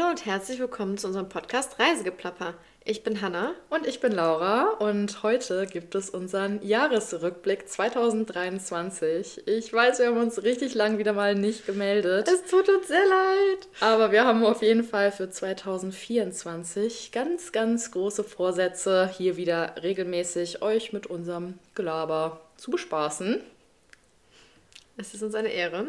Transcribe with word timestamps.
Hallo 0.00 0.10
und 0.10 0.24
herzlich 0.24 0.58
willkommen 0.58 0.96
zu 0.96 1.08
unserem 1.08 1.28
Podcast 1.28 1.78
Reisegeplapper. 1.78 2.54
Ich 2.84 3.02
bin 3.02 3.20
Hanna. 3.20 3.52
Und 3.68 3.86
ich 3.86 4.00
bin 4.00 4.12
Laura 4.12 4.70
und 4.78 5.22
heute 5.22 5.66
gibt 5.66 5.94
es 5.94 6.08
unseren 6.08 6.62
Jahresrückblick 6.62 7.68
2023. 7.68 9.46
Ich 9.46 9.70
weiß, 9.70 9.98
wir 9.98 10.06
haben 10.06 10.16
uns 10.16 10.42
richtig 10.42 10.74
lang 10.74 10.96
wieder 10.96 11.12
mal 11.12 11.34
nicht 11.34 11.66
gemeldet. 11.66 12.28
Es 12.28 12.50
tut 12.50 12.68
uns 12.70 12.88
sehr 12.88 13.06
leid. 13.06 13.68
Aber 13.80 14.10
wir 14.10 14.24
haben 14.24 14.42
auf 14.42 14.62
jeden 14.62 14.84
Fall 14.84 15.12
für 15.12 15.28
2024 15.28 17.12
ganz, 17.12 17.52
ganz 17.52 17.90
große 17.90 18.24
Vorsätze, 18.24 19.08
hier 19.08 19.36
wieder 19.36 19.74
regelmäßig 19.82 20.62
euch 20.62 20.94
mit 20.94 21.08
unserem 21.08 21.58
Gelaber 21.74 22.40
zu 22.56 22.70
bespaßen. 22.70 23.42
Es 24.96 25.12
ist 25.12 25.22
uns 25.22 25.34
eine 25.34 25.50
Ehre. 25.50 25.88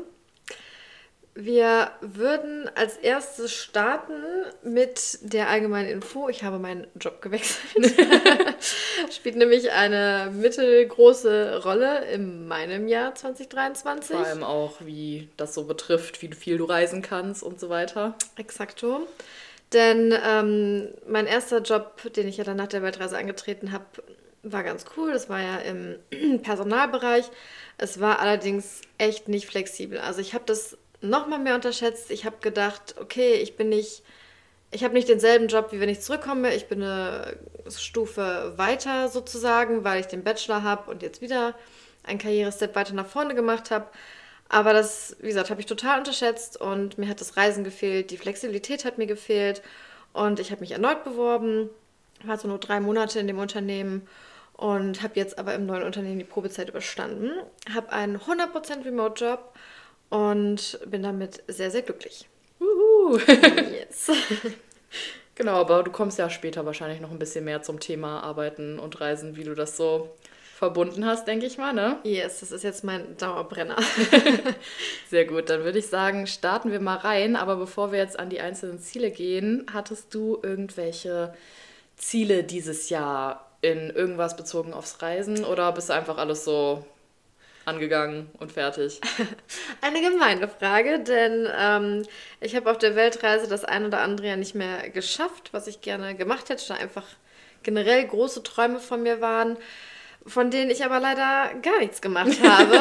Wir 1.43 1.89
würden 2.01 2.69
als 2.75 2.97
erstes 2.97 3.51
starten 3.51 4.13
mit 4.61 5.17
der 5.21 5.49
allgemeinen 5.49 5.89
Info. 5.89 6.29
Ich 6.29 6.43
habe 6.43 6.59
meinen 6.59 6.85
Job 6.99 7.19
gewechselt. 7.19 7.95
Spielt 9.11 9.37
nämlich 9.37 9.71
eine 9.71 10.31
mittelgroße 10.31 11.63
Rolle 11.63 12.05
in 12.11 12.47
meinem 12.47 12.87
Jahr 12.87 13.15
2023. 13.15 14.15
Vor 14.15 14.23
allem 14.23 14.43
auch, 14.43 14.81
wie 14.81 15.29
das 15.35 15.55
so 15.55 15.63
betrifft, 15.63 16.21
wie 16.21 16.31
viel 16.31 16.59
du 16.59 16.65
reisen 16.65 17.01
kannst 17.01 17.41
und 17.41 17.59
so 17.59 17.69
weiter. 17.69 18.13
Exakto. 18.35 19.07
Denn 19.73 20.13
ähm, 20.23 20.89
mein 21.07 21.25
erster 21.25 21.61
Job, 21.61 22.13
den 22.13 22.27
ich 22.27 22.37
ja 22.37 22.43
dann 22.43 22.57
nach 22.57 22.67
der 22.67 22.83
Weltreise 22.83 23.17
angetreten 23.17 23.71
habe, 23.71 23.85
war 24.43 24.63
ganz 24.63 24.85
cool. 24.95 25.11
Das 25.11 25.27
war 25.27 25.41
ja 25.41 25.57
im 25.57 25.97
Personalbereich. 26.43 27.25
Es 27.79 27.99
war 27.99 28.19
allerdings 28.19 28.81
echt 28.99 29.27
nicht 29.27 29.47
flexibel. 29.47 29.97
Also 29.97 30.21
ich 30.21 30.35
habe 30.35 30.43
das 30.45 30.77
nochmal 31.01 31.39
mehr 31.39 31.55
unterschätzt. 31.55 32.11
Ich 32.11 32.25
habe 32.25 32.37
gedacht, 32.41 32.95
okay, 32.99 33.33
ich 33.33 33.55
bin 33.55 33.69
nicht, 33.69 34.03
ich 34.71 34.83
habe 34.83 34.93
nicht 34.93 35.09
denselben 35.09 35.47
Job, 35.47 35.71
wie 35.71 35.79
wenn 35.79 35.89
ich 35.89 36.01
zurückkomme. 36.01 36.53
Ich 36.55 36.67
bin 36.67 36.81
eine 36.81 37.37
Stufe 37.69 38.53
weiter 38.55 39.09
sozusagen, 39.09 39.83
weil 39.83 39.99
ich 39.99 40.07
den 40.07 40.23
Bachelor 40.23 40.63
habe 40.63 40.89
und 40.89 41.01
jetzt 41.01 41.21
wieder 41.21 41.55
einen 42.03 42.19
Karrierestep 42.19 42.75
weiter 42.75 42.93
nach 42.93 43.07
vorne 43.07 43.35
gemacht 43.35 43.71
habe. 43.71 43.87
Aber 44.49 44.73
das, 44.73 45.15
wie 45.19 45.27
gesagt, 45.27 45.49
habe 45.49 45.61
ich 45.61 45.65
total 45.65 45.99
unterschätzt 45.99 46.59
und 46.59 46.97
mir 46.97 47.07
hat 47.07 47.21
das 47.21 47.37
Reisen 47.37 47.63
gefehlt, 47.63 48.11
die 48.11 48.17
Flexibilität 48.17 48.83
hat 48.83 48.97
mir 48.97 49.07
gefehlt 49.07 49.61
und 50.11 50.41
ich 50.41 50.51
habe 50.51 50.59
mich 50.59 50.71
erneut 50.71 51.05
beworben, 51.05 51.69
war 52.25 52.37
so 52.37 52.49
nur 52.49 52.57
drei 52.57 52.81
Monate 52.81 53.19
in 53.19 53.27
dem 53.27 53.39
Unternehmen 53.39 54.07
und 54.53 55.01
habe 55.03 55.13
jetzt 55.15 55.39
aber 55.39 55.55
im 55.55 55.65
neuen 55.65 55.83
Unternehmen 55.83 56.19
die 56.19 56.25
Probezeit 56.25 56.67
überstanden, 56.67 57.31
habe 57.73 57.93
einen 57.93 58.17
100% 58.17 58.83
Remote-Job 58.83 59.53
und 60.11 60.79
bin 60.85 61.01
damit 61.01 61.41
sehr, 61.47 61.71
sehr 61.71 61.81
glücklich. 61.81 62.27
Uhu. 62.59 63.17
yes. 63.27 64.11
genau, 65.35 65.53
aber 65.53 65.81
du 65.81 65.91
kommst 65.91 66.19
ja 66.19 66.29
später 66.29 66.65
wahrscheinlich 66.65 67.01
noch 67.01 67.09
ein 67.09 67.17
bisschen 67.17 67.45
mehr 67.45 67.63
zum 67.63 67.79
Thema 67.79 68.21
Arbeiten 68.21 68.77
und 68.77 69.01
Reisen, 69.01 69.35
wie 69.35 69.43
du 69.43 69.55
das 69.55 69.75
so 69.75 70.11
verbunden 70.61 71.07
hast, 71.07 71.27
denke 71.27 71.47
ich 71.47 71.57
mal, 71.57 71.73
ne? 71.73 71.97
Yes, 72.03 72.41
das 72.41 72.51
ist 72.51 72.63
jetzt 72.63 72.83
mein 72.83 73.17
Dauerbrenner. 73.17 73.77
Sehr 75.09 75.25
gut, 75.25 75.49
dann 75.49 75.63
würde 75.63 75.79
ich 75.79 75.87
sagen, 75.87 76.27
starten 76.27 76.71
wir 76.71 76.79
mal 76.79 76.97
rein. 76.97 77.35
Aber 77.35 77.55
bevor 77.55 77.91
wir 77.91 77.97
jetzt 77.97 78.19
an 78.19 78.29
die 78.29 78.41
einzelnen 78.41 78.77
Ziele 78.77 79.09
gehen, 79.09 79.65
hattest 79.73 80.13
du 80.13 80.37
irgendwelche 80.43 81.33
Ziele 81.97 82.43
dieses 82.43 82.89
Jahr 82.91 83.49
in 83.61 83.89
irgendwas 83.89 84.35
bezogen 84.35 84.73
aufs 84.73 85.01
Reisen 85.01 85.45
oder 85.45 85.71
bist 85.71 85.89
du 85.89 85.93
einfach 85.93 86.17
alles 86.19 86.43
so 86.45 86.85
angegangen 87.65 88.29
und 88.39 88.51
fertig? 88.51 88.99
Eine 89.81 90.01
gemeine 90.01 90.47
Frage, 90.47 90.99
denn 90.99 91.47
ähm, 91.57 92.03
ich 92.39 92.55
habe 92.55 92.69
auf 92.69 92.77
der 92.77 92.95
Weltreise 92.95 93.47
das 93.47 93.65
ein 93.65 93.85
oder 93.85 94.01
andere 94.01 94.27
ja 94.27 94.35
nicht 94.35 94.55
mehr 94.55 94.89
geschafft, 94.89 95.49
was 95.51 95.67
ich 95.67 95.81
gerne 95.81 96.15
gemacht 96.15 96.49
hätte, 96.49 96.67
da 96.67 96.75
einfach 96.75 97.05
generell 97.63 98.05
große 98.05 98.43
Träume 98.43 98.79
von 98.79 99.03
mir 99.03 99.21
waren, 99.21 99.57
von 100.25 100.51
denen 100.51 100.69
ich 100.69 100.85
aber 100.85 100.99
leider 100.99 101.51
gar 101.61 101.79
nichts 101.79 102.01
gemacht 102.01 102.41
habe. 102.43 102.79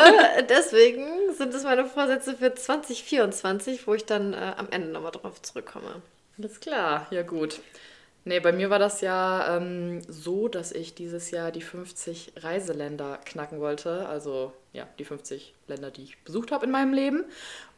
Deswegen 0.49 1.33
sind 1.35 1.55
es 1.55 1.65
meine 1.65 1.87
Vorsätze 1.87 2.37
für 2.37 2.55
2024, 2.55 3.87
wo 3.87 3.95
ich 3.95 4.05
dann 4.05 4.35
äh, 4.35 4.53
am 4.57 4.69
Ende 4.71 4.89
nochmal 4.89 5.13
drauf 5.13 5.41
zurückkomme. 5.43 6.03
Alles 6.39 6.61
klar, 6.61 7.07
ja 7.11 7.23
gut. 7.23 7.61
Nee, 8.25 8.41
bei 8.41 8.53
mir 8.53 8.69
war 8.69 8.79
das 8.79 9.01
ja 9.01 9.57
ähm, 9.57 10.03
so, 10.07 10.49
dass 10.49 10.73
ich 10.73 10.95
dieses 10.95 11.31
Jahr 11.31 11.53
die 11.53 11.63
50 11.63 12.35
Reiseländer 12.37 13.19
knacken 13.25 13.61
wollte. 13.61 14.07
Also 14.09 14.53
ja, 14.75 14.87
die 14.99 15.07
50 15.07 15.55
Länder, 15.69 15.91
die 15.91 16.03
ich 16.03 16.23
besucht 16.23 16.53
habe 16.53 16.67
in 16.67 16.71
meinem 16.71 16.93
Leben. 16.93 17.25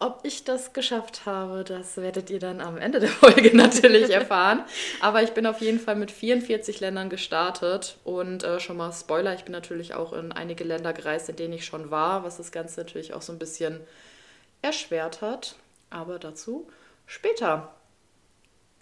Ob 0.00 0.20
ich 0.24 0.42
das 0.42 0.72
geschafft 0.72 1.26
habe, 1.26 1.62
das 1.62 1.96
werdet 1.96 2.28
ihr 2.28 2.40
dann 2.40 2.60
am 2.60 2.76
Ende 2.76 2.98
der 2.98 3.08
Folge 3.22 3.56
natürlich 3.56 4.10
erfahren. 4.10 4.64
Aber 5.00 5.22
ich 5.22 5.30
bin 5.30 5.46
auf 5.46 5.60
jeden 5.60 5.78
Fall 5.78 5.94
mit 5.94 6.10
44 6.10 6.80
Ländern 6.80 7.08
gestartet. 7.08 7.98
Und 8.02 8.42
äh, 8.42 8.58
schon 8.58 8.76
mal 8.76 8.92
Spoiler, 8.92 9.34
ich 9.34 9.44
bin 9.44 9.52
natürlich 9.52 9.94
auch 9.94 10.12
in 10.12 10.32
einige 10.32 10.64
Länder 10.64 10.92
gereist, 10.92 11.28
in 11.28 11.36
denen 11.36 11.54
ich 11.54 11.64
schon 11.64 11.92
war, 11.92 12.24
was 12.24 12.38
das 12.38 12.50
Ganze 12.50 12.80
natürlich 12.80 13.14
auch 13.14 13.22
so 13.22 13.32
ein 13.32 13.38
bisschen 13.38 13.80
erschwert 14.60 15.20
hat. 15.20 15.54
Aber 15.88 16.18
dazu 16.18 16.68
später. 17.06 17.72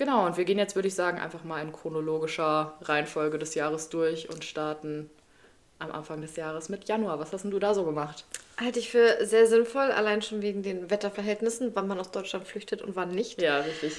Genau, 0.00 0.24
und 0.24 0.38
wir 0.38 0.46
gehen 0.46 0.56
jetzt, 0.56 0.76
würde 0.76 0.88
ich 0.88 0.94
sagen, 0.94 1.18
einfach 1.18 1.44
mal 1.44 1.60
in 1.60 1.72
chronologischer 1.72 2.72
Reihenfolge 2.80 3.38
des 3.38 3.54
Jahres 3.54 3.90
durch 3.90 4.30
und 4.30 4.46
starten 4.46 5.10
am 5.78 5.92
Anfang 5.92 6.22
des 6.22 6.36
Jahres 6.36 6.70
mit 6.70 6.88
Januar. 6.88 7.18
Was 7.18 7.34
hast 7.34 7.42
denn 7.42 7.50
du 7.50 7.58
da 7.58 7.74
so 7.74 7.84
gemacht? 7.84 8.24
Halte 8.58 8.78
ich 8.78 8.90
für 8.90 9.18
sehr 9.26 9.46
sinnvoll, 9.46 9.92
allein 9.92 10.22
schon 10.22 10.40
wegen 10.40 10.62
den 10.62 10.90
Wetterverhältnissen, 10.90 11.72
wann 11.74 11.86
man 11.86 12.00
aus 12.00 12.10
Deutschland 12.12 12.48
flüchtet 12.48 12.80
und 12.80 12.96
wann 12.96 13.10
nicht. 13.10 13.42
Ja, 13.42 13.58
richtig. 13.58 13.92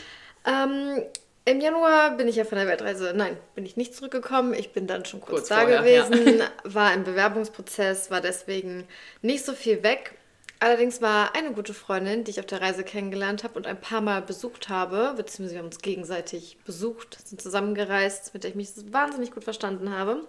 Ähm, 0.47 1.03
Im 1.45 1.61
Januar 1.61 2.17
bin 2.17 2.27
ich 2.27 2.37
ja 2.37 2.45
von 2.45 2.57
der 2.57 2.65
Weltreise, 2.65 3.13
nein, 3.15 3.37
bin 3.53 3.67
ich 3.67 3.77
nicht 3.77 3.95
zurückgekommen. 3.95 4.55
Ich 4.55 4.73
bin 4.73 4.87
dann 4.87 5.05
schon 5.05 5.21
kurz, 5.21 5.31
kurz 5.31 5.49
da 5.49 5.61
vorher, 5.61 5.83
gewesen, 5.83 6.39
ja. 6.39 6.47
war 6.63 6.95
im 6.95 7.03
Bewerbungsprozess, 7.03 8.09
war 8.09 8.21
deswegen 8.21 8.87
nicht 9.21 9.45
so 9.45 9.53
viel 9.53 9.83
weg. 9.83 10.15
Allerdings 10.63 11.01
war 11.01 11.33
eine 11.33 11.53
gute 11.53 11.73
Freundin, 11.73 12.23
die 12.23 12.29
ich 12.29 12.39
auf 12.39 12.45
der 12.45 12.61
Reise 12.61 12.83
kennengelernt 12.83 13.43
habe 13.43 13.55
und 13.55 13.65
ein 13.65 13.81
paar 13.81 13.99
Mal 13.99 14.21
besucht 14.21 14.69
habe, 14.69 15.15
beziehungsweise 15.17 15.55
wir 15.55 15.57
haben 15.57 15.65
uns 15.65 15.79
gegenseitig 15.79 16.59
besucht, 16.65 17.17
sind 17.27 17.41
zusammengereist, 17.41 18.35
mit 18.35 18.43
der 18.43 18.51
ich 18.51 18.55
mich 18.55 18.69
wahnsinnig 18.91 19.31
gut 19.31 19.43
verstanden 19.43 19.89
habe, 19.89 20.27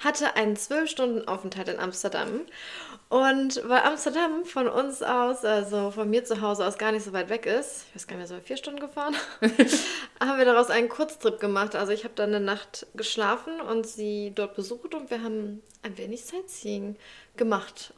hatte 0.00 0.34
einen 0.36 0.56
zwölf 0.56 0.88
Stunden 0.88 1.28
Aufenthalt 1.28 1.68
in 1.68 1.78
Amsterdam. 1.78 2.40
Und 3.10 3.60
weil 3.68 3.82
Amsterdam 3.82 4.46
von 4.46 4.66
uns 4.66 5.02
aus, 5.02 5.44
also 5.44 5.90
von 5.90 6.08
mir 6.08 6.24
zu 6.24 6.40
Hause 6.40 6.66
aus, 6.66 6.78
gar 6.78 6.92
nicht 6.92 7.04
so 7.04 7.12
weit 7.12 7.28
weg 7.28 7.44
ist, 7.44 7.84
ich 7.88 7.96
weiß 7.96 8.06
gar 8.06 8.16
nicht 8.16 8.30
mehr, 8.30 8.38
so 8.38 8.42
vier 8.42 8.56
Stunden 8.56 8.80
gefahren, 8.80 9.14
haben 10.20 10.38
wir 10.38 10.46
daraus 10.46 10.70
einen 10.70 10.88
Kurztrip 10.88 11.38
gemacht. 11.38 11.76
Also 11.76 11.92
ich 11.92 12.04
habe 12.04 12.14
dann 12.14 12.34
eine 12.34 12.42
Nacht 12.42 12.86
geschlafen 12.94 13.60
und 13.60 13.86
sie 13.86 14.32
dort 14.34 14.56
besucht 14.56 14.94
und 14.94 15.10
wir 15.10 15.22
haben 15.22 15.62
ein 15.82 15.98
wenig 15.98 16.24
Sightseeing 16.24 16.96
gemacht. 17.36 17.92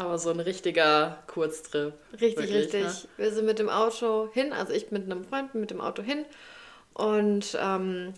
Aber 0.00 0.18
so 0.18 0.30
ein 0.30 0.40
richtiger 0.40 1.22
Kurztrip. 1.26 1.92
Richtig, 2.12 2.36
wirklich, 2.36 2.54
richtig. 2.54 2.82
Ne? 2.82 3.08
Wir 3.18 3.32
sind 3.32 3.44
mit 3.44 3.58
dem 3.58 3.68
Auto 3.68 4.30
hin, 4.32 4.52
also 4.52 4.72
ich 4.72 4.90
mit 4.90 5.04
einem 5.04 5.24
Freund 5.24 5.54
mit 5.54 5.70
dem 5.70 5.80
Auto 5.80 6.02
hin. 6.02 6.24
Und 6.94 7.56
ähm, 7.60 8.14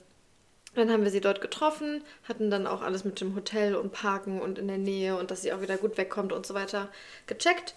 dann 0.75 0.91
haben 0.91 1.03
wir 1.03 1.10
sie 1.10 1.20
dort 1.20 1.41
getroffen, 1.41 2.04
hatten 2.28 2.50
dann 2.50 2.69
auch 2.69 2.82
alles 2.82 3.04
mit 3.04 3.20
dem 3.20 3.34
Hotel 3.34 3.75
und 3.75 3.93
Parken 3.93 4.41
und 4.41 4.59
in 4.59 4.69
der 4.69 4.78
Nähe 4.78 5.16
und 5.16 5.31
dass 5.32 5.43
sie 5.43 5.53
auch 5.53 5.60
wieder 5.60 5.76
gut 5.76 5.98
wegkommt 5.98 6.32
und 6.32 6.47
so 6.47 6.54
weiter 6.54 6.88
gecheckt. 7.26 7.75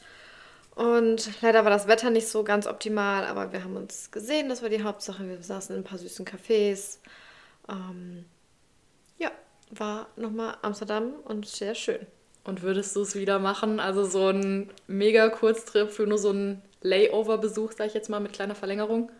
Und 0.75 1.41
leider 1.41 1.63
war 1.63 1.71
das 1.71 1.87
Wetter 1.87 2.11
nicht 2.11 2.27
so 2.27 2.43
ganz 2.43 2.67
optimal, 2.67 3.25
aber 3.25 3.53
wir 3.53 3.63
haben 3.63 3.75
uns 3.75 4.11
gesehen, 4.11 4.49
das 4.49 4.61
war 4.61 4.69
die 4.69 4.83
Hauptsache. 4.83 5.27
Wir 5.27 5.41
saßen 5.41 5.75
in 5.75 5.81
ein 5.81 5.85
paar 5.85 5.97
süßen 5.97 6.25
Cafés. 6.25 6.99
Ähm, 7.67 8.25
ja, 9.17 9.31
war 9.71 10.09
nochmal 10.15 10.57
Amsterdam 10.61 11.13
und 11.23 11.47
sehr 11.47 11.73
schön. 11.73 12.05
Und 12.45 12.61
würdest 12.61 12.95
du 12.95 13.01
es 13.01 13.15
wieder 13.15 13.39
machen? 13.39 13.79
Also 13.79 14.05
so 14.05 14.29
ein 14.29 14.69
mega 14.87 15.29
Kurztrip 15.29 15.91
für 15.91 16.07
nur 16.07 16.19
so 16.19 16.29
einen 16.29 16.61
Layover-Besuch, 16.81 17.73
sag 17.77 17.87
ich 17.87 17.93
jetzt 17.93 18.09
mal, 18.09 18.19
mit 18.19 18.33
kleiner 18.33 18.55
Verlängerung? 18.55 19.11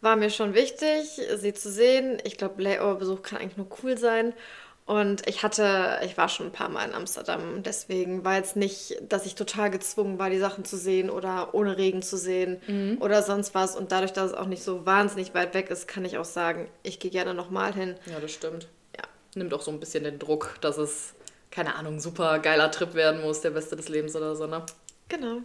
War 0.00 0.16
mir 0.16 0.30
schon 0.30 0.54
wichtig, 0.54 1.20
sie 1.36 1.54
zu 1.54 1.70
sehen. 1.70 2.18
Ich 2.24 2.36
glaube, 2.38 2.62
Layover-Besuch 2.62 3.22
kann 3.22 3.38
eigentlich 3.38 3.58
nur 3.58 3.68
cool 3.82 3.98
sein. 3.98 4.32
Und 4.86 5.26
ich 5.26 5.42
hatte, 5.42 5.98
ich 6.04 6.18
war 6.18 6.28
schon 6.28 6.46
ein 6.46 6.52
paar 6.52 6.68
Mal 6.68 6.86
in 6.86 6.94
Amsterdam, 6.94 7.62
deswegen 7.62 8.22
war 8.22 8.36
jetzt 8.36 8.54
nicht, 8.54 8.98
dass 9.08 9.24
ich 9.24 9.34
total 9.34 9.70
gezwungen 9.70 10.18
war, 10.18 10.28
die 10.28 10.38
Sachen 10.38 10.66
zu 10.66 10.76
sehen 10.76 11.08
oder 11.08 11.54
ohne 11.54 11.78
Regen 11.78 12.02
zu 12.02 12.18
sehen 12.18 12.60
mhm. 12.66 12.98
oder 13.00 13.22
sonst 13.22 13.54
was. 13.54 13.76
Und 13.76 13.92
dadurch, 13.92 14.12
dass 14.12 14.32
es 14.32 14.36
auch 14.36 14.46
nicht 14.46 14.62
so 14.62 14.84
wahnsinnig 14.84 15.32
weit 15.32 15.54
weg 15.54 15.70
ist, 15.70 15.88
kann 15.88 16.04
ich 16.04 16.18
auch 16.18 16.26
sagen, 16.26 16.68
ich 16.82 16.98
gehe 16.98 17.10
gerne 17.10 17.32
nochmal 17.32 17.72
hin. 17.72 17.94
Ja, 18.04 18.20
das 18.20 18.32
stimmt. 18.32 18.68
Ja. 18.94 19.04
Nimmt 19.34 19.54
auch 19.54 19.62
so 19.62 19.70
ein 19.70 19.80
bisschen 19.80 20.04
den 20.04 20.18
Druck, 20.18 20.58
dass 20.60 20.76
es 20.76 21.14
keine 21.54 21.76
Ahnung, 21.76 22.00
super 22.00 22.40
geiler 22.40 22.70
Trip 22.70 22.94
werden 22.94 23.22
muss, 23.22 23.40
der 23.40 23.50
beste 23.50 23.76
des 23.76 23.88
Lebens 23.88 24.16
oder 24.16 24.34
so, 24.34 24.46
ne? 24.46 24.64
Genau. 25.08 25.38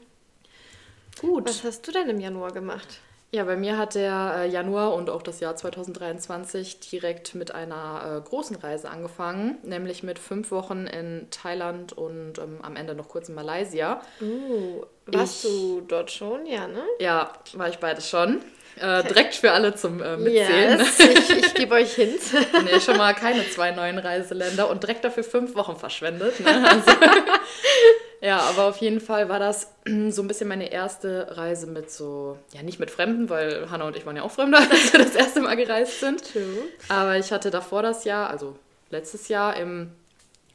Gut. 1.21 1.47
Was 1.47 1.63
hast 1.63 1.87
du 1.87 1.91
denn 1.91 2.09
im 2.09 2.19
Januar 2.19 2.51
gemacht? 2.51 2.99
Ja, 3.31 3.43
bei 3.43 3.55
mir 3.55 3.77
hat 3.77 3.93
der 3.93 4.37
äh, 4.37 4.49
Januar 4.49 4.95
und 4.95 5.11
auch 5.11 5.21
das 5.21 5.39
Jahr 5.39 5.55
2023 5.55 6.79
direkt 6.79 7.35
mit 7.35 7.53
einer 7.53 8.23
äh, 8.25 8.27
großen 8.27 8.55
Reise 8.55 8.89
angefangen, 8.89 9.59
nämlich 9.61 10.01
mit 10.01 10.17
fünf 10.17 10.49
Wochen 10.49 10.87
in 10.87 11.27
Thailand 11.29 11.93
und 11.93 12.39
ähm, 12.39 12.57
am 12.63 12.75
Ende 12.75 12.95
noch 12.95 13.07
kurz 13.07 13.29
in 13.29 13.35
Malaysia. 13.35 14.01
Uh, 14.19 14.83
warst 15.05 15.45
ich, 15.45 15.51
du 15.51 15.81
dort 15.81 16.09
schon, 16.09 16.47
ja, 16.47 16.67
ne? 16.67 16.81
Ja, 16.99 17.33
war 17.53 17.69
ich 17.69 17.77
beides 17.77 18.09
schon. 18.09 18.41
Äh, 18.77 19.03
direkt 19.03 19.35
für 19.35 19.51
alle 19.51 19.75
zum 19.75 20.01
äh, 20.01 20.17
Mitzählen. 20.17 20.79
Yes, 20.79 20.99
ich, 20.99 21.29
ich 21.29 21.53
gebe 21.53 21.75
euch 21.75 21.93
Hints. 21.93 22.31
nee, 22.63 22.79
schon 22.79 22.97
mal 22.97 23.13
keine 23.13 23.49
zwei 23.49 23.71
neuen 23.71 23.97
Reiseländer 23.97 24.69
und 24.69 24.83
direkt 24.83 25.03
dafür 25.03 25.23
fünf 25.23 25.55
Wochen 25.55 25.75
verschwendet. 25.75 26.39
Ne? 26.39 26.49
Also, 26.69 26.91
ja, 28.21 28.39
aber 28.39 28.65
auf 28.65 28.77
jeden 28.77 28.99
Fall 28.99 29.29
war 29.29 29.39
das 29.39 29.73
so 30.09 30.21
ein 30.21 30.27
bisschen 30.27 30.47
meine 30.47 30.71
erste 30.71 31.37
Reise 31.37 31.67
mit 31.67 31.89
so, 31.91 32.37
ja 32.53 32.63
nicht 32.63 32.79
mit 32.79 32.91
Fremden, 32.91 33.29
weil 33.29 33.69
Hannah 33.69 33.87
und 33.87 33.95
ich 33.95 34.05
waren 34.05 34.15
ja 34.15 34.23
auch 34.23 34.31
Fremde, 34.31 34.57
als 34.71 34.93
wir 34.93 34.99
das 34.99 35.15
erste 35.15 35.41
Mal 35.41 35.55
gereist 35.55 35.99
sind. 35.99 36.31
True. 36.31 36.63
Aber 36.89 37.17
ich 37.17 37.31
hatte 37.31 37.51
davor 37.51 37.81
das 37.81 38.03
Jahr, 38.03 38.29
also 38.29 38.57
letztes 38.89 39.27
Jahr 39.29 39.55
im 39.57 39.91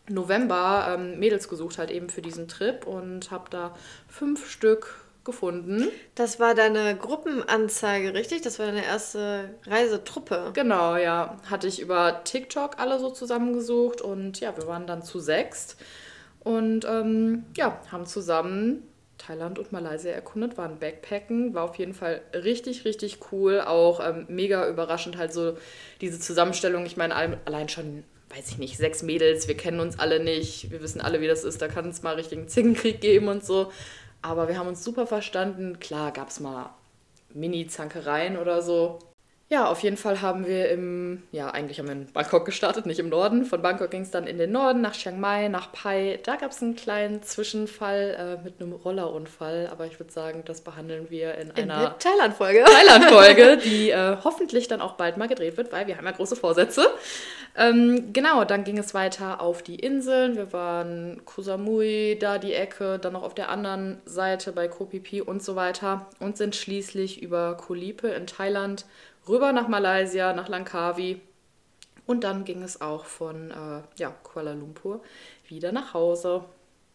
November 0.09 0.95
ähm, 0.95 1.19
Mädels 1.19 1.49
gesucht 1.49 1.79
halt 1.79 1.91
eben 1.91 2.11
für 2.11 2.21
diesen 2.21 2.49
Trip 2.49 2.87
und 2.87 3.31
habe 3.31 3.49
da 3.49 3.75
fünf 4.09 4.51
Stück 4.51 5.04
gefunden. 5.25 5.89
Das 6.15 6.39
war 6.39 6.55
deine 6.55 6.97
Gruppenanzeige, 6.97 8.15
richtig? 8.15 8.43
Das 8.43 8.59
war 8.59 8.67
deine 8.67 8.85
erste 8.85 9.55
Reisetruppe. 9.67 10.51
Genau, 10.55 10.97
ja. 10.97 11.37
Hatte 11.51 11.67
ich 11.67 11.81
über 11.81 12.23
TikTok 12.25 12.79
alle 12.79 12.99
so 12.99 13.11
zusammengesucht 13.11 14.01
und 14.01 14.41
ja, 14.41 14.57
wir 14.57 14.67
waren 14.67 14.87
dann 14.87 15.03
zu 15.03 15.21
sechst 15.21 15.77
und 16.41 16.85
ähm, 16.85 17.45
ja, 17.57 17.81
haben 17.91 18.07
zusammen 18.07 18.83
Thailand 19.19 19.59
und 19.59 19.73
Malaysia 19.73 20.11
erkundet, 20.11 20.59
waren 20.59 20.79
Backpacken, 20.79 21.55
war 21.55 21.65
auf 21.65 21.77
jeden 21.77 21.95
Fall 21.95 22.21
richtig, 22.35 22.85
richtig 22.85 23.21
cool, 23.33 23.61
auch 23.61 24.07
ähm, 24.07 24.27
mega 24.29 24.69
überraschend 24.69 25.17
halt 25.17 25.33
so 25.33 25.57
diese 26.01 26.21
Zusammenstellung. 26.21 26.85
Ich 26.85 26.97
meine, 26.97 27.15
allein 27.45 27.69
schon 27.69 28.05
weiß 28.37 28.51
ich 28.51 28.59
nicht, 28.59 28.77
sechs 28.77 29.03
Mädels, 29.03 29.49
wir 29.49 29.57
kennen 29.57 29.81
uns 29.81 29.99
alle 29.99 30.23
nicht, 30.23 30.71
wir 30.71 30.83
wissen 30.83 31.01
alle, 31.01 31.21
wie 31.21 31.29
das 31.29 31.45
ist, 31.45 31.63
da 31.63 31.69
kann 31.69 31.89
es 31.89 32.03
mal 32.03 32.17
richtigen 32.17 32.49
Zickenkrieg 32.49 33.01
geben 33.01 33.29
und 33.29 33.45
so. 33.45 33.71
Aber 34.25 34.49
wir 34.49 34.59
haben 34.59 34.69
uns 34.69 34.83
super 34.83 35.07
verstanden. 35.07 35.79
Klar, 35.81 36.11
gab 36.11 36.31
es 36.31 36.41
mal 36.41 36.71
Mini-Zankereien 37.35 38.39
oder 38.39 38.63
so. 38.63 38.99
Ja, 39.55 39.69
auf 39.69 39.85
jeden 39.85 39.97
Fall 39.97 40.21
haben 40.21 40.49
wir 40.49 40.69
im, 40.69 41.23
ja, 41.31 41.49
eigentlich 41.49 41.79
haben 41.79 41.87
wir 41.87 41.93
in 41.93 42.13
Bangkok 42.13 42.45
gestartet, 42.45 42.87
nicht 42.87 42.99
im 42.99 43.09
Norden. 43.09 43.45
Von 43.45 43.63
Bangkok 43.63 43.89
ging 43.89 44.03
es 44.03 44.11
dann 44.11 44.27
in 44.27 44.37
den 44.37 44.51
Norden, 44.51 44.81
nach 44.81 44.95
Chiang 44.95 45.21
Mai, 45.21 45.47
nach 45.47 45.71
Pai. 45.71 46.19
Da 46.25 46.35
gab 46.35 46.51
es 46.51 46.61
einen 46.61 46.75
kleinen 46.75 47.23
Zwischenfall 47.23 48.39
äh, 48.41 48.45
mit 48.45 48.61
einem 48.61 48.73
Rollerunfall. 48.73 49.69
Aber 49.71 49.87
ich 49.87 50.01
würde 50.01 50.13
sagen, 50.13 50.43
das 50.45 50.63
behandeln 50.63 51.09
wir 51.09 51.37
in, 51.37 51.51
In 51.51 51.71
einer 51.71 51.97
Thailand-Folge. 52.01 52.65
Thailand-Folge, 52.65 53.59
die 53.65 53.91
äh, 53.91 54.17
hoffentlich 54.25 54.67
dann 54.67 54.81
auch 54.81 54.95
bald 54.95 55.19
mal 55.19 55.29
gedreht 55.29 55.57
wird, 55.57 55.71
weil 55.71 55.87
wir 55.87 55.99
haben 55.99 56.05
ja 56.05 56.11
große 56.11 56.35
Vorsätze. 56.35 56.89
Ähm, 57.57 58.13
genau, 58.13 58.45
dann 58.45 58.65
ging 58.65 58.79
es 58.79 58.93
weiter 58.93 59.41
auf 59.41 59.63
die 59.63 59.77
Inseln. 59.77 60.35
Wir 60.35 60.53
waren 60.53 61.23
Koh 61.27 61.43
Samui, 61.43 62.19
da 62.19 62.39
die 62.39 62.55
Ecke, 62.55 62.99
dann 62.99 63.13
noch 63.13 63.23
auf 63.23 63.37
der 63.37 63.51
anderen 63.51 64.03
Seite 64.05 64.51
bei 64.51 64.67
Koh 64.67 64.87
Phi 64.87 64.99
Phi 64.99 65.23
und 65.23 65.45
so 65.45 65.55
weiter 65.55 66.09
und 66.19 66.37
sind 66.37 66.57
schließlich 66.57 67.23
über 67.23 67.57
Koh 67.57 67.75
Lipe 67.75 68.09
in 68.09 68.27
Thailand 68.27 68.85
rüber 69.29 69.53
nach 69.53 69.69
Malaysia, 69.69 70.33
nach 70.33 70.49
Langkawi. 70.49 71.21
Und 72.07 72.25
dann 72.25 72.45
ging 72.45 72.63
es 72.63 72.81
auch 72.81 73.07
von 73.07 73.51
äh, 73.51 73.83
ja, 73.97 74.11
Kuala 74.23 74.53
Lumpur 74.53 75.01
wieder 75.49 75.73
nach 75.73 75.95
Hause. 75.95 76.45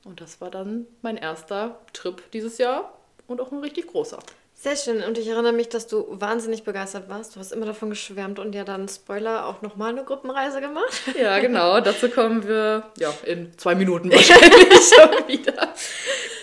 Und 0.05 0.21
das 0.21 0.39
war 0.39 0.51
dann 0.51 0.85
mein 1.01 1.17
erster 1.17 1.79
Trip 1.93 2.31
dieses 2.31 2.57
Jahr 2.57 2.93
und 3.27 3.41
auch 3.41 3.51
ein 3.51 3.59
richtig 3.59 3.87
großer. 3.87 4.19
Sehr 4.61 4.75
schön. 4.75 5.01
Und 5.03 5.17
ich 5.17 5.25
erinnere 5.29 5.53
mich, 5.53 5.69
dass 5.69 5.87
du 5.87 6.05
wahnsinnig 6.09 6.63
begeistert 6.63 7.07
warst. 7.07 7.33
Du 7.33 7.39
hast 7.39 7.53
immer 7.53 7.65
davon 7.65 7.89
geschwärmt 7.91 8.39
und 8.39 8.53
ja 8.53 8.65
dann, 8.65 8.89
Spoiler, 8.89 9.45
auch 9.45 9.61
nochmal 9.61 9.91
eine 9.93 10.03
Gruppenreise 10.03 10.59
gemacht. 10.59 10.91
Ja, 11.17 11.39
genau. 11.39 11.79
Dazu 11.79 12.09
kommen 12.09 12.45
wir 12.45 12.83
ja, 12.97 13.13
in 13.25 13.57
zwei 13.57 13.73
Minuten 13.75 14.11
wahrscheinlich 14.11 14.83
schon 14.93 15.27
wieder. 15.29 15.73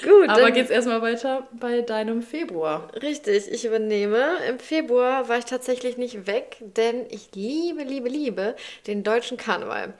Gut. 0.02 0.30
Aber 0.30 0.40
dann- 0.40 0.54
geht's 0.54 0.70
erstmal 0.70 1.02
weiter 1.02 1.46
bei 1.60 1.82
deinem 1.82 2.22
Februar. 2.22 2.88
Richtig, 3.02 3.52
ich 3.52 3.66
übernehme. 3.66 4.38
Im 4.48 4.58
Februar 4.60 5.28
war 5.28 5.36
ich 5.36 5.44
tatsächlich 5.44 5.98
nicht 5.98 6.26
weg, 6.26 6.56
denn 6.60 7.04
ich 7.10 7.28
liebe, 7.34 7.82
liebe, 7.82 8.08
liebe 8.08 8.56
den 8.86 9.02
deutschen 9.04 9.36
Karneval. 9.36 9.92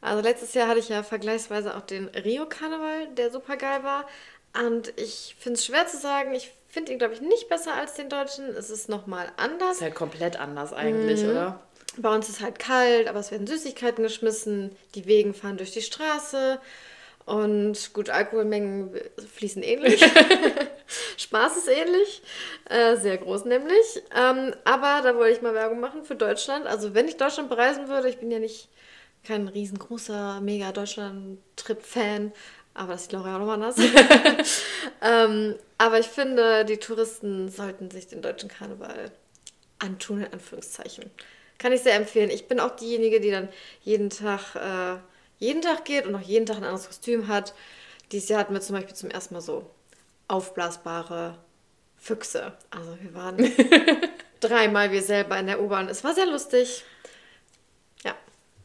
Also 0.00 0.22
letztes 0.24 0.54
Jahr 0.54 0.66
hatte 0.66 0.80
ich 0.80 0.88
ja 0.88 1.04
vergleichsweise 1.04 1.76
auch 1.76 1.82
den 1.82 2.08
Rio-Karneval, 2.08 3.08
der 3.16 3.30
super 3.30 3.56
geil 3.56 3.84
war. 3.84 4.08
Und 4.66 4.92
ich 4.98 5.36
finde 5.38 5.56
es 5.56 5.64
schwer 5.66 5.86
zu 5.86 5.96
sagen, 5.96 6.34
ich 6.34 6.50
finde 6.70 6.92
ihn, 6.92 6.98
glaube 6.98 7.14
ich, 7.14 7.20
nicht 7.20 7.48
besser 7.48 7.74
als 7.74 7.94
den 7.94 8.08
deutschen. 8.08 8.46
Es 8.48 8.70
ist 8.70 8.88
nochmal 8.88 9.30
anders. 9.36 9.76
Ist 9.76 9.82
halt 9.82 9.94
komplett 9.94 10.38
anders 10.38 10.72
eigentlich, 10.72 11.22
Mhm. 11.22 11.30
oder? 11.30 11.60
Bei 11.96 12.14
uns 12.14 12.28
ist 12.28 12.40
halt 12.40 12.58
kalt, 12.60 13.08
aber 13.08 13.18
es 13.18 13.30
werden 13.32 13.46
Süßigkeiten 13.48 14.04
geschmissen. 14.04 14.76
Die 14.94 15.06
Wegen 15.06 15.34
fahren 15.34 15.56
durch 15.56 15.72
die 15.72 15.82
Straße. 15.82 16.60
Und 17.26 17.92
gut, 17.92 18.10
Alkoholmengen 18.10 18.94
fließen 19.34 19.62
ähnlich. 19.62 20.00
Spaß 21.16 21.56
ist 21.58 21.68
ähnlich. 21.68 22.22
Äh, 22.68 22.96
sehr 22.96 23.18
groß 23.18 23.44
nämlich. 23.44 24.02
Ähm, 24.16 24.54
aber 24.64 25.00
da 25.02 25.14
wollte 25.16 25.32
ich 25.36 25.42
mal 25.42 25.54
Werbung 25.54 25.80
machen 25.80 26.04
für 26.04 26.14
Deutschland. 26.16 26.66
Also 26.66 26.94
wenn 26.94 27.08
ich 27.08 27.16
Deutschland 27.16 27.48
bereisen 27.48 27.88
würde, 27.88 28.08
ich 28.08 28.18
bin 28.18 28.30
ja 28.30 28.38
nicht 28.38 28.68
kein 29.26 29.48
riesengroßer, 29.48 30.40
mega 30.40 30.72
Deutschland-Trip-Fan. 30.72 32.32
Aber 32.80 32.94
das 32.94 33.02
sieht 33.02 33.12
Laura 33.12 33.34
auch 33.34 33.40
nochmal 33.40 33.56
anders. 33.56 33.76
ähm, 35.02 35.54
aber 35.76 35.98
ich 35.98 36.06
finde, 36.06 36.64
die 36.64 36.78
Touristen 36.78 37.50
sollten 37.50 37.90
sich 37.90 38.08
den 38.08 38.22
deutschen 38.22 38.48
Karneval 38.48 39.10
antun, 39.78 40.22
in 40.22 40.32
Anführungszeichen. 40.32 41.10
Kann 41.58 41.72
ich 41.74 41.82
sehr 41.82 41.94
empfehlen. 41.94 42.30
Ich 42.30 42.48
bin 42.48 42.58
auch 42.58 42.74
diejenige, 42.74 43.20
die 43.20 43.30
dann 43.30 43.50
jeden 43.82 44.08
Tag, 44.08 44.54
äh, 44.54 44.96
jeden 45.38 45.60
Tag 45.60 45.84
geht 45.84 46.06
und 46.06 46.14
auch 46.14 46.22
jeden 46.22 46.46
Tag 46.46 46.56
ein 46.56 46.64
anderes 46.64 46.86
Kostüm 46.86 47.28
hat. 47.28 47.52
Dieses 48.12 48.30
Jahr 48.30 48.40
hatten 48.40 48.54
wir 48.54 48.62
zum 48.62 48.76
Beispiel 48.76 48.96
zum 48.96 49.10
ersten 49.10 49.34
Mal 49.34 49.42
so 49.42 49.68
aufblasbare 50.28 51.36
Füchse. 51.98 52.54
Also 52.70 52.96
wir 53.02 53.12
waren 53.12 53.36
dreimal 54.40 54.90
wir 54.90 55.02
selber 55.02 55.38
in 55.38 55.48
der 55.48 55.60
U-Bahn. 55.60 55.90
Es 55.90 56.02
war 56.02 56.14
sehr 56.14 56.24
lustig. 56.24 56.84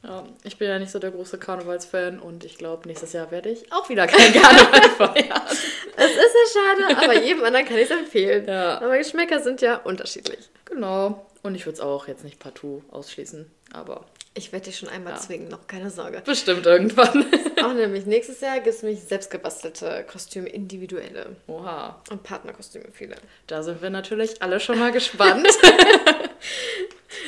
Ja. 0.06 0.16
Ja, 0.16 0.24
ich 0.44 0.58
bin 0.58 0.68
ja 0.68 0.78
nicht 0.80 0.92
so 0.92 1.00
der 1.00 1.12
große 1.12 1.38
Karnevalsfan 1.38 2.20
und 2.20 2.44
ich 2.46 2.58
glaube, 2.58 2.88
nächstes 2.88 3.14
Jahr 3.14 3.32
werde 3.32 3.50
ich 3.50 3.72
auch 3.72 3.90
wieder 3.90 4.06
kein 4.08 4.34
Karneval 4.34 4.90
feiern. 4.98 5.42
Es 5.98 6.12
ist 6.12 6.16
sehr 6.54 6.62
schade, 6.88 6.98
aber 7.04 7.14
jedem 7.22 7.44
anderen 7.44 7.66
kann 7.66 7.78
ich 7.78 7.90
es 7.90 7.92
empfehlen. 7.92 8.46
Ja. 8.48 8.78
Aber 8.82 8.98
Geschmäcker 8.98 9.40
sind 9.42 9.62
ja 9.62 9.78
unterschiedlich. 9.78 10.50
Genau. 10.66 11.26
Und 11.44 11.56
ich 11.56 11.66
würde 11.66 11.76
es 11.76 11.80
auch 11.82 12.08
jetzt 12.08 12.24
nicht 12.24 12.40
partout 12.40 12.84
ausschließen, 12.92 13.50
aber 13.74 14.06
Ich 14.34 14.52
werde 14.52 14.66
dich 14.66 14.78
schon 14.80 14.90
einmal 14.90 15.14
Ja. 15.14 15.20
zwingen, 15.20 15.48
noch 15.48 15.66
keine 15.68 15.90
Sorge. 15.92 16.22
bestimmt 16.26 16.66
irgendwann. 16.66 17.26
Auch 17.64 17.74
nämlich 17.74 18.06
nächstes 18.06 18.42
Jahr 18.42 18.56
gibt 18.56 18.76
es 18.76 18.84
nämlich 18.84 19.02
selbstgebastelte 19.04 20.06
Kostüme, 20.12 20.50
individuelle. 20.50 21.36
Oha, 21.48 22.02
Und 22.12 22.24
Partnerkostüme 22.24 22.86
viele. 22.92 23.16
da 23.48 23.64
sind 23.64 23.82
wir 23.82 23.90
natürlich 23.92 24.42
alle 24.42 24.60
schon 24.60 24.78
mal 24.80 24.92
gespannt. 24.92 25.48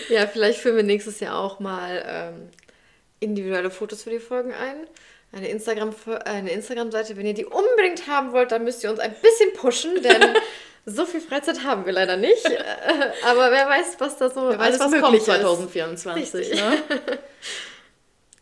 Ja, 0.09 0.25
vielleicht 0.27 0.59
führen 0.59 0.75
wir 0.77 0.83
nächstes 0.83 1.19
Jahr 1.19 1.37
auch 1.37 1.59
mal 1.59 2.03
ähm, 2.07 2.49
individuelle 3.19 3.69
Fotos 3.71 4.03
für 4.03 4.09
die 4.09 4.19
Folgen 4.19 4.53
ein. 4.53 4.87
Eine 5.31 5.49
Instagram- 5.49 5.93
eine 6.25 6.51
Instagram-Seite, 6.51 7.17
wenn 7.17 7.25
ihr 7.25 7.33
die 7.33 7.45
unbedingt 7.45 8.07
haben 8.07 8.31
wollt, 8.31 8.51
dann 8.51 8.63
müsst 8.63 8.83
ihr 8.83 8.89
uns 8.89 8.99
ein 8.99 9.13
bisschen 9.21 9.51
pushen, 9.53 10.01
denn 10.01 10.21
so 10.85 11.05
viel 11.05 11.19
Freizeit 11.19 11.63
haben 11.63 11.85
wir 11.85 11.91
leider 11.93 12.15
nicht. 12.15 12.45
Äh, 12.45 12.63
Aber 13.25 13.51
wer 13.51 13.67
weiß, 13.67 13.97
was 13.99 14.17
da 14.17 14.29
so 14.29 14.49
Wer 14.49 14.57
weiß, 14.59 14.79
was 14.79 14.89
möglich 14.89 15.01
kommt 15.03 15.17
ist. 15.17 15.25
2024, 15.25 16.33
Richtig. 16.33 16.55
ne? 16.61 16.77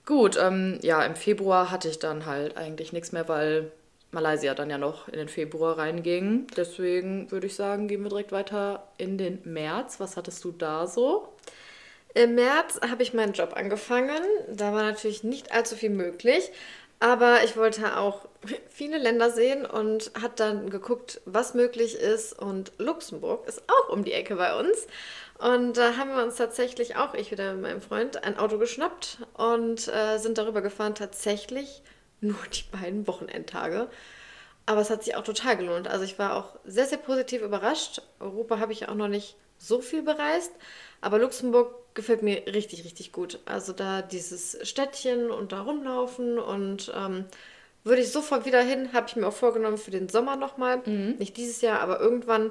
Gut, 0.05 0.38
ähm, 0.39 0.77
ja, 0.84 1.03
im 1.03 1.15
Februar 1.15 1.72
hatte 1.72 1.89
ich 1.89 1.98
dann 1.98 2.27
halt 2.27 2.58
eigentlich 2.58 2.94
nichts 2.94 3.12
mehr, 3.12 3.27
weil 3.27 3.72
Malaysia 4.12 4.53
dann 4.53 4.70
ja 4.70 4.77
noch 4.77 5.08
in 5.08 5.17
den 5.17 5.27
Februar 5.29 5.79
reinging. 5.79 6.46
Deswegen 6.55 7.32
würde 7.32 7.48
ich 7.48 7.55
sagen, 7.55 7.88
gehen 7.88 8.03
wir 8.03 8.10
direkt 8.10 8.32
weiter 8.32 8.88
in 9.00 9.17
den 9.17 9.39
März. 9.44 10.00
Was 10.00 10.15
hattest 10.15 10.44
du 10.44 10.51
da 10.51 10.86
so? 10.86 11.29
Im 12.15 12.36
März 12.36 12.79
habe 12.89 13.03
ich 13.03 13.13
meinen 13.13 13.34
Job 13.34 13.53
angefangen. 13.55 14.24
Da 14.50 14.72
war 14.74 14.84
natürlich 14.84 15.24
nicht 15.25 15.51
allzu 15.51 15.75
viel 15.75 15.89
möglich. 15.89 16.50
Aber 17.01 17.43
ich 17.43 17.57
wollte 17.57 17.98
auch 17.98 18.25
viele 18.69 18.98
Länder 18.98 19.29
sehen 19.31 19.65
und 19.65 20.12
hat 20.22 20.39
dann 20.39 20.69
geguckt, 20.69 21.19
was 21.25 21.53
möglich 21.53 21.95
ist. 21.95 22.31
Und 22.39 22.72
Luxemburg 22.77 23.45
ist 23.50 23.63
auch 23.67 23.89
um 23.89 24.05
die 24.05 24.13
Ecke 24.13 24.38
bei 24.38 24.57
uns. 24.57 24.88
Und 25.39 25.75
da 25.75 25.98
haben 25.98 26.15
wir 26.15 26.24
uns 26.24 26.38
tatsächlich 26.38 26.95
auch, 26.95 27.13
ich 27.15 27.31
wieder 27.31 27.51
mit 27.51 27.63
meinem 27.63 27.81
Freund, 27.81 28.24
ein 28.24 28.39
Auto 28.39 28.57
geschnappt 28.57 29.17
und 29.34 29.89
äh, 29.89 30.17
sind 30.17 30.38
darüber 30.38 30.62
gefahren. 30.62 30.95
Tatsächlich 30.95 31.81
nur 32.22 32.38
die 32.53 32.63
beiden 32.72 33.07
Wochenendtage. 33.07 33.89
Aber 34.65 34.79
es 34.79 34.89
hat 34.89 35.03
sich 35.03 35.17
auch 35.17 35.24
total 35.25 35.57
gelohnt. 35.57 35.89
Also 35.89 36.05
ich 36.05 36.17
war 36.17 36.38
auch 36.38 36.55
sehr, 36.63 36.86
sehr 36.86 36.98
positiv 36.98 37.41
überrascht. 37.41 38.01
Europa 38.22 38.57
habe 38.60 38.72
ich 38.72 38.88
auch 38.88 38.95
noch 38.95 39.10
nicht 39.10 39.36
so 39.57 39.81
viel 39.81 40.01
bereist. 40.01 40.51
Aber 41.06 41.20
Luxemburg 41.20 41.94
gefällt 41.94 42.24
mir 42.24 42.48
richtig, 42.48 42.84
richtig 42.84 43.12
gut. 43.12 43.38
Also 43.46 43.74
da 43.74 44.02
dieses 44.02 44.58
Städtchen 44.68 45.30
und 45.30 45.52
da 45.52 45.62
rumlaufen 45.62 46.40
und 46.40 46.92
ähm, 46.96 47.26
würde 47.84 48.02
ich 48.02 48.12
sofort 48.12 48.48
wieder 48.48 48.60
hin. 48.62 48.92
Habe 48.92 49.06
ich 49.08 49.16
mir 49.16 49.28
auch 49.28 49.34
vorgenommen 49.34 49.78
für 49.78 49.92
den 49.92 50.10
Sommer 50.10 50.36
nochmal. 50.36 50.82
Nicht 51.20 51.38
dieses 51.38 51.62
Jahr, 51.62 51.80
aber 51.82 52.00
irgendwann 52.00 52.50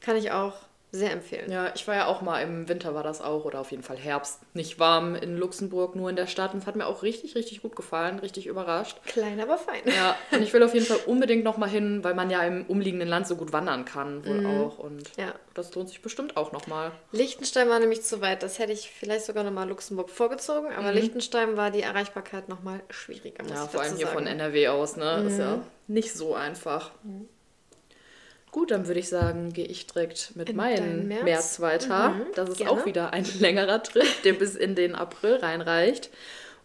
kann 0.00 0.16
ich 0.16 0.30
auch 0.32 0.54
sehr 0.94 1.10
empfehlen. 1.10 1.50
Ja, 1.50 1.72
ich 1.74 1.88
war 1.88 1.94
ja 1.94 2.06
auch 2.06 2.20
mal 2.20 2.40
im 2.42 2.68
Winter 2.68 2.94
war 2.94 3.02
das 3.02 3.22
auch 3.22 3.46
oder 3.46 3.60
auf 3.60 3.70
jeden 3.70 3.82
Fall 3.82 3.96
Herbst. 3.96 4.40
Nicht 4.52 4.78
warm 4.78 5.14
in 5.14 5.38
Luxemburg, 5.38 5.96
nur 5.96 6.10
in 6.10 6.16
der 6.16 6.26
Stadt 6.26 6.52
und 6.52 6.58
es 6.60 6.66
hat 6.66 6.76
mir 6.76 6.86
auch 6.86 7.02
richtig, 7.02 7.34
richtig 7.34 7.62
gut 7.62 7.74
gefallen, 7.76 8.18
richtig 8.18 8.46
überrascht. 8.46 8.98
Klein, 9.06 9.40
aber 9.40 9.56
fein. 9.56 9.80
Ja, 9.86 10.16
und 10.32 10.42
ich 10.42 10.52
will 10.52 10.62
auf 10.62 10.74
jeden 10.74 10.84
Fall 10.84 10.98
unbedingt 11.06 11.44
nochmal 11.44 11.70
hin, 11.70 12.04
weil 12.04 12.12
man 12.14 12.28
ja 12.28 12.42
im 12.42 12.66
umliegenden 12.66 13.08
Land 13.08 13.26
so 13.26 13.36
gut 13.36 13.52
wandern 13.54 13.86
kann 13.86 14.26
wohl 14.26 14.40
Mhm. 14.40 14.46
auch 14.46 14.78
und 14.78 15.10
Ja. 15.16 15.34
das 15.54 15.74
lohnt 15.74 15.88
sich 15.88 16.02
bestimmt 16.02 16.36
auch 16.36 16.52
nochmal. 16.52 16.92
Liechtenstein 17.10 17.70
war 17.70 17.78
nämlich 17.78 18.02
zu 18.02 18.20
weit. 18.20 18.42
Das 18.42 18.58
hätte 18.58 18.72
ich 18.72 18.90
vielleicht 18.90 19.24
sogar 19.24 19.44
nochmal 19.44 19.68
Luxemburg 19.68 20.10
vorgezogen, 20.10 20.72
aber 20.76 20.92
Liechtenstein 20.92 21.56
war 21.56 21.70
die 21.70 21.80
Erreichbarkeit 21.82 22.50
nochmal 22.50 22.80
schwieriger, 22.90 23.42
Mhm. 23.44 23.48
Ja, 23.48 23.66
vor 23.66 23.80
allem 23.80 23.96
hier 23.96 24.08
von 24.08 24.24
sagen. 24.24 24.36
Mhm. 24.36 24.40
NRW 24.40 24.68
aus, 24.68 24.96
ne? 24.96 25.24
Ist 25.26 25.38
ja 25.38 25.62
nicht 25.86 26.12
so 26.12 26.34
einfach. 26.34 26.90
Gut, 28.52 28.70
dann 28.70 28.86
würde 28.86 29.00
ich 29.00 29.08
sagen, 29.08 29.52
gehe 29.52 29.64
ich 29.64 29.86
direkt 29.86 30.36
mit 30.36 30.50
In 30.50 30.56
meinem 30.56 30.76
deinen 30.76 31.08
März, 31.08 31.24
März? 31.24 31.60
weiter. 31.60 32.10
Mhm, 32.10 32.26
das 32.34 32.50
ist 32.50 32.58
gerne. 32.58 32.70
auch 32.70 32.84
wieder 32.86 33.12
ein 33.12 33.24
längerer 33.40 33.82
Trip, 33.82 34.06
der 34.24 34.34
bis 34.34 34.54
in 34.54 34.74
den 34.74 34.94
April 34.94 35.36
reinreicht. 35.36 36.10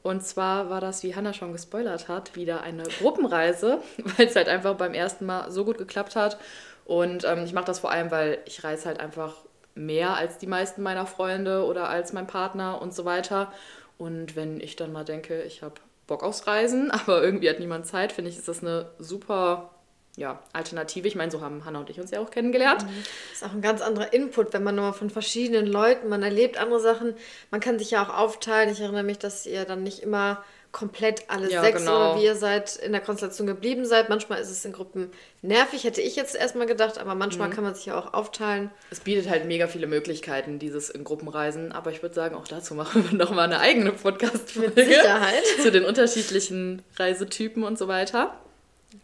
Und 0.04 0.22
zwar 0.22 0.70
war 0.70 0.82
das, 0.82 1.02
wie 1.04 1.16
Hanna 1.16 1.32
schon 1.34 1.54
gespoilert 1.54 2.08
hat, 2.10 2.36
wieder 2.36 2.62
eine 2.62 2.84
Gruppenreise, 3.00 3.80
weil 4.18 4.28
es 4.28 4.36
halt 4.36 4.50
einfach 4.50 4.76
beim 4.76 4.94
ersten 4.94 5.26
Mal 5.26 5.50
so 5.50 5.64
gut 5.66 5.78
geklappt 5.78 6.16
hat. 6.18 6.38
Und 6.86 7.24
ähm, 7.24 7.44
ich 7.46 7.54
mache 7.54 7.66
das 7.66 7.80
vor 7.80 7.92
allem, 7.92 8.12
weil 8.12 8.40
ich 8.46 8.64
reise 8.66 8.86
halt 8.86 9.00
einfach 9.00 9.36
mehr 9.74 10.16
als 10.16 10.38
die 10.38 10.48
meisten 10.48 10.82
meiner 10.84 11.06
Freunde 11.06 11.64
oder 11.66 11.88
als 11.90 12.12
mein 12.12 12.28
Partner 12.28 12.82
und 12.82 12.94
so 12.94 13.06
weiter. 13.06 13.52
Und 13.98 14.36
wenn 14.36 14.60
ich 14.60 14.76
dann 14.76 14.92
mal 14.92 15.06
denke, 15.06 15.42
ich 15.44 15.64
habe 15.64 15.76
Bock 16.06 16.22
aufs 16.24 16.48
Reisen, 16.48 16.92
aber 16.92 17.24
irgendwie 17.24 17.50
hat 17.50 17.60
niemand 17.60 17.86
Zeit, 17.86 18.12
finde 18.12 18.30
ich, 18.30 18.38
ist 18.38 18.50
das 18.50 18.62
eine 18.62 18.92
super 19.00 19.70
ja, 20.18 20.42
Alternative. 20.52 21.08
Ich 21.08 21.16
meine, 21.16 21.32
so 21.32 21.40
haben 21.42 21.64
Hanna 21.64 21.80
und 21.80 21.90
ich 21.90 22.00
uns 22.00 22.12
ja 22.12 22.20
auch 22.20 22.32
kennengelernt. 22.32 22.84
ist 23.32 23.44
auch 23.46 23.54
ein 23.54 23.62
ganz 23.62 23.82
anderer 23.82 24.12
Input, 24.14 24.52
wenn 24.52 24.64
man 24.64 24.76
nochmal 24.76 24.94
von 24.94 25.10
verschiedenen 25.10 25.68
Leuten, 25.68 26.10
man 26.10 26.24
erlebt 26.24 26.58
andere 26.58 26.80
Sachen. 26.82 27.14
Man 27.52 27.62
kann 27.62 27.78
sich 27.80 27.92
ja 27.92 28.04
auch 28.04 28.10
aufteilen. 28.14 28.70
Ich 28.72 28.82
erinnere 28.82 29.04
mich, 29.04 29.20
dass 29.20 29.46
ihr 29.46 29.64
dann 29.66 29.84
nicht 29.84 30.00
immer 30.00 30.44
komplett 30.74 31.30
alle 31.30 31.50
Ja, 31.50 31.62
sechs 31.62 31.80
genau. 31.80 32.12
oder 32.14 32.20
wie 32.20 32.26
ihr 32.26 32.36
seid 32.36 32.76
in 32.76 32.92
der 32.92 33.02
Konstellation 33.02 33.48
geblieben 33.48 33.86
seid. 33.86 34.10
Manchmal 34.10 34.42
ist 34.42 34.50
es 34.52 34.66
in 34.66 34.74
Gruppen 34.74 35.12
nervig, 35.42 35.86
hätte 35.86 36.02
ich 36.02 36.16
jetzt 36.16 36.36
erstmal 36.36 36.68
gedacht, 36.68 36.98
aber 36.98 37.14
Mhm. 37.14 37.20
manchmal 37.20 37.50
kann 37.52 37.64
man 37.64 37.74
sich 37.74 37.86
ja 37.86 37.98
auch 37.98 38.14
aufteilen. 38.14 38.70
Es 38.92 39.00
bietet 39.00 39.30
halt 39.30 39.46
mega 39.46 39.68
viele 39.68 39.88
Möglichkeiten, 39.88 40.60
dieses 40.60 40.90
in 40.90 41.04
Gruppenreisen. 41.04 41.72
Aber 41.72 41.92
ich 41.92 42.02
würde 42.02 42.14
sagen, 42.16 42.36
auch 42.36 42.48
dazu 42.48 42.74
machen 42.76 43.10
wir 43.10 43.18
nochmal 43.18 43.46
eine 43.46 43.60
eigene 43.60 43.92
Podcast-Folge. 43.92 44.74
Mit 44.76 44.88
Sicherheit. 44.88 45.44
zu 45.62 45.72
den 45.72 45.86
unterschiedlichen 45.86 46.82
Reisetypen 46.98 47.64
und 47.64 47.78
so 47.78 47.88
weiter. 47.88 48.36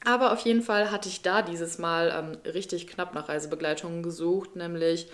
Aber 0.05 0.33
auf 0.33 0.39
jeden 0.41 0.61
Fall 0.61 0.91
hatte 0.91 1.09
ich 1.09 1.21
da 1.21 1.41
dieses 1.41 1.77
Mal 1.77 2.13
ähm, 2.15 2.51
richtig 2.51 2.87
knapp 2.87 3.13
nach 3.13 3.29
Reisebegleitungen 3.29 4.03
gesucht, 4.03 4.55
nämlich 4.55 5.07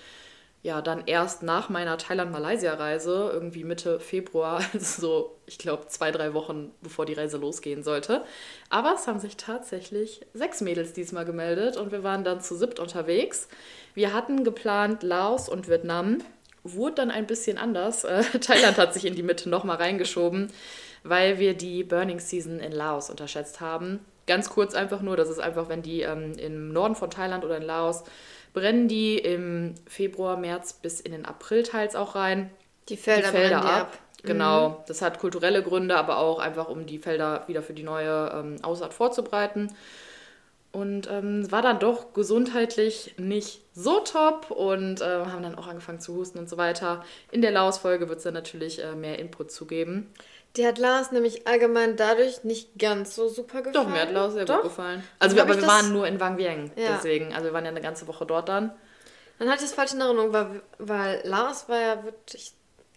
ja 0.62 0.82
dann 0.82 1.04
erst 1.06 1.42
nach 1.42 1.70
meiner 1.70 1.98
Thailand-Malaysia-Reise, 1.98 3.30
irgendwie 3.34 3.64
Mitte 3.64 4.00
Februar, 4.00 4.62
also 4.74 5.02
so, 5.02 5.40
ich 5.46 5.58
glaube, 5.58 5.88
zwei, 5.88 6.12
drei 6.12 6.34
Wochen 6.34 6.72
bevor 6.82 7.06
die 7.06 7.14
Reise 7.14 7.38
losgehen 7.38 7.84
sollte. 7.84 8.24
Aber 8.70 8.94
es 8.96 9.08
haben 9.08 9.20
sich 9.20 9.38
tatsächlich 9.38 10.26
sechs 10.34 10.62
Mädels 10.62 10.94
diesmal 10.94 11.26
gemeldet 11.26 11.78
und 11.78 11.92
wir 11.92 12.04
waren 12.04 12.24
dann 12.24 12.42
zu 12.42 12.56
siebt 12.56 12.80
unterwegs. 12.80 13.48
Wir 13.94 14.14
hatten 14.14 14.44
geplant 14.44 15.04
Laos 15.04 15.50
und 15.50 15.70
Vietnam, 15.70 16.20
wurde 16.64 16.96
dann 16.96 17.12
ein 17.12 17.28
bisschen 17.28 17.58
anders. 17.58 18.04
Äh, 18.04 18.24
Thailand 18.42 18.78
hat 18.78 18.94
sich 18.94 19.06
in 19.06 19.16
die 19.16 19.24
Mitte 19.24 19.50
nochmal 19.50 19.78
reingeschoben, 19.78 20.52
weil 21.04 21.40
wir 21.40 21.54
die 21.54 21.84
Burning 21.84 22.20
Season 22.20 22.60
in 22.60 22.74
Laos 22.74 23.10
unterschätzt 23.10 23.62
haben. 23.62 24.00
Ganz 24.30 24.52
kurz 24.52 24.76
einfach 24.76 25.02
nur, 25.02 25.18
das 25.18 25.28
ist 25.28 25.40
einfach, 25.40 25.70
wenn 25.70 25.82
die 25.82 26.04
ähm, 26.04 26.34
im 26.38 26.72
Norden 26.72 26.94
von 26.94 27.10
Thailand 27.10 27.44
oder 27.44 27.58
in 27.58 27.64
Laos 27.64 28.04
brennen 28.54 28.88
die 28.88 29.18
im 29.18 29.74
Februar, 29.88 30.38
März 30.38 30.74
bis 30.74 31.00
in 31.00 31.14
den 31.14 31.26
April 31.26 31.64
teils 31.64 31.96
auch 31.96 32.14
rein. 32.14 32.52
Die 32.90 32.98
Felder, 32.98 33.32
die 33.32 33.38
Felder 33.38 33.60
brennen 33.60 33.68
die 33.68 33.74
ab. 33.74 33.98
Genau, 34.22 34.84
das 34.88 35.02
hat 35.02 35.18
kulturelle 35.18 35.64
Gründe, 35.64 35.98
aber 35.98 36.20
auch 36.20 36.38
einfach, 36.38 36.70
um 36.70 36.86
die 36.86 37.00
Felder 37.00 37.44
wieder 37.48 37.64
für 37.64 37.74
die 37.74 37.82
neue 37.82 38.32
ähm, 38.36 38.58
Aussaat 38.62 38.94
vorzubereiten. 38.94 39.74
Und 40.72 41.10
ähm, 41.10 41.52
war 41.52 41.64
dann 41.64 41.80
doch 41.80 42.14
gesundheitlich 42.14 43.16
nicht 43.18 43.62
so 43.74 44.02
top 44.02 44.52
und 44.52 45.02
äh, 45.02 45.06
haben 45.06 45.42
dann 45.42 45.56
auch 45.56 45.66
angefangen 45.66 46.02
zu 46.02 46.14
husten 46.14 46.38
und 46.38 46.48
so 46.48 46.58
weiter. 46.58 47.04
In 47.32 47.42
der 47.42 47.50
Laos-Folge 47.50 48.10
wird 48.10 48.20
es 48.20 48.26
dann 48.26 48.36
natürlich 48.36 48.84
äh, 48.84 48.94
mehr 48.94 49.18
Input 49.18 49.52
zu 49.52 49.66
geben. 49.66 50.14
Die 50.56 50.66
hat 50.66 50.78
Lars 50.80 51.12
nämlich 51.12 51.48
allgemein 51.48 51.96
dadurch 51.96 52.44
nicht 52.44 52.78
ganz 52.80 53.16
so 53.16 53.30
super 53.30 53.62
gefallen. 53.62 53.74
Doch, 53.74 53.88
mir 53.88 54.02
hat 54.02 54.12
Laos 54.12 54.34
sehr 54.34 54.46
Doch? 54.46 54.56
gut 54.62 54.64
gefallen. 54.72 55.04
Also, 55.20 55.36
wir, 55.36 55.44
aber 55.44 55.54
wir 55.56 55.62
das- 55.62 55.70
waren 55.70 55.94
nur 55.94 56.08
in 56.08 56.20
Wang 56.20 56.38
Vieng, 56.38 56.72
Ja. 56.76 56.94
deswegen. 56.96 57.34
Also, 57.34 57.46
wir 57.46 57.54
waren 57.54 57.66
ja 57.66 57.72
eine 57.72 57.82
ganze 57.82 58.08
Woche 58.08 58.26
dort 58.26 58.50
dann. 58.50 58.72
Dann 59.38 59.48
hatte 59.50 59.64
ich 59.64 59.70
es 59.70 59.74
falsch 59.76 59.94
in 59.94 60.02
Erinnerung, 60.02 60.34
weil, 60.34 60.62
weil 60.80 61.22
Laos 61.24 61.70
war 61.70 61.80
ja 61.80 62.04
wirklich, 62.04 62.52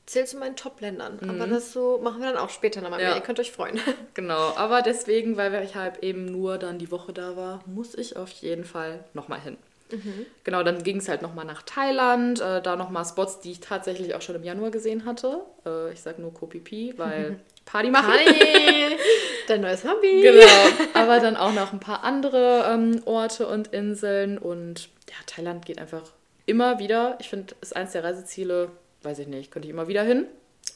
zählt 0.06 0.28
zu 0.28 0.38
meinen 0.38 0.56
Top-Ländern. 0.56 1.21
Aber 1.28 1.47
das 1.47 1.73
so 1.73 2.00
machen 2.02 2.21
wir 2.23 2.32
dann 2.32 2.38
auch 2.42 2.50
später 2.50 2.80
nochmal 2.80 2.99
Mhm. 2.99 3.02
Ja. 3.04 3.09
mehr. 3.11 3.18
Ihr 3.18 3.23
könnt 3.23 3.38
euch 3.38 3.52
freuen. 3.52 3.78
Genau, 4.14 4.52
aber 4.56 4.82
deswegen, 4.82 5.37
weil 5.37 5.54
ich 5.62 5.76
halt 5.76 6.02
eben 6.02 6.25
nur 6.25 6.59
dann 6.59 6.78
die 6.78 6.90
Woche 6.90 7.12
da 7.12 7.37
war, 7.37 7.61
muss 7.66 7.94
ich 7.94 8.16
auf 8.16 8.30
jeden 8.30 8.64
Fall 8.64 9.04
nochmal 9.14 9.40
hin. 9.40 9.56
Genau, 10.44 10.62
dann 10.62 10.82
ging 10.82 10.99
es 10.99 11.08
halt 11.08 11.22
nochmal 11.22 11.44
nach 11.44 11.62
Thailand, 11.62 12.40
äh, 12.40 12.62
da 12.62 12.76
nochmal 12.76 13.04
Spots, 13.04 13.40
die 13.40 13.52
ich 13.52 13.61
tatsächlich 13.61 14.14
auch 14.14 14.22
schon 14.22 14.37
im 14.37 14.44
Januar 14.44 14.70
gesehen 14.70 15.04
hatte. 15.04 15.40
Äh, 15.66 15.92
ich 15.92 16.00
sag 16.00 16.18
nur 16.18 16.32
Phi, 16.32 16.94
weil 16.96 17.38
Party 17.64 17.90
machen. 17.90 18.12
Hi! 18.12 18.96
Dein 19.49 19.61
neues 19.61 19.84
Hobby. 19.84 20.22
Genau, 20.22 20.90
aber 20.94 21.20
dann 21.20 21.37
auch 21.37 21.52
noch 21.52 21.72
ein 21.72 21.80
paar 21.80 22.04
andere 22.04 22.64
ähm, 22.72 23.02
Orte 23.04 23.46
und 23.46 23.68
Inseln 23.68 24.38
und 24.38 24.88
ja, 25.08 25.16
Thailand 25.26 25.66
geht 25.66 25.78
einfach 25.78 26.02
immer 26.46 26.78
wieder. 26.78 27.16
Ich 27.20 27.28
finde, 27.28 27.54
ist 27.61 27.75
eins 27.76 27.92
der 27.92 28.04
Reiseziele, 28.04 28.70
weiß 29.02 29.18
ich 29.20 29.28
nicht, 29.28 29.50
könnte 29.50 29.66
ich 29.66 29.72
immer 29.72 29.88
wieder 29.88 30.02
hin. 30.02 30.26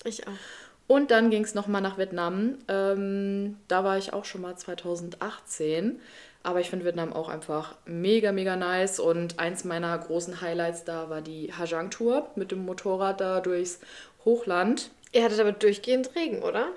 Ich 0.04 0.26
auch. 0.26 0.32
Und 0.88 1.10
dann 1.10 1.30
ging 1.30 1.42
es 1.42 1.54
nochmal 1.54 1.82
nach 1.82 1.98
Vietnam. 1.98 2.58
Ähm, 2.68 3.56
da 3.66 3.82
war 3.82 3.98
ich 3.98 4.12
auch 4.12 4.24
schon 4.24 4.42
mal 4.42 4.56
2018. 4.56 6.00
Aber 6.46 6.60
ich 6.60 6.70
finde 6.70 6.84
Vietnam 6.84 7.12
auch 7.12 7.28
einfach 7.28 7.74
mega, 7.86 8.30
mega 8.30 8.54
nice. 8.54 9.00
Und 9.00 9.40
eins 9.40 9.64
meiner 9.64 9.98
großen 9.98 10.40
Highlights 10.40 10.84
da 10.84 11.10
war 11.10 11.20
die 11.20 11.52
Hajang 11.52 11.90
Tour 11.90 12.30
mit 12.36 12.52
dem 12.52 12.64
Motorrad 12.64 13.20
da 13.20 13.40
durchs 13.40 13.80
Hochland. 14.24 14.90
Ihr 15.10 15.24
hattet 15.24 15.40
aber 15.40 15.50
durchgehend 15.50 16.14
Regen, 16.14 16.44
oder? 16.44 16.68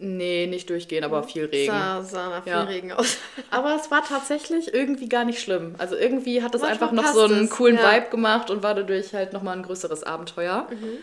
Nee, 0.00 0.48
nicht 0.48 0.68
durchgehend, 0.68 1.04
aber 1.04 1.22
viel 1.22 1.44
Regen. 1.44 1.72
Sah, 1.72 2.02
sah 2.02 2.28
nach 2.30 2.42
viel 2.42 2.52
Ja. 2.52 2.64
Regen 2.64 2.90
aus. 2.90 3.18
Aber 3.50 3.74
es 3.74 3.90
war 3.90 4.04
tatsächlich 4.04 4.72
irgendwie 4.72 5.08
gar 5.08 5.24
nicht 5.24 5.40
schlimm. 5.40 5.74
Also 5.78 5.96
irgendwie 5.96 6.40
hat 6.40 6.54
es 6.54 6.60
Manchmal 6.60 6.90
einfach 6.90 6.92
noch 6.92 7.12
so 7.12 7.24
einen 7.24 7.48
coolen 7.48 7.76
ja. 7.76 7.92
Vibe 7.96 8.10
gemacht 8.10 8.48
und 8.50 8.62
war 8.62 8.76
dadurch 8.76 9.12
halt 9.12 9.32
nochmal 9.32 9.56
ein 9.56 9.64
größeres 9.64 10.04
Abenteuer. 10.04 10.68
Mhm. 10.70 10.98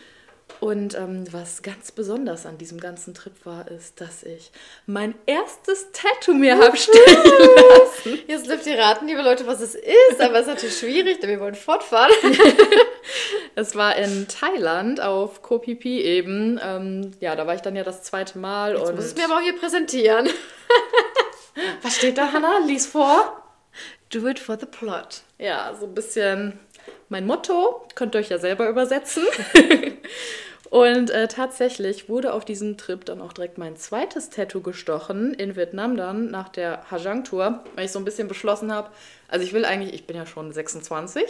Und 0.66 0.96
ähm, 0.96 1.26
was 1.32 1.62
ganz 1.62 1.92
besonders 1.92 2.48
an 2.48 2.58
diesem 2.58 2.80
ganzen 2.80 3.14
Trip 3.14 3.34
war, 3.44 3.70
ist, 3.70 4.02
dass 4.02 4.24
ich 4.24 4.52
mein 4.88 5.14
erstes 5.28 5.92
Tattoo 5.92 6.34
mir 6.34 6.58
habe 6.58 6.76
stechen 6.76 7.22
lassen. 7.70 8.20
Jetzt 8.26 8.50
dürft 8.50 8.66
ihr 8.66 8.80
raten, 8.80 9.06
liebe 9.06 9.22
Leute, 9.22 9.46
was 9.46 9.62
es 9.62 9.76
ist. 9.76 10.20
Aber 10.20 10.34
es 10.34 10.42
ist 10.42 10.48
natürlich 10.48 10.80
schwierig, 10.80 11.20
denn 11.20 11.30
wir 11.30 11.40
wollen 11.40 11.54
fortfahren. 11.54 12.12
Es 13.58 13.76
war 13.76 13.96
in 13.96 14.28
Thailand 14.28 15.00
auf 15.00 15.44
Koh 15.44 15.60
Phi 15.60 15.76
Phi 15.76 16.02
eben. 16.02 16.60
Ähm, 16.62 17.12
ja, 17.20 17.36
da 17.36 17.46
war 17.46 17.54
ich 17.54 17.62
dann 17.62 17.76
ja 17.76 17.84
das 17.84 18.02
zweite 18.02 18.40
Mal. 18.40 18.74
Jetzt 18.74 18.90
und 18.90 18.96
muss 18.96 19.06
es 19.06 19.16
mir 19.16 19.26
aber 19.26 19.36
auch 19.36 19.42
hier 19.42 19.58
präsentieren. 19.58 20.28
was 21.84 21.96
steht 21.96 22.18
da, 22.18 22.34
Hannah? 22.34 22.58
Lies 22.66 22.88
vor. 22.88 23.44
Do 24.10 24.28
it 24.28 24.40
for 24.40 24.58
the 24.60 24.66
plot. 24.66 25.22
Ja, 25.38 25.76
so 25.80 25.86
ein 25.86 25.94
bisschen 25.94 26.60
mein 27.08 27.28
Motto. 27.28 27.88
Könnt 27.94 28.16
ihr 28.16 28.20
euch 28.20 28.30
ja 28.30 28.40
selber 28.40 28.68
übersetzen. 28.68 29.24
Und 30.70 31.12
äh, 31.12 31.28
tatsächlich 31.28 32.10
wurde 32.10 32.34
auf 32.34 32.44
diesem 32.44 32.78
Trip 32.78 33.06
dann 33.06 33.22
auch 33.22 33.34
direkt 33.34 33.58
mein 33.58 33.76
zweites 33.76 34.30
Tattoo 34.30 34.62
gestochen 34.62 35.34
in 35.34 35.56
Vietnam 35.56 35.96
dann 35.96 36.32
nach 36.32 36.50
der 36.50 36.90
Hajang 36.90 37.24
Tour, 37.24 37.64
weil 37.76 37.86
ich 37.86 37.92
so 37.92 38.00
ein 38.00 38.06
bisschen 38.06 38.28
beschlossen 38.28 38.72
habe, 38.72 38.90
also 39.28 39.46
ich 39.46 39.54
will 39.54 39.66
eigentlich, 39.66 39.94
ich 39.94 40.08
bin 40.08 40.16
ja 40.16 40.26
schon 40.26 40.52
26, 40.52 41.24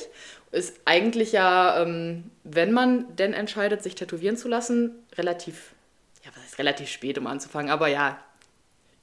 ist 0.52 0.80
eigentlich 0.86 1.34
ja, 1.34 1.82
ähm, 1.82 2.32
wenn 2.44 2.72
man 2.72 3.14
denn 3.16 3.34
entscheidet, 3.34 3.84
sich 3.84 3.96
tätowieren 3.96 4.38
zu 4.38 4.48
lassen, 4.48 4.92
relativ, 5.18 5.74
ja, 6.24 6.32
was 6.34 6.44
heißt 6.44 6.60
relativ 6.60 6.88
spät, 6.88 7.18
um 7.18 7.28
anzufangen, 7.28 7.72
aber 7.72 7.88
ja, 7.88 8.20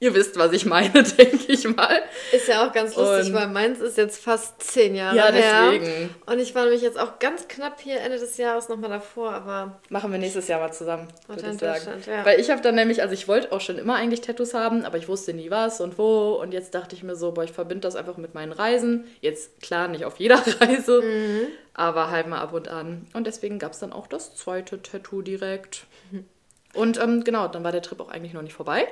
ihr 0.03 0.13
wisst, 0.13 0.37
was 0.37 0.51
ich 0.51 0.65
meine, 0.65 0.91
denke 1.17 1.45
ich 1.51 1.63
mal. 1.75 2.01
Ist 2.31 2.47
ja 2.49 2.67
auch 2.67 2.73
ganz 2.73 2.95
lustig, 2.95 3.27
Und- 3.29 3.33
weil 3.35 3.47
meins 3.47 3.79
ist 3.79 3.97
jetzt 3.97 4.21
fast 4.21 4.61
zehn 4.61 4.95
Jahre 4.95 5.15
Ja, 5.15 5.31
her. 5.31 5.71
deswegen. 5.71 6.09
Und 6.25 6.39
ich 6.39 6.53
war 6.53 6.63
nämlich 6.63 6.81
jetzt 6.81 6.99
auch 6.99 7.19
ganz 7.19 7.47
knapp 7.47 7.79
hier 7.79 7.99
Ende 8.01 8.19
des 8.19 8.35
Jahres 8.37 8.67
nochmal 8.69 8.89
davor, 8.89 9.31
aber 9.31 9.79
Machen 9.89 10.11
wir 10.11 10.19
nächstes 10.19 10.47
Jahr 10.49 10.59
mal 10.59 10.73
zusammen, 10.73 11.07
würde 11.27 11.41
ich 11.49 11.57
sagen. 11.59 12.03
Ja. 12.05 12.25
Weil 12.25 12.39
ich 12.39 12.49
habe 12.49 12.61
dann 12.61 12.75
nämlich, 12.75 13.01
also 13.01 13.13
ich 13.13 13.27
wollte 13.27 13.51
auch 13.51 13.61
schon 13.61 13.77
immer 13.77 13.95
eigentlich 13.95 14.21
Tattoos 14.21 14.53
haben, 14.53 14.83
aber 14.85 14.97
ich 14.97 15.07
wusste 15.07 15.33
nie 15.33 15.49
was 15.49 15.79
und 15.79 15.97
wo. 15.97 16.33
Und 16.33 16.53
jetzt 16.53 16.75
dachte 16.75 16.95
ich 16.95 17.03
mir 17.03 17.15
so, 17.15 17.31
boah, 17.31 17.43
ich 17.45 17.51
verbinde 17.53 17.81
das 17.87 17.95
einfach 17.95 18.17
mit 18.17 18.33
meinen 18.33 18.51
Reisen. 18.51 19.05
Jetzt 19.21 19.61
klar, 19.61 19.87
nicht 19.87 20.03
auf 20.05 20.17
jeder 20.17 20.35
Reise, 20.59 21.01
Mhm. 21.01 21.47
aber 21.73 22.11
halt 22.11 22.27
mal 22.27 22.39
ab 22.41 22.51
und 22.53 22.67
an. 22.67 23.07
Und 23.13 23.25
deswegen 23.25 23.57
gab 23.59 23.71
es 23.71 23.79
dann 23.79 23.93
auch 23.93 24.07
das 24.07 24.35
zweite 24.35 24.81
Tattoo 24.81 25.21
direkt. 25.21 25.85
Und 26.73 26.99
ähm, 26.99 27.23
genau, 27.23 27.47
dann 27.47 27.63
war 27.63 27.71
der 27.71 27.83
Trip 27.83 27.99
auch 27.99 28.09
eigentlich 28.09 28.33
noch 28.33 28.41
nicht 28.41 28.53
vorbei, 28.55 28.87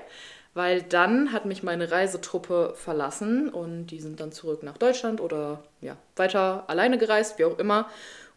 weil 0.53 0.81
dann 0.81 1.31
hat 1.31 1.45
mich 1.45 1.63
meine 1.63 1.91
Reisetruppe 1.91 2.73
verlassen 2.75 3.49
und 3.49 3.87
die 3.87 4.01
sind 4.01 4.19
dann 4.19 4.31
zurück 4.31 4.63
nach 4.63 4.77
Deutschland 4.77 5.21
oder 5.21 5.63
ja, 5.79 5.95
weiter 6.15 6.65
alleine 6.67 6.97
gereist, 6.97 7.39
wie 7.39 7.45
auch 7.45 7.57
immer. 7.57 7.87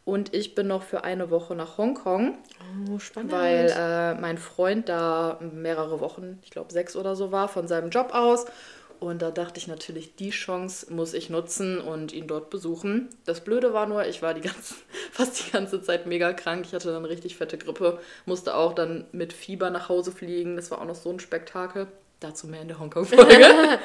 Und 0.04 0.35
ich 0.35 0.54
bin 0.54 0.66
noch 0.66 0.83
für 0.83 1.02
eine 1.02 1.30
Woche 1.30 1.54
nach 1.54 1.78
Hongkong. 1.78 2.37
Oh, 2.90 2.99
spannend. 2.99 3.33
Weil 3.33 3.73
äh, 3.75 4.14
mein 4.21 4.37
Freund 4.37 4.88
da 4.90 5.38
mehrere 5.40 5.99
Wochen, 6.00 6.38
ich 6.42 6.50
glaube 6.50 6.73
sechs 6.73 6.94
oder 6.94 7.16
so 7.16 7.33
war, 7.33 7.49
von 7.49 7.66
seinem 7.66 7.88
Job 7.88 8.11
aus. 8.12 8.44
Und 9.00 9.23
da 9.23 9.30
dachte 9.30 9.59
ich 9.59 9.66
natürlich, 9.66 10.14
die 10.14 10.30
Chance 10.30 10.92
muss 10.92 11.14
ich 11.14 11.30
nutzen 11.30 11.80
und 11.80 12.12
ihn 12.12 12.26
dort 12.26 12.50
besuchen. 12.50 13.09
Das 13.25 13.40
Blöde 13.40 13.73
war 13.73 13.87
nur, 13.87 14.06
ich 14.06 14.23
war 14.23 14.35
die 14.35 14.40
ganze, 14.42 14.75
fast 15.11 15.47
die 15.47 15.50
ganze 15.50 15.83
Zeit 15.83 16.06
mega 16.06 16.33
krank. 16.33 16.64
Ich 16.66 16.75
hatte 16.75 16.92
dann 16.92 17.04
richtig 17.04 17.37
fette 17.37 17.59
Grippe, 17.59 17.99
musste 18.25 18.54
auch 18.54 18.75
dann 18.75 19.06
mit 19.12 19.33
Fieber 19.33 19.71
nach 19.71 19.88
Hause 19.88 20.12
fliegen. 20.12 20.56
Das 20.56 20.71
war 20.71 20.80
auch 20.80 20.87
noch 20.87 20.94
so 20.94 21.11
ein 21.11 21.18
Spektakel. 21.21 21.88
Dazu 22.25 22.47
mehr 22.47 22.62
in 22.62 22.69
der 22.69 22.78
Hongkong-Folge. 22.78 23.35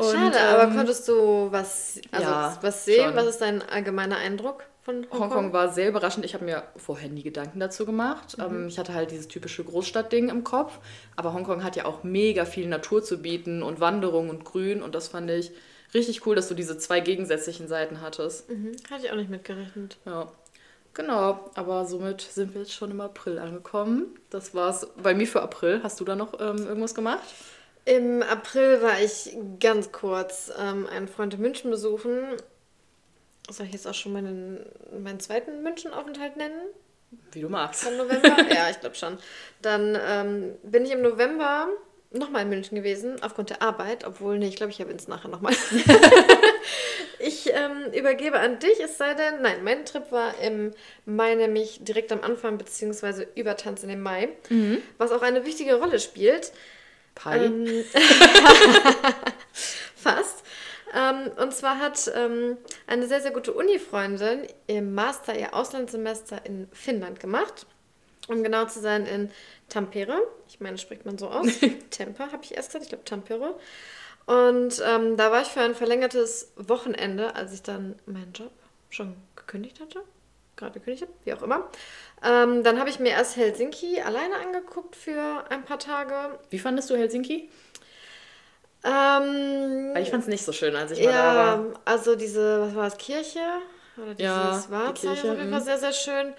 Schade, 0.00 0.36
ähm, 0.38 0.54
aber 0.54 0.74
konntest 0.74 1.08
du 1.08 1.48
was, 1.50 2.00
also 2.12 2.24
ja, 2.24 2.58
was 2.62 2.84
sehen? 2.84 3.06
Schon. 3.06 3.16
Was 3.16 3.26
ist 3.26 3.40
dein 3.40 3.62
allgemeiner 3.68 4.16
Eindruck? 4.16 4.64
von 4.88 5.02
Hongkong? 5.02 5.20
Hongkong 5.20 5.52
war 5.52 5.70
sehr 5.70 5.88
überraschend. 5.88 6.24
Ich 6.24 6.32
habe 6.32 6.46
mir 6.46 6.62
vorher 6.76 7.10
nie 7.10 7.22
Gedanken 7.22 7.60
dazu 7.60 7.84
gemacht. 7.84 8.38
Mhm. 8.38 8.44
Ähm, 8.44 8.68
ich 8.68 8.78
hatte 8.78 8.94
halt 8.94 9.10
dieses 9.10 9.28
typische 9.28 9.62
Großstadtding 9.62 10.30
im 10.30 10.44
Kopf. 10.44 10.78
Aber 11.14 11.34
Hongkong 11.34 11.62
hat 11.62 11.76
ja 11.76 11.84
auch 11.84 12.04
mega 12.04 12.46
viel 12.46 12.66
Natur 12.66 13.02
zu 13.02 13.18
bieten 13.18 13.62
und 13.62 13.80
Wanderung 13.80 14.30
und 14.30 14.44
Grün. 14.44 14.82
Und 14.82 14.94
das 14.94 15.08
fand 15.08 15.30
ich 15.30 15.52
richtig 15.92 16.26
cool, 16.26 16.34
dass 16.34 16.48
du 16.48 16.54
diese 16.54 16.78
zwei 16.78 17.00
gegensätzlichen 17.00 17.68
Seiten 17.68 18.00
hattest. 18.00 18.48
Mhm. 18.48 18.72
Hatte 18.90 19.06
ich 19.06 19.12
auch 19.12 19.16
nicht 19.16 19.30
mitgerechnet. 19.30 19.98
Ja. 20.06 20.32
Genau, 20.94 21.50
aber 21.54 21.84
somit 21.84 22.22
sind 22.22 22.54
wir 22.54 22.62
jetzt 22.62 22.72
schon 22.72 22.90
im 22.90 23.00
April 23.00 23.38
angekommen. 23.38 24.18
Das 24.30 24.54
war's 24.54 24.88
bei 25.00 25.14
mir 25.14 25.28
für 25.28 25.42
April. 25.42 25.80
Hast 25.82 26.00
du 26.00 26.04
da 26.04 26.16
noch 26.16 26.40
ähm, 26.40 26.66
irgendwas 26.66 26.94
gemacht? 26.94 27.22
Im 27.88 28.22
April 28.22 28.82
war 28.82 29.00
ich 29.00 29.36
ganz 29.60 29.92
kurz 29.92 30.52
ähm, 30.58 30.86
einen 30.86 31.08
Freund 31.08 31.34
in 31.34 31.40
München 31.40 31.70
besuchen 31.70 32.36
soll 33.50 33.66
ich 33.66 33.72
jetzt 33.72 33.86
auch 33.86 33.94
schon 33.94 34.12
meinen, 34.12 34.64
meinen 35.02 35.20
zweiten 35.20 35.62
Münchenaufenthalt 35.62 36.36
nennen? 36.36 36.60
Wie 37.32 37.40
du 37.40 37.48
magst. 37.48 37.84
Von 37.84 37.96
November? 37.96 38.36
ja, 38.54 38.70
ich 38.70 38.80
glaube 38.80 38.94
schon. 38.94 39.18
Dann 39.62 39.98
ähm, 40.06 40.54
bin 40.62 40.84
ich 40.84 40.92
im 40.92 41.02
November 41.02 41.68
nochmal 42.10 42.42
in 42.42 42.48
München 42.48 42.74
gewesen, 42.74 43.22
aufgrund 43.22 43.50
der 43.50 43.62
Arbeit, 43.62 44.04
obwohl, 44.06 44.38
nee, 44.38 44.48
ich 44.48 44.56
glaube, 44.56 44.72
ich 44.72 44.80
habe 44.80 44.92
es 44.92 45.08
nachher 45.08 45.28
nochmal. 45.28 45.54
ich 47.18 47.50
ähm, 47.52 47.92
übergebe 47.92 48.38
an 48.38 48.58
dich, 48.58 48.80
es 48.82 48.96
sei 48.96 49.14
denn, 49.14 49.42
nein, 49.42 49.62
mein 49.62 49.84
Trip 49.84 50.10
war 50.10 50.38
im 50.40 50.72
Mai, 51.04 51.34
nämlich 51.34 51.80
direkt 51.82 52.12
am 52.12 52.22
Anfang, 52.22 52.56
beziehungsweise 52.56 53.26
über 53.34 53.56
Tanz 53.56 53.82
in 53.82 53.90
den 53.90 54.00
Mai, 54.00 54.30
mhm. 54.48 54.82
was 54.96 55.12
auch 55.12 55.22
eine 55.22 55.44
wichtige 55.44 55.74
Rolle 55.74 56.00
spielt. 56.00 56.52
Pi. 57.22 57.36
Ähm, 57.36 57.84
fast. 59.96 60.44
Ähm, 60.94 61.30
und 61.36 61.52
zwar 61.52 61.78
hat 61.78 62.10
ähm, 62.14 62.56
eine 62.86 63.06
sehr, 63.06 63.20
sehr 63.20 63.32
gute 63.32 63.52
Uni-Freundin 63.52 64.46
im 64.66 64.94
Master 64.94 65.38
ihr 65.38 65.54
Auslandssemester 65.54 66.46
in 66.46 66.68
Finnland 66.72 67.20
gemacht. 67.20 67.66
Um 68.28 68.42
genau 68.42 68.66
zu 68.66 68.80
sein, 68.80 69.06
in 69.06 69.30
Tampere. 69.68 70.20
Ich 70.48 70.60
meine, 70.60 70.78
spricht 70.78 71.04
man 71.04 71.18
so 71.18 71.28
aus. 71.28 71.46
Tempe 71.90 72.30
habe 72.30 72.42
ich 72.42 72.54
erst 72.54 72.68
gesagt, 72.68 72.84
ich 72.84 72.88
glaube 72.90 73.04
Tampere. 73.04 73.58
Und 74.26 74.82
ähm, 74.86 75.16
da 75.16 75.30
war 75.30 75.42
ich 75.42 75.48
für 75.48 75.60
ein 75.60 75.74
verlängertes 75.74 76.52
Wochenende, 76.56 77.34
als 77.34 77.52
ich 77.54 77.62
dann 77.62 77.98
meinen 78.06 78.32
Job 78.32 78.52
schon 78.90 79.16
gekündigt 79.36 79.80
hatte. 79.80 80.02
Gerade 80.58 80.72
gekündigt 80.80 81.02
habe, 81.02 81.12
wie 81.24 81.32
auch 81.32 81.42
immer. 81.42 81.68
Ähm, 82.22 82.64
dann 82.64 82.80
habe 82.80 82.90
ich 82.90 82.98
mir 82.98 83.10
erst 83.10 83.36
Helsinki 83.36 84.00
alleine 84.00 84.34
angeguckt 84.44 84.96
für 84.96 85.44
ein 85.50 85.64
paar 85.64 85.78
Tage. 85.78 86.38
Wie 86.50 86.58
fandest 86.58 86.90
du 86.90 86.96
Helsinki? 86.96 87.48
Ähm, 88.84 89.94
ich 89.96 90.10
fand 90.10 90.24
es 90.24 90.28
nicht 90.28 90.44
so 90.44 90.52
schön, 90.52 90.74
als 90.74 90.90
ich 90.90 90.98
mal 90.98 91.12
ja, 91.12 91.34
da 91.34 91.58
war. 91.58 91.80
Also 91.84 92.16
diese, 92.16 92.62
was 92.62 92.74
war 92.74 92.84
das, 92.84 92.98
Kirche? 92.98 93.40
Oder 93.96 94.14
dieses 94.14 94.20
ja, 94.20 94.64
Wahrzeichen 94.68 95.34
die 95.34 95.50
war 95.50 95.60
mhm. 95.60 95.64
sehr, 95.64 95.78
sehr 95.78 95.92
schön. 95.92 96.34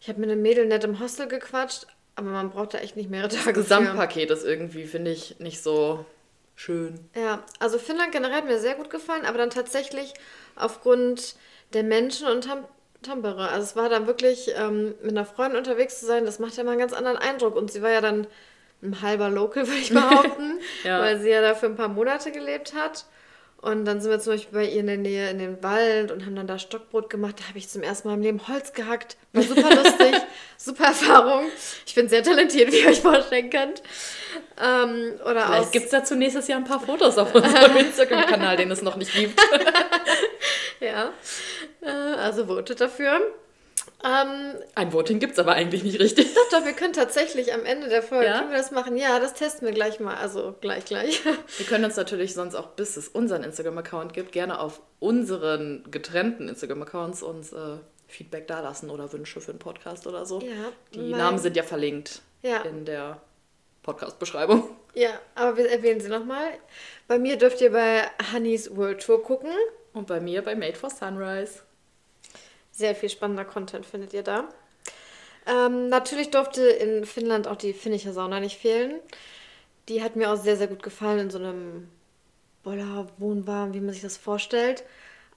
Ich 0.00 0.08
habe 0.08 0.20
mit 0.20 0.30
einem 0.30 0.42
Mädel 0.42 0.66
nett 0.66 0.84
im 0.84 1.00
Hostel 1.00 1.26
gequatscht, 1.26 1.86
aber 2.14 2.30
man 2.30 2.50
braucht 2.50 2.74
da 2.74 2.78
echt 2.78 2.96
nicht 2.96 3.10
mehrere 3.10 3.28
Tage. 3.28 3.52
Das 3.52 3.64
Gesamtpaket 3.64 4.30
ist 4.30 4.44
irgendwie, 4.44 4.84
finde 4.84 5.10
ich, 5.10 5.40
nicht 5.40 5.60
so 5.60 6.06
schön. 6.54 7.00
Ja, 7.16 7.42
also 7.58 7.78
Finnland 7.78 8.12
generell 8.12 8.36
hat 8.36 8.46
mir 8.46 8.60
sehr 8.60 8.74
gut 8.74 8.90
gefallen, 8.90 9.24
aber 9.24 9.38
dann 9.38 9.50
tatsächlich 9.50 10.14
aufgrund 10.54 11.34
der 11.72 11.82
Menschen 11.82 12.28
und 12.28 12.48
Tampere. 13.06 13.48
Also 13.48 13.62
es 13.62 13.76
war 13.76 13.88
dann 13.88 14.06
wirklich 14.06 14.50
ähm, 14.56 14.94
mit 15.02 15.12
einer 15.12 15.24
Freundin 15.24 15.58
unterwegs 15.58 16.00
zu 16.00 16.06
sein, 16.06 16.24
das 16.24 16.38
macht 16.38 16.56
ja 16.56 16.64
mal 16.64 16.72
einen 16.72 16.80
ganz 16.80 16.92
anderen 16.92 17.16
Eindruck. 17.16 17.56
Und 17.56 17.70
sie 17.70 17.82
war 17.82 17.90
ja 17.90 18.00
dann 18.00 18.26
ein 18.82 19.00
halber 19.02 19.30
Local, 19.30 19.66
würde 19.66 19.80
ich 19.80 19.90
behaupten, 19.94 20.60
ja. 20.84 21.00
weil 21.00 21.20
sie 21.20 21.30
ja 21.30 21.40
da 21.40 21.54
für 21.54 21.66
ein 21.66 21.76
paar 21.76 21.88
Monate 21.88 22.32
gelebt 22.32 22.74
hat. 22.74 23.06
Und 23.62 23.84
dann 23.84 24.00
sind 24.00 24.10
wir 24.10 24.20
zum 24.20 24.34
Beispiel 24.34 24.52
bei 24.52 24.64
ihr 24.66 24.80
in 24.80 24.86
der 24.86 24.96
Nähe 24.98 25.30
in 25.30 25.38
den 25.38 25.62
Wald 25.62 26.12
und 26.12 26.24
haben 26.26 26.36
dann 26.36 26.46
da 26.46 26.58
Stockbrot 26.58 27.08
gemacht. 27.08 27.36
Da 27.40 27.48
habe 27.48 27.58
ich 27.58 27.68
zum 27.68 27.82
ersten 27.82 28.06
Mal 28.06 28.14
im 28.14 28.22
Leben 28.22 28.46
Holz 28.46 28.72
gehackt. 28.74 29.16
War 29.32 29.42
super 29.42 29.74
lustig, 29.82 30.14
super 30.58 30.84
Erfahrung. 30.84 31.46
Ich 31.86 31.94
bin 31.94 32.08
sehr 32.08 32.22
talentiert, 32.22 32.70
wie 32.70 32.80
ihr 32.80 32.88
euch 32.88 33.00
vorstellen 33.00 33.50
könnt. 33.50 33.82
Ähm, 34.62 35.14
oder 35.24 35.46
Vielleicht 35.46 35.72
gibt 35.72 35.86
es 35.86 35.90
dazu 35.90 36.14
nächstes 36.14 36.46
Jahr 36.48 36.58
ein 36.58 36.64
paar 36.64 36.80
Fotos 36.80 37.16
auf 37.18 37.34
unserem 37.34 37.76
Instagram-Kanal, 37.78 38.56
den 38.56 38.70
es 38.70 38.82
noch 38.82 38.96
nicht 38.96 39.12
gibt. 39.14 39.40
ja, 40.80 41.12
äh, 41.86 42.16
also 42.16 42.46
votet 42.46 42.80
dafür. 42.80 43.20
Ähm, 44.04 44.54
Ein 44.74 44.92
Voting 44.92 45.18
gibt 45.18 45.34
es 45.34 45.38
aber 45.38 45.52
eigentlich 45.52 45.82
nicht 45.82 45.98
richtig. 45.98 46.34
Doch, 46.34 46.58
doch, 46.58 46.66
wir 46.66 46.72
können 46.72 46.92
tatsächlich 46.92 47.52
am 47.54 47.64
Ende 47.64 47.88
der 47.88 48.02
Folge 48.02 48.26
ja? 48.26 48.38
können 48.38 48.50
wir 48.50 48.58
das 48.58 48.70
machen. 48.70 48.96
Ja, 48.96 49.18
das 49.18 49.34
testen 49.34 49.66
wir 49.66 49.74
gleich 49.74 50.00
mal. 50.00 50.16
Also 50.16 50.54
gleich, 50.60 50.84
gleich. 50.84 51.22
Wir 51.24 51.66
können 51.66 51.84
uns 51.84 51.96
natürlich 51.96 52.34
sonst 52.34 52.54
auch, 52.54 52.68
bis 52.68 52.96
es 52.96 53.08
unseren 53.08 53.42
Instagram-Account 53.42 54.12
gibt, 54.12 54.32
gerne 54.32 54.60
auf 54.60 54.80
unseren 54.98 55.84
getrennten 55.90 56.48
Instagram-Accounts 56.48 57.22
uns 57.22 57.52
äh, 57.52 57.78
Feedback 58.06 58.46
dalassen 58.46 58.90
oder 58.90 59.12
Wünsche 59.12 59.40
für 59.40 59.50
einen 59.50 59.58
Podcast 59.58 60.06
oder 60.06 60.26
so. 60.26 60.40
Ja, 60.40 60.72
Die 60.94 61.12
Namen 61.12 61.38
sind 61.38 61.56
ja 61.56 61.62
verlinkt 61.62 62.22
ja. 62.42 62.62
in 62.62 62.84
der 62.84 63.20
Podcast-Beschreibung. 63.82 64.68
Ja, 64.94 65.10
aber 65.34 65.56
wir 65.56 65.70
erwähnen 65.70 66.00
sie 66.00 66.08
nochmal. 66.08 66.48
Bei 67.08 67.18
mir 67.18 67.36
dürft 67.36 67.60
ihr 67.60 67.72
bei 67.72 68.02
Honeys 68.32 68.74
World 68.74 69.02
Tour 69.02 69.22
gucken. 69.22 69.50
Und 69.92 70.06
bei 70.06 70.20
mir 70.20 70.42
bei 70.42 70.54
Made 70.54 70.76
for 70.76 70.90
Sunrise. 70.90 71.60
Sehr 72.76 72.94
viel 72.94 73.08
spannender 73.08 73.46
Content 73.46 73.86
findet 73.86 74.12
ihr 74.12 74.22
da. 74.22 74.44
Ähm, 75.46 75.88
natürlich 75.88 76.30
durfte 76.30 76.62
in 76.62 77.06
Finnland 77.06 77.48
auch 77.48 77.56
die 77.56 77.72
finnische 77.72 78.12
Sauna 78.12 78.38
nicht 78.38 78.58
fehlen. 78.58 79.00
Die 79.88 80.02
hat 80.02 80.14
mir 80.14 80.30
auch 80.30 80.36
sehr, 80.36 80.58
sehr 80.58 80.66
gut 80.66 80.82
gefallen 80.82 81.20
in 81.20 81.30
so 81.30 81.38
einem 81.38 81.88
Boller-Wohnwagen, 82.64 83.72
wie 83.72 83.80
man 83.80 83.94
sich 83.94 84.02
das 84.02 84.18
vorstellt. 84.18 84.84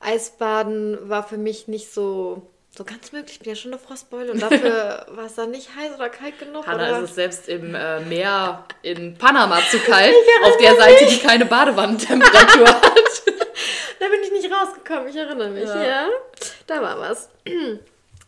Eisbaden 0.01 1.07
war 1.07 1.25
für 1.25 1.37
mich 1.37 1.69
nicht 1.69 1.93
so, 1.93 2.49
so 2.75 2.83
ganz 2.83 3.13
möglich. 3.13 3.33
Ich 3.35 3.39
bin 3.39 3.49
ja 3.49 3.55
schon 3.55 3.71
eine 3.71 3.79
Frostbeule 3.79 4.33
und 4.33 4.41
dafür 4.41 5.05
war 5.11 5.25
es 5.25 5.35
dann 5.35 5.51
nicht 5.51 5.69
heiß 5.73 5.95
oder 5.95 6.09
kalt 6.09 6.39
genug. 6.39 6.67
Hanna, 6.67 6.89
oder? 6.89 6.97
ist 6.97 7.11
es 7.11 7.15
selbst 7.15 7.47
im 7.47 7.73
äh, 7.73 8.01
Meer 8.01 8.65
in 8.81 9.17
Panama 9.17 9.59
zu 9.71 9.79
kalt, 9.79 10.13
auf 10.43 10.57
der 10.57 10.75
Seite, 10.75 11.05
die 11.05 11.19
keine 11.19 11.45
Badewannentemperatur 11.45 12.67
hat. 12.67 13.23
da 13.99 14.07
bin 14.09 14.19
ich 14.23 14.31
nicht 14.31 14.51
rausgekommen, 14.51 15.07
ich 15.07 15.15
erinnere 15.15 15.49
mich, 15.51 15.69
ja. 15.69 15.83
ja? 15.83 16.09
Da 16.69 16.83
war 16.83 16.99
was. 16.99 17.29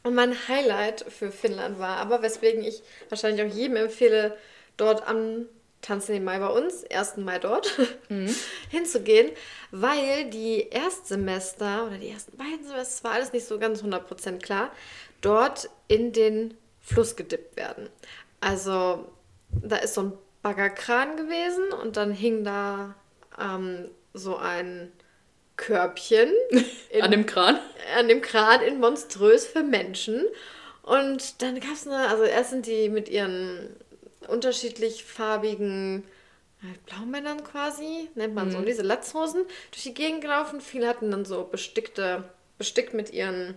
Und 0.03 0.15
mein 0.15 0.35
Highlight 0.47 1.05
für 1.07 1.31
Finnland 1.31 1.77
war 1.77 1.97
aber, 1.97 2.23
weswegen 2.23 2.63
ich 2.63 2.81
wahrscheinlich 3.09 3.45
auch 3.45 3.55
jedem 3.55 3.75
empfehle, 3.75 4.35
dort 4.77 5.07
am 5.07 5.45
Tanzen 5.83 6.15
im 6.15 6.23
Mai 6.23 6.39
bei 6.39 6.47
uns, 6.47 6.83
1. 6.85 7.17
Mai 7.17 7.37
dort, 7.37 7.77
mhm. 8.09 8.33
hinzugehen, 8.69 9.31
weil 9.69 10.27
die 10.31 10.69
Erstsemester 10.69 11.85
oder 11.85 11.97
die 11.99 12.09
ersten 12.09 12.35
beiden 12.35 12.65
Semester, 12.65 13.03
war 13.03 13.11
alles 13.13 13.31
nicht 13.31 13.45
so 13.45 13.59
ganz 13.59 13.83
100% 13.83 14.39
klar, 14.39 14.71
dort 15.21 15.69
in 15.87 16.11
den 16.11 16.55
Fluss 16.79 17.15
gedippt 17.15 17.55
werden. 17.57 17.89
Also 18.39 19.07
da 19.51 19.75
ist 19.77 19.93
so 19.93 20.01
ein 20.01 20.13
Baggerkran 20.41 21.15
gewesen 21.15 21.73
und 21.79 21.95
dann 21.95 22.11
hing 22.11 22.43
da 22.43 22.95
ähm, 23.39 23.91
so 24.15 24.35
ein 24.35 24.91
Körbchen. 25.57 26.31
In, 26.89 27.01
an 27.01 27.11
dem 27.11 27.25
Kran? 27.25 27.59
An 27.97 28.07
dem 28.07 28.21
Kran 28.21 28.61
in 28.61 28.79
monströs 28.79 29.45
für 29.45 29.63
Menschen. 29.63 30.25
Und 30.81 31.41
dann 31.41 31.59
gab 31.59 31.73
es 31.73 31.87
eine, 31.87 32.09
also 32.09 32.23
erst 32.23 32.49
sind 32.49 32.65
die 32.65 32.89
mit 32.89 33.07
ihren 33.09 33.75
unterschiedlich 34.27 35.03
farbigen 35.03 36.03
Blaumännern 36.85 37.43
quasi, 37.43 38.09
nennt 38.15 38.35
man 38.35 38.47
mhm. 38.47 38.51
so, 38.51 38.61
diese 38.61 38.83
Latzhosen, 38.83 39.45
durch 39.71 39.83
die 39.83 39.93
Gegend 39.93 40.21
gelaufen. 40.21 40.61
Viele 40.61 40.87
hatten 40.87 41.09
dann 41.09 41.25
so 41.25 41.43
bestickte, 41.43 42.23
bestickt 42.57 42.93
mit 42.93 43.11
ihren, 43.11 43.55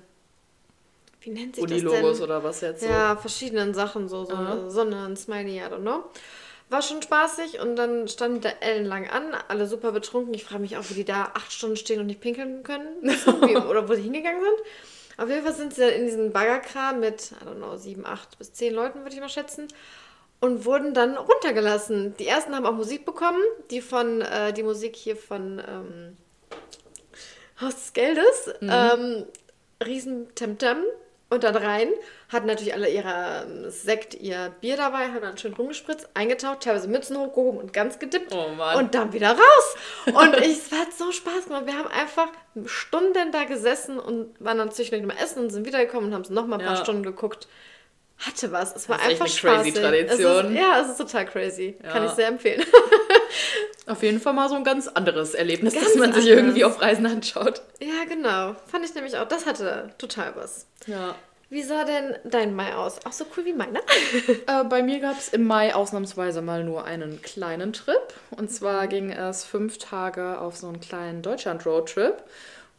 wie 1.21 1.31
nennt 1.31 1.57
sich 1.57 1.65
Unilogos 1.65 2.01
das 2.01 2.17
denn? 2.19 2.25
oder 2.25 2.45
was 2.45 2.61
jetzt? 2.63 2.83
Ja, 2.83 3.15
so? 3.15 3.21
verschiedenen 3.21 3.75
Sachen, 3.75 4.09
so, 4.09 4.25
so 4.25 4.35
eine 4.35 4.71
Sonne, 4.71 5.05
ein 5.07 5.17
Smiley, 5.17 5.59
I 5.59 5.63
don't 5.65 5.81
know. 5.83 6.05
War 6.71 6.83
schon 6.83 7.03
spaßig 7.03 7.61
und 7.61 7.77
dann 7.77 8.09
standen 8.09 8.41
da 8.41 8.49
ellenlang 8.61 9.09
an, 9.09 9.35
alle 9.49 9.67
super 9.67 9.93
betrunken. 9.93 10.33
Ich 10.35 10.45
frage 10.45 10.63
mich 10.63 10.77
auch, 10.77 10.89
wie 10.89 10.95
die 10.95 11.05
da 11.05 11.31
acht 11.35 11.53
Stunden 11.53 11.77
stehen 11.77 12.01
und 12.01 12.07
nicht 12.07 12.21
pinkeln 12.21 12.63
können. 12.63 12.87
oder 13.69 13.89
wo 13.89 13.95
sie 13.95 14.03
hingegangen 14.03 14.43
sind. 14.43 14.59
Auf 15.17 15.29
jeden 15.29 15.45
Fall 15.45 15.55
sind 15.55 15.75
sie 15.75 15.83
dann 15.83 15.91
in 15.91 16.07
diesen 16.07 16.33
Baggerkram 16.33 17.01
mit, 17.01 17.33
I 17.33 17.47
don't 17.47 17.57
know, 17.57 17.77
sieben, 17.77 18.05
acht 18.05 18.39
bis 18.39 18.53
zehn 18.53 18.75
Leuten, 18.75 19.01
würde 19.01 19.15
ich 19.15 19.21
mal 19.21 19.29
schätzen. 19.29 19.69
Und 20.41 20.65
wurden 20.65 20.95
dann 20.95 21.17
runtergelassen. 21.17 22.17
Die 22.19 22.27
ersten 22.27 22.55
haben 22.55 22.67
auch 22.67 22.73
Musik 22.73 23.05
bekommen, 23.05 23.41
die 23.71 23.81
von, 23.81 24.21
äh, 24.21 24.53
die 24.53 24.63
Musik 24.63 24.97
hier 24.97 25.17
von 25.17 25.63
ähm, 25.67 26.17
Haus 27.61 27.75
des 27.77 27.93
Geldes. 27.93 28.51
Mhm. 28.61 28.71
Ähm, 28.71 29.25
riesen 29.85 30.35
Temtem. 30.35 30.79
Und 31.35 31.45
dann 31.45 31.57
rein, 31.57 31.89
hatten 32.29 32.47
natürlich 32.47 32.75
alle 32.75 32.89
ihre 32.89 33.45
ähm, 33.47 33.71
Sekt, 33.71 34.15
ihr 34.15 34.53
Bier 34.61 34.77
dabei, 34.77 35.09
haben 35.09 35.21
dann 35.21 35.37
schön 35.37 35.53
rumgespritzt, 35.53 36.09
eingetaucht, 36.15 36.61
teilweise 36.61 36.89
Mützen 36.89 37.17
hochgehoben 37.17 37.61
und 37.61 37.73
ganz 37.73 37.99
gedippt. 37.99 38.33
Oh. 38.33 38.79
Und 38.79 38.95
dann 38.95 39.13
wieder 39.13 39.31
raus. 39.33 39.77
Und 40.07 40.37
ich, 40.41 40.59
es 40.59 40.73
hat 40.73 40.93
so 40.93 41.13
Spaß 41.13 41.47
gemacht. 41.47 41.67
Wir 41.67 41.77
haben 41.77 41.89
einfach 41.89 42.29
Stunden 42.67 43.33
da 43.33 43.45
gesessen 43.45 43.99
und 43.99 44.35
waren 44.39 44.59
dann 44.59 44.71
zwischendurch 44.71 45.05
mal 45.07 45.23
essen 45.23 45.43
und 45.43 45.51
sind 45.51 45.67
wiedergekommen 45.67 46.07
und 46.07 46.15
haben 46.15 46.23
es 46.23 46.31
nochmal 46.31 46.61
ein 46.61 46.67
paar 46.67 46.77
Ja. 46.77 46.83
Stunden 46.83 47.03
geguckt. 47.03 47.49
Hatte 48.27 48.53
was. 48.53 48.75
Es 48.77 48.89
war 48.89 48.99
Das 48.99 49.07
ist 49.07 49.13
echt 49.13 49.23
einfach 49.23 49.45
eine 49.51 49.57
crazy 49.59 49.71
spaßig. 49.71 49.83
Tradition. 50.09 50.45
Es 50.47 50.51
ist, 50.53 50.57
ja, 50.59 50.81
es 50.81 50.89
ist 50.91 50.97
total 50.99 51.27
crazy. 51.27 51.77
Kann 51.83 52.03
Ja. 52.05 52.09
ich 52.09 52.15
sehr 52.15 52.29
empfehlen. 52.29 52.63
Auf 53.87 54.03
jeden 54.03 54.21
Fall 54.21 54.33
mal 54.33 54.49
so 54.49 54.55
ein 54.55 54.65
ganz 54.65 54.89
anderes 54.89 55.35
Erlebnis, 55.35 55.75
Ganz 55.75 55.87
das 55.87 55.95
man 55.97 56.13
sich 56.15 56.27
irgendwie 56.27 56.65
auf 56.65 56.81
Reisen 56.81 57.05
anschaut. 57.07 57.61
ja, 57.81 58.05
genau. 58.09 58.57
Fand 58.67 58.85
ich 58.85 58.95
nämlich 58.95 59.17
auch. 59.19 59.29
Das 59.29 59.45
hatte 59.47 59.91
total 59.99 60.35
was. 60.37 60.67
Ja. 60.87 61.15
Wie 61.51 61.63
sah 61.63 61.85
denn 61.85 62.17
dein 62.25 62.55
Mai 62.57 62.75
aus? 62.75 63.05
Auch 63.05 63.13
so 63.13 63.27
cool 63.37 63.45
wie 63.45 63.53
meiner? 63.53 63.81
Äh, 64.47 64.65
bei 64.65 64.83
mir 64.83 65.01
gab 65.01 65.19
es 65.19 65.29
im 65.29 65.45
Mai 65.47 65.75
ausnahmsweise 65.75 66.41
mal 66.41 66.65
nur 66.65 66.85
einen 66.85 67.21
kleinen 67.21 67.73
Trip. 67.75 68.15
Und 68.31 68.51
zwar 68.51 68.87
ging 68.89 69.11
es 69.13 69.45
fünf 69.45 69.77
Tage 69.79 70.39
auf 70.41 70.57
so 70.57 70.67
einen 70.69 70.81
kleinen 70.81 71.21
Deutschland-Roadtrip. 71.23 72.23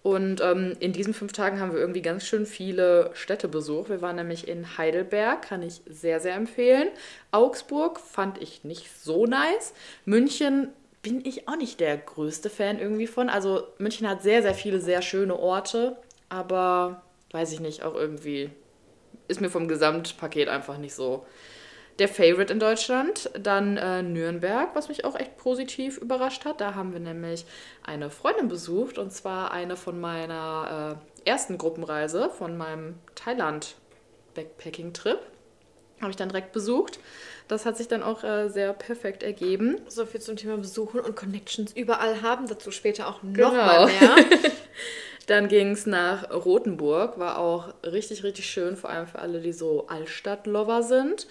Und 0.06 0.39
ähm, 0.39 0.78
in 0.80 0.94
diesen 0.94 1.15
fünf 1.15 1.34
Tagen 1.34 1.60
haben 1.60 1.74
wir 1.74 1.80
irgendwie 1.80 2.04
ganz 2.04 2.28
schön 2.28 2.46
viele 2.46 3.10
Städte 3.15 3.48
besucht. 3.48 3.89
Wir 3.89 4.04
waren 4.04 4.18
nämlich 4.18 4.48
in 4.48 4.78
Heidelberg, 4.78 5.41
kann 5.41 5.63
ich 5.63 5.82
sehr, 5.89 6.20
sehr 6.20 6.36
empfehlen. 6.36 6.89
Augsburg 7.32 8.00
fand 8.00 8.39
ich 8.39 8.63
nicht 8.63 8.88
so 9.02 9.26
nice. 9.26 9.74
München 10.06 10.68
bin 11.02 11.26
ich 11.26 11.48
auch 11.48 11.58
nicht 11.58 11.80
der 11.80 11.98
größte 11.98 12.52
Fan 12.52 12.78
irgendwie 12.78 13.08
von. 13.08 13.30
Also 13.30 13.63
München 13.80 14.08
hat 14.08 14.22
sehr, 14.22 14.44
sehr 14.44 14.54
viele 14.54 14.80
sehr 14.80 15.02
schöne 15.02 15.39
Orte, 15.39 15.98
aber 16.30 17.02
weiß 17.32 17.52
ich 17.54 17.60
nicht, 17.60 17.82
auch 17.82 17.96
irgendwie 17.96 18.52
ist 19.28 19.41
mir 19.41 19.50
vom 19.50 19.68
Gesamtpaket 19.68 20.50
einfach 20.50 20.78
nicht 20.78 20.94
so 20.94 21.26
der 22.00 22.08
Favorite 22.10 22.52
in 22.52 22.60
Deutschland. 22.60 23.30
Dann 23.40 23.78
äh, 23.78 24.02
Nürnberg, 24.04 24.70
was 24.74 24.90
mich 24.90 25.06
auch 25.06 25.16
echt 25.16 25.38
positiv 25.38 25.98
überrascht 25.98 26.46
hat. 26.46 26.60
Da 26.62 26.76
haben 26.76 26.94
wir 26.94 27.00
nämlich 27.00 27.46
eine 27.84 28.10
Freundin 28.10 28.48
besucht 28.48 28.98
und 28.98 29.12
zwar 29.14 29.52
eine 29.52 29.76
von 29.78 30.00
meiner 30.00 31.00
äh, 31.26 31.30
ersten 31.30 31.58
Gruppenreise 31.58 32.30
von 32.30 32.58
meinem 32.58 32.96
Thailand-Backpacking-Trip. 33.16 35.20
Habe 36.02 36.12
ich 36.12 36.18
dann 36.18 36.30
direkt 36.30 36.52
besucht. 36.52 37.00
Das 37.48 37.66
hat 37.66 37.78
sich 37.78 37.88
dann 37.88 38.04
auch 38.04 38.24
äh, 38.24 38.50
sehr 38.50 38.74
perfekt 38.74 39.24
ergeben. 39.24 39.80
So 39.88 40.06
viel 40.06 40.20
zum 40.20 40.36
Thema 40.36 40.58
Besuchen 40.58 41.00
und 41.00 41.16
Connections 41.16 41.72
überall 41.74 42.22
haben. 42.22 42.48
Dazu 42.48 42.72
später 42.72 43.08
auch 43.08 43.24
noch 43.24 43.34
Genau. 43.34 43.52
mal 43.54 43.86
mehr. 43.86 44.16
Dann 45.28 45.48
ging 45.48 45.72
es 45.72 45.86
nach 45.88 46.30
Rothenburg, 46.32 47.18
war 47.18 47.40
auch 47.40 47.74
richtig, 47.84 48.24
richtig 48.24 48.46
schön, 48.48 48.76
vor 48.78 48.92
allem 48.92 49.08
für 49.08 49.18
alle, 49.20 49.40
die 49.42 49.54
so 49.54 49.88
Altstadt-Lover 49.88 50.84
sind. 50.84 51.26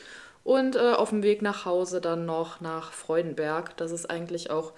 Und 0.44 0.76
äh, 0.76 0.92
auf 0.92 1.08
dem 1.10 1.22
Weg 1.22 1.42
nach 1.42 1.64
Hause 1.64 2.00
dann 2.00 2.26
noch 2.26 2.60
nach 2.60 2.92
Freudenberg. 2.92 3.76
Das 3.78 3.90
ist 3.90 4.10
eigentlich 4.10 4.50
auch, 4.50 4.72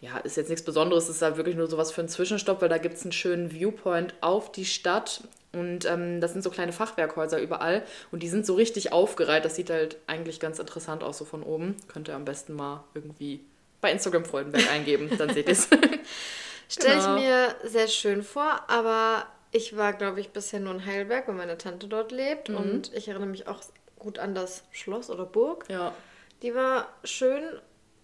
ja, 0.00 0.18
ist 0.18 0.36
jetzt 0.36 0.50
nichts 0.50 0.64
Besonderes, 0.64 1.08
ist 1.08 1.22
halt 1.22 1.36
wirklich 1.38 1.56
nur 1.56 1.66
sowas 1.66 1.90
für 1.92 2.02
einen 2.02 2.08
Zwischenstopp, 2.08 2.60
weil 2.60 2.68
da 2.68 2.78
gibt 2.78 2.96
es 2.96 3.02
einen 3.02 3.12
schönen 3.12 3.50
Viewpoint 3.50 4.14
auf 4.20 4.52
die 4.52 4.66
Stadt. 4.66 5.22
Und 5.54 5.84
ähm, 5.86 6.20
das 6.20 6.32
sind 6.32 6.42
so 6.42 6.50
kleine 6.50 6.72
Fachwerkhäuser 6.72 7.40
überall. 7.40 7.82
Und 8.10 8.22
die 8.22 8.28
sind 8.28 8.44
so 8.46 8.54
richtig 8.54 8.92
aufgereiht. 8.92 9.44
Das 9.44 9.56
sieht 9.56 9.70
halt 9.70 9.96
eigentlich 10.06 10.40
ganz 10.40 10.58
interessant 10.58 11.02
aus, 11.02 11.18
so 11.18 11.24
von 11.24 11.42
oben. 11.42 11.76
Könnt 11.88 12.08
ihr 12.08 12.14
am 12.14 12.24
besten 12.24 12.54
mal 12.54 12.84
irgendwie 12.94 13.40
bei 13.80 13.90
Instagram 13.92 14.24
Freudenberg 14.24 14.70
eingeben, 14.72 15.10
dann 15.18 15.32
seht 15.32 15.46
ihr 15.46 15.52
es. 15.52 15.68
Stelle 16.68 16.94
Genau. 16.96 17.16
ich 17.16 17.22
mir 17.22 17.54
sehr 17.64 17.88
schön 17.88 18.22
vor, 18.22 18.60
aber 18.68 19.26
ich 19.50 19.76
war, 19.76 19.92
glaube 19.92 20.20
ich, 20.20 20.30
bisher 20.30 20.60
nur 20.60 20.72
in 20.74 20.86
Heidelberg, 20.86 21.28
weil 21.28 21.34
meine 21.34 21.58
Tante 21.58 21.86
dort 21.86 22.12
lebt. 22.12 22.48
Mhm. 22.48 22.56
Und 22.56 22.94
ich 22.94 23.08
erinnere 23.08 23.28
mich 23.28 23.46
auch 23.48 23.60
gut 24.02 24.18
an 24.18 24.34
das 24.34 24.64
Schloss 24.72 25.08
oder 25.10 25.24
Burg. 25.24 25.64
ja. 25.68 25.94
Die 26.42 26.54
war 26.56 26.88
schön. 27.04 27.42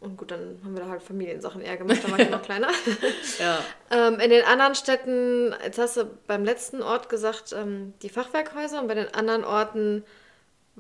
Und 0.01 0.17
gut, 0.17 0.31
dann 0.31 0.61
haben 0.63 0.75
wir 0.77 0.85
da 0.85 0.89
halt 0.89 1.03
Familiensachen 1.03 1.61
eher 1.61 1.77
gemacht, 1.77 1.99
da 2.05 2.11
war 2.13 2.21
ich 2.21 2.31
noch 2.31 2.43
kleiner. 2.49 2.69
Ja. 3.41 3.59
ähm, 3.91 4.21
in 4.21 4.31
den 4.31 4.45
anderen 4.45 4.77
Städten, 4.77 5.53
jetzt 5.65 5.77
hast 5.77 5.97
du 5.97 6.05
beim 6.29 6.45
letzten 6.45 6.83
Ort 6.83 7.09
gesagt, 7.09 7.53
ähm, 7.53 7.95
die 8.03 8.09
Fachwerkhäuser 8.09 8.81
und 8.81 8.87
bei 8.87 8.95
den 8.95 9.13
anderen 9.13 9.43
Orten, 9.43 10.05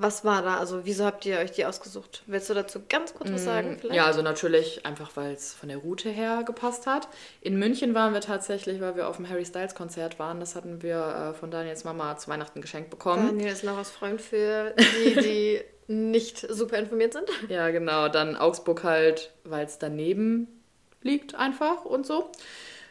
was 0.00 0.24
war 0.24 0.42
da? 0.42 0.58
Also 0.58 0.84
wieso 0.84 1.04
habt 1.04 1.26
ihr 1.26 1.38
euch 1.38 1.50
die 1.50 1.64
ausgesucht? 1.64 2.22
Willst 2.26 2.48
du 2.48 2.54
dazu 2.54 2.80
ganz 2.88 3.14
kurz 3.14 3.32
was 3.32 3.44
sagen? 3.44 3.76
Vielleicht? 3.78 3.92
Mm, 3.92 3.96
Ja, 3.96 4.06
also 4.06 4.22
natürlich 4.22 4.87
einfach, 4.87 5.11
weil 5.16 5.32
es 5.32 5.52
von 5.54 5.68
der 5.68 5.78
Route 5.78 6.08
her 6.08 6.42
gepasst 6.46 6.87
hat. 6.87 7.08
In 7.40 7.58
München 7.58 7.94
waren 7.94 8.14
wir 8.14 8.20
tatsächlich, 8.20 8.80
weil 8.80 8.96
wir 8.96 9.08
auf 9.08 9.16
dem 9.16 9.28
Harry 9.28 9.44
Styles 9.44 9.74
Konzert 9.74 10.18
waren. 10.18 10.40
Das 10.40 10.54
hatten 10.54 10.82
wir 10.82 11.32
äh, 11.32 11.34
von 11.34 11.50
Daniels 11.50 11.84
Mama 11.84 12.16
zu 12.16 12.28
Weihnachten 12.30 12.61
geschenkt 12.61 12.90
bekommen. 12.90 13.26
Daniel 13.26 13.52
ist 13.52 13.62
Lauras 13.62 13.90
Freund 13.90 14.20
für 14.20 14.74
die, 14.78 15.14
die 15.14 15.61
nicht 15.92 16.38
super 16.50 16.78
informiert 16.78 17.14
sind. 17.14 17.28
Ja, 17.48 17.70
genau. 17.70 18.08
Dann 18.08 18.37
Augsburg 18.37 18.84
halt, 18.84 19.32
weil 19.44 19.66
es 19.66 19.78
daneben 19.78 20.46
liegt 21.02 21.34
einfach 21.34 21.84
und 21.84 22.06
so. 22.06 22.30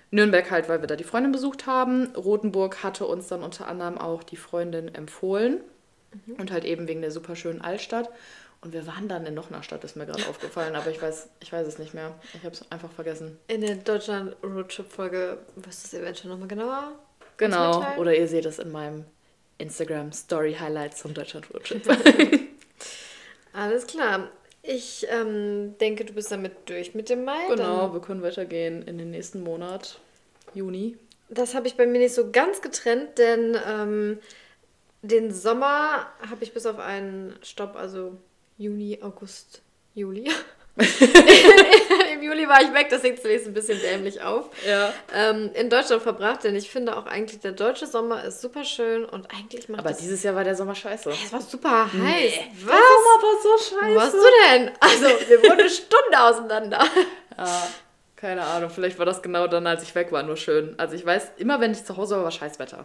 Nürnberg 0.10 0.50
halt, 0.52 0.70
weil 0.70 0.82
wir 0.82 0.88
da 0.88 0.96
die 0.96 1.04
Freundin 1.04 1.32
besucht 1.32 1.66
haben. 1.68 2.14
Rothenburg 2.16 2.82
hatte 2.84 3.06
uns 3.06 3.28
dann 3.28 3.44
unter 3.44 3.68
anderem 3.68 3.98
auch 3.98 4.24
die 4.24 4.38
Freundin 4.38 4.94
empfohlen. 4.94 5.62
Und 6.38 6.52
halt 6.52 6.66
eben 6.66 6.88
wegen 6.88 7.02
der 7.02 7.12
super 7.12 7.36
schönen 7.36 7.62
Altstadt. 7.62 8.10
Und 8.62 8.74
wir 8.74 8.88
waren 8.88 9.08
dann 9.08 9.26
in 9.26 9.34
noch 9.34 9.52
einer 9.52 9.64
Stadt, 9.64 9.84
ist 9.84 9.96
mir 9.96 10.06
gerade 10.06 10.26
aufgefallen, 10.30 10.76
aber 10.76 10.90
ich 10.90 11.02
weiß, 11.02 11.30
ich 11.42 11.54
weiß 11.54 11.68
es 11.68 11.78
nicht 11.78 11.94
mehr. 11.94 12.16
Ich 12.34 12.44
habe 12.44 12.54
es 12.54 12.72
einfach 12.72 12.92
vergessen. 12.92 13.38
In 13.48 13.62
der 13.62 13.76
Deutschland 13.76 14.36
Roadtrip 14.44 14.92
Folge 14.92 15.38
wirst 15.56 15.84
du 15.84 15.98
es 15.98 16.02
eventuell 16.02 16.32
nochmal 16.32 16.48
genauer 16.48 16.94
Genau. 17.38 17.86
Oder 17.98 18.16
ihr 18.16 18.28
seht 18.28 18.46
es 18.46 18.60
in 18.60 18.72
meinem 18.72 19.06
Instagram 19.60 20.12
Story 20.12 20.56
Highlights 20.60 20.98
zum 21.02 21.14
Deutschland 21.14 21.48
Roadtrip. 21.54 21.84
Alles 23.54 23.88
klar. 23.88 24.30
Ich 24.64 25.08
ähm, 25.10 25.78
denke, 25.80 26.04
du 26.04 26.14
bist 26.14 26.32
damit 26.32 26.54
durch 26.66 26.94
mit 26.94 27.10
dem 27.10 27.24
Mai. 27.24 27.48
genau, 27.48 27.94
wir 27.94 28.02
können 28.02 28.22
weitergehen 28.22 28.82
in 28.84 28.98
den 28.98 29.12
nächsten 29.12 29.42
Monat, 29.42 30.00
Juni. 30.54 30.98
Das 31.30 31.56
habe 31.56 31.68
ich 31.68 31.76
bei 31.76 31.86
mir 31.86 32.00
nicht 32.00 32.14
so 32.14 32.32
ganz 32.32 32.62
getrennt, 32.62 33.18
denn 33.18 33.58
ähm, 33.66 34.20
den 35.02 35.34
Sommer 35.34 36.08
habe 36.30 36.44
ich 36.44 36.54
bis 36.54 36.66
auf 36.66 36.80
einen 36.80 37.38
Stopp, 37.44 37.76
also 37.76 38.18
Juni, 38.58 39.00
August, 39.02 39.62
Juli. 39.94 40.32
Im 42.14 42.22
Juli 42.22 42.48
war 42.48 42.62
ich 42.62 42.72
weg, 42.72 42.90
das 42.90 43.02
sieht 43.02 43.20
zunächst 43.20 43.48
ein 43.48 43.54
bisschen 43.54 43.80
dämlich 43.82 44.22
auf. 44.22 44.50
Ja. 44.68 44.94
Ähm, 45.14 45.50
in 45.56 45.70
Deutschland 45.72 46.04
verbracht, 46.04 46.44
denn 46.44 46.56
ich 46.56 46.70
finde 46.70 46.96
auch 46.96 47.08
eigentlich, 47.08 47.40
der 47.40 47.54
deutsche 47.54 47.88
Sommer 47.88 48.24
ist 48.24 48.42
super 48.42 48.64
schön 48.64 49.04
und 49.06 49.32
eigentlich 49.34 49.70
macht 49.70 49.80
Aber 49.80 49.90
es. 49.92 49.98
dieses 49.98 50.22
Jahr 50.22 50.36
war 50.36 50.44
der 50.44 50.56
Sommer 50.56 50.76
scheiße. 50.76 51.10
Es 51.10 51.34
war 51.34 51.42
super 51.42 51.92
heiß. 51.92 52.34
Was? 52.64 52.66
Der 52.66 52.76
Sommer 52.76 53.24
war 53.24 53.42
so 53.42 53.58
scheiße. 53.58 53.92
Wo 53.92 53.96
warst 53.96 54.14
du 54.14 54.20
denn? 54.52 54.72
Also, 54.80 55.06
wir 55.30 55.42
wurden 55.44 55.60
eine 55.62 55.70
Stunde 55.70 56.20
auseinander. 56.20 56.86
Ja, 57.38 57.68
keine 58.16 58.44
Ahnung, 58.44 58.70
vielleicht 58.70 58.98
war 59.00 59.06
das 59.06 59.22
genau 59.22 59.48
dann, 59.48 59.66
als 59.68 59.84
ich 59.84 59.94
weg 59.96 60.12
war, 60.12 60.24
nur 60.24 60.38
schön. 60.38 60.74
Also 60.78 60.96
ich 60.96 61.06
weiß, 61.06 61.34
immer 61.38 61.60
wenn 61.60 61.72
ich 61.72 61.86
zu 61.86 61.98
Hause 61.98 62.18
war, 62.18 62.24
war 62.24 62.32
Scheißwetter. 62.32 62.84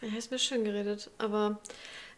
Ja, 0.00 0.16
ist 0.16 0.30
mir 0.30 0.38
schön 0.38 0.64
geredet, 0.64 1.10
aber 1.18 1.58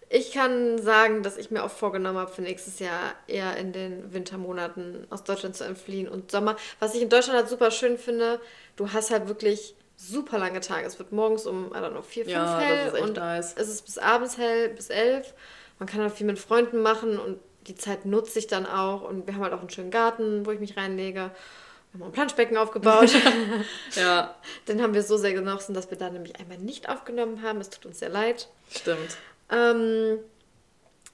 ich 0.09 0.33
kann 0.33 0.79
sagen, 0.79 1.23
dass 1.23 1.37
ich 1.37 1.51
mir 1.51 1.63
auch 1.63 1.71
vorgenommen 1.71 2.19
habe, 2.19 2.33
für 2.33 2.43
nächstes 2.43 2.81
Jahr 2.81 3.15
eher 3.29 3.57
in 3.57 3.73
den 3.73 4.13
Wintermonaten 4.13 5.07
aus 5.09 5.23
Deutschland 5.25 5.57
zu 5.57 5.65
entfliehen 5.65 6.09
und 6.09 6.31
Sommer. 6.31 6.57
Was 6.81 6.95
ich 6.95 7.03
in 7.03 7.09
Deutschland 7.09 7.39
halt 7.39 7.49
super 7.49 7.71
schön 7.71 7.97
finde, 7.97 8.41
du 8.77 8.93
hast 8.93 9.11
halt 9.11 9.29
wirklich 9.29 9.77
super 9.97 10.39
lange 10.39 10.61
Tage. 10.61 10.87
Es 10.87 10.99
wird 10.99 11.13
morgens 11.13 11.47
um, 11.47 11.69
I 11.69 11.77
don't 11.77 11.91
know, 11.91 12.03
vier, 12.03 12.25
fünf 12.25 12.35
Ja, 12.35 12.59
das 12.59 12.65
hell 12.65 13.03
und 13.03 13.17
nice. 13.17 13.55
es 13.57 13.69
ist 13.69 13.85
bis 13.85 13.99
abends 13.99 14.37
hell, 14.37 14.71
bis 14.71 14.91
elf. 14.91 15.33
Man 15.79 15.89
kann 15.89 16.01
halt 16.01 16.13
viel 16.13 16.27
mit 16.27 16.39
Freunden 16.39 16.83
machen 16.83 17.19
und 17.19 17.39
die 17.67 17.75
Zeit 17.77 18.05
nutze 18.05 18.39
ich 18.39 18.47
dann 18.47 18.67
auch. 18.67 19.03
Und 19.03 19.27
wir 19.27 19.35
haben 19.35 19.43
halt 19.43 19.53
auch 19.53 19.61
einen 19.61 19.71
schönen 19.71 19.91
Garten, 19.91 20.45
wo 20.45 20.51
ich 20.51 20.61
mich 20.61 20.77
reinlege. 20.77 21.31
Wir 21.93 22.01
haben 22.01 22.09
ein 22.11 22.13
Planschbecken 22.13 22.57
aufgebaut. 22.57 23.11
Ja, 23.97 24.35
Den 24.69 24.81
haben 24.83 24.95
wir 24.95 25.03
so 25.03 25.17
sehr 25.17 25.33
genossen, 25.33 25.75
dass 25.75 25.91
wir 25.91 25.99
da 25.99 26.09
nämlich 26.11 26.39
einmal 26.39 26.59
nicht 26.59 26.89
aufgenommen 26.89 27.43
haben. 27.43 27.61
Es 27.61 27.71
tut 27.71 27.87
uns 27.87 27.99
sehr 27.99 28.09
leid. 28.09 28.49
stimmt. 28.71 29.17
Ähm, 29.51 30.19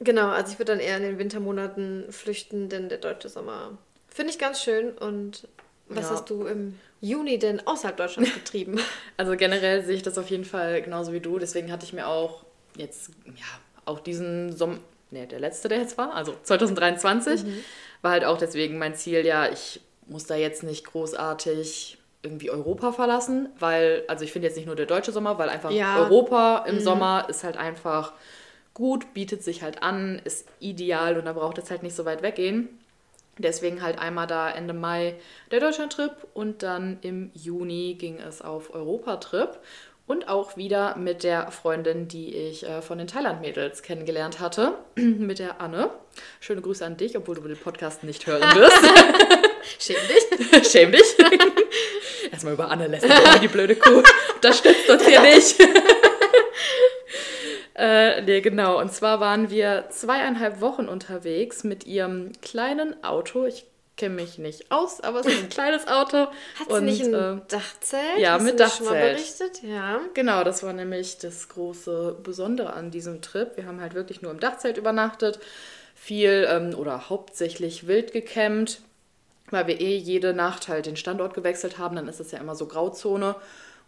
genau, 0.01 0.29
also 0.29 0.53
ich 0.53 0.59
würde 0.59 0.73
dann 0.73 0.81
eher 0.81 0.99
in 0.99 1.03
den 1.03 1.19
Wintermonaten 1.19 2.05
flüchten, 2.13 2.69
denn 2.69 2.89
der 2.91 2.99
deutsche 2.99 3.29
Sommer 3.31 3.79
finde 4.09 4.31
ich 4.33 4.39
ganz 4.39 4.63
schön. 4.63 4.91
Und 4.91 5.49
was 5.89 6.05
Ja. 6.05 6.11
hast 6.11 6.29
du 6.31 6.45
im 6.47 6.79
Juni 7.01 7.39
denn 7.39 7.67
außerhalb 7.67 7.97
Deutschlands 7.97 8.35
getrieben? 8.35 8.79
Also 9.17 9.37
generell 9.37 9.83
sehe 9.85 9.95
ich 9.97 10.03
das 10.03 10.19
auf 10.19 10.29
jeden 10.29 10.45
Fall 10.45 10.83
genauso 10.83 11.13
wie 11.15 11.21
du. 11.21 11.39
Deswegen 11.39 11.73
hatte 11.73 11.87
ich 11.87 11.95
mir 11.95 12.07
auch 12.07 12.45
jetzt, 12.77 13.11
ja, 13.27 13.45
auch 13.87 14.01
diesen 14.01 14.55
Sommer, 14.55 14.79
ne, 15.11 15.27
der 15.27 15.41
letzte, 15.41 15.69
der 15.69 15.79
jetzt 15.79 15.97
war, 15.97 16.13
also 16.15 16.35
2023, 16.43 17.41
war 18.03 18.11
halt 18.11 18.25
auch 18.27 18.37
deswegen 18.37 18.77
mein 18.79 18.95
Ziel, 18.95 19.25
ja, 19.25 19.49
ich 19.51 19.81
muss 20.07 20.27
da 20.27 20.37
jetzt 20.37 20.63
nicht 20.63 20.85
großartig 20.85 21.99
irgendwie 22.23 22.51
Europa 22.51 22.93
verlassen, 22.93 23.49
weil, 23.59 24.05
also 24.09 24.25
ich 24.25 24.33
finde 24.33 24.49
jetzt 24.49 24.57
nicht 24.57 24.67
nur 24.67 24.77
der 24.77 24.87
deutsche 24.87 25.13
Sommer, 25.13 25.39
weil 25.39 25.49
einfach 25.49 25.71
Ja. 25.71 26.03
Europa 26.05 26.65
im 26.67 26.81
Sommer 26.81 27.27
ist 27.29 27.45
halt 27.45 27.57
einfach 27.57 28.13
gut, 28.75 29.15
bietet 29.15 29.43
sich 29.43 29.63
halt 29.63 29.83
an, 29.83 30.21
ist 30.25 30.47
ideal 30.61 31.19
und 31.19 31.25
da 31.25 31.33
braucht 31.33 31.59
es 31.59 31.71
halt 31.71 31.83
nicht 31.83 31.95
so 31.97 32.05
weit 32.05 32.23
weggehen. 32.23 32.69
Deswegen 33.39 33.83
halt 33.83 33.99
einmal 33.99 34.27
da 34.27 34.51
Ende 34.51 34.73
Mai 34.73 35.15
der 35.51 35.61
Deutschland-Trip 35.61 36.13
und 36.35 36.63
dann 36.63 36.99
im 37.03 37.31
Juni 37.35 37.95
ging 37.99 38.19
es 38.19 38.41
auf 38.41 38.75
Europa-Trip. 38.75 39.59
Und 40.07 40.29
auch 40.29 40.57
wieder 40.57 40.97
mit 40.97 41.25
der 41.25 41.51
Freundin, 41.51 42.07
die 42.07 42.33
ich 42.33 42.65
äh, 42.65 42.81
von 42.81 42.99
den 42.99 43.09
Thailand-Mädels 43.09 43.83
kennengelernt 43.83 44.39
hatte, 44.39 44.75
mit 44.95 45.41
der 45.41 45.61
Anne. 45.61 45.91
Schöne 46.39 46.61
Grüße 46.63 46.87
an 46.87 46.97
dich, 46.97 47.17
obwohl 47.17 47.35
du 47.35 47.43
den 47.43 47.57
Podcast 47.57 48.05
nicht 48.05 48.27
hören 48.27 48.43
wirst. 48.55 48.79
Schäm 49.81 49.97
dich. 50.09 50.71
Schäm 50.71 50.93
dich. 50.93 51.17
Erstmal 52.31 52.55
über 52.55 52.71
Anne 52.71 52.87
lässt 52.87 53.07
die 53.43 53.49
blöde 53.49 53.75
Kuh. 53.75 54.03
Das 54.41 54.59
stützt 54.59 54.89
uns 54.89 55.05
hier 55.07 55.21
nicht. 55.21 55.57
Äh, 57.75 58.23
nee, 58.23 58.41
genau. 58.41 58.81
Und 58.81 58.93
zwar 58.93 59.21
waren 59.21 59.51
wir 59.51 59.87
zweieinhalb 59.91 60.61
Wochen 60.61 60.89
unterwegs 60.89 61.63
mit 61.63 61.85
ihrem 61.85 62.33
kleinen 62.41 63.05
Auto. 63.05 63.45
Ich 63.45 63.67
kenne 63.97 64.15
mich 64.15 64.39
nicht 64.39 64.71
aus, 64.71 65.01
aber 65.01 65.21
es 65.21 65.27
ist 65.27 65.43
ein 65.43 65.49
kleines 65.49 65.89
Auto. 65.89 66.17
Hat 66.59 66.71
sie 66.71 66.81
nicht 66.83 67.05
ein 67.05 67.15
äh, 67.15 67.41
Dachzelt? 67.49 68.19
Ja, 68.19 68.35
Hast 68.35 68.43
mit 68.43 68.55
du 68.55 68.57
Dachzelt. 68.59 68.89
Schon 68.89 68.99
mal 68.99 69.11
berichtet? 69.11 69.63
Ja. 69.63 70.01
Genau, 70.15 70.45
das 70.45 70.63
war 70.63 70.73
nämlich 70.73 71.19
das 71.19 71.49
große 71.49 72.17
Besondere 72.23 72.75
an 72.75 72.91
diesem 72.91 73.23
Trip. 73.23 73.57
Wir 73.57 73.67
haben 73.67 73.81
halt 73.81 73.95
wirklich 73.95 74.23
nur 74.23 74.31
im 74.31 74.41
Dachzelt 74.41 74.77
übernachtet, 74.77 75.39
viel 75.95 76.47
ähm, 76.49 76.75
oder 76.75 77.09
hauptsächlich 77.09 77.87
wild 77.87 78.13
gecampt, 78.13 78.81
weil 79.51 79.67
wir 79.67 79.81
eh 79.81 79.97
jede 79.97 80.35
Nacht 80.35 80.69
halt 80.69 80.87
den 80.87 80.97
Standort 80.97 81.33
gewechselt 81.33 81.79
haben. 81.79 81.97
Dann 81.97 82.09
ist 82.09 82.21
es 82.21 82.33
ja 82.33 82.39
immer 82.39 82.55
so 82.55 82.67
Grauzone. 82.67 83.37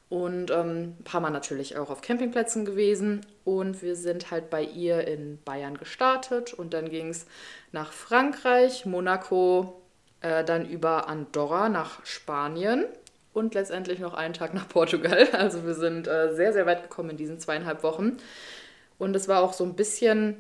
Und 0.09 0.51
ähm, 0.51 0.95
ein 0.99 1.05
paar 1.05 1.21
Mal 1.21 1.29
natürlich 1.29 1.77
auch 1.77 1.91
auf 1.91 2.01
Campingplätzen 2.01 2.65
gewesen. 2.65 3.27
Und 3.45 3.83
wir 3.83 3.95
sind 3.95 4.31
halt 4.31 4.49
bei 4.49 4.63
ihr 4.63 5.07
in 5.07 5.39
Bayern 5.45 5.77
gestartet. 5.77 6.55
Und 6.55 6.73
dann 6.73 6.89
ging 6.89 7.11
es 7.11 7.27
nach 7.73 7.93
Frankreich, 7.93 8.87
Monaco, 8.87 9.83
äh, 10.21 10.45
dann 10.45 10.69
über 10.69 11.09
Andorra 11.09 11.69
nach 11.69 12.05
Spanien 12.05 12.85
und 13.33 13.55
letztendlich 13.55 13.99
noch 13.99 14.15
einen 14.15 14.35
Tag 14.35 14.55
nach 14.55 14.69
Portugal. 14.71 15.29
Also 15.33 15.65
wir 15.65 15.75
sind 15.75 16.09
äh, 16.09 16.35
sehr, 16.35 16.53
sehr 16.53 16.67
weit 16.67 16.83
gekommen 16.83 17.11
in 17.11 17.17
diesen 17.17 17.39
zweieinhalb 17.39 17.83
Wochen. 17.83 18.19
Und 18.99 19.15
es 19.15 19.29
war 19.29 19.43
auch 19.43 19.53
so 19.53 19.65
ein 19.65 19.75
bisschen 19.75 20.37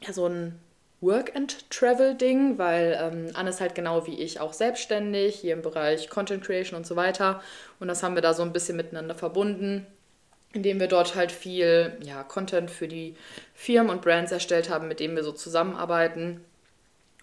ja, 0.00 0.12
so 0.12 0.26
ein 0.26 0.58
Work-and-Travel-Ding, 1.00 2.58
weil 2.58 2.98
ähm, 3.00 3.30
Anne 3.34 3.50
ist 3.50 3.60
halt 3.60 3.74
genau 3.74 4.06
wie 4.06 4.20
ich 4.20 4.40
auch 4.40 4.52
selbstständig, 4.52 5.36
hier 5.36 5.52
im 5.52 5.62
Bereich 5.62 6.08
Content 6.08 6.44
Creation 6.44 6.76
und 6.76 6.86
so 6.86 6.96
weiter. 6.96 7.40
Und 7.78 7.88
das 7.88 8.02
haben 8.02 8.14
wir 8.14 8.22
da 8.22 8.34
so 8.34 8.42
ein 8.42 8.52
bisschen 8.52 8.76
miteinander 8.76 9.14
verbunden, 9.14 9.86
indem 10.52 10.80
wir 10.80 10.88
dort 10.88 11.14
halt 11.14 11.30
viel 11.30 11.96
ja, 12.02 12.24
Content 12.24 12.70
für 12.70 12.88
die 12.88 13.14
Firmen 13.54 13.90
und 13.90 14.02
Brands 14.02 14.32
erstellt 14.32 14.70
haben, 14.70 14.88
mit 14.88 14.98
denen 14.98 15.14
wir 15.14 15.22
so 15.22 15.32
zusammenarbeiten. 15.32 16.44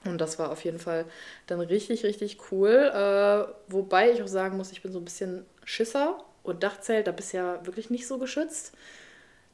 Und 0.06 0.20
das 0.20 0.40
war 0.40 0.52
auf 0.52 0.64
jeden 0.64 0.80
Fall 0.80 1.06
dann 1.48 1.60
richtig, 1.60 2.04
richtig 2.04 2.38
cool. 2.52 2.70
Äh, 2.70 3.52
wobei 3.68 4.12
ich 4.12 4.22
auch 4.22 4.28
sagen 4.28 4.58
muss, 4.58 4.72
ich 4.72 4.82
bin 4.82 4.92
so 4.92 5.00
ein 5.00 5.06
bisschen 5.06 5.46
Schisser 5.64 6.24
und 6.44 6.64
Dachzelt, 6.64 7.08
da 7.08 7.12
bist 7.12 7.34
du 7.34 7.38
ja 7.38 7.66
wirklich 7.66 7.90
nicht 7.90 8.08
so 8.08 8.18
geschützt. 8.18 8.74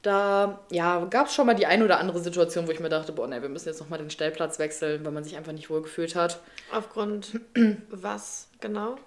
Da 0.02 0.60
ja, 0.72 1.06
gab 1.06 1.28
es 1.28 1.36
schon 1.36 1.46
mal 1.46 1.54
die 1.54 1.68
ein 1.68 1.84
oder 1.84 2.00
andere 2.00 2.20
Situation, 2.20 2.68
wo 2.68 2.72
ich 2.72 2.80
mir 2.80 2.90
dachte, 2.90 3.12
boah, 3.12 3.28
ne, 3.28 3.42
wir 3.42 3.50
müssen 3.50 3.68
jetzt 3.68 3.80
nochmal 3.80 4.00
den 4.00 4.10
Stellplatz 4.10 4.58
wechseln, 4.58 5.06
weil 5.06 5.12
man 5.12 5.24
sich 5.24 5.38
einfach 5.38 5.52
nicht 5.52 5.70
wohl 5.70 5.84
gefühlt 5.84 6.16
hat. 6.16 6.42
Aufgrund 6.72 7.40
was 7.90 8.48
genau? 8.60 8.98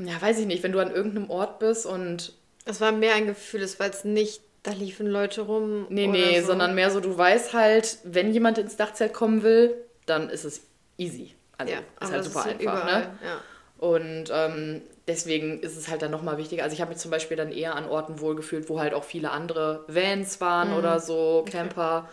Ja, 0.00 0.20
weiß 0.20 0.38
ich 0.38 0.46
nicht, 0.46 0.62
wenn 0.62 0.72
du 0.72 0.80
an 0.80 0.94
irgendeinem 0.94 1.30
Ort 1.30 1.58
bist 1.58 1.84
und. 1.84 2.32
Es 2.64 2.80
war 2.80 2.92
mehr 2.92 3.14
ein 3.14 3.26
Gefühl, 3.26 3.62
es 3.62 3.78
war 3.78 3.86
jetzt 3.86 4.04
nicht, 4.04 4.42
da 4.62 4.72
liefen 4.72 5.06
Leute 5.06 5.42
rum. 5.42 5.86
Nee, 5.88 6.06
nee, 6.06 6.40
so. 6.40 6.48
sondern 6.48 6.74
mehr 6.74 6.90
so, 6.90 7.00
du 7.00 7.16
weißt 7.16 7.52
halt, 7.52 7.98
wenn 8.04 8.32
jemand 8.32 8.58
ins 8.58 8.76
Dachzelt 8.76 9.12
kommen 9.12 9.42
will, 9.42 9.74
dann 10.08 10.30
ist 10.30 10.44
es 10.44 10.62
easy. 10.96 11.34
Also 11.56 11.72
ja, 11.72 11.80
ist 12.00 12.12
halt 12.12 12.24
super 12.24 12.40
ist 12.40 12.46
einfach, 12.46 12.60
überall, 12.60 13.00
ne? 13.00 13.18
Ja. 13.24 13.40
Und 13.78 14.30
ähm, 14.32 14.82
deswegen 15.06 15.60
ist 15.60 15.76
es 15.76 15.88
halt 15.88 16.02
dann 16.02 16.10
nochmal 16.10 16.36
wichtiger. 16.36 16.64
Also 16.64 16.74
ich 16.74 16.80
habe 16.80 16.90
mich 16.90 16.98
zum 16.98 17.10
Beispiel 17.10 17.36
dann 17.36 17.52
eher 17.52 17.76
an 17.76 17.88
Orten 17.88 18.20
wohlgefühlt, 18.20 18.68
wo 18.68 18.80
halt 18.80 18.94
auch 18.94 19.04
viele 19.04 19.30
andere 19.30 19.84
Vans 19.86 20.40
waren 20.40 20.72
oder 20.72 20.98
so, 21.00 21.44
Camper, 21.50 22.08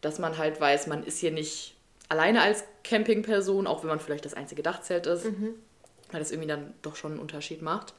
dass 0.00 0.18
man 0.18 0.38
halt 0.38 0.60
weiß, 0.60 0.86
man 0.86 1.04
ist 1.04 1.18
hier 1.18 1.30
nicht 1.30 1.74
alleine 2.08 2.42
als 2.42 2.64
Campingperson, 2.84 3.66
auch 3.66 3.82
wenn 3.82 3.88
man 3.88 4.00
vielleicht 4.00 4.24
das 4.24 4.34
einzige 4.34 4.62
Dachzelt 4.62 5.06
ist, 5.06 5.26
weil 6.12 6.20
das 6.20 6.30
irgendwie 6.30 6.48
dann 6.48 6.74
doch 6.82 6.96
schon 6.96 7.12
einen 7.12 7.20
Unterschied 7.20 7.62
macht. 7.62 7.94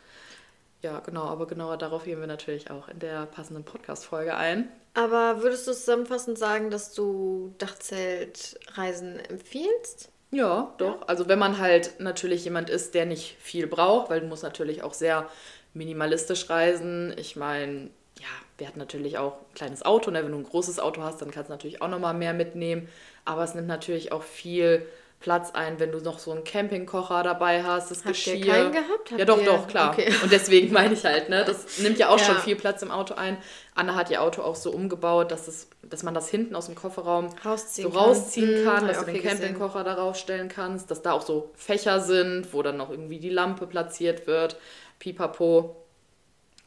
Ja, 0.82 1.00
genau, 1.00 1.24
aber 1.24 1.48
genauer 1.48 1.78
darauf 1.78 2.04
gehen 2.04 2.20
wir 2.20 2.28
natürlich 2.28 2.70
auch 2.70 2.88
in 2.88 3.00
der 3.00 3.26
passenden 3.26 3.64
Podcast-Folge 3.64 4.36
ein. 4.36 4.70
Aber 4.94 5.42
würdest 5.42 5.68
du 5.68 5.74
zusammenfassend 5.74 6.38
sagen, 6.38 6.70
dass 6.70 6.94
du 6.94 7.54
Dachzeltreisen 7.58 9.20
empfiehlst? 9.20 10.12
Ja, 10.32 10.74
doch. 10.78 11.08
Also 11.08 11.28
wenn 11.28 11.40
man 11.40 11.58
halt 11.58 12.00
natürlich 12.00 12.44
jemand 12.44 12.70
ist, 12.70 12.94
der 12.94 13.06
nicht 13.06 13.38
viel 13.40 13.68
braucht, 13.68 14.10
weil 14.10 14.22
du 14.22 14.28
musst 14.28 14.44
natürlich 14.44 14.84
auch 14.84 14.94
sehr 14.94 15.30
minimalistisch 15.74 16.50
reisen. 16.50 17.14
Ich 17.18 17.36
meine, 17.36 17.90
ja, 18.20 18.28
wir 18.58 18.68
hatten 18.68 18.80
natürlich 18.80 19.18
auch 19.18 19.34
ein 19.34 19.54
kleines 19.56 19.84
Auto. 19.86 20.12
Ne? 20.12 20.24
Wenn 20.24 20.32
du 20.32 20.38
ein 20.38 20.44
großes 20.44 20.80
Auto 20.80 21.02
hast, 21.02 21.22
dann 21.22 21.32
kannst 21.32 21.50
du 21.50 21.54
natürlich 21.54 21.82
auch 21.82 21.88
nochmal 21.88 22.14
mehr 22.14 22.34
mitnehmen. 22.34 22.90
Aber 23.26 23.44
es 23.44 23.56
nimmt 23.56 23.68
natürlich 23.68 24.12
auch 24.12 24.24
viel 24.24 24.86
Platz 25.20 25.52
ein, 25.56 25.80
wenn 25.80 25.92
du 25.92 25.98
noch 26.00 26.20
so 26.20 26.32
einen 26.32 26.44
Campingkocher 26.44 27.24
dabei 27.24 27.64
hast, 27.64 27.90
das 27.90 28.00
Habt 28.00 28.10
Geschirr. 28.10 28.36
ihr 28.36 28.46
keinen 28.46 28.72
gehabt? 28.72 29.10
ja, 29.12 29.18
Habt 29.18 29.30
doch, 29.30 29.40
ihr- 29.40 29.46
doch, 29.46 29.68
klar. 29.68 29.92
Okay. 29.94 30.14
Und 30.22 30.32
deswegen 30.32 30.72
meine 30.72 30.94
ich 30.94 31.04
halt, 31.06 31.30
ne, 31.30 31.44
das 31.44 31.78
nimmt 31.80 31.98
ja 31.98 32.10
auch 32.10 32.20
schon 32.20 32.36
Ja. 32.36 32.42
viel 32.42 32.56
Platz 32.56 32.84
im 32.84 32.92
Auto 32.92 33.16
ein. 33.16 33.38
Anna 33.74 33.96
hat 33.96 34.12
ihr 34.12 34.22
Auto 34.22 34.44
auch 34.44 34.56
so 34.56 34.70
umgebaut, 34.72 35.32
dass, 35.32 35.48
es, 35.48 35.68
dass 35.82 36.04
man 36.04 36.14
das 36.14 36.30
hinten 36.30 36.56
aus 36.56 36.68
dem 36.68 36.76
Kofferraum 36.76 37.30
Rausziehen 37.44 37.92
so 37.92 37.98
kann. 37.98 38.08
rausziehen 38.10 38.64
kann, 38.64 38.82
hab 38.82 38.88
dass 38.88 38.98
ich 38.98 38.98
du 39.00 39.06
den 39.06 39.14
viel 39.16 39.24
gesehen. 39.24 39.40
Campingkocher 39.40 39.84
darauf 39.84 40.16
stellen 40.18 40.50
kannst, 40.50 40.92
dass 40.92 41.02
da 41.02 41.14
auch 41.14 41.24
so 41.26 41.50
Fächer 41.56 42.00
sind, 42.00 42.54
wo 42.54 42.62
dann 42.62 42.78
noch 42.78 42.92
irgendwie 42.92 43.20
die 43.20 43.30
Lampe 43.30 43.66
platziert 43.66 44.28
wird, 44.28 44.56
pipapo. 45.00 45.76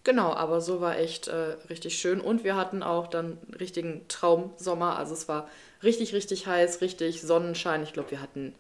Genau, 0.03 0.33
aber 0.33 0.61
so 0.61 0.81
war 0.81 0.99
echt 0.99 1.29
äh, 1.29 1.57
richtig 1.69 1.99
schön. 1.99 2.21
Und 2.21 2.43
wir 2.43 2.57
hatten 2.57 2.83
auch 2.83 3.07
dann 3.07 3.39
einen 3.47 3.55
richtigen 3.61 4.07
Traumsommer. 4.09 4.97
Also 4.97 5.13
es 5.13 5.29
war 5.29 5.47
richtig, 5.83 6.15
richtig 6.15 6.47
heiß, 6.47 6.81
richtig 6.81 7.23
Sonnenschein. 7.23 7.83
Ich 7.83 7.93
glaube, 7.93 8.11
wir 8.11 8.21
hatten, 8.21 8.55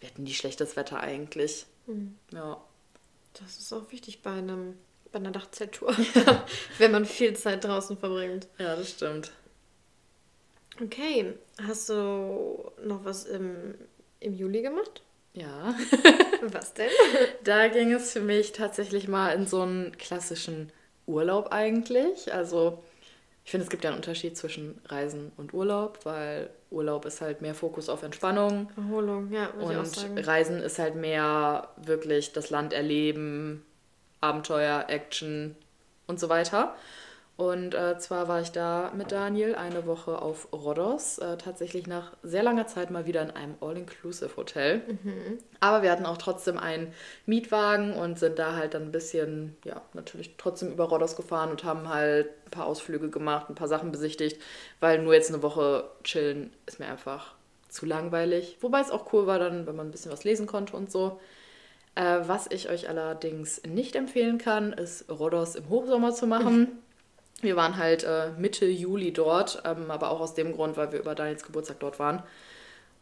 wir 0.00 0.08
hatten 0.08 0.24
nie 0.24 0.34
schlechtes 0.34 0.76
Wetter 0.76 1.00
eigentlich. 1.00 1.66
Mhm. 1.86 2.16
Ja. 2.32 2.62
Das 3.34 3.58
ist 3.58 3.72
auch 3.72 3.90
wichtig 3.90 4.22
bei, 4.22 4.32
einem, 4.32 4.76
bei 5.10 5.18
einer 5.18 5.30
Dachzelttour, 5.30 5.96
wenn 6.78 6.92
man 6.92 7.06
viel 7.06 7.34
Zeit 7.34 7.64
draußen 7.64 7.96
verbringt. 7.96 8.46
ja, 8.58 8.76
das 8.76 8.90
stimmt. 8.90 9.32
Okay, 10.80 11.34
hast 11.66 11.90
du 11.90 12.72
noch 12.84 13.04
was 13.04 13.24
im, 13.24 13.74
im 14.20 14.34
Juli 14.34 14.62
gemacht? 14.62 15.02
Ja. 15.34 15.74
Was 16.42 16.74
denn? 16.74 16.90
Da 17.44 17.68
ging 17.68 17.92
es 17.92 18.12
für 18.12 18.20
mich 18.20 18.52
tatsächlich 18.52 19.08
mal 19.08 19.32
in 19.34 19.46
so 19.46 19.62
einen 19.62 19.96
klassischen 19.96 20.70
Urlaub 21.06 21.52
eigentlich. 21.52 22.32
Also 22.34 22.82
ich 23.44 23.50
finde, 23.50 23.64
es 23.64 23.70
gibt 23.70 23.82
ja 23.82 23.90
einen 23.90 23.98
Unterschied 23.98 24.36
zwischen 24.36 24.80
Reisen 24.86 25.32
und 25.36 25.52
Urlaub, 25.52 26.00
weil 26.04 26.50
Urlaub 26.70 27.04
ist 27.04 27.20
halt 27.20 27.42
mehr 27.42 27.54
Fokus 27.54 27.88
auf 27.88 28.02
Entspannung 28.02 28.70
Erholung, 28.76 29.32
ja, 29.32 29.48
und. 29.48 30.26
Reisen 30.26 30.60
ist 30.60 30.78
halt 30.78 30.94
mehr 30.94 31.68
wirklich 31.76 32.32
das 32.32 32.50
Land 32.50 32.72
erleben, 32.72 33.64
Abenteuer, 34.20 34.84
Action 34.88 35.56
und 36.06 36.20
so 36.20 36.28
weiter. 36.28 36.74
Und 37.42 37.74
äh, 37.74 37.98
zwar 37.98 38.28
war 38.28 38.40
ich 38.40 38.52
da 38.52 38.92
mit 38.96 39.10
Daniel 39.10 39.56
eine 39.56 39.84
Woche 39.84 40.22
auf 40.22 40.46
Rhodos, 40.52 41.18
äh, 41.18 41.36
tatsächlich 41.38 41.88
nach 41.88 42.12
sehr 42.22 42.44
langer 42.44 42.68
Zeit 42.68 42.92
mal 42.92 43.04
wieder 43.04 43.20
in 43.20 43.32
einem 43.32 43.56
All-Inclusive-Hotel. 43.60 44.82
Aber 45.58 45.82
wir 45.82 45.90
hatten 45.90 46.06
auch 46.06 46.18
trotzdem 46.18 46.56
einen 46.56 46.94
Mietwagen 47.26 47.94
und 47.94 48.16
sind 48.20 48.38
da 48.38 48.54
halt 48.54 48.74
dann 48.74 48.82
ein 48.84 48.92
bisschen, 48.92 49.56
ja, 49.64 49.82
natürlich 49.92 50.36
trotzdem 50.38 50.70
über 50.70 50.84
Rhodos 50.84 51.16
gefahren 51.16 51.50
und 51.50 51.64
haben 51.64 51.88
halt 51.88 52.28
ein 52.46 52.50
paar 52.52 52.66
Ausflüge 52.66 53.10
gemacht, 53.10 53.46
ein 53.48 53.56
paar 53.56 53.66
Sachen 53.66 53.90
besichtigt, 53.90 54.40
weil 54.78 55.02
nur 55.02 55.12
jetzt 55.12 55.32
eine 55.32 55.42
Woche 55.42 55.90
chillen 56.04 56.52
ist 56.66 56.78
mir 56.78 56.86
einfach 56.86 57.34
zu 57.68 57.86
langweilig. 57.86 58.58
Wobei 58.60 58.80
es 58.80 58.92
auch 58.92 59.12
cool 59.12 59.26
war 59.26 59.40
dann, 59.40 59.66
wenn 59.66 59.74
man 59.74 59.88
ein 59.88 59.90
bisschen 59.90 60.12
was 60.12 60.22
lesen 60.22 60.46
konnte 60.46 60.76
und 60.76 60.92
so. 60.92 61.18
Äh, 61.96 62.20
was 62.22 62.46
ich 62.52 62.70
euch 62.70 62.88
allerdings 62.88 63.60
nicht 63.64 63.96
empfehlen 63.96 64.38
kann, 64.38 64.72
ist 64.72 65.10
Rhodos 65.10 65.56
im 65.56 65.68
Hochsommer 65.68 66.12
zu 66.14 66.28
machen. 66.28 66.68
Wir 67.42 67.56
waren 67.56 67.76
halt 67.76 68.04
äh, 68.04 68.30
Mitte 68.38 68.66
Juli 68.66 69.12
dort, 69.12 69.62
ähm, 69.64 69.90
aber 69.90 70.10
auch 70.10 70.20
aus 70.20 70.34
dem 70.34 70.54
Grund, 70.54 70.76
weil 70.76 70.92
wir 70.92 71.00
über 71.00 71.14
Daniels 71.14 71.42
Geburtstag 71.42 71.80
dort 71.80 71.98
waren. 71.98 72.22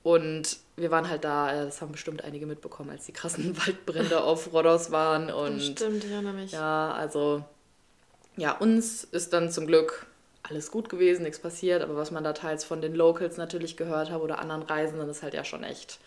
Und 0.02 0.56
wir 0.76 0.90
waren 0.90 1.08
halt 1.08 1.24
da, 1.24 1.52
äh, 1.52 1.66
das 1.66 1.82
haben 1.82 1.92
bestimmt 1.92 2.24
einige 2.24 2.46
mitbekommen, 2.46 2.90
als 2.90 3.04
die 3.06 3.12
krassen 3.12 3.56
Waldbrände 3.66 4.22
auf 4.22 4.52
Rhodos 4.52 4.90
waren. 4.90 5.30
Und 5.30 5.60
Stimmt, 5.60 6.04
ich 6.04 6.10
erinnere 6.10 6.32
mich. 6.32 6.52
ja, 6.52 6.90
also 6.92 7.44
ja, 8.36 8.52
uns 8.52 9.04
ist 9.04 9.32
dann 9.32 9.50
zum 9.50 9.66
Glück 9.66 10.06
alles 10.42 10.70
gut 10.70 10.88
gewesen, 10.88 11.22
nichts 11.22 11.38
passiert, 11.38 11.82
aber 11.82 11.96
was 11.96 12.10
man 12.10 12.24
da 12.24 12.32
teils 12.32 12.64
von 12.64 12.80
den 12.80 12.94
Locals 12.94 13.36
natürlich 13.36 13.76
gehört 13.76 14.10
hat 14.10 14.20
oder 14.22 14.38
anderen 14.38 14.62
Reisenden, 14.62 15.08
ist 15.10 15.22
halt 15.22 15.34
ja 15.34 15.44
schon 15.44 15.62
echt, 15.62 15.98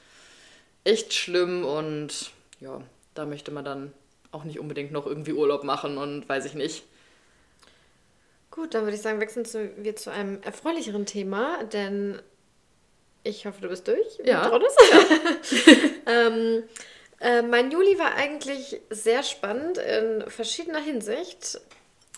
echt 0.83 1.13
schlimm 1.13 1.63
und 1.63 2.31
ja, 2.59 2.81
da 3.13 3.25
möchte 3.25 3.51
man 3.51 3.63
dann 3.63 3.93
auch 4.31 4.43
nicht 4.43 4.59
unbedingt 4.59 4.91
noch 4.91 5.05
irgendwie 5.05 5.33
Urlaub 5.33 5.63
machen 5.63 5.97
und 5.97 6.27
weiß 6.27 6.45
ich 6.45 6.55
nicht. 6.55 6.83
Gut, 8.53 8.75
dann 8.75 8.83
würde 8.83 8.95
ich 8.95 9.01
sagen, 9.01 9.19
wechseln 9.19 9.47
wir 9.77 9.95
zu 9.95 10.11
einem 10.11 10.39
erfreulicheren 10.43 11.07
Thema, 11.07 11.63
denn 11.63 12.21
ich 13.23 13.47
hoffe, 13.47 13.61
du 13.61 13.67
bist 13.67 13.87
durch. 13.87 14.19
Ja. 14.23 14.47
Rhodos. 14.47 14.75
ähm, 16.05 16.61
äh, 17.19 17.41
mein 17.41 17.71
Juli 17.71 17.97
war 17.97 18.13
eigentlich 18.13 18.79
sehr 18.91 19.23
spannend 19.23 19.79
in 19.79 20.29
verschiedener 20.29 20.81
Hinsicht. 20.81 21.61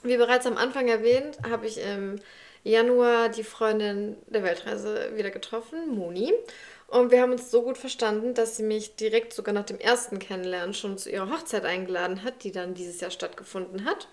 Wie 0.04 0.18
bereits 0.18 0.46
am 0.46 0.58
Anfang 0.58 0.90
erwähnt, 0.90 1.38
habe 1.50 1.68
ich 1.68 1.78
im 1.78 2.18
Januar 2.66 3.30
die 3.30 3.46
Freundin 3.46 4.18
der 4.28 4.44
Weltreise 4.44 5.12
wieder 5.16 5.32
getroffen, 5.32 5.96
Moni. 5.96 6.34
Und 6.88 7.12
wir 7.12 7.22
haben 7.22 7.32
uns 7.32 7.50
so 7.50 7.62
gut 7.62 7.78
verstanden, 7.78 8.34
dass 8.34 8.58
sie 8.58 8.64
mich 8.64 8.98
direkt 8.98 9.32
sogar 9.32 9.54
nach 9.54 9.66
dem 9.66 9.80
ersten 9.80 10.20
Kennenlernen 10.20 10.74
schon 10.74 10.98
zu 10.98 11.10
ihrer 11.10 11.30
Hochzeit 11.30 11.64
eingeladen 11.64 12.24
hat, 12.24 12.44
die 12.44 12.52
dann 12.52 12.74
dieses 12.74 13.00
Jahr 13.00 13.12
stattgefunden 13.12 13.86
hat. 13.86 14.10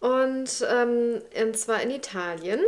Und, 0.00 0.64
ähm, 0.70 1.22
und 1.42 1.58
zwar 1.58 1.80
in 1.82 1.90
Italien, 1.90 2.60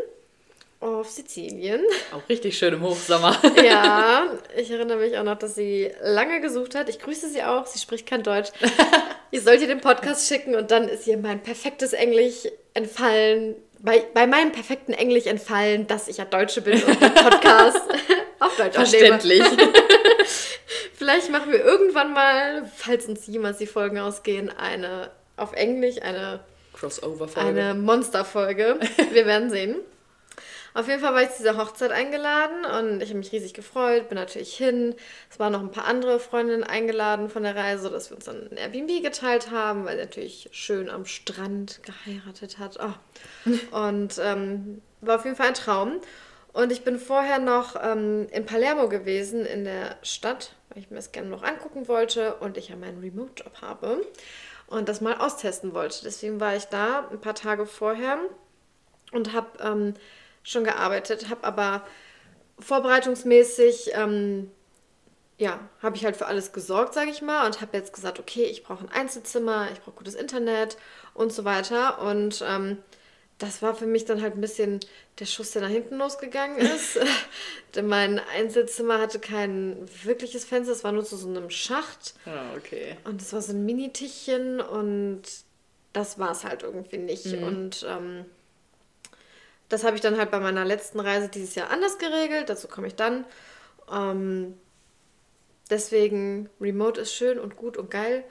auf 0.81 1.11
Sizilien. 1.11 1.81
Auch 2.13 2.29
richtig 2.29 2.57
schön 2.57 2.75
im 2.75 2.83
Hochsommer. 2.83 3.37
ja, 3.65 4.27
ich 4.57 4.71
erinnere 4.71 4.99
mich 4.99 5.19
auch 5.19 5.25
noch, 5.25 5.39
dass 5.39 5.55
sie 5.55 5.91
lange 6.03 6.41
gesucht 6.41 6.75
hat. 6.75 6.89
Ich 6.89 7.01
grüße 7.01 7.29
sie 7.29 7.43
auch, 7.43 7.67
sie 7.67 7.79
spricht 7.79 8.07
kein 8.07 8.23
Deutsch. 8.23 8.51
ich 9.31 9.43
sollte 9.43 9.63
ihr 9.63 9.69
den 9.69 9.81
Podcast 9.81 10.29
schicken 10.29 10.55
und 10.55 10.71
dann 10.71 10.89
ist 10.89 11.07
ihr 11.07 11.19
mein 11.19 11.43
perfektes 11.43 11.93
Englisch 11.93 12.49
entfallen. 12.75 13.57
Bei, 13.81 14.05
bei 14.13 14.27
meinem 14.27 14.51
perfekten 14.51 14.93
Englisch 14.93 15.27
entfallen, 15.27 15.87
dass 15.87 16.09
ich 16.09 16.17
ja 16.17 16.25
Deutsche 16.25 16.63
bin 16.63 16.83
und 16.83 17.01
den 17.01 17.15
Podcast 17.15 17.81
auf 18.41 18.57
Deutsch 18.57 18.75
Verständlich. 18.75 19.43
Vielleicht 20.95 21.31
machen 21.31 21.53
wir 21.53 21.65
irgendwann 21.65 22.13
mal, 22.13 22.69
falls 22.77 23.07
uns 23.07 23.27
jemals 23.29 23.59
die 23.59 23.69
Folgen 23.69 23.99
ausgehen, 24.01 24.51
eine 24.51 25.11
auf 25.37 25.53
Englisch, 25.53 26.03
eine 26.03 26.41
Crossover-Folge. 26.79 27.49
Eine 27.49 27.75
Monster-Folge. 27.75 28.79
Wir 29.13 29.27
werden 29.27 29.51
sehen. 29.51 29.77
Auf 30.75 30.87
jeden 30.87 31.01
Fall 31.01 31.15
war 31.15 31.23
ich 31.23 31.31
zu 31.31 31.39
dieser 31.39 31.57
Hochzeit 31.57 31.91
eingeladen 31.91 32.65
und 32.65 33.03
ich 33.03 33.09
habe 33.09 33.19
mich 33.19 33.33
riesig 33.33 33.55
gefreut, 33.55 34.09
bin 34.09 34.17
natürlich 34.17 34.55
hin. 34.55 34.95
Es 35.31 35.41
waren 35.41 35.53
noch 35.53 35.61
ein 35.61 35.71
paar 35.71 35.87
andere 35.87 36.21
Freundinnen 36.21 36.63
eingeladen 36.63 37.31
von 37.31 37.43
der 37.43 37.57
Reise, 37.57 37.91
dass 37.91 38.11
wir 38.11 38.17
uns 38.17 38.27
dann 38.27 38.49
ein 38.51 38.57
Airbnb 38.57 39.03
geteilt 39.03 39.51
haben, 39.51 39.87
weil 39.87 39.97
sie 39.97 40.05
natürlich 40.05 40.49
schön 40.53 40.89
am 40.89 41.05
Strand 41.05 41.81
geheiratet 41.83 42.59
hat. 42.59 42.79
Oh. 42.81 43.77
Und 43.77 44.21
ähm, 44.23 44.83
war 45.01 45.17
auf 45.17 45.25
jeden 45.25 45.37
Fall 45.37 45.49
ein 45.49 45.55
Traum. 45.55 46.01
Und 46.53 46.71
ich 46.71 46.83
bin 46.85 46.99
vorher 46.99 47.39
noch 47.39 47.75
ähm, 47.83 48.27
in 48.31 48.47
Palermo 48.47 48.89
gewesen, 48.89 49.47
in 49.47 49.65
der 49.65 49.97
Stadt, 50.03 50.55
weil 50.69 50.83
ich 50.83 50.91
mir 50.91 50.97
das 50.97 51.13
gerne 51.13 51.29
noch 51.29 51.43
angucken 51.43 51.89
wollte 51.89 52.35
und 52.37 52.57
ich 52.57 52.69
ja 52.69 52.77
meinen 52.77 53.01
Remote-Job 53.01 53.63
habe 53.63 54.03
und 54.69 54.89
das 54.89 55.01
mal 55.01 55.17
austesten 55.17 55.75
wollte. 55.75 56.03
Deswegen 56.05 56.41
war 56.41 56.57
ich 56.57 56.67
da 56.67 57.09
ein 57.11 57.21
paar 57.21 57.35
Tage 57.35 57.67
vorher 57.67 58.19
und 59.13 59.33
habe 59.33 59.49
ähm, 59.61 59.95
schon 60.43 60.65
gearbeitet, 60.65 61.29
habe 61.31 61.45
aber 61.45 61.83
vorbereitungsmäßig, 62.59 63.91
ähm, 63.95 64.51
ja, 65.39 65.61
habe 65.83 65.97
ich 65.97 66.05
halt 66.05 66.17
für 66.17 66.27
alles 66.27 66.53
gesorgt, 66.53 66.95
sage 66.95 67.11
ich 67.11 67.23
mal, 67.23 67.47
und 67.47 67.61
habe 67.61 67.77
jetzt 67.77 67.93
gesagt, 67.93 68.19
okay, 68.19 68.45
ich 68.45 68.65
brauche 68.65 68.85
ein 68.85 68.91
Einzelzimmer, 68.91 69.69
ich 69.73 69.81
brauche 69.81 69.97
gutes 69.97 70.15
Internet 70.15 70.77
und 71.15 71.33
so 71.33 71.45
weiter. 71.45 72.01
Und 72.03 72.45
ähm, 72.47 72.79
das 73.39 73.63
war 73.63 73.75
für 73.75 73.87
mich 73.87 74.05
dann 74.05 74.21
halt 74.21 74.35
ein 74.35 74.41
bisschen 74.41 74.81
der 75.21 75.27
Schuss, 75.27 75.53
der 75.53 75.63
nach 75.63 75.69
hinten 75.69 75.97
losgegangen 75.97 76.59
ist. 76.59 76.99
Denn 77.75 77.87
mein 77.87 78.21
Einzelzimmer 78.37 79.01
hatte 79.01 79.21
kein 79.21 79.77
wirkliches 80.03 80.45
Fenster, 80.45 80.73
es 80.73 80.85
war 80.85 80.93
nur 80.93 81.05
zu 81.05 81.17
so 81.17 81.29
einem 81.29 81.49
Schacht. 81.49 82.15
Ah, 82.27 82.57
okay. 82.57 82.97
Und 83.05 83.23
es 83.23 83.33
war 83.33 83.41
so 83.41 83.53
ein 83.53 83.65
Mini-Tischchen 83.65 84.61
und 84.61 85.23
das 85.93 86.19
war 86.19 86.33
es 86.33 86.45
halt 86.45 86.65
irgendwie 86.65 86.99
nicht. 86.99 87.27
Mhm. 87.27 87.43
Und 87.45 87.87
ähm, 87.89 88.25
das 89.69 89.85
habe 89.85 89.95
ich 89.95 90.03
dann 90.03 90.19
halt 90.19 90.31
bei 90.31 90.41
meiner 90.41 90.65
letzten 90.65 90.99
Reise 90.99 91.29
dieses 91.29 91.55
Jahr 91.55 91.71
anders 91.71 91.99
geregelt. 91.99 92.49
Dazu 92.49 92.67
komme 92.67 92.89
ich 92.89 92.97
dann. 92.97 93.25
Ähm, 93.93 94.55
deswegen, 95.71 96.49
Remote 96.61 97.01
ist 97.01 97.15
schön 97.15 97.39
und 97.39 97.57
gut 97.57 97.77
und 97.77 97.91
geil. 97.91 98.25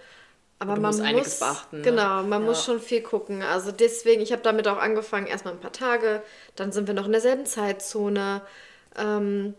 Aber 0.60 0.74
man 0.74 0.82
muss 0.82 1.00
einiges 1.00 1.40
beachten. 1.40 1.78
Ne? 1.78 1.84
Genau, 1.84 2.24
man 2.24 2.42
ja. 2.42 2.48
muss 2.48 2.66
schon 2.66 2.80
viel 2.80 3.02
gucken. 3.02 3.44
Also 3.44 3.72
deswegen, 3.72 4.22
ich 4.22 4.32
habe 4.32 4.42
damit 4.42 4.68
auch 4.68 4.78
angefangen, 4.78 5.28
erstmal 5.28 5.54
ein 5.54 5.60
paar 5.60 5.72
Tage, 5.72 6.24
dann 6.56 6.72
sind 6.72 6.88
wir 6.88 6.96
noch 6.96 7.06
in 7.06 7.12
derselben 7.12 7.46
Zeitzone. 7.46 8.42
Ähm, 8.98 9.54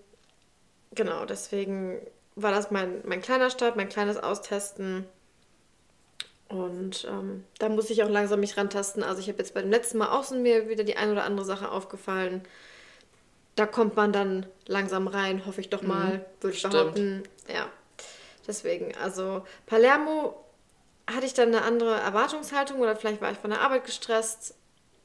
genau, 0.94 1.24
deswegen 1.24 2.00
war 2.34 2.50
das 2.50 2.70
mein, 2.70 3.02
mein 3.04 3.20
kleiner 3.20 3.50
Start, 3.50 3.76
mein 3.76 3.88
kleines 3.88 4.16
Austesten. 4.16 5.06
Und 6.48 7.06
ähm, 7.08 7.44
da 7.58 7.68
muss 7.68 7.90
ich 7.90 8.02
auch 8.02 8.08
langsam 8.08 8.40
mich 8.40 8.56
rantasten. 8.56 9.02
Also 9.02 9.20
ich 9.20 9.28
habe 9.28 9.38
jetzt 9.38 9.54
beim 9.54 9.70
letzten 9.70 9.98
Mal 9.98 10.08
auch 10.08 10.24
so 10.24 10.34
mir 10.34 10.68
wieder 10.68 10.82
die 10.82 10.96
ein 10.96 11.12
oder 11.12 11.24
andere 11.24 11.44
Sache 11.44 11.70
aufgefallen. 11.70 12.42
Da 13.54 13.66
kommt 13.66 13.96
man 13.96 14.12
dann 14.12 14.46
langsam 14.66 15.08
rein, 15.08 15.44
hoffe 15.46 15.60
ich 15.60 15.68
doch 15.68 15.82
mhm. 15.82 15.88
mal, 15.88 16.14
mhm, 16.14 16.20
würde 16.40 16.56
ich 16.56 16.62
behaupten. 16.62 17.22
Ja, 17.52 17.68
deswegen, 18.46 18.96
also 18.96 19.44
Palermo 19.66 20.42
hatte 21.14 21.26
ich 21.26 21.34
dann 21.34 21.48
eine 21.48 21.62
andere 21.62 21.94
Erwartungshaltung 21.94 22.80
oder 22.80 22.96
vielleicht 22.96 23.20
war 23.20 23.32
ich 23.32 23.38
von 23.38 23.50
der 23.50 23.60
Arbeit 23.60 23.84
gestresst, 23.84 24.54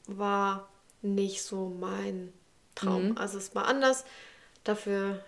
war 0.06 0.68
nicht 1.02 1.42
so 1.42 1.68
mein 1.68 2.32
Traum. 2.74 3.10
Mhm. 3.10 3.18
Also 3.18 3.38
es 3.38 3.54
war 3.54 3.66
anders. 3.66 4.04
Dafür 4.64 5.22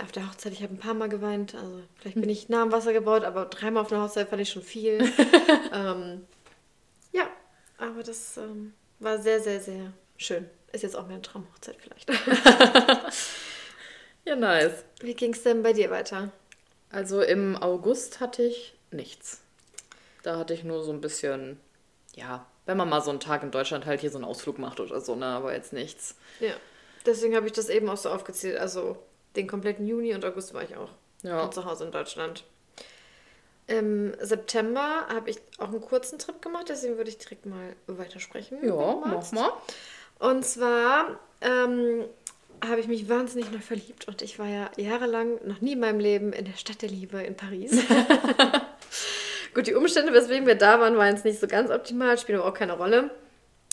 auf 0.00 0.12
der 0.12 0.28
Hochzeit, 0.28 0.52
ich 0.52 0.62
habe 0.62 0.72
ein 0.72 0.78
paar 0.78 0.94
Mal 0.94 1.08
geweint. 1.08 1.56
Also 1.56 1.82
vielleicht 1.96 2.20
bin 2.20 2.28
ich 2.28 2.48
nah 2.48 2.62
am 2.62 2.70
Wasser 2.70 2.92
gebaut, 2.92 3.24
aber 3.24 3.46
dreimal 3.46 3.82
auf 3.82 3.92
einer 3.92 4.02
Hochzeit 4.02 4.28
fand 4.28 4.42
ich 4.42 4.50
schon 4.50 4.62
viel. 4.62 5.00
ähm, 5.72 6.24
ja, 7.12 7.28
aber 7.78 8.04
das 8.04 8.36
ähm, 8.36 8.74
war 9.00 9.18
sehr, 9.18 9.40
sehr, 9.40 9.60
sehr 9.60 9.92
schön. 10.16 10.48
Ist 10.72 10.82
jetzt 10.82 10.94
auch 10.94 11.06
mehr 11.06 11.14
eine 11.16 11.22
Traumhochzeit 11.22 11.76
vielleicht. 11.80 12.08
ja, 14.24 14.36
nice. 14.36 14.84
Wie 15.00 15.14
ging 15.14 15.32
es 15.32 15.42
denn 15.42 15.64
bei 15.64 15.72
dir 15.72 15.90
weiter? 15.90 16.30
Also 16.90 17.22
im 17.22 17.56
August 17.56 18.20
hatte 18.20 18.44
ich 18.44 18.76
nichts. 18.92 19.40
Da 20.26 20.38
hatte 20.38 20.54
ich 20.54 20.64
nur 20.64 20.82
so 20.82 20.90
ein 20.90 21.00
bisschen, 21.00 21.60
ja, 22.16 22.44
wenn 22.64 22.76
man 22.76 22.88
mal 22.88 23.00
so 23.00 23.10
einen 23.10 23.20
Tag 23.20 23.44
in 23.44 23.52
Deutschland 23.52 23.86
halt 23.86 24.00
hier 24.00 24.10
so 24.10 24.18
einen 24.18 24.24
Ausflug 24.24 24.58
macht 24.58 24.80
oder 24.80 25.00
so, 25.00 25.14
ne, 25.14 25.26
aber 25.26 25.54
jetzt 25.54 25.72
nichts. 25.72 26.16
Ja, 26.40 26.54
deswegen 27.06 27.36
habe 27.36 27.46
ich 27.46 27.52
das 27.52 27.68
eben 27.68 27.88
auch 27.88 27.96
so 27.96 28.10
aufgezählt. 28.10 28.58
Also 28.58 28.96
den 29.36 29.46
kompletten 29.46 29.86
Juni 29.86 30.16
und 30.16 30.24
August 30.24 30.52
war 30.52 30.64
ich 30.64 30.76
auch 30.76 30.88
ja. 31.22 31.48
zu 31.52 31.64
Hause 31.64 31.84
in 31.84 31.92
Deutschland. 31.92 32.42
Im 33.68 34.14
September 34.20 35.06
habe 35.08 35.30
ich 35.30 35.38
auch 35.58 35.68
einen 35.68 35.80
kurzen 35.80 36.18
Trip 36.18 36.42
gemacht, 36.42 36.70
deswegen 36.70 36.96
würde 36.96 37.10
ich 37.10 37.18
direkt 37.18 37.46
mal 37.46 37.76
weitersprechen. 37.86 38.58
Ja, 38.66 38.96
mach 39.06 39.30
mal. 39.30 39.52
Und 40.18 40.44
zwar 40.44 41.20
ähm, 41.40 42.04
habe 42.68 42.80
ich 42.80 42.88
mich 42.88 43.08
wahnsinnig 43.08 43.52
neu 43.52 43.60
verliebt 43.60 44.08
und 44.08 44.22
ich 44.22 44.40
war 44.40 44.48
ja 44.48 44.72
jahrelang 44.76 45.38
noch 45.46 45.60
nie 45.60 45.74
in 45.74 45.80
meinem 45.80 46.00
Leben 46.00 46.32
in 46.32 46.46
der 46.46 46.54
Stadt 46.54 46.82
der 46.82 46.88
Liebe 46.88 47.22
in 47.22 47.36
Paris. 47.36 47.80
Gut, 49.56 49.68
die 49.68 49.74
Umstände, 49.74 50.12
weswegen 50.12 50.46
wir 50.46 50.54
da 50.54 50.80
waren, 50.80 50.98
waren 50.98 51.14
jetzt 51.14 51.24
nicht 51.24 51.40
so 51.40 51.46
ganz 51.46 51.70
optimal, 51.70 52.18
spielen 52.18 52.40
aber 52.40 52.46
auch 52.50 52.54
keine 52.54 52.74
Rolle. 52.74 53.08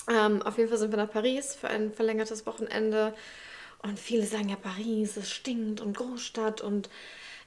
Ähm, 0.10 0.42
auf 0.42 0.58
jeden 0.58 0.70
Fall 0.70 0.78
sind 0.78 0.94
wir 0.94 0.98
nach 0.98 1.12
Paris 1.12 1.56
für 1.56 1.68
ein 1.68 1.92
verlängertes 1.92 2.46
Wochenende. 2.46 3.14
Und 3.82 4.00
viele 4.00 4.26
sagen 4.26 4.48
ja, 4.48 4.56
Paris, 4.56 5.18
es 5.18 5.30
stinkt 5.30 5.82
und 5.82 5.98
Großstadt. 5.98 6.62
Und 6.62 6.90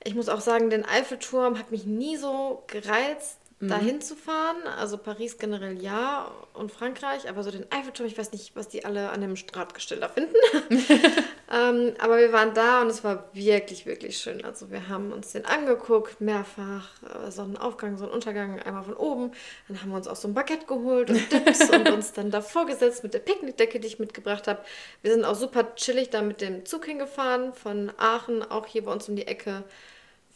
ich 0.05 0.15
muss 0.15 0.29
auch 0.29 0.43
sagen, 0.43 0.69
den 0.69 0.85
Eiffelturm 0.85 1.59
hat 1.59 1.71
mich 1.71 1.87
nie 1.87 2.19
so 2.19 2.63
gereizt 2.67 3.39
mhm. 3.61 3.69
dahin 3.69 4.01
zu 4.01 4.15
fahren. 4.15 4.57
Also 4.79 4.99
Paris 4.99 5.39
generell 5.39 5.83
ja 5.83 6.31
und 6.53 6.73
Frankreich, 6.73 7.29
aber 7.29 7.43
so 7.43 7.51
den 7.51 7.71
Eiffelturm, 7.71 8.07
ich 8.07 8.17
weiß 8.17 8.33
nicht, 8.33 8.57
was 8.57 8.69
die 8.69 8.85
alle 8.85 9.11
an 9.11 9.21
dem 9.21 9.35
Drahtgestell 9.35 10.01
da 10.01 10.09
finden. 10.09 10.35
ähm, 11.53 11.95
aber 11.99 12.19
wir 12.19 12.33
waren 12.33 12.55
da 12.55 12.83
und 12.83 12.89
es 12.89 13.05
war 13.05 13.29
wirklich, 13.33 13.87
wirklich 13.87 14.19
schön. 14.19 14.45
Also 14.45 14.71
wir 14.71 14.89
haben 14.89 15.13
uns 15.13 15.33
den 15.33 15.45
angeguckt, 15.45 16.21
mehrfach, 16.21 16.91
äh, 17.03 17.31
Sonnenaufgang, 17.31 17.99
Sonnenuntergang, 17.99 18.61
einmal 18.61 18.85
von 18.85 18.95
oben. 18.95 19.33
Dann 19.69 19.83
haben 19.83 19.91
wir 19.91 19.97
uns 19.97 20.09
auch 20.09 20.17
so 20.17 20.29
ein 20.29 20.35
Baguette 20.35 20.67
geholt 20.67 21.11
und 21.11 21.33
Dips 21.33 21.71
und 21.71 21.91
uns 21.91 22.13
dann 22.13 22.31
davor 22.31 22.67
gesetzt 22.67 23.03
mit 23.03 23.15
der 23.15 23.21
Picknickdecke, 23.21 23.81
die 23.81 23.87
ich 23.87 23.99
mitgebracht 23.99 24.49
habe. 24.49 24.61
Wir 25.03 25.13
sind 25.13 25.25
auch 25.25 25.35
super 25.35 25.75
chillig 25.77 26.11
da 26.11 26.23
mit 26.23 26.41
dem 26.41 26.65
Zug 26.65 26.87
hingefahren 26.87 27.53
von 27.53 27.93
Aachen, 27.99 28.43
auch 28.43 28.67
hier 28.67 28.85
bei 28.85 28.93
uns 28.93 29.09
um 29.09 29.17
die 29.17 29.27
Ecke 29.27 29.65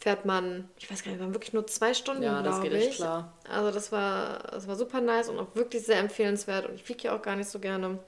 fährt 0.00 0.24
man, 0.24 0.68
ich 0.78 0.90
weiß 0.90 1.04
gar 1.04 1.12
nicht, 1.12 1.20
waren 1.20 1.34
wirklich 1.34 1.52
nur 1.52 1.66
zwei 1.66 1.92
Stunden, 1.92 2.22
ja, 2.22 2.40
geht 2.60 2.72
ich. 2.72 2.88
Echt 2.88 2.96
klar. 2.96 3.34
Also 3.48 3.70
das 3.70 3.92
war, 3.92 4.38
das 4.50 4.66
war 4.66 4.74
super 4.74 5.00
nice 5.00 5.28
und 5.28 5.38
auch 5.38 5.54
wirklich 5.54 5.84
sehr 5.84 5.98
empfehlenswert 5.98 6.66
und 6.66 6.74
ich 6.74 6.82
fliege 6.82 7.04
ja 7.04 7.16
auch 7.16 7.22
gar 7.22 7.36
nicht 7.36 7.50
so 7.50 7.58
gerne. 7.58 7.98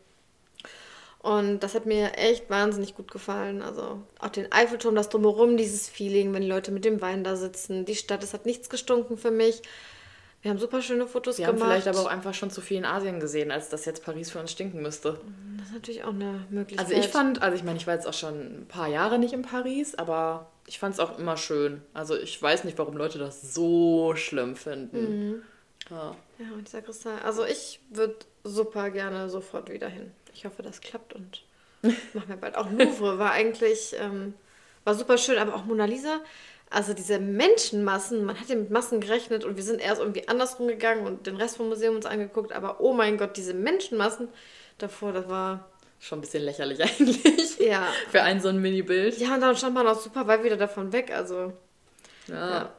Und 1.19 1.61
das 1.61 1.77
hat 1.77 1.87
mir 1.87 2.19
echt 2.19 2.51
wahnsinnig 2.51 2.97
gut 2.97 3.13
gefallen. 3.13 3.63
Also 3.63 4.03
auch 4.19 4.31
den 4.31 4.51
Eiffelturm, 4.51 4.97
das 4.97 5.09
drumherum, 5.09 5.57
dieses 5.57 5.89
Feeling, 5.89 6.35
wenn 6.35 6.43
die 6.43 6.49
Leute 6.49 6.73
mit 6.73 6.85
dem 6.85 7.01
Wein 7.01 7.23
da 7.23 7.37
sitzen. 7.37 7.85
Die 7.85 7.95
Stadt, 7.95 8.25
es 8.25 8.35
hat 8.35 8.45
nichts 8.45 8.69
gestunken 8.69 9.17
für 9.17 9.31
mich. 9.31 9.63
Wir 10.41 10.51
haben 10.51 10.59
super 10.59 10.83
schöne 10.83 11.07
Fotos 11.07 11.39
Wir 11.39 11.47
gemacht. 11.47 11.61
Wir 11.61 11.65
haben 11.65 11.71
vielleicht 11.71 11.87
aber 11.87 12.01
auch 12.01 12.11
einfach 12.11 12.35
schon 12.35 12.51
zu 12.51 12.61
viel 12.61 12.79
in 12.79 12.85
Asien 12.85 13.21
gesehen, 13.21 13.53
als 13.53 13.69
dass 13.69 13.85
jetzt 13.85 14.05
Paris 14.05 14.33
für 14.33 14.41
uns 14.41 14.51
stinken 14.51 14.83
müsste. 14.83 15.21
Das 15.59 15.69
ist 15.69 15.75
natürlich 15.75 16.03
auch 16.03 16.09
eine 16.09 16.45
Möglichkeit. 16.51 16.89
Also 16.89 17.01
ich 17.01 17.07
fand, 17.07 17.41
also 17.41 17.57
ich 17.57 17.63
meine, 17.63 17.77
ich 17.77 17.87
war 17.87 17.95
jetzt 17.95 18.09
auch 18.09 18.15
schon 18.15 18.63
ein 18.63 18.67
paar 18.67 18.89
Jahre 18.89 19.21
nicht 19.21 19.33
in 19.33 19.43
Paris, 19.43 19.95
aber 19.95 20.51
ich 20.73 20.79
fand 20.79 20.95
es 20.95 21.01
auch 21.01 21.19
immer 21.19 21.37
schön. 21.37 21.83
Also 21.93 22.17
ich 22.17 22.41
weiß 22.41 22.65
nicht, 22.65 22.79
warum 22.79 22.97
Leute 22.97 23.19
das 23.19 23.53
so 23.53 24.15
schlimm 24.17 24.57
finden. 24.57 25.29
Mhm. 25.29 25.43
Ja. 25.91 26.17
ja, 26.39 26.53
und 26.55 26.67
dieser 26.67 26.81
Kristall. 26.81 27.19
Also 27.19 27.45
ich 27.45 27.81
würde 27.91 28.17
super 28.43 28.89
gerne 28.89 29.29
sofort 29.29 29.71
wieder 29.71 29.89
hin. 29.89 30.13
Ich 30.33 30.47
hoffe, 30.47 30.63
das 30.63 30.81
klappt 30.81 31.13
und 31.13 31.43
machen 31.83 32.29
wir 32.29 32.37
bald. 32.37 32.57
Auch 32.57 32.71
Louvre 32.71 33.19
war 33.19 33.33
eigentlich, 33.33 33.95
ähm, 33.99 34.33
war 34.85 34.95
super 34.95 35.19
schön, 35.19 35.37
aber 35.37 35.57
auch 35.57 35.67
Mona 35.67 35.85
Lisa. 35.85 36.21
Also 36.71 36.95
diese 36.95 37.19
Menschenmassen, 37.19 38.25
man 38.25 38.41
hat 38.41 38.49
ja 38.49 38.57
mit 38.57 38.71
Massen 38.71 39.03
gerechnet 39.03 39.45
und 39.45 39.59
wir 39.59 39.65
sind 39.65 39.79
erst 39.79 40.01
irgendwie 40.01 40.27
andersrum 40.27 40.69
gegangen 40.69 41.07
und 41.07 41.27
den 41.27 41.37
Rest 41.37 41.59
vom 41.59 41.69
Museum 41.69 41.97
uns 41.97 42.07
angeguckt, 42.07 42.51
aber 42.51 42.81
oh 42.81 42.95
mein 42.95 43.19
Gott, 43.19 43.37
diese 43.37 43.53
Menschenmassen 43.53 44.29
davor, 44.79 45.13
das 45.13 45.29
war 45.29 45.69
schon 46.03 46.19
ein 46.19 46.23
bisschen 46.23 46.43
lächerlich 46.43 46.83
eigentlich. 46.83 47.59
Ja. 47.59 47.87
Für 48.11 48.23
ein 48.23 48.41
so 48.41 48.49
ein 48.49 48.61
Mini-Bild. 48.61 49.19
Ja, 49.19 49.35
und 49.35 49.41
dann 49.41 49.57
stand 49.57 49.75
man 49.75 49.87
auch 49.87 49.99
super 49.99 50.27
weit 50.27 50.43
wieder 50.43 50.57
davon 50.57 50.93
weg, 50.93 51.13
also. 51.15 51.53
Ja. 52.27 52.51
ja. 52.51 52.73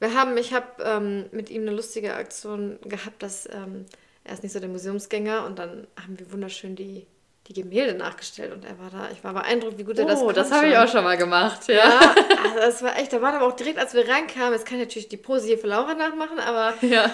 Wir 0.00 0.14
haben, 0.14 0.36
ich 0.36 0.52
habe 0.52 0.82
ähm, 0.82 1.26
mit 1.30 1.50
ihm 1.50 1.62
eine 1.62 1.70
lustige 1.70 2.14
Aktion 2.14 2.78
gehabt, 2.82 3.22
dass 3.22 3.46
ähm, 3.52 3.86
er 4.24 4.34
ist 4.34 4.42
nicht 4.42 4.52
so 4.52 4.58
der 4.58 4.68
Museumsgänger 4.68 5.44
und 5.44 5.58
dann 5.58 5.86
haben 6.02 6.18
wir 6.18 6.32
wunderschön 6.32 6.74
die 6.74 7.06
die 7.52 7.62
Gemälde 7.62 7.94
nachgestellt 7.94 8.52
und 8.52 8.64
er 8.64 8.78
war 8.78 8.90
da. 8.90 9.08
Ich 9.12 9.22
war 9.22 9.32
beeindruckt, 9.34 9.78
wie 9.78 9.84
gut 9.84 9.98
er 9.98 10.06
das 10.06 10.20
konnte. 10.20 10.32
Oh, 10.32 10.42
das 10.42 10.50
habe 10.50 10.68
ich 10.68 10.76
auch 10.76 10.88
schon 10.88 11.04
mal 11.04 11.16
gemacht, 11.16 11.68
ja. 11.68 11.74
ja 11.74 12.00
also 12.44 12.56
das 12.56 12.82
war 12.82 12.98
echt, 12.98 13.12
da 13.12 13.20
waren 13.20 13.34
aber 13.34 13.46
auch 13.46 13.56
direkt, 13.56 13.78
als 13.78 13.94
wir 13.94 14.08
reinkamen, 14.08 14.52
jetzt 14.52 14.66
kann 14.66 14.78
ich 14.78 14.86
natürlich 14.86 15.08
die 15.08 15.16
Pose 15.16 15.46
hier 15.46 15.58
für 15.58 15.66
Laura 15.66 15.94
nachmachen, 15.94 16.38
aber 16.38 16.74
ja. 16.86 17.10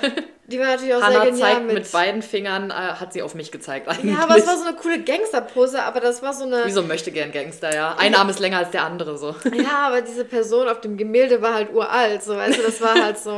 die 0.47 0.59
war 0.59 0.67
natürlich 0.67 0.95
auch 0.95 1.03
Hannah 1.03 1.23
sehr 1.23 1.31
genial. 1.31 1.53
zeigt 1.53 1.67
mit, 1.67 1.75
mit 1.75 1.93
beiden 1.93 2.23
Fingern, 2.23 2.71
äh, 2.71 2.75
hat 2.75 3.13
sie 3.13 3.23
auf 3.23 3.35
mich 3.35 3.51
gezeigt 3.51 3.89
eigentlich. 3.89 4.15
Ja, 4.15 4.23
aber 4.23 4.37
es 4.37 4.47
war 4.47 4.57
so 4.57 4.67
eine 4.67 4.77
coole 4.77 5.03
Gangster-Pose, 5.03 5.83
aber 5.83 6.01
das 6.01 6.23
war 6.23 6.33
so 6.33 6.45
eine... 6.45 6.63
Wieso 6.65 6.83
möchte 6.83 7.11
gern 7.11 7.33
Gangster, 7.33 7.75
ja. 7.75 7.97
Ein 7.99 8.15
Arm 8.15 8.29
ist 8.29 8.39
länger 8.39 8.59
als 8.59 8.71
der 8.71 8.85
andere, 8.85 9.19
so. 9.19 9.35
Ja, 9.53 9.87
aber 9.89 10.03
diese 10.03 10.25
Person 10.25 10.69
auf 10.69 10.81
dem 10.81 10.97
Gemälde 10.97 11.43
war 11.43 11.55
halt 11.55 11.73
uralt, 11.73 12.23
so, 12.23 12.37
weißt 12.37 12.59
du, 12.59 12.63
das 12.63 12.81
war 12.81 12.95
halt 12.95 13.19
so... 13.19 13.37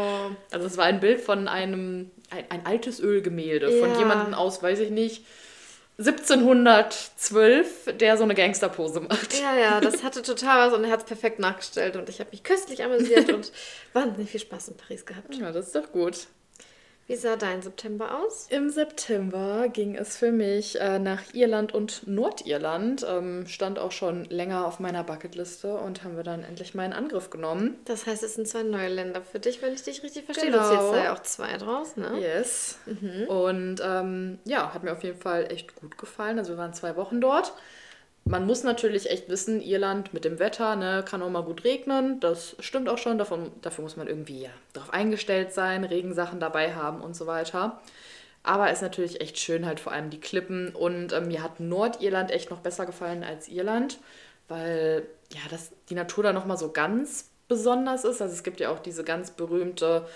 Also 0.51 0.67
es 0.67 0.77
war 0.77 0.85
ein 0.85 1.01
Bild 1.01 1.21
von 1.21 1.49
einem, 1.49 2.11
ein, 2.31 2.45
ein 2.51 2.67
altes 2.67 3.01
Ölgemälde, 3.01 3.71
ja. 3.71 3.87
von 3.87 3.99
jemandem 3.99 4.35
aus, 4.35 4.63
weiß 4.63 4.81
ich 4.81 4.91
nicht 4.91 5.25
1712, 6.01 7.97
der 7.99 8.17
so 8.17 8.25
eine 8.25 8.35
Gangsterpose 8.35 9.01
macht. 9.01 9.39
Ja, 9.39 9.55
ja, 9.57 9.81
das 9.81 10.03
hatte 10.05 10.23
total 10.23 10.67
was 10.67 10.77
und 10.77 10.85
er 10.85 10.91
hat 10.91 11.01
es 11.01 11.07
perfekt 11.07 11.39
nachgestellt 11.39 11.97
und 11.97 12.09
ich 12.09 12.21
habe 12.21 12.31
mich 12.31 12.43
köstlich 12.43 12.83
amüsiert 12.83 13.31
und 13.31 13.53
wahnsinnig 13.93 14.31
viel 14.31 14.41
Spaß 14.41 14.69
in 14.69 14.77
Paris 14.77 15.05
gehabt. 15.05 15.35
Ja, 15.35 15.53
das 15.53 15.67
ist 15.67 15.75
doch 15.75 15.93
gut. 15.93 16.27
Wie 17.11 17.17
sah 17.17 17.35
dein 17.35 17.61
September 17.61 18.21
aus? 18.21 18.47
Im 18.51 18.71
September 18.71 19.69
ging 19.69 19.97
es 19.97 20.17
für 20.17 20.31
mich 20.31 20.81
äh, 20.81 21.01
nach 21.01 21.35
Irland 21.35 21.75
und 21.75 22.07
Nordirland. 22.07 23.05
Ähm, 23.05 23.49
stand 23.49 23.81
auch 23.81 23.91
schon 23.91 24.27
länger 24.27 24.65
auf 24.65 24.79
meiner 24.79 25.03
Bucketliste 25.03 25.75
und 25.75 26.05
haben 26.05 26.15
wir 26.15 26.23
dann 26.23 26.45
endlich 26.45 26.73
mal 26.77 26.85
in 26.85 26.93
Angriff 26.93 27.29
genommen. 27.29 27.81
Das 27.85 28.07
heißt, 28.07 28.23
es 28.23 28.37
sind 28.37 28.47
zwei 28.47 28.63
neue 28.63 28.87
Länder 28.87 29.23
für 29.23 29.41
dich, 29.41 29.61
wenn 29.61 29.75
ich 29.75 29.83
dich 29.83 30.05
richtig 30.05 30.27
verstehe. 30.27 30.53
Genau. 30.53 30.63
Du 30.63 30.69
zählst 30.69 30.93
da 30.93 31.03
ja 31.03 31.13
auch 31.13 31.23
zwei 31.23 31.57
draus, 31.57 31.97
ne? 31.97 32.17
Yes. 32.21 32.79
Mhm. 32.87 33.27
Und 33.27 33.83
ähm, 33.85 34.39
ja, 34.45 34.73
hat 34.73 34.85
mir 34.85 34.93
auf 34.93 35.03
jeden 35.03 35.19
Fall 35.19 35.51
echt 35.51 35.75
gut 35.75 35.99
gefallen. 35.99 36.39
Also 36.39 36.53
wir 36.53 36.59
waren 36.59 36.75
zwei 36.75 36.95
Wochen 36.95 37.21
dort 37.21 37.53
man 38.25 38.47
muss 38.47 38.63
natürlich 38.63 39.11
echt 39.11 39.29
wissen, 39.29 39.61
Irland 39.61 40.15
mit 40.15 40.25
dem 40.25 40.39
Wetter, 40.39 40.77
ne, 40.77 41.05
kann 41.07 41.23
auch 41.23 41.31
mal 41.31 41.43
gut 41.43 41.65
regnen. 41.65 42.21
Das 42.21 42.57
stimmt 42.61 42.89
auch 42.89 42.99
schon. 42.99 43.19
Davon, 43.19 43.51
dafür 43.63 43.83
muss 43.83 43.97
man 43.97 44.07
irgendwie 44.07 44.43
ja, 44.43 44.51
darauf 44.73 44.93
eingestellt 44.93 45.53
sein, 45.53 45.85
Regensachen 45.85 46.41
dabei 46.41 46.75
haben 46.75 47.01
und 47.01 47.17
so 47.17 47.27
weiter. 47.27 47.81
Aber 48.43 48.71
ist 48.71 48.83
natürlich 48.83 49.21
echt 49.21 49.39
schön, 49.39 49.67
halt 49.67 49.81
vor 49.81 49.93
allem 49.93 50.11
die 50.11 50.21
Klippen. 50.21 50.75
Und 50.75 51.13
ähm, 51.13 51.29
mir 51.29 51.43
hat 51.43 51.61
Nordirland 51.61 52.31
echt 52.31 52.51
noch 52.51 52.61
besser 52.61 52.87
gefallen 52.87 53.25
als 53.25 53.49
Irland, 53.49 53.99
weil 54.49 55.07
ja, 55.33 55.41
das, 55.51 55.71
die 55.89 55.95
Natur 55.95 56.25
da 56.25 56.33
nochmal 56.33 56.57
so 56.57 56.73
ganz 56.73 57.31
besonders 57.49 58.05
ist. 58.05 58.23
Also 58.23 58.33
es 58.33 58.43
gibt 58.43 58.61
ja 58.61 58.71
auch 58.71 58.79
diese 58.79 59.05
ganz 59.05 59.33
berühmte 59.33 60.07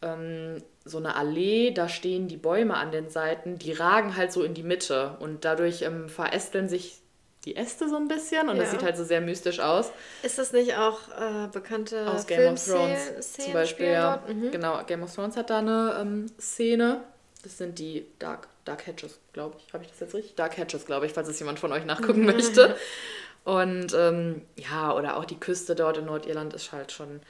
ähm, 0.00 0.62
so 0.84 0.98
eine 0.98 1.16
Allee, 1.16 1.72
da 1.72 1.88
stehen 1.88 2.28
die 2.28 2.36
Bäume 2.36 2.76
an 2.76 2.92
den 2.92 3.10
Seiten, 3.10 3.58
die 3.58 3.72
ragen 3.72 4.16
halt 4.16 4.32
so 4.32 4.42
in 4.42 4.54
die 4.54 4.62
Mitte 4.62 5.16
und 5.20 5.44
dadurch 5.44 5.82
ähm, 5.82 6.08
verästeln 6.08 6.68
sich 6.68 7.00
die 7.48 7.56
Äste 7.56 7.88
so 7.88 7.96
ein 7.96 8.08
bisschen 8.08 8.48
und 8.48 8.56
ja. 8.56 8.62
das 8.62 8.72
sieht 8.72 8.82
halt 8.82 8.96
so 8.96 9.04
sehr 9.04 9.20
mystisch 9.20 9.58
aus. 9.60 9.90
Ist 10.22 10.38
das 10.38 10.52
nicht 10.52 10.76
auch 10.76 11.00
äh, 11.08 11.48
bekannte 11.50 12.10
aus 12.10 12.26
Game 12.26 12.52
of 12.52 12.64
Thrones 12.64 13.32
zum 13.32 13.52
Beispiel? 13.54 13.86
Ja, 13.86 14.22
mhm. 14.28 14.50
genau. 14.50 14.82
Game 14.86 15.02
of 15.02 15.14
Thrones 15.14 15.36
hat 15.36 15.50
da 15.50 15.58
eine 15.58 15.96
ähm, 16.00 16.26
Szene. 16.38 17.02
Das 17.42 17.56
sind 17.56 17.78
die 17.78 18.04
Dark, 18.18 18.48
Dark 18.64 18.86
Hatches, 18.86 19.18
glaube 19.32 19.56
ich. 19.58 19.72
Habe 19.72 19.84
ich 19.84 19.90
das 19.90 20.00
jetzt 20.00 20.14
richtig? 20.14 20.34
Dark 20.34 20.58
Hatches, 20.58 20.84
glaube 20.84 21.06
ich, 21.06 21.12
falls 21.12 21.28
es 21.28 21.38
jemand 21.38 21.58
von 21.58 21.72
euch 21.72 21.86
nachgucken 21.86 22.24
möchte. 22.26 22.76
Und 23.44 23.94
ähm, 23.94 24.42
ja, 24.56 24.94
oder 24.94 25.16
auch 25.16 25.24
die 25.24 25.40
Küste 25.40 25.74
dort 25.74 25.96
in 25.96 26.04
Nordirland 26.04 26.52
ist 26.52 26.72
halt 26.72 26.92
schon 26.92 27.20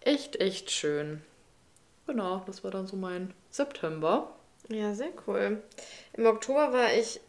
echt, 0.00 0.40
echt 0.40 0.72
schön. 0.72 1.22
Genau, 2.08 2.42
das 2.46 2.64
war 2.64 2.72
dann 2.72 2.88
so 2.88 2.96
mein 2.96 3.34
September. 3.50 4.32
Ja, 4.68 4.94
sehr 4.94 5.10
cool. 5.26 5.62
Im 6.14 6.26
Oktober 6.26 6.72
war 6.72 6.92
ich 6.92 7.20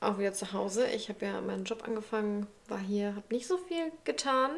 auch 0.00 0.18
wieder 0.18 0.32
zu 0.32 0.52
Hause. 0.52 0.86
Ich 0.88 1.08
habe 1.08 1.26
ja 1.26 1.40
meinen 1.40 1.64
Job 1.64 1.84
angefangen, 1.86 2.46
war 2.68 2.78
hier, 2.78 3.14
habe 3.14 3.26
nicht 3.30 3.46
so 3.46 3.58
viel 3.58 3.92
getan. 4.04 4.50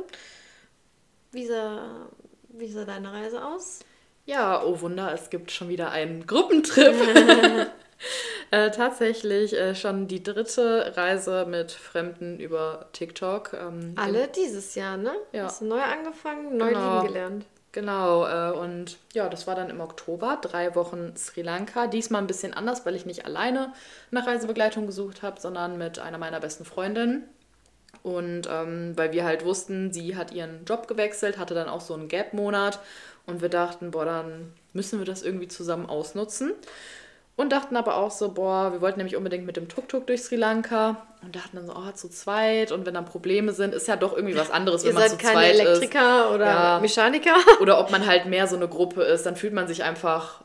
Wie 1.33 1.47
sah, 1.47 2.09
wie 2.49 2.71
sah 2.71 2.85
deine 2.85 3.13
Reise 3.13 3.45
aus? 3.45 3.81
Ja, 4.25 4.63
oh 4.63 4.81
Wunder, 4.81 5.13
es 5.13 5.31
gibt 5.31 5.51
schon 5.51 5.69
wieder 5.69 5.91
einen 5.91 6.27
Gruppentrip. 6.27 6.95
äh, 8.53 8.71
tatsächlich 8.71 9.55
äh, 9.55 9.75
schon 9.75 10.07
die 10.07 10.23
dritte 10.23 10.93
Reise 10.97 11.45
mit 11.47 11.73
Fremden 11.73 12.39
über 12.39 12.89
TikTok. 12.93 13.55
Ähm, 13.55 13.95
Alle 13.97 14.29
dieses 14.29 14.77
Jahr, 14.77 14.97
ne? 14.97 15.13
Ja. 15.33 15.45
Hast 15.45 15.61
du 15.61 15.65
neu 15.65 15.81
angefangen, 15.81 16.57
neu 16.57 16.69
genau. 16.69 17.01
lieben 17.01 17.07
gelernt. 17.09 17.47
Genau, 17.73 18.27
äh, 18.27 18.53
und 18.53 18.99
ja, 19.15 19.31
das 19.31 19.47
war 19.47 19.55
dann 19.55 19.71
im 19.71 19.81
Oktober, 19.81 20.39
drei 20.43 20.75
Wochen 20.75 21.17
Sri 21.17 21.41
Lanka. 21.41 21.87
Diesmal 21.87 22.21
ein 22.21 22.27
bisschen 22.27 22.53
anders, 22.53 22.85
weil 22.85 22.95
ich 22.95 23.07
nicht 23.07 23.25
alleine 23.25 23.73
nach 24.11 24.27
Reisebegleitung 24.27 24.87
gesucht 24.87 25.23
habe, 25.23 25.41
sondern 25.41 25.79
mit 25.79 25.99
einer 25.99 26.19
meiner 26.19 26.39
besten 26.39 26.67
Freundinnen. 26.67 27.25
Und 28.03 28.43
ähm, 28.51 28.93
weil 28.97 29.13
wir 29.13 29.25
halt 29.25 29.45
wussten, 29.45 29.93
sie 29.93 30.17
hat 30.17 30.33
ihren 30.33 30.65
Job 30.67 30.87
gewechselt, 30.87 31.39
hatte 31.39 31.55
dann 31.55 31.69
auch 31.69 31.81
so 31.81 31.95
einen 31.95 32.09
Gap-Monat 32.09 32.79
und 33.27 33.41
wir 33.41 33.49
dachten, 33.49 33.91
boah, 33.93 34.05
dann 34.05 34.53
müssen 34.73 34.99
wir 34.99 35.07
das 35.07 35.23
irgendwie 35.23 35.49
zusammen 35.49 35.87
ausnutzen. 35.87 36.53
Und 37.35 37.51
dachten 37.51 37.77
aber 37.77 37.97
auch 37.97 38.11
so, 38.11 38.33
boah, 38.33 38.73
wir 38.73 38.83
wollten 38.83 38.99
nämlich 38.99 39.17
unbedingt 39.17 39.47
mit 39.47 39.57
dem 39.57 39.67
Tuk-Tuk 39.67 40.07
durch 40.07 40.23
Sri 40.23 40.37
Lanka 40.37 41.07
und 41.23 41.35
dachten 41.35 41.57
dann 41.57 41.67
so, 41.67 41.75
oh, 41.75 41.91
zu 41.93 42.11
zweit 42.11 42.73
und 42.73 42.85
wenn 42.85 42.93
dann 42.93 43.07
Probleme 43.07 43.53
sind, 43.53 43.73
ist 43.73 43.89
ja 43.89 43.97
doch 43.97 44.15
irgendwie 44.15 44.37
was 44.37 44.51
anderes, 44.51 44.85
wenn 44.85 44.95
man 44.95 45.09
zu 45.09 45.17
zweit 45.17 45.23
ist. 45.23 45.23
Ihr 45.23 45.29
seid 45.29 45.35
keine 45.35 45.71
Elektriker 45.71 46.35
oder 46.35 46.47
ja. 46.47 46.81
Mechaniker. 46.81 47.37
Oder 47.61 47.81
ob 47.81 47.91
man 47.91 48.07
halt 48.07 48.27
mehr 48.27 48.47
so 48.47 48.57
eine 48.57 48.69
Gruppe 48.69 49.03
ist, 49.03 49.25
dann 49.25 49.37
fühlt 49.37 49.55
man 49.55 49.67
sich 49.67 49.83
einfach, 49.83 50.43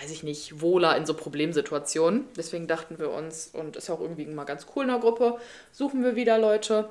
weiß 0.00 0.10
ich 0.10 0.24
nicht, 0.24 0.60
wohler 0.60 0.96
in 0.96 1.06
so 1.06 1.14
Problemsituationen. 1.14 2.24
Deswegen 2.36 2.66
dachten 2.66 2.98
wir 2.98 3.10
uns, 3.10 3.48
und 3.52 3.76
ist 3.76 3.88
auch 3.88 4.00
irgendwie 4.00 4.26
mal 4.26 4.44
ganz 4.44 4.66
cool 4.74 4.84
in 4.84 4.90
der 4.90 4.98
Gruppe, 4.98 5.36
suchen 5.70 6.02
wir 6.02 6.16
wieder 6.16 6.36
Leute. 6.38 6.88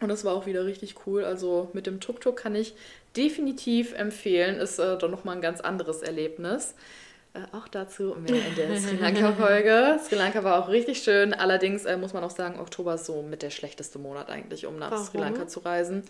Und 0.00 0.08
das 0.08 0.24
war 0.24 0.34
auch 0.34 0.46
wieder 0.46 0.64
richtig 0.64 1.06
cool. 1.06 1.24
Also 1.24 1.68
mit 1.74 1.86
dem 1.86 2.00
Tuk-Tuk 2.00 2.36
kann 2.36 2.54
ich 2.54 2.74
definitiv 3.16 3.92
empfehlen. 3.94 4.56
Ist 4.56 4.78
äh, 4.78 4.96
doch 4.96 5.10
nochmal 5.10 5.36
ein 5.36 5.42
ganz 5.42 5.60
anderes 5.60 6.02
Erlebnis. 6.02 6.74
Äh, 7.38 7.56
auch 7.56 7.68
dazu 7.68 8.16
mehr 8.18 8.46
in 8.46 8.54
der 8.56 8.76
Sri 8.78 8.96
Lanka-Folge. 9.00 9.98
Sri 10.04 10.16
Lanka 10.16 10.44
war 10.44 10.62
auch 10.62 10.68
richtig 10.68 11.02
schön. 11.02 11.34
Allerdings 11.34 11.84
äh, 11.84 11.96
muss 11.96 12.12
man 12.12 12.24
auch 12.24 12.30
sagen, 12.30 12.58
Oktober 12.58 12.94
ist 12.94 13.06
so 13.06 13.22
mit 13.22 13.42
der 13.42 13.50
schlechteste 13.50 13.98
Monat 13.98 14.30
eigentlich, 14.30 14.66
um 14.66 14.78
nach 14.78 14.90
Warum? 14.90 15.04
Sri 15.04 15.18
Lanka 15.18 15.46
zu 15.46 15.60
reisen. 15.60 16.04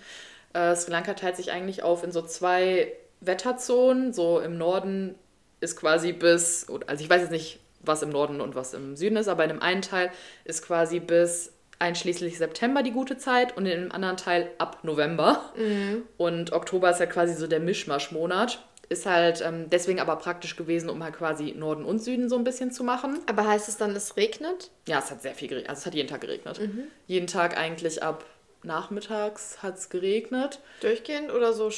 Äh, 0.52 0.74
Sri 0.76 0.90
Lanka 0.90 1.14
teilt 1.14 1.36
sich 1.36 1.52
eigentlich 1.52 1.82
auf 1.82 2.04
in 2.04 2.12
so 2.12 2.22
zwei 2.22 2.92
Wetterzonen. 3.20 4.12
So 4.12 4.40
im 4.40 4.58
Norden 4.58 5.14
ist 5.60 5.76
quasi 5.76 6.12
bis, 6.12 6.66
also 6.86 7.02
ich 7.02 7.10
weiß 7.10 7.22
jetzt 7.22 7.32
nicht, 7.32 7.60
was 7.80 8.02
im 8.02 8.10
Norden 8.10 8.40
und 8.40 8.54
was 8.54 8.74
im 8.74 8.96
Süden 8.96 9.16
ist, 9.16 9.28
aber 9.28 9.44
in 9.44 9.50
dem 9.50 9.62
einen 9.62 9.82
Teil 9.82 10.10
ist 10.44 10.64
quasi 10.64 11.00
bis 11.00 11.52
einschließlich 11.78 12.38
September 12.38 12.82
die 12.82 12.90
gute 12.90 13.18
Zeit 13.18 13.56
und 13.56 13.66
in 13.66 13.82
dem 13.82 13.92
anderen 13.92 14.16
Teil 14.16 14.50
ab 14.58 14.78
November. 14.82 15.52
Mhm. 15.56 16.02
Und 16.16 16.52
Oktober 16.52 16.90
ist 16.90 17.00
ja 17.00 17.06
quasi 17.06 17.34
so 17.34 17.46
der 17.46 17.60
Mischmaschmonat. 17.60 18.64
Ist 18.88 19.04
halt 19.04 19.42
ähm, 19.44 19.68
deswegen 19.68 20.00
aber 20.00 20.16
praktisch 20.16 20.56
gewesen, 20.56 20.88
um 20.88 21.02
halt 21.02 21.14
quasi 21.14 21.52
Norden 21.56 21.84
und 21.84 21.98
Süden 21.98 22.28
so 22.28 22.36
ein 22.36 22.44
bisschen 22.44 22.70
zu 22.72 22.84
machen. 22.84 23.18
Aber 23.26 23.46
heißt 23.46 23.68
es 23.68 23.76
dann, 23.76 23.94
es 23.94 24.16
regnet? 24.16 24.70
Ja, 24.86 24.98
es 24.98 25.10
hat 25.10 25.20
sehr 25.20 25.34
viel 25.34 25.48
geregnet. 25.48 25.68
Also 25.68 25.80
es 25.80 25.86
hat 25.86 25.94
jeden 25.94 26.08
Tag 26.08 26.22
geregnet. 26.22 26.58
Mhm. 26.58 26.84
Jeden 27.06 27.26
Tag 27.26 27.58
eigentlich 27.58 28.02
ab 28.02 28.24
nachmittags 28.62 29.62
hat 29.62 29.76
es 29.76 29.88
geregnet. 29.90 30.60
Durchgehend 30.80 31.30
oder 31.30 31.52
so 31.52 31.70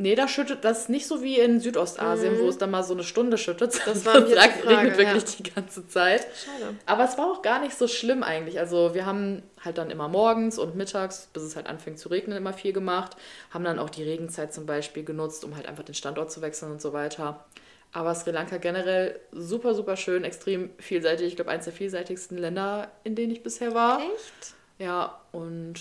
Nee, 0.00 0.14
da 0.14 0.28
schüttet 0.28 0.64
das 0.64 0.88
nicht 0.88 1.06
so 1.06 1.22
wie 1.22 1.38
in 1.38 1.60
Südostasien, 1.60 2.38
mhm. 2.38 2.40
wo 2.40 2.48
es 2.48 2.56
dann 2.56 2.70
mal 2.70 2.82
so 2.82 2.94
eine 2.94 3.04
Stunde 3.04 3.36
schüttet. 3.36 3.78
Das 3.90 4.06
war 4.06 4.20
das 4.20 4.32
Frage, 4.32 4.66
regnet 4.66 4.96
wirklich 4.96 5.24
ja. 5.24 5.36
die 5.38 5.54
ganze 5.54 5.86
Zeit. 5.88 6.26
Schade. 6.34 6.74
Aber 6.86 7.04
es 7.04 7.18
war 7.18 7.26
auch 7.26 7.42
gar 7.42 7.60
nicht 7.60 7.76
so 7.76 7.86
schlimm 7.86 8.22
eigentlich. 8.22 8.58
Also 8.58 8.94
wir 8.94 9.04
haben 9.04 9.42
halt 9.62 9.76
dann 9.76 9.90
immer 9.90 10.08
morgens 10.08 10.58
und 10.58 10.74
mittags, 10.74 11.28
bis 11.32 11.42
es 11.42 11.54
halt 11.54 11.66
anfängt 11.66 11.98
zu 11.98 12.08
regnen, 12.08 12.38
immer 12.38 12.54
viel 12.54 12.72
gemacht. 12.72 13.16
Haben 13.50 13.64
dann 13.64 13.78
auch 13.78 13.90
die 13.90 14.02
Regenzeit 14.02 14.54
zum 14.54 14.64
Beispiel 14.64 15.04
genutzt, 15.04 15.44
um 15.44 15.54
halt 15.54 15.66
einfach 15.66 15.84
den 15.84 15.94
Standort 15.94 16.32
zu 16.32 16.40
wechseln 16.40 16.72
und 16.72 16.80
so 16.80 16.94
weiter. 16.94 17.44
Aber 17.92 18.14
Sri 18.14 18.30
Lanka 18.30 18.56
generell 18.56 19.20
super, 19.32 19.74
super 19.74 19.96
schön, 19.96 20.24
extrem 20.24 20.70
vielseitig. 20.78 21.26
Ich 21.26 21.36
glaube, 21.36 21.50
eines 21.50 21.64
der 21.64 21.74
vielseitigsten 21.74 22.38
Länder, 22.38 22.90
in 23.04 23.16
denen 23.16 23.32
ich 23.32 23.42
bisher 23.42 23.74
war. 23.74 24.00
Echt? 24.00 24.54
Ja, 24.78 25.20
und 25.32 25.74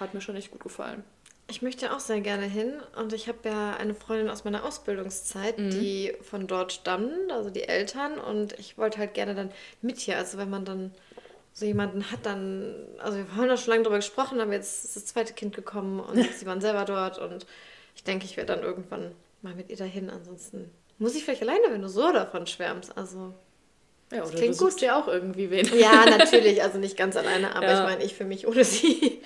hat 0.00 0.14
mir 0.14 0.20
schon 0.20 0.34
echt 0.34 0.50
gut 0.50 0.62
gefallen. 0.62 1.04
Ich 1.50 1.62
möchte 1.62 1.94
auch 1.94 2.00
sehr 2.00 2.20
gerne 2.20 2.44
hin 2.44 2.74
und 2.96 3.14
ich 3.14 3.26
habe 3.26 3.38
ja 3.48 3.74
eine 3.76 3.94
Freundin 3.94 4.28
aus 4.28 4.44
meiner 4.44 4.64
Ausbildungszeit, 4.64 5.58
mhm. 5.58 5.70
die 5.70 6.14
von 6.22 6.46
dort 6.46 6.72
stammen, 6.72 7.30
also 7.30 7.48
die 7.48 7.64
Eltern 7.64 8.18
und 8.18 8.58
ich 8.58 8.76
wollte 8.76 8.98
halt 8.98 9.14
gerne 9.14 9.34
dann 9.34 9.50
mit 9.80 9.98
hier, 9.98 10.18
also 10.18 10.36
wenn 10.36 10.50
man 10.50 10.66
dann 10.66 10.92
so 11.54 11.64
jemanden 11.64 12.10
hat, 12.12 12.20
dann, 12.24 12.74
also 12.98 13.18
wir 13.18 13.34
haben 13.34 13.48
da 13.48 13.56
schon 13.56 13.72
lange 13.72 13.82
drüber 13.82 13.96
gesprochen, 13.96 14.40
aber 14.40 14.52
jetzt 14.52 14.84
ist 14.84 14.96
das 14.96 15.06
zweite 15.06 15.32
Kind 15.32 15.56
gekommen 15.56 16.00
und 16.00 16.22
sie 16.38 16.46
waren 16.46 16.60
selber 16.60 16.84
dort 16.84 17.18
und 17.18 17.46
ich 17.96 18.04
denke, 18.04 18.26
ich 18.26 18.36
werde 18.36 18.54
dann 18.54 18.62
irgendwann 18.62 19.12
mal 19.42 19.54
mit 19.54 19.70
ihr 19.70 19.76
dahin. 19.76 20.08
Ansonsten 20.08 20.70
muss 20.98 21.16
ich 21.16 21.24
vielleicht 21.24 21.42
alleine, 21.42 21.64
wenn 21.70 21.82
du 21.82 21.88
so 21.88 22.12
davon 22.12 22.46
schwärmst. 22.46 22.96
Also. 22.96 23.34
Ja, 24.12 24.24
oder 24.24 24.38
du 24.38 24.54
suchst 24.54 24.80
dir 24.80 24.96
auch 24.96 25.08
irgendwie 25.08 25.50
wen. 25.50 25.68
Ja, 25.76 26.04
natürlich, 26.18 26.62
also 26.62 26.78
nicht 26.78 26.96
ganz 26.96 27.16
alleine, 27.16 27.54
aber 27.56 27.66
ja. 27.66 27.80
ich 27.80 27.90
meine, 27.90 28.04
ich 28.04 28.14
für 28.14 28.24
mich 28.24 28.46
ohne 28.46 28.64
sie. 28.64 29.20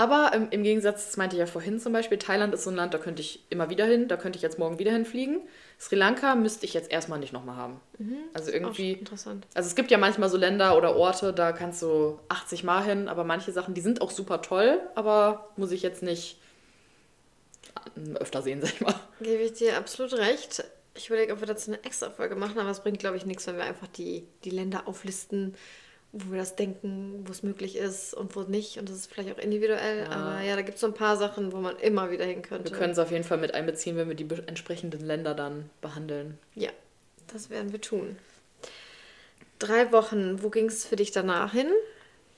Aber 0.00 0.32
im, 0.32 0.48
im, 0.48 0.62
Gegensatz, 0.62 1.04
das 1.04 1.18
meinte 1.18 1.36
ich 1.36 1.40
ja 1.40 1.44
vorhin 1.44 1.78
zum 1.78 1.92
Beispiel, 1.92 2.16
Thailand 2.16 2.54
ist 2.54 2.64
so 2.64 2.70
ein 2.70 2.76
Land, 2.76 2.94
da 2.94 2.98
könnte 2.98 3.20
ich 3.20 3.44
immer 3.50 3.68
wieder 3.68 3.84
hin, 3.84 4.08
da 4.08 4.16
könnte 4.16 4.38
ich 4.38 4.42
jetzt 4.42 4.58
morgen 4.58 4.78
wieder 4.78 4.92
hinfliegen. 4.92 5.42
Sri 5.78 5.94
Lanka 5.94 6.36
müsste 6.36 6.64
ich 6.64 6.72
jetzt 6.72 6.90
erstmal 6.90 7.18
nicht 7.18 7.34
nochmal 7.34 7.56
haben. 7.56 7.82
Mhm, 7.98 8.16
also 8.32 8.50
irgendwie. 8.50 8.92
interessant. 8.92 9.46
Also 9.52 9.66
es 9.66 9.74
gibt 9.74 9.90
ja 9.90 9.98
manchmal 9.98 10.30
so 10.30 10.38
Länder 10.38 10.74
oder 10.78 10.96
Orte, 10.96 11.34
da 11.34 11.52
kannst 11.52 11.82
du 11.82 12.18
80 12.30 12.64
Mal 12.64 12.82
hin, 12.82 13.08
aber 13.08 13.24
manche 13.24 13.52
Sachen, 13.52 13.74
die 13.74 13.82
sind 13.82 14.00
auch 14.00 14.10
super 14.10 14.40
toll, 14.40 14.80
aber 14.94 15.50
muss 15.56 15.70
ich 15.70 15.82
jetzt 15.82 16.02
nicht 16.02 16.38
öfter 18.14 18.40
sehen, 18.40 18.60
sag 18.62 18.72
ich 18.72 18.80
mal. 18.80 18.94
Gebe 19.20 19.42
ich 19.42 19.52
dir 19.52 19.76
absolut 19.76 20.14
recht. 20.14 20.64
Ich 20.94 21.08
überlege, 21.08 21.34
ob 21.34 21.40
wir 21.40 21.46
dazu 21.46 21.72
eine 21.72 21.84
extra 21.84 22.08
Folge 22.08 22.36
machen, 22.36 22.58
aber 22.58 22.70
es 22.70 22.80
bringt, 22.80 23.00
glaube 23.00 23.18
ich, 23.18 23.26
nichts, 23.26 23.46
wenn 23.46 23.58
wir 23.58 23.64
einfach 23.64 23.88
die, 23.88 24.26
die 24.44 24.50
Länder 24.50 24.88
auflisten, 24.88 25.56
wo 26.12 26.32
wir 26.32 26.38
das 26.38 26.56
denken, 26.56 27.24
wo 27.26 27.30
es 27.30 27.42
möglich 27.42 27.76
ist 27.76 28.14
und 28.14 28.34
wo 28.34 28.42
nicht. 28.42 28.78
Und 28.78 28.88
das 28.88 28.96
ist 28.96 29.12
vielleicht 29.12 29.32
auch 29.32 29.42
individuell. 29.42 30.00
Ja. 30.00 30.10
Aber 30.10 30.40
ja, 30.40 30.56
da 30.56 30.62
gibt 30.62 30.74
es 30.74 30.80
so 30.80 30.88
ein 30.88 30.94
paar 30.94 31.16
Sachen, 31.16 31.52
wo 31.52 31.58
man 31.58 31.76
immer 31.78 32.10
wieder 32.10 32.24
hin 32.24 32.42
könnte. 32.42 32.70
Wir 32.70 32.76
können 32.76 32.92
es 32.92 32.98
auf 32.98 33.10
jeden 33.10 33.24
Fall 33.24 33.38
mit 33.38 33.54
einbeziehen, 33.54 33.96
wenn 33.96 34.08
wir 34.08 34.16
die 34.16 34.28
entsprechenden 34.46 35.06
Länder 35.06 35.34
dann 35.34 35.70
behandeln. 35.80 36.38
Ja, 36.54 36.70
das 37.32 37.50
werden 37.50 37.72
wir 37.72 37.80
tun. 37.80 38.16
Drei 39.60 39.92
Wochen, 39.92 40.42
wo 40.42 40.50
ging 40.50 40.66
es 40.66 40.84
für 40.84 40.96
dich 40.96 41.12
danach 41.12 41.52
hin? 41.52 41.68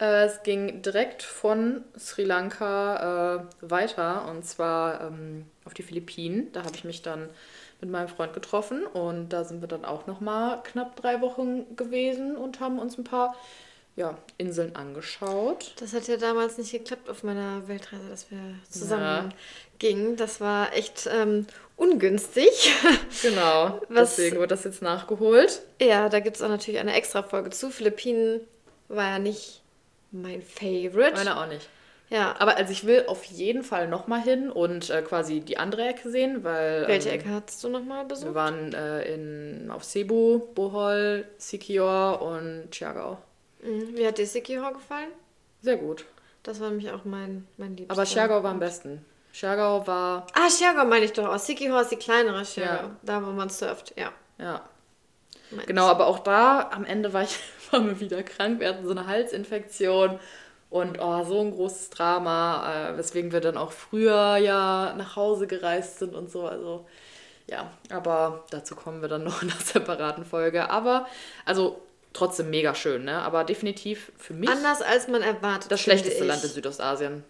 Äh, 0.00 0.24
es 0.24 0.42
ging 0.42 0.82
direkt 0.82 1.22
von 1.22 1.84
Sri 1.96 2.24
Lanka 2.24 3.46
äh, 3.62 3.70
weiter 3.70 4.28
und 4.28 4.44
zwar 4.44 5.00
ähm, 5.02 5.46
auf 5.64 5.72
die 5.72 5.84
Philippinen. 5.84 6.50
Da 6.52 6.64
habe 6.64 6.74
ich 6.74 6.84
mich 6.84 7.02
dann 7.02 7.30
mit 7.82 7.90
meinem 7.90 8.08
Freund 8.08 8.32
getroffen 8.32 8.86
und 8.86 9.30
da 9.30 9.44
sind 9.44 9.60
wir 9.60 9.68
dann 9.68 9.84
auch 9.84 10.06
noch 10.06 10.20
mal 10.20 10.62
knapp 10.62 10.96
drei 10.96 11.20
Wochen 11.20 11.76
gewesen 11.76 12.36
und 12.36 12.60
haben 12.60 12.78
uns 12.78 12.96
ein 12.96 13.04
paar 13.04 13.36
ja, 13.96 14.16
Inseln 14.38 14.74
angeschaut. 14.74 15.74
Das 15.78 15.92
hat 15.92 16.08
ja 16.08 16.16
damals 16.16 16.56
nicht 16.56 16.72
geklappt 16.72 17.10
auf 17.10 17.24
meiner 17.24 17.68
Weltreise, 17.68 18.08
dass 18.08 18.30
wir 18.30 18.38
zusammen 18.70 19.02
ja. 19.02 19.28
gingen. 19.78 20.16
Das 20.16 20.40
war 20.40 20.72
echt 20.72 21.08
ähm, 21.12 21.46
ungünstig. 21.76 22.72
Genau, 23.22 23.80
Was, 23.88 24.16
deswegen 24.16 24.38
wird 24.38 24.50
das 24.50 24.64
jetzt 24.64 24.82
nachgeholt. 24.82 25.60
Ja, 25.80 26.08
da 26.08 26.20
gibt 26.20 26.36
es 26.36 26.42
auch 26.42 26.48
natürlich 26.48 26.80
eine 26.80 26.94
extra 26.94 27.22
Folge 27.22 27.50
zu. 27.50 27.70
Philippinen 27.70 28.40
war 28.88 29.04
ja 29.04 29.18
nicht 29.18 29.60
mein 30.10 30.42
Favorite. 30.42 31.12
Meine 31.14 31.38
auch 31.38 31.46
nicht. 31.46 31.68
Ja. 32.12 32.34
Aber 32.38 32.56
also 32.56 32.70
ich 32.72 32.86
will 32.86 33.04
auf 33.06 33.24
jeden 33.24 33.62
Fall 33.62 33.88
nochmal 33.88 34.20
hin 34.20 34.50
und 34.50 34.90
äh, 34.90 35.00
quasi 35.02 35.40
die 35.40 35.56
andere 35.56 35.88
Ecke 35.88 36.10
sehen, 36.10 36.44
weil. 36.44 36.86
Welche 36.86 37.08
ähm, 37.08 37.20
Ecke 37.20 37.30
hattest 37.30 37.64
du 37.64 37.70
nochmal 37.70 38.04
besucht? 38.04 38.26
Wir 38.26 38.34
waren 38.34 38.74
äh, 38.74 39.14
in, 39.14 39.70
auf 39.70 39.82
Cebu, 39.82 40.40
Bohol, 40.54 41.24
Sikior 41.38 42.20
und 42.20 42.70
Chiagao. 42.70 43.18
Mhm. 43.62 43.96
Wie 43.96 44.06
hat 44.06 44.18
dir 44.18 44.26
Sikior 44.26 44.74
gefallen? 44.74 45.08
Sehr 45.62 45.76
gut. 45.76 46.04
Das 46.42 46.60
war 46.60 46.68
nämlich 46.68 46.90
auch 46.90 47.04
mein, 47.04 47.46
mein 47.56 47.76
Liebster. 47.76 47.92
Aber 47.92 48.04
Chiagao 48.04 48.42
war 48.42 48.50
am 48.50 48.60
besten. 48.60 49.04
Chiagao 49.32 49.86
war. 49.86 50.26
Ah, 50.34 50.48
Chiagao 50.50 50.84
meine 50.84 51.06
ich 51.06 51.14
doch 51.14 51.28
auch. 51.28 51.38
Sikior 51.38 51.80
ist 51.80 51.92
die 51.92 51.96
kleinere 51.96 52.42
Chiagao. 52.42 52.88
Ja. 52.88 52.96
Da, 53.02 53.24
wo 53.24 53.30
man 53.30 53.48
surft, 53.48 53.94
ja. 53.96 54.12
Ja. 54.38 54.62
Meinst 55.50 55.66
genau, 55.66 55.86
aber 55.86 56.06
auch 56.06 56.18
da 56.18 56.70
am 56.72 56.84
Ende 56.84 57.12
war 57.12 57.22
ich 57.22 57.38
war 57.70 57.80
mir 57.80 57.98
wieder 58.00 58.22
krank. 58.22 58.60
Wir 58.60 58.68
hatten 58.68 58.84
so 58.84 58.90
eine 58.90 59.06
Halsinfektion 59.06 60.18
und 60.72 60.98
oh, 61.00 61.22
so 61.24 61.38
ein 61.38 61.50
großes 61.50 61.90
Drama, 61.90 62.92
äh, 62.92 62.96
weswegen 62.96 63.30
wir 63.30 63.40
dann 63.40 63.58
auch 63.58 63.72
früher 63.72 64.38
ja 64.38 64.94
nach 64.96 65.16
Hause 65.16 65.46
gereist 65.46 65.98
sind 65.98 66.14
und 66.14 66.30
so. 66.30 66.46
Also 66.46 66.86
ja, 67.46 67.70
aber 67.90 68.46
dazu 68.48 68.74
kommen 68.74 69.02
wir 69.02 69.08
dann 69.08 69.22
noch 69.24 69.42
in 69.42 69.50
einer 69.50 69.60
separaten 69.60 70.24
Folge. 70.24 70.70
Aber 70.70 71.06
also 71.44 71.82
trotzdem 72.14 72.48
mega 72.48 72.74
schön, 72.74 73.04
ne? 73.04 73.18
Aber 73.18 73.44
definitiv 73.44 74.12
für 74.16 74.32
mich. 74.32 74.48
Anders 74.48 74.80
als 74.80 75.08
man 75.08 75.20
erwartet. 75.20 75.70
Das 75.70 75.82
schlechteste 75.82 76.24
Land 76.24 76.42
in 76.42 76.50
Südostasien. 76.50 77.24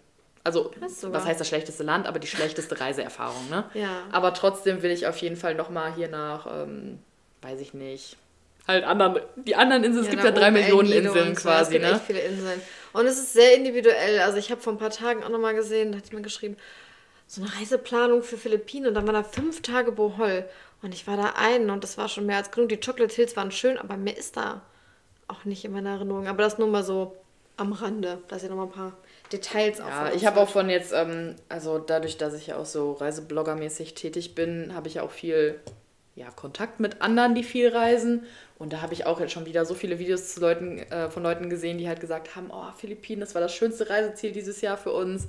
Also, 0.45 0.71
was 0.81 1.25
heißt 1.25 1.39
das 1.39 1.47
schlechteste 1.47 1.83
Land, 1.83 2.07
aber 2.07 2.19
die 2.19 2.27
schlechteste 2.27 2.79
Reiseerfahrung, 2.79 3.49
ne? 3.49 3.65
Ja. 3.73 4.03
Aber 4.11 4.33
trotzdem 4.33 4.81
will 4.83 4.91
ich 4.91 5.05
auf 5.07 5.17
jeden 5.17 5.35
Fall 5.35 5.55
nochmal 5.55 5.93
hier 5.95 6.07
nach, 6.07 6.47
ähm, 6.47 6.99
weiß 7.41 7.59
ich 7.59 7.73
nicht, 7.73 8.17
halt 8.67 8.85
anderen, 8.85 9.19
die 9.35 9.55
anderen 9.55 9.83
Inseln, 9.83 10.05
ja, 10.05 10.09
es 10.09 10.15
gibt 10.15 10.23
ja 10.23 10.31
drei 10.31 10.51
Millionen 10.51 10.91
Inseln 10.91 11.35
quasi. 11.35 11.63
Es 11.63 11.69
gibt 11.69 11.83
ne? 11.83 11.91
echt 11.91 12.01
viele 12.05 12.19
Inseln. 12.19 12.61
Und 12.93 13.05
es 13.07 13.17
ist 13.17 13.33
sehr 13.33 13.55
individuell. 13.55 14.19
Also 14.19 14.37
ich 14.37 14.51
habe 14.51 14.61
vor 14.61 14.73
ein 14.73 14.79
paar 14.79 14.91
Tagen 14.91 15.23
auch 15.23 15.29
nochmal 15.29 15.55
gesehen, 15.55 15.91
da 15.91 15.97
hat 15.97 16.07
jemand 16.07 16.23
geschrieben, 16.23 16.57
so 17.27 17.41
eine 17.41 17.53
Reiseplanung 17.59 18.21
für 18.21 18.37
Philippinen 18.37 18.87
und 18.87 18.93
dann 18.93 19.07
waren 19.07 19.15
da 19.15 19.23
fünf 19.23 19.61
Tage 19.61 19.91
Bohol. 19.91 20.45
Und 20.81 20.93
ich 20.93 21.07
war 21.07 21.17
da 21.17 21.33
ein 21.37 21.69
und 21.69 21.83
das 21.83 21.97
war 21.97 22.09
schon 22.09 22.25
mehr 22.25 22.37
als 22.37 22.51
genug. 22.51 22.69
Die 22.69 22.79
Chocolate 22.79 23.13
Hills 23.13 23.35
waren 23.35 23.51
schön, 23.51 23.77
aber 23.77 23.97
mehr 23.97 24.17
ist 24.17 24.37
da 24.37 24.61
auch 25.27 25.45
nicht 25.45 25.65
in 25.65 25.71
meiner 25.71 25.91
Erinnerung. 25.91 26.27
Aber 26.27 26.43
das 26.43 26.57
nur 26.57 26.67
mal 26.67 26.83
so 26.83 27.15
am 27.57 27.71
Rande, 27.71 28.19
dass 28.27 28.43
ihr 28.43 28.49
nochmal 28.49 28.67
ein 28.67 28.71
paar 28.71 28.97
Details 29.31 29.79
auch 29.79 29.87
Ja, 29.87 30.11
ich 30.13 30.25
habe 30.25 30.39
auch 30.39 30.49
von 30.49 30.69
jetzt, 30.69 30.91
ähm, 30.93 31.35
also 31.49 31.79
dadurch, 31.79 32.17
dass 32.17 32.33
ich 32.33 32.47
ja 32.47 32.57
auch 32.57 32.65
so 32.65 32.93
Reisebloggermäßig 32.93 33.93
tätig 33.93 34.35
bin, 34.35 34.73
habe 34.75 34.87
ich 34.87 34.95
ja 34.95 35.03
auch 35.03 35.11
viel 35.11 35.59
ja, 36.15 36.29
Kontakt 36.29 36.79
mit 36.79 37.01
anderen, 37.01 37.35
die 37.35 37.43
viel 37.43 37.69
reisen. 37.69 38.25
Und 38.59 38.71
da 38.71 38.81
habe 38.81 38.93
ich 38.93 39.05
auch 39.05 39.19
jetzt 39.19 39.31
schon 39.33 39.45
wieder 39.45 39.65
so 39.65 39.73
viele 39.73 39.99
Videos 39.99 40.37
Leuten, 40.37 40.79
äh, 40.79 41.09
von 41.09 41.23
Leuten 41.23 41.49
gesehen, 41.49 41.77
die 41.77 41.87
halt 41.87 41.99
gesagt 41.99 42.35
haben, 42.35 42.49
oh, 42.51 42.71
Philippinen, 42.77 43.19
das 43.19 43.33
war 43.35 43.41
das 43.41 43.53
schönste 43.53 43.89
Reiseziel 43.89 44.31
dieses 44.31 44.61
Jahr 44.61 44.77
für 44.77 44.91
uns. 44.91 45.27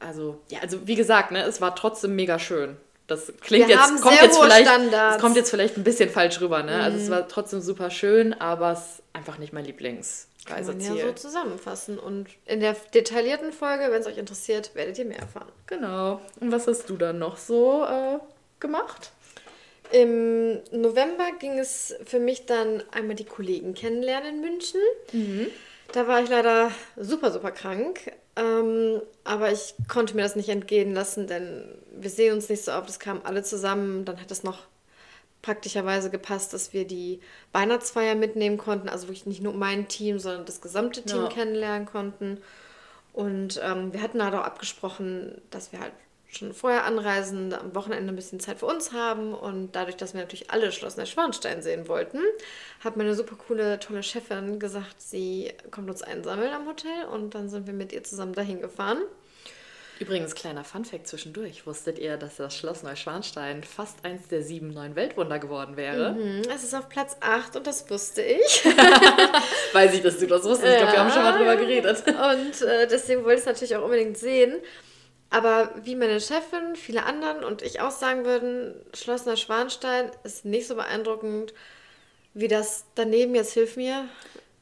Also, 0.00 0.40
ja, 0.50 0.60
also 0.60 0.86
wie 0.86 0.96
gesagt, 0.96 1.30
ne, 1.30 1.42
es 1.44 1.60
war 1.60 1.74
trotzdem 1.74 2.16
mega 2.16 2.38
schön. 2.38 2.76
Das 3.06 3.32
klingt 3.40 3.68
Wir 3.68 3.76
jetzt, 3.76 4.00
kommt 4.00 4.20
jetzt 4.20 4.38
vielleicht, 4.38 4.92
das 4.92 5.20
kommt 5.20 5.36
jetzt 5.36 5.50
vielleicht 5.50 5.76
ein 5.76 5.84
bisschen 5.84 6.08
falsch 6.08 6.40
rüber, 6.40 6.62
ne? 6.62 6.76
Mhm. 6.76 6.80
Also 6.80 6.98
es 6.98 7.06
mhm. 7.06 7.12
war 7.12 7.28
trotzdem 7.28 7.60
super 7.60 7.90
schön, 7.90 8.32
aber 8.32 8.72
es 8.72 8.78
ist 8.78 9.02
einfach 9.12 9.36
nicht 9.38 9.52
mein 9.52 9.66
Lieblingsreiseziel. 9.66 10.46
Kann 10.46 10.88
man 10.88 10.96
ja 10.96 11.06
so 11.06 11.12
zusammenfassen. 11.12 11.98
Und 11.98 12.28
in 12.46 12.60
der 12.60 12.74
detaillierten 12.94 13.52
Folge, 13.52 13.90
wenn 13.90 14.00
es 14.00 14.06
euch 14.06 14.16
interessiert, 14.16 14.74
werdet 14.74 14.98
ihr 14.98 15.04
mehr 15.04 15.18
erfahren. 15.18 15.52
Genau. 15.66 16.20
Und 16.40 16.50
was 16.50 16.66
hast 16.66 16.88
du 16.88 16.96
dann 16.96 17.18
noch 17.18 17.36
so 17.36 17.84
äh, 17.84 18.18
gemacht? 18.58 19.10
Im 19.94 20.60
November 20.72 21.30
ging 21.38 21.56
es 21.56 21.94
für 22.04 22.18
mich 22.18 22.46
dann 22.46 22.82
einmal 22.90 23.14
die 23.14 23.24
Kollegen 23.24 23.74
kennenlernen 23.74 24.36
in 24.36 24.40
München. 24.40 24.80
Mhm. 25.12 25.46
Da 25.92 26.08
war 26.08 26.20
ich 26.20 26.28
leider 26.28 26.72
super, 26.96 27.30
super 27.30 27.52
krank. 27.52 28.10
Ähm, 28.34 29.00
aber 29.22 29.52
ich 29.52 29.74
konnte 29.86 30.16
mir 30.16 30.22
das 30.22 30.34
nicht 30.34 30.48
entgehen 30.48 30.92
lassen, 30.94 31.28
denn 31.28 31.64
wir 31.92 32.10
sehen 32.10 32.34
uns 32.34 32.48
nicht 32.48 32.64
so 32.64 32.72
oft. 32.72 32.88
Es 32.88 32.98
kamen 32.98 33.20
alle 33.22 33.44
zusammen. 33.44 34.04
Dann 34.04 34.20
hat 34.20 34.32
es 34.32 34.42
noch 34.42 34.64
praktischerweise 35.42 36.10
gepasst, 36.10 36.52
dass 36.54 36.72
wir 36.72 36.84
die 36.86 37.20
Weihnachtsfeier 37.52 38.16
mitnehmen 38.16 38.58
konnten. 38.58 38.88
Also 38.88 39.06
wirklich 39.06 39.26
nicht 39.26 39.44
nur 39.44 39.52
mein 39.52 39.86
Team, 39.86 40.18
sondern 40.18 40.44
das 40.44 40.60
gesamte 40.60 41.02
Team 41.02 41.22
ja. 41.22 41.28
kennenlernen 41.28 41.86
konnten. 41.86 42.38
Und 43.12 43.60
ähm, 43.62 43.92
wir 43.92 44.02
hatten 44.02 44.24
halt 44.24 44.34
auch 44.34 44.42
abgesprochen, 44.42 45.40
dass 45.52 45.70
wir 45.70 45.78
halt 45.78 45.92
schon 46.36 46.52
vorher 46.52 46.84
anreisen, 46.84 47.52
am 47.52 47.74
Wochenende 47.74 48.12
ein 48.12 48.16
bisschen 48.16 48.40
Zeit 48.40 48.58
für 48.58 48.66
uns 48.66 48.92
haben 48.92 49.34
und 49.34 49.72
dadurch, 49.72 49.96
dass 49.96 50.14
wir 50.14 50.20
natürlich 50.20 50.50
alle 50.50 50.72
Schloss 50.72 50.96
Neuschwanstein 50.96 51.62
sehen 51.62 51.88
wollten, 51.88 52.20
hat 52.80 52.96
meine 52.96 53.14
super 53.14 53.36
coole, 53.36 53.78
tolle 53.78 54.02
Chefin 54.02 54.58
gesagt, 54.58 55.00
sie 55.00 55.52
kommt 55.70 55.88
uns 55.90 56.02
einsammeln 56.02 56.52
am 56.52 56.66
Hotel 56.66 57.06
und 57.12 57.34
dann 57.34 57.48
sind 57.48 57.66
wir 57.66 57.74
mit 57.74 57.92
ihr 57.92 58.04
zusammen 58.04 58.34
dahin 58.34 58.60
gefahren. 58.60 58.98
Übrigens, 60.00 60.34
kleiner 60.34 60.64
Funfact 60.64 61.06
zwischendurch. 61.06 61.66
Wusstet 61.66 62.00
ihr, 62.00 62.16
dass 62.16 62.36
das 62.36 62.56
Schloss 62.56 62.82
Neuschwanstein 62.82 63.62
fast 63.62 64.04
eins 64.04 64.26
der 64.26 64.42
sieben 64.42 64.72
neuen 64.72 64.96
Weltwunder 64.96 65.38
geworden 65.38 65.76
wäre? 65.76 66.12
Mhm, 66.14 66.42
es 66.52 66.64
ist 66.64 66.74
auf 66.74 66.88
Platz 66.88 67.16
8 67.20 67.56
und 67.56 67.66
das 67.66 67.88
wusste 67.88 68.22
ich. 68.22 68.64
Weiß 69.72 69.94
ich, 69.94 70.02
dass 70.02 70.18
du 70.18 70.26
das 70.26 70.42
wusstest. 70.42 70.72
Ich 70.72 70.78
glaube, 70.78 70.92
wir 70.92 70.98
haben 70.98 71.10
schon 71.10 71.22
mal 71.22 71.38
drüber 71.38 71.56
geredet. 71.56 72.02
Und 72.08 72.62
äh, 72.66 72.88
deswegen 72.88 73.22
wollte 73.22 73.34
ich 73.34 73.40
es 73.40 73.46
natürlich 73.46 73.76
auch 73.76 73.84
unbedingt 73.84 74.18
sehen. 74.18 74.56
Aber 75.34 75.70
wie 75.82 75.96
meine 75.96 76.20
Chefin, 76.20 76.76
viele 76.76 77.02
anderen 77.02 77.42
und 77.42 77.60
ich 77.60 77.80
auch 77.80 77.90
sagen 77.90 78.24
würden, 78.24 78.72
Schloss 78.94 79.26
Neuschwanstein 79.26 80.12
ist 80.22 80.44
nicht 80.44 80.68
so 80.68 80.76
beeindruckend 80.76 81.52
wie 82.34 82.46
das 82.46 82.84
daneben, 82.94 83.34
jetzt 83.34 83.52
hilf 83.52 83.76
mir. 83.76 84.08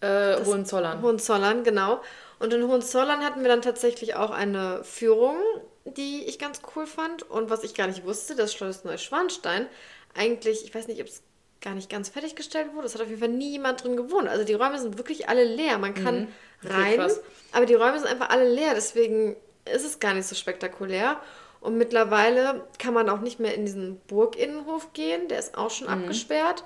Äh, 0.00 0.42
Hohenzollern. 0.42 1.02
Hohenzollern, 1.02 1.62
genau. 1.62 2.00
Und 2.38 2.54
in 2.54 2.66
Hohenzollern 2.66 3.22
hatten 3.22 3.42
wir 3.42 3.48
dann 3.48 3.60
tatsächlich 3.60 4.14
auch 4.14 4.30
eine 4.30 4.82
Führung, 4.82 5.36
die 5.84 6.24
ich 6.24 6.38
ganz 6.38 6.62
cool 6.74 6.86
fand. 6.86 7.22
Und 7.30 7.50
was 7.50 7.64
ich 7.64 7.74
gar 7.74 7.86
nicht 7.86 8.06
wusste, 8.06 8.34
das 8.34 8.54
Schloss 8.54 8.82
Neuschwanstein 8.82 9.66
eigentlich, 10.14 10.64
ich 10.64 10.74
weiß 10.74 10.88
nicht, 10.88 11.02
ob 11.02 11.06
es 11.06 11.22
gar 11.60 11.74
nicht 11.74 11.90
ganz 11.90 12.08
fertiggestellt 12.08 12.72
wurde. 12.72 12.86
Es 12.86 12.94
hat 12.94 13.02
auf 13.02 13.08
jeden 13.08 13.20
Fall 13.20 13.28
niemand 13.28 13.84
drin 13.84 13.98
gewohnt. 13.98 14.26
Also 14.26 14.44
die 14.44 14.54
Räume 14.54 14.78
sind 14.78 14.96
wirklich 14.96 15.28
alle 15.28 15.44
leer. 15.44 15.76
Man 15.76 15.92
kann 15.92 16.20
mhm, 16.62 16.70
rein, 16.70 17.10
aber 17.52 17.66
die 17.66 17.74
Räume 17.74 17.98
sind 17.98 18.08
einfach 18.08 18.30
alle 18.30 18.48
leer. 18.48 18.72
Deswegen 18.74 19.36
ist 19.64 19.84
es 19.84 20.00
gar 20.00 20.14
nicht 20.14 20.26
so 20.26 20.34
spektakulär. 20.34 21.20
Und 21.60 21.78
mittlerweile 21.78 22.66
kann 22.78 22.92
man 22.92 23.08
auch 23.08 23.20
nicht 23.20 23.38
mehr 23.38 23.54
in 23.54 23.64
diesen 23.64 24.00
Burginnenhof 24.08 24.92
gehen, 24.92 25.28
der 25.28 25.38
ist 25.38 25.56
auch 25.56 25.70
schon 25.70 25.86
mhm. 25.86 26.02
abgesperrt. 26.04 26.64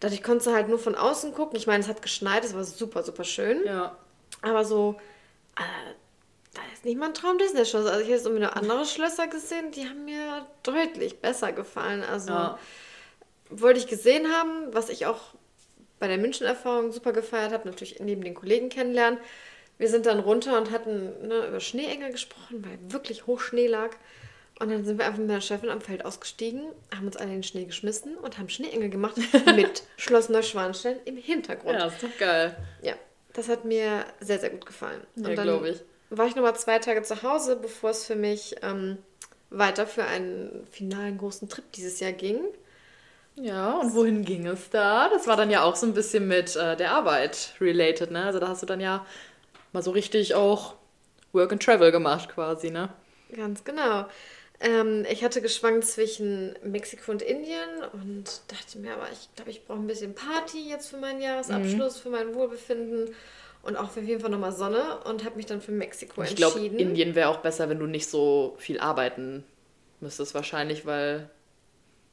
Dadurch 0.00 0.22
konntest 0.22 0.46
du 0.46 0.52
halt 0.52 0.68
nur 0.68 0.78
von 0.78 0.94
außen 0.94 1.34
gucken. 1.34 1.58
Ich 1.58 1.66
meine, 1.66 1.82
es 1.82 1.88
hat 1.88 2.00
geschneit, 2.00 2.42
es 2.42 2.54
war 2.54 2.64
super, 2.64 3.02
super 3.02 3.24
schön. 3.24 3.64
Ja. 3.66 3.98
Aber 4.40 4.64
so, 4.64 4.96
äh, 5.56 5.92
da 6.54 6.60
ist 6.72 6.86
nicht 6.86 6.98
mein 6.98 7.12
Traum 7.12 7.36
Disney-Schloss. 7.36 7.84
Also 7.84 8.00
ich 8.00 8.06
habe 8.06 8.14
jetzt 8.14 8.24
irgendwie 8.24 8.44
noch 8.44 8.56
andere 8.56 8.86
Schlösser 8.86 9.26
gesehen, 9.26 9.72
die 9.72 9.86
haben 9.86 10.06
mir 10.06 10.46
deutlich 10.62 11.20
besser 11.20 11.52
gefallen. 11.52 12.02
Also 12.02 12.32
Ja. 12.32 12.58
wollte 13.50 13.78
ich 13.78 13.88
gesehen 13.88 14.32
haben, 14.32 14.72
was 14.72 14.88
ich 14.88 15.04
auch 15.04 15.20
bei 15.98 16.08
der 16.08 16.16
München-Erfahrung 16.16 16.92
super 16.92 17.12
gefeiert 17.12 17.52
habe, 17.52 17.68
natürlich 17.68 18.00
neben 18.00 18.24
den 18.24 18.34
Kollegen 18.34 18.70
kennenlernen. 18.70 19.20
Wir 19.80 19.88
sind 19.88 20.04
dann 20.04 20.20
runter 20.20 20.58
und 20.58 20.70
hatten 20.72 21.26
ne, 21.26 21.46
über 21.48 21.58
Schneeengel 21.58 22.12
gesprochen, 22.12 22.62
weil 22.66 22.92
wirklich 22.92 23.26
hoch 23.26 23.40
Schnee 23.40 23.66
lag. 23.66 23.92
Und 24.58 24.70
dann 24.70 24.84
sind 24.84 24.98
wir 24.98 25.06
einfach 25.06 25.18
mit 25.18 25.28
meiner 25.28 25.40
Chefin 25.40 25.70
am 25.70 25.80
Feld 25.80 26.04
ausgestiegen, 26.04 26.60
haben 26.94 27.06
uns 27.06 27.16
alle 27.16 27.28
in 27.30 27.36
den 27.36 27.42
Schnee 27.42 27.64
geschmissen 27.64 28.14
und 28.18 28.36
haben 28.36 28.50
Schneeengel 28.50 28.90
gemacht 28.90 29.16
mit 29.56 29.84
Schloss 29.96 30.28
Neuschwanstein 30.28 30.96
im 31.06 31.16
Hintergrund. 31.16 31.78
Ja, 31.78 31.86
ist 31.86 32.02
doch 32.02 32.18
geil. 32.18 32.54
Ja, 32.82 32.92
das 33.32 33.48
hat 33.48 33.64
mir 33.64 34.04
sehr, 34.20 34.38
sehr 34.38 34.50
gut 34.50 34.66
gefallen. 34.66 35.00
Ja, 35.16 35.28
Und 35.30 35.36
dann 35.38 35.46
glaub 35.46 35.64
ich. 35.64 35.80
war 36.10 36.26
ich 36.26 36.36
nochmal 36.36 36.56
zwei 36.56 36.78
Tage 36.78 37.02
zu 37.02 37.22
Hause, 37.22 37.56
bevor 37.56 37.88
es 37.88 38.04
für 38.04 38.16
mich 38.16 38.56
ähm, 38.60 38.98
weiter 39.48 39.86
für 39.86 40.04
einen 40.04 40.66
finalen 40.70 41.16
großen 41.16 41.48
Trip 41.48 41.64
dieses 41.72 42.00
Jahr 42.00 42.12
ging. 42.12 42.40
Ja, 43.36 43.78
und 43.78 43.94
wohin 43.94 44.26
ging 44.26 44.46
es 44.46 44.68
da? 44.68 45.08
Das 45.08 45.26
war 45.26 45.38
dann 45.38 45.50
ja 45.50 45.62
auch 45.62 45.76
so 45.76 45.86
ein 45.86 45.94
bisschen 45.94 46.28
mit 46.28 46.54
äh, 46.56 46.76
der 46.76 46.92
Arbeit 46.92 47.54
related, 47.62 48.10
ne? 48.10 48.24
Also 48.24 48.38
da 48.38 48.48
hast 48.48 48.60
du 48.60 48.66
dann 48.66 48.80
ja 48.80 49.06
mal 49.72 49.82
so 49.82 49.90
richtig 49.90 50.34
auch 50.34 50.74
Work 51.32 51.52
and 51.52 51.62
Travel 51.62 51.92
gemacht 51.92 52.28
quasi, 52.30 52.70
ne? 52.70 52.88
Ganz 53.34 53.62
genau. 53.64 54.06
Ähm, 54.62 55.06
ich 55.10 55.24
hatte 55.24 55.40
geschwankt 55.40 55.84
zwischen 55.86 56.54
Mexiko 56.62 57.12
und 57.12 57.22
Indien 57.22 57.68
und 57.92 58.24
dachte 58.48 58.78
mir, 58.78 58.92
aber 58.94 59.06
ich 59.12 59.28
glaube, 59.34 59.50
ich 59.50 59.64
brauche 59.64 59.78
ein 59.78 59.86
bisschen 59.86 60.14
Party 60.14 60.68
jetzt 60.68 60.88
für 60.90 60.98
meinen 60.98 61.22
Jahresabschluss, 61.22 61.96
Mhm. 61.96 62.00
für 62.02 62.10
mein 62.10 62.34
Wohlbefinden 62.34 63.14
und 63.62 63.76
auch 63.76 63.90
für 63.90 64.00
jeden 64.00 64.20
Fall 64.20 64.30
nochmal 64.30 64.52
Sonne 64.52 64.98
und 65.04 65.24
habe 65.24 65.36
mich 65.36 65.46
dann 65.46 65.60
für 65.62 65.72
Mexiko 65.72 66.22
Ich 66.22 66.36
glaube, 66.36 66.58
entschieden. 66.58 66.78
Indien 66.78 67.14
wäre 67.14 67.28
auch 67.30 67.38
besser, 67.38 67.68
wenn 67.70 67.78
du 67.78 67.86
nicht 67.86 68.08
so 68.10 68.54
viel 68.58 68.80
arbeiten 68.80 69.44
müsstest 70.00 70.34
wahrscheinlich, 70.34 70.84
weil 70.84 71.30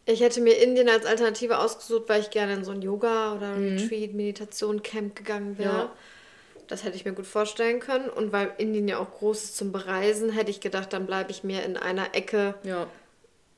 Ich 0.06 0.22
hätte 0.22 0.40
mir 0.40 0.54
Indien 0.62 0.88
als 0.88 1.06
Alternative 1.06 1.58
ausgesucht, 1.58 2.04
weil 2.08 2.22
ich 2.22 2.30
gerne 2.30 2.54
in 2.54 2.64
so 2.64 2.72
ein 2.72 2.82
Yoga 2.82 3.34
oder 3.36 3.56
Mhm. 3.56 3.78
Retreat, 3.78 4.14
Meditation, 4.14 4.82
Camp 4.84 5.16
gegangen 5.18 5.58
wäre. 5.58 5.74
Ja. 5.74 5.96
Das 6.68 6.84
hätte 6.84 6.96
ich 6.98 7.06
mir 7.06 7.14
gut 7.14 7.28
vorstellen 7.28 7.80
können. 7.80 8.10
Und 8.10 8.32
weil 8.32 8.54
Indien 8.58 8.88
ja 8.88 9.00
auch 9.00 9.12
groß 9.12 9.44
ist 9.44 9.58
zum 9.58 9.72
Bereisen, 9.72 10.30
hätte 10.30 10.52
ich 10.52 10.60
gedacht, 10.60 10.94
dann 10.94 11.06
bleibe 11.06 11.32
ich 11.32 11.44
mir 11.44 11.64
in 11.64 11.78
einer 11.78 12.14
Ecke, 12.14 12.56
ja, 12.64 12.88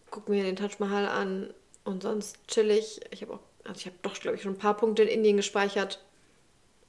gucke 0.09 0.31
mir 0.31 0.43
den 0.43 0.55
Taj 0.55 0.71
Mahal 0.79 1.07
an 1.07 1.53
und 1.83 2.03
sonst 2.03 2.37
chill 2.47 2.69
ich. 2.71 3.01
Ich 3.11 3.21
habe 3.21 3.33
auch, 3.33 3.39
also 3.63 3.79
ich 3.79 3.85
habe 3.85 3.95
doch, 4.01 4.13
glaube 4.13 4.37
ich, 4.37 4.43
schon 4.43 4.53
ein 4.53 4.59
paar 4.59 4.77
Punkte 4.77 5.03
in 5.03 5.09
Indien 5.09 5.37
gespeichert. 5.37 6.03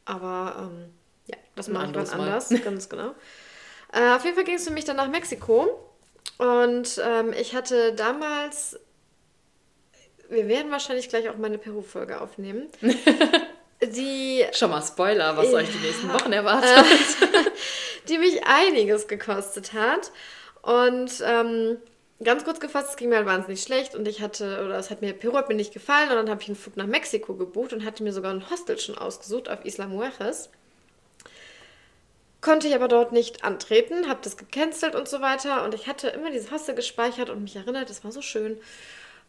Aber 0.04 0.70
ähm, 0.70 0.90
ja, 1.26 1.36
das 1.54 1.68
mache 1.68 1.86
ich 1.86 1.94
Mal. 1.94 2.10
anders, 2.10 2.48
ganz 2.64 2.88
genau. 2.88 3.14
Äh, 3.92 4.14
auf 4.14 4.24
jeden 4.24 4.36
Fall 4.36 4.44
ging 4.44 4.56
es 4.56 4.66
für 4.66 4.72
mich 4.72 4.84
dann 4.84 4.96
nach 4.96 5.08
Mexiko. 5.08 5.86
Und 6.38 7.00
ähm, 7.04 7.32
ich 7.38 7.54
hatte 7.54 7.94
damals, 7.94 8.78
wir 10.28 10.48
werden 10.48 10.70
wahrscheinlich 10.70 11.08
gleich 11.08 11.28
auch 11.28 11.36
meine 11.36 11.58
Peru-Folge 11.58 12.20
aufnehmen. 12.20 12.68
die, 13.82 14.44
schon 14.52 14.70
mal 14.70 14.82
Spoiler, 14.82 15.36
was 15.36 15.52
euch 15.52 15.68
die 15.70 15.86
nächsten 15.86 16.12
Wochen 16.12 16.32
erwartet. 16.32 16.68
die 18.08 18.18
mich 18.18 18.44
einiges 18.44 19.08
gekostet 19.08 19.72
hat. 19.72 20.12
Und 20.62 21.22
ähm, 21.24 21.78
ganz 22.22 22.44
kurz 22.44 22.60
gefasst, 22.60 22.90
es 22.90 22.96
ging 22.96 23.08
mir 23.08 23.16
halt 23.16 23.26
wahnsinnig 23.26 23.62
schlecht 23.62 23.94
und 23.94 24.06
ich 24.06 24.20
hatte, 24.20 24.62
oder 24.64 24.78
es 24.78 24.90
hat 24.90 25.00
mir, 25.00 25.14
Peru 25.14 25.36
hat 25.36 25.48
mir 25.48 25.54
nicht 25.54 25.72
gefallen 25.72 26.10
und 26.10 26.16
dann 26.16 26.30
habe 26.30 26.42
ich 26.42 26.48
einen 26.48 26.56
Flug 26.56 26.76
nach 26.76 26.86
Mexiko 26.86 27.34
gebucht 27.34 27.72
und 27.72 27.84
hatte 27.84 28.02
mir 28.02 28.12
sogar 28.12 28.32
ein 28.32 28.50
Hostel 28.50 28.78
schon 28.78 28.98
ausgesucht 28.98 29.48
auf 29.48 29.64
Isla 29.64 29.86
Mujeres. 29.86 30.50
Konnte 32.42 32.68
ich 32.68 32.74
aber 32.74 32.88
dort 32.88 33.12
nicht 33.12 33.44
antreten, 33.44 34.08
habe 34.08 34.20
das 34.22 34.36
gecancelt 34.36 34.94
und 34.94 35.08
so 35.08 35.20
weiter 35.20 35.64
und 35.64 35.74
ich 35.74 35.86
hatte 35.86 36.08
immer 36.08 36.30
dieses 36.30 36.50
Hostel 36.50 36.74
gespeichert 36.74 37.30
und 37.30 37.42
mich 37.42 37.56
erinnert, 37.56 37.88
das 37.88 38.04
war 38.04 38.12
so 38.12 38.22
schön. 38.22 38.58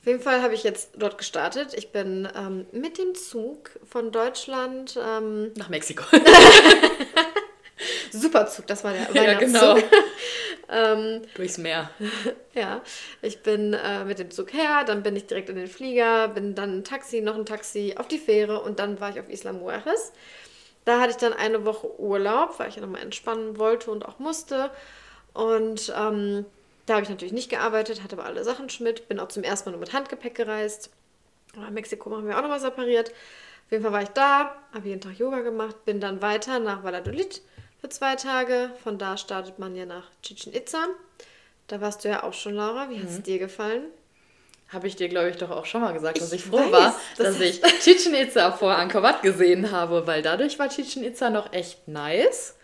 Auf 0.01 0.07
jeden 0.07 0.19
Fall 0.19 0.41
habe 0.41 0.55
ich 0.55 0.63
jetzt 0.63 0.93
dort 0.97 1.19
gestartet. 1.19 1.75
Ich 1.75 1.91
bin 1.91 2.27
ähm, 2.35 2.65
mit 2.71 2.97
dem 2.97 3.13
Zug 3.13 3.69
von 3.87 4.11
Deutschland 4.11 4.97
ähm, 4.99 5.51
Nach 5.55 5.69
Mexiko. 5.69 6.03
Superzug, 8.11 8.65
das 8.65 8.83
war 8.83 8.93
der 8.93 9.01
ja, 9.13 9.21
Weihnachtszug. 9.21 9.75
genau. 9.75 9.77
ähm, 10.69 11.21
Durchs 11.35 11.59
Meer. 11.59 11.91
ja, 12.55 12.81
ich 13.21 13.43
bin 13.43 13.73
äh, 13.73 14.03
mit 14.03 14.17
dem 14.17 14.31
Zug 14.31 14.51
her, 14.53 14.83
dann 14.85 15.03
bin 15.03 15.15
ich 15.15 15.27
direkt 15.27 15.49
in 15.49 15.55
den 15.55 15.67
Flieger, 15.67 16.29
bin 16.29 16.55
dann 16.55 16.79
ein 16.79 16.83
Taxi, 16.83 17.21
noch 17.21 17.35
ein 17.35 17.45
Taxi 17.45 17.93
auf 17.95 18.07
die 18.07 18.17
Fähre 18.17 18.61
und 18.61 18.79
dann 18.79 18.99
war 18.99 19.11
ich 19.11 19.19
auf 19.19 19.29
Isla 19.29 19.53
Mujeres. 19.53 20.13
Da 20.83 20.99
hatte 20.99 21.11
ich 21.11 21.17
dann 21.17 21.33
eine 21.33 21.63
Woche 21.63 21.99
Urlaub, 21.99 22.57
weil 22.57 22.69
ich 22.69 22.75
ja 22.75 22.81
nochmal 22.81 23.03
entspannen 23.03 23.59
wollte 23.59 23.91
und 23.91 24.03
auch 24.03 24.17
musste. 24.17 24.71
Und 25.33 25.93
ähm, 25.95 26.45
da 26.91 26.95
habe 26.95 27.03
ich 27.05 27.09
natürlich 27.09 27.31
nicht 27.31 27.49
gearbeitet, 27.49 28.03
hatte 28.03 28.17
aber 28.17 28.25
alle 28.25 28.43
Sachen 28.43 28.67
mit, 28.81 29.07
bin 29.07 29.17
auch 29.21 29.29
zum 29.29 29.43
ersten 29.43 29.69
Mal 29.69 29.71
nur 29.71 29.79
mit 29.79 29.93
Handgepäck 29.93 30.35
gereist. 30.35 30.89
Aber 31.55 31.69
in 31.69 31.73
Mexiko 31.73 32.09
machen 32.09 32.27
wir 32.27 32.37
auch 32.37 32.41
nochmal 32.41 32.59
separiert. 32.59 33.11
Auf 33.11 33.71
jeden 33.71 33.81
Fall 33.81 33.93
war 33.93 34.01
ich 34.01 34.09
da, 34.09 34.57
habe 34.73 34.89
jeden 34.89 34.99
Tag 34.99 35.17
Yoga 35.17 35.39
gemacht, 35.39 35.85
bin 35.85 36.01
dann 36.01 36.21
weiter 36.21 36.59
nach 36.59 36.83
Valladolid 36.83 37.41
für 37.79 37.87
zwei 37.87 38.17
Tage. 38.17 38.71
Von 38.83 38.97
da 38.97 39.15
startet 39.15 39.57
man 39.57 39.73
ja 39.73 39.85
nach 39.85 40.11
Chichen 40.21 40.53
Itza. 40.53 40.85
Da 41.67 41.79
warst 41.79 42.03
du 42.03 42.09
ja 42.09 42.23
auch 42.23 42.33
schon, 42.33 42.55
Laura. 42.55 42.89
Wie 42.89 42.99
hat 42.99 43.07
es 43.07 43.23
dir 43.23 43.39
gefallen? 43.39 43.83
Habe 44.67 44.87
ich 44.87 44.97
dir, 44.97 45.07
glaube 45.07 45.29
ich, 45.29 45.37
doch 45.37 45.49
auch 45.49 45.65
schon 45.65 45.79
mal 45.79 45.93
gesagt, 45.93 46.19
dass 46.19 46.33
Ich 46.33 46.41
ich 46.41 46.45
froh 46.45 46.57
weiß, 46.57 46.71
war, 46.73 46.99
das 47.17 47.27
dass 47.27 47.39
ich 47.39 47.61
Chichen 47.79 48.13
Itza 48.13 48.51
vor 48.51 48.75
Angkor 48.75 49.01
Wat 49.01 49.21
gesehen 49.21 49.71
habe, 49.71 50.05
weil 50.07 50.21
dadurch 50.21 50.59
war 50.59 50.67
Chichen 50.67 51.05
Itza 51.05 51.29
noch 51.29 51.53
echt 51.53 51.87
nice. 51.87 52.57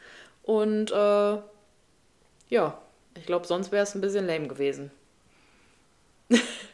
Und 0.43 0.91
äh, 0.91 1.37
ja, 2.49 2.81
ich 3.19 3.25
glaube, 3.25 3.47
sonst 3.47 3.71
wäre 3.71 3.83
es 3.83 3.95
ein 3.95 4.01
bisschen 4.01 4.25
lame 4.27 4.47
gewesen. 4.47 4.91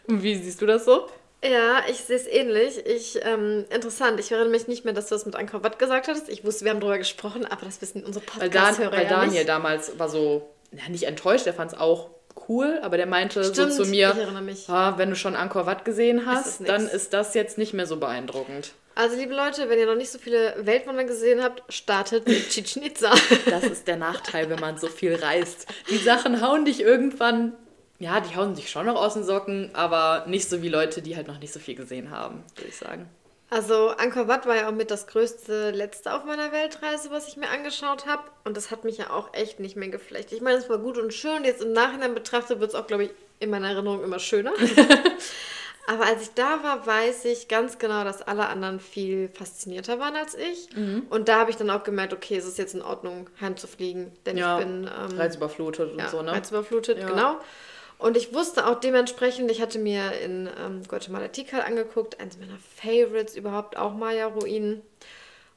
Wie 0.08 0.36
siehst 0.36 0.62
du 0.62 0.66
das 0.66 0.86
so? 0.86 1.08
Ja, 1.44 1.82
ich 1.90 1.98
sehe 1.98 2.16
es 2.16 2.28
ähnlich. 2.28 2.86
Ich, 2.86 3.20
ähm, 3.24 3.66
interessant. 3.70 4.20
Ich 4.20 4.32
erinnere 4.32 4.50
mich 4.50 4.68
nicht 4.68 4.86
mehr, 4.86 4.94
dass 4.94 5.08
du 5.08 5.16
das 5.16 5.26
mit 5.26 5.36
Angkor 5.36 5.64
Wat 5.64 5.78
gesagt 5.78 6.08
hattest. 6.08 6.30
Ich 6.30 6.46
wusste, 6.46 6.64
wir 6.66 6.72
haben 6.72 6.80
darüber 6.80 6.98
gesprochen, 6.98 7.46
aber 7.46 7.66
das 7.66 7.82
wissen 7.82 8.04
unsere 8.04 8.24
Weil, 8.38 8.50
Dan, 8.50 8.78
weil 8.78 9.04
ja 9.04 9.10
Daniel 9.10 9.34
nicht. 9.40 9.50
damals 9.50 10.00
war 10.00 10.08
so, 10.10 10.50
ja, 10.72 10.88
nicht 10.90 11.04
enttäuscht, 11.04 11.46
der 11.46 11.54
fand 11.54 11.74
es 11.74 11.78
auch 11.78 12.10
cool, 12.48 12.80
aber 12.82 12.98
der 12.98 13.08
meinte 13.08 13.44
Stimmt, 13.44 13.74
so 13.74 13.84
zu 13.84 13.90
mir, 13.90 14.12
ich 14.12 14.22
erinnere 14.22 14.42
mich. 14.42 14.70
ah, 14.70 14.94
wenn 14.98 15.10
du 15.10 15.16
schon 15.16 15.36
Angkor 15.36 15.66
Wat 15.66 15.84
gesehen 15.86 16.20
es 16.20 16.26
hast, 16.26 16.62
nix. 16.62 16.72
dann 16.72 16.88
ist 16.88 17.14
das 17.14 17.34
jetzt 17.34 17.58
nicht 17.58 17.74
mehr 17.74 17.86
so 17.88 17.98
beeindruckend. 17.98 18.72
Also, 18.96 19.18
liebe 19.18 19.34
Leute, 19.34 19.70
wenn 19.70 19.80
ihr 19.80 19.88
noch 19.88 19.96
nicht 19.96 20.12
so 20.12 20.20
viele 20.20 20.56
Weltwunder 20.60 21.04
gesehen 21.04 21.42
habt, 21.42 21.64
startet 21.74 22.28
mit 22.28 22.50
Chichen 22.50 22.84
Itza. 22.84 23.12
Das 23.46 23.64
ist 23.64 23.88
der 23.88 23.98
Nachteil, 23.98 24.50
wenn 24.50 24.60
man 24.60 24.78
so 24.78 24.88
viel 24.88 25.16
reist. 25.16 25.68
Die 25.90 25.98
Sachen 25.98 26.42
hauen 26.42 26.66
dich 26.66 26.82
irgendwann, 26.82 27.54
ja, 27.98 28.20
die 28.20 28.36
hauen 28.36 28.54
dich 28.54 28.70
schon 28.70 28.86
noch 28.86 28.96
aus 28.96 29.16
den 29.16 29.24
Socken, 29.24 29.72
aber 29.74 30.26
nicht 30.28 30.48
so 30.48 30.62
wie 30.62 30.70
Leute, 30.70 31.02
die 31.02 31.16
halt 31.16 31.28
noch 31.28 31.40
nicht 31.40 31.54
so 31.54 31.60
viel 31.60 31.76
gesehen 31.76 32.12
haben, 32.12 32.44
würde 32.56 32.70
ich 32.70 32.78
sagen. 32.78 33.10
Also, 33.50 33.90
Angkor 33.90 34.28
Wat 34.28 34.46
war 34.46 34.56
ja 34.56 34.68
auch 34.68 34.74
mit 34.74 34.92
das 34.92 35.08
größte 35.08 35.72
letzte 35.72 36.14
auf 36.14 36.24
meiner 36.24 36.52
Weltreise, 36.52 37.12
was 37.12 37.28
ich 37.28 37.38
mir 37.38 37.50
angeschaut 37.50 38.06
habe. 38.06 38.24
Und 38.46 38.58
das 38.58 38.72
hat 38.72 38.84
mich 38.84 38.98
ja 38.98 39.10
auch 39.10 39.34
echt 39.34 39.60
nicht 39.60 39.76
mehr 39.76 39.90
geflecht. 39.90 40.32
Ich 40.32 40.42
meine, 40.42 40.58
es 40.58 40.70
war 40.70 40.78
gut 40.78 40.98
und 40.98 41.14
schön. 41.14 41.44
Jetzt 41.44 41.62
im 41.62 41.72
Nachhinein 41.72 42.14
betrachtet 42.14 42.60
wird 42.60 42.72
es 42.72 42.76
auch, 42.76 42.88
glaube 42.88 43.06
ich, 43.06 43.12
in 43.40 43.50
meiner 43.50 43.70
Erinnerung 43.70 44.04
immer 44.04 44.20
schöner. 44.20 44.54
Aber 45.86 46.06
als 46.06 46.22
ich 46.22 46.34
da 46.34 46.64
war, 46.64 46.88
weiß 46.88 47.26
ich 47.26 47.50
ganz 47.50 47.78
genau, 47.78 48.04
dass 48.06 48.22
alle 48.22 48.48
anderen 48.48 48.80
viel 48.80 49.28
faszinierter 49.30 50.00
waren 50.00 50.16
als 50.16 50.34
ich. 50.36 50.70
Und 51.10 51.28
da 51.28 51.40
habe 51.40 51.52
ich 51.52 51.58
dann 51.58 51.70
auch 51.70 51.84
gemerkt, 51.84 52.14
okay, 52.14 52.38
es 52.38 52.46
ist 52.46 52.58
jetzt 52.58 52.74
in 52.74 52.82
Ordnung, 52.82 53.30
heimzufliegen. 53.42 54.12
Denn 54.26 54.38
Ja, 54.38 54.60
ich 54.60 54.66
bin 54.66 54.84
ähm, 54.86 55.18
reizüberflutet 55.18 55.92
und 55.92 56.00
ja, 56.00 56.08
so, 56.10 56.22
ne? 56.22 56.32
reizüberflutet, 56.32 57.00
Ja. 57.00 57.10
genau. 57.10 57.38
Und 58.00 58.18
ich 58.18 58.34
wusste 58.34 58.66
auch 58.68 58.80
dementsprechend, 58.80 59.52
ich 59.52 59.62
hatte 59.62 59.78
mir 59.80 60.14
in 60.24 60.50
ähm, 60.60 60.84
Guatemala 60.88 61.28
Tikal 61.30 61.62
angeguckt, 61.62 62.20
eins 62.20 62.38
meiner 62.38 62.58
Favorites 62.76 63.36
überhaupt, 63.36 63.78
auch 63.78 63.94
Maya-Ruinen. 63.94 64.82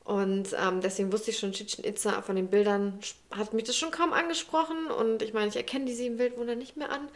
Und 0.05 0.55
ähm, 0.61 0.81
deswegen 0.81 1.13
wusste 1.13 1.31
ich 1.33 1.39
schon, 1.39 1.51
Chichen 1.53 1.85
Itza 1.85 2.23
von 2.23 2.37
den 2.37 2.47
Bildern 2.49 3.01
hat 3.37 3.53
mich 3.53 3.65
das 3.65 3.77
schon 3.77 3.91
kaum 3.91 4.13
angesprochen. 4.13 4.87
Und 4.97 5.23
ich 5.23 5.33
meine, 5.35 5.49
ich 5.49 5.57
erkenne 5.57 5.87
die 5.87 5.95
sieben 5.95 6.19
Weltwunder 6.19 6.55
nicht 6.55 6.77
mehr 6.77 6.91
an. 6.91 7.09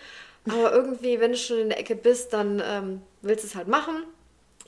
Aber 0.48 0.72
irgendwie, 0.72 1.20
wenn 1.20 1.32
du 1.32 1.38
schon 1.38 1.58
in 1.58 1.68
der 1.68 1.78
Ecke 1.78 1.96
bist, 1.96 2.32
dann 2.32 2.62
ähm, 2.64 3.02
willst 3.22 3.44
du 3.44 3.48
es 3.48 3.54
halt 3.54 3.68
machen. 3.68 4.04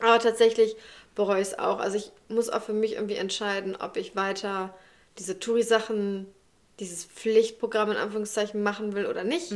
Aber 0.01 0.19
tatsächlich 0.19 0.77
bereue 1.15 1.41
ich 1.41 1.49
es 1.49 1.59
auch. 1.59 1.79
Also 1.79 1.97
ich 1.97 2.11
muss 2.29 2.51
auch 2.51 2.63
für 2.63 2.73
mich 2.73 2.95
irgendwie 2.95 3.15
entscheiden, 3.15 3.77
ob 3.77 3.97
ich 3.97 4.17
weiter 4.17 4.75
diese 5.19 5.39
Touri-Sachen, 5.39 6.27
dieses 6.81 7.05
Pflichtprogramm 7.05 7.91
in 7.91 7.97
Anführungszeichen 7.97 8.63
machen 8.63 8.95
will 8.95 9.07
oder 9.07 9.25
nicht. 9.25 9.53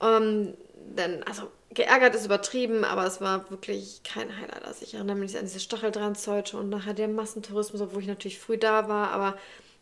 Ähm, 0.00 0.54
denn, 0.96 1.22
also 1.24 1.50
geärgert 1.70 2.14
ist 2.14 2.24
übertrieben, 2.26 2.84
aber 2.84 3.06
es 3.06 3.20
war 3.20 3.50
wirklich 3.50 4.02
kein 4.04 4.34
Highlight. 4.36 4.64
Also 4.64 4.82
ich 4.82 4.94
erinnere 4.94 5.16
mich 5.16 5.36
an 5.36 5.44
diese 5.44 5.60
Stacheldrahtzeute 5.60 6.56
und 6.56 6.68
nachher 6.68 6.94
der 6.94 7.08
Massentourismus, 7.08 7.80
obwohl 7.80 8.02
ich 8.02 8.08
natürlich 8.08 8.38
früh 8.38 8.58
da 8.58 8.88
war, 8.88 9.10
aber 9.10 9.36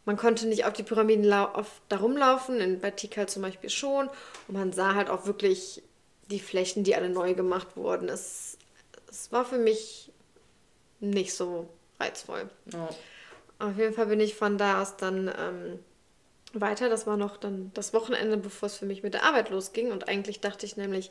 man 0.06 0.16
konnte 0.16 0.46
nicht 0.46 0.64
auf 0.64 0.72
die 0.72 0.84
Pyramiden 0.84 1.30
auf, 1.32 1.82
da 1.88 1.98
rumlaufen, 1.98 2.60
in, 2.60 2.80
bei 2.80 2.92
Tikal 2.92 3.28
zum 3.28 3.42
Beispiel 3.42 3.68
schon. 3.68 4.08
Und 4.48 4.54
man 4.54 4.72
sah 4.72 4.94
halt 4.94 5.10
auch 5.10 5.26
wirklich 5.26 5.82
die 6.30 6.38
Flächen, 6.38 6.84
die 6.84 6.94
alle 6.94 7.10
neu 7.10 7.34
gemacht 7.34 7.76
wurden. 7.76 8.08
Es, 8.08 8.56
es 9.10 9.32
war 9.32 9.44
für 9.44 9.58
mich 9.58 10.12
nicht 11.00 11.34
so 11.34 11.68
reizvoll. 11.98 12.48
Ja. 12.72 12.88
Auf 13.58 13.76
jeden 13.76 13.94
Fall 13.94 14.06
bin 14.06 14.20
ich 14.20 14.36
von 14.36 14.58
da 14.58 14.80
aus 14.80 14.96
dann 14.96 15.28
ähm, 15.28 15.80
weiter. 16.52 16.88
Das 16.88 17.08
war 17.08 17.16
noch 17.16 17.36
dann 17.36 17.72
das 17.74 17.92
Wochenende, 17.92 18.36
bevor 18.36 18.68
es 18.68 18.76
für 18.76 18.86
mich 18.86 19.02
mit 19.02 19.14
der 19.14 19.24
Arbeit 19.24 19.50
losging. 19.50 19.90
Und 19.90 20.08
eigentlich 20.08 20.40
dachte 20.40 20.66
ich 20.66 20.76
nämlich, 20.76 21.10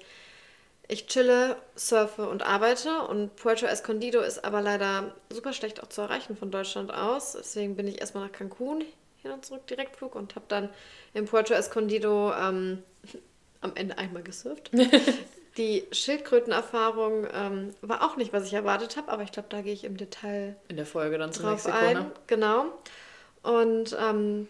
ich 0.87 1.07
chille, 1.07 1.55
surfe 1.75 2.29
und 2.29 2.43
arbeite. 2.43 3.01
Und 3.01 3.35
Puerto 3.35 3.65
Escondido 3.65 4.21
ist 4.21 4.43
aber 4.43 4.61
leider 4.61 5.15
super 5.29 5.53
schlecht 5.53 5.81
auch 5.81 5.87
zu 5.87 6.01
erreichen 6.01 6.37
von 6.37 6.51
Deutschland 6.51 6.93
aus. 6.93 7.33
Deswegen 7.33 7.75
bin 7.75 7.87
ich 7.87 7.99
erstmal 7.99 8.25
nach 8.25 8.31
Cancun 8.31 8.83
hin 9.21 9.31
und 9.31 9.45
zurück 9.45 9.65
Direktflug 9.67 10.15
und 10.15 10.35
habe 10.35 10.45
dann 10.47 10.69
in 11.13 11.25
Puerto 11.25 11.53
Escondido 11.53 12.33
ähm, 12.33 12.83
am 13.61 13.71
Ende 13.75 13.97
einmal 13.97 14.23
gesurft. 14.23 14.71
Die 15.57 15.85
Schildkrötenerfahrung 15.91 17.27
ähm, 17.33 17.73
war 17.81 18.03
auch 18.03 18.17
nicht, 18.17 18.33
was 18.33 18.45
ich 18.45 18.53
erwartet 18.53 18.97
habe, 18.97 19.09
aber 19.09 19.23
ich 19.23 19.31
glaube, 19.31 19.47
da 19.49 19.61
gehe 19.61 19.71
ich 19.71 19.85
im 19.85 19.95
Detail 19.95 20.57
in 20.67 20.75
der 20.75 20.85
Folge 20.85 21.17
dann 21.17 21.31
drauf 21.31 21.65
ein. 21.65 22.11
Genau. 22.27 22.65
Und 23.41 23.95
ähm, 23.97 24.49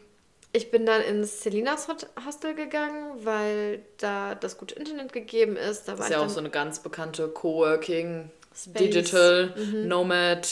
ich 0.56 0.72
bin 0.72 0.86
dann 0.86 1.02
ins 1.02 1.44
Selinas 1.44 1.88
Hostel 2.26 2.56
gegangen, 2.56 3.26
weil 3.26 3.84
da 3.98 4.36
das 4.36 4.58
gute 4.58 4.76
Internet 4.76 5.12
gegeben 5.12 5.58
ist. 5.58 5.88
Da 5.88 5.96
das 5.96 6.06
ist 6.06 6.12
ja 6.12 6.20
auch 6.20 6.30
so 6.30 6.40
eine 6.40 6.50
ganz 6.50 6.80
bekannte 6.80 7.28
Coworking, 7.28 8.32
Space. 8.56 8.74
Digital, 8.74 9.54
mhm. 9.58 9.88
Nomad, 9.88 10.48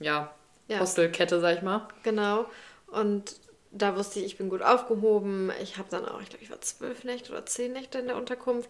ja, 0.00 0.34
ja, 0.66 0.80
Hostelkette, 0.80 1.40
sag 1.40 1.56
ich 1.56 1.62
mal. 1.62 1.86
Genau. 2.02 2.46
Und 2.88 3.36
da 3.70 3.96
wusste 3.96 4.18
ich, 4.18 4.26
ich 4.26 4.38
bin 4.38 4.48
gut 4.48 4.62
aufgehoben. 4.62 5.52
Ich 5.62 5.78
habe 5.78 5.88
dann 5.88 6.04
auch, 6.04 6.20
ich 6.20 6.30
glaube, 6.30 6.42
ich 6.42 6.50
war 6.50 6.60
zwölf 6.60 7.04
Nächte 7.04 7.30
oder 7.30 7.46
zehn 7.46 7.72
Nächte 7.72 7.98
in 8.00 8.06
der 8.06 8.16
Unterkunft. 8.16 8.68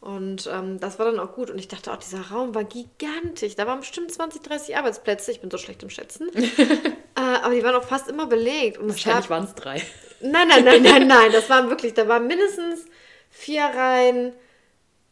Und 0.00 0.48
ähm, 0.52 0.78
das 0.78 0.98
war 0.98 1.06
dann 1.06 1.18
auch 1.18 1.34
gut. 1.34 1.50
Und 1.50 1.58
ich 1.58 1.66
dachte 1.66 1.92
auch, 1.92 1.96
dieser 1.96 2.30
Raum 2.30 2.54
war 2.54 2.64
gigantisch. 2.64 3.56
Da 3.56 3.66
waren 3.66 3.80
bestimmt 3.80 4.12
20, 4.12 4.42
30 4.42 4.76
Arbeitsplätze. 4.76 5.32
Ich 5.32 5.40
bin 5.40 5.50
so 5.50 5.58
schlecht 5.58 5.82
im 5.82 5.90
Schätzen. 5.90 6.30
äh, 6.34 6.92
aber 7.14 7.54
die 7.54 7.64
waren 7.64 7.74
auch 7.74 7.84
fast 7.84 8.08
immer 8.08 8.26
belegt. 8.26 8.78
Und 8.78 8.88
Wahrscheinlich 8.90 9.28
waren 9.28 9.44
es 9.44 9.54
drei. 9.54 9.82
Nein, 10.20 10.48
nein, 10.48 10.64
nein, 10.64 10.82
nein, 10.82 11.06
nein. 11.08 11.32
Das 11.32 11.50
waren 11.50 11.68
wirklich, 11.68 11.94
da 11.94 12.06
waren 12.06 12.28
mindestens 12.28 12.86
vier 13.28 13.64
Reihen, 13.64 14.32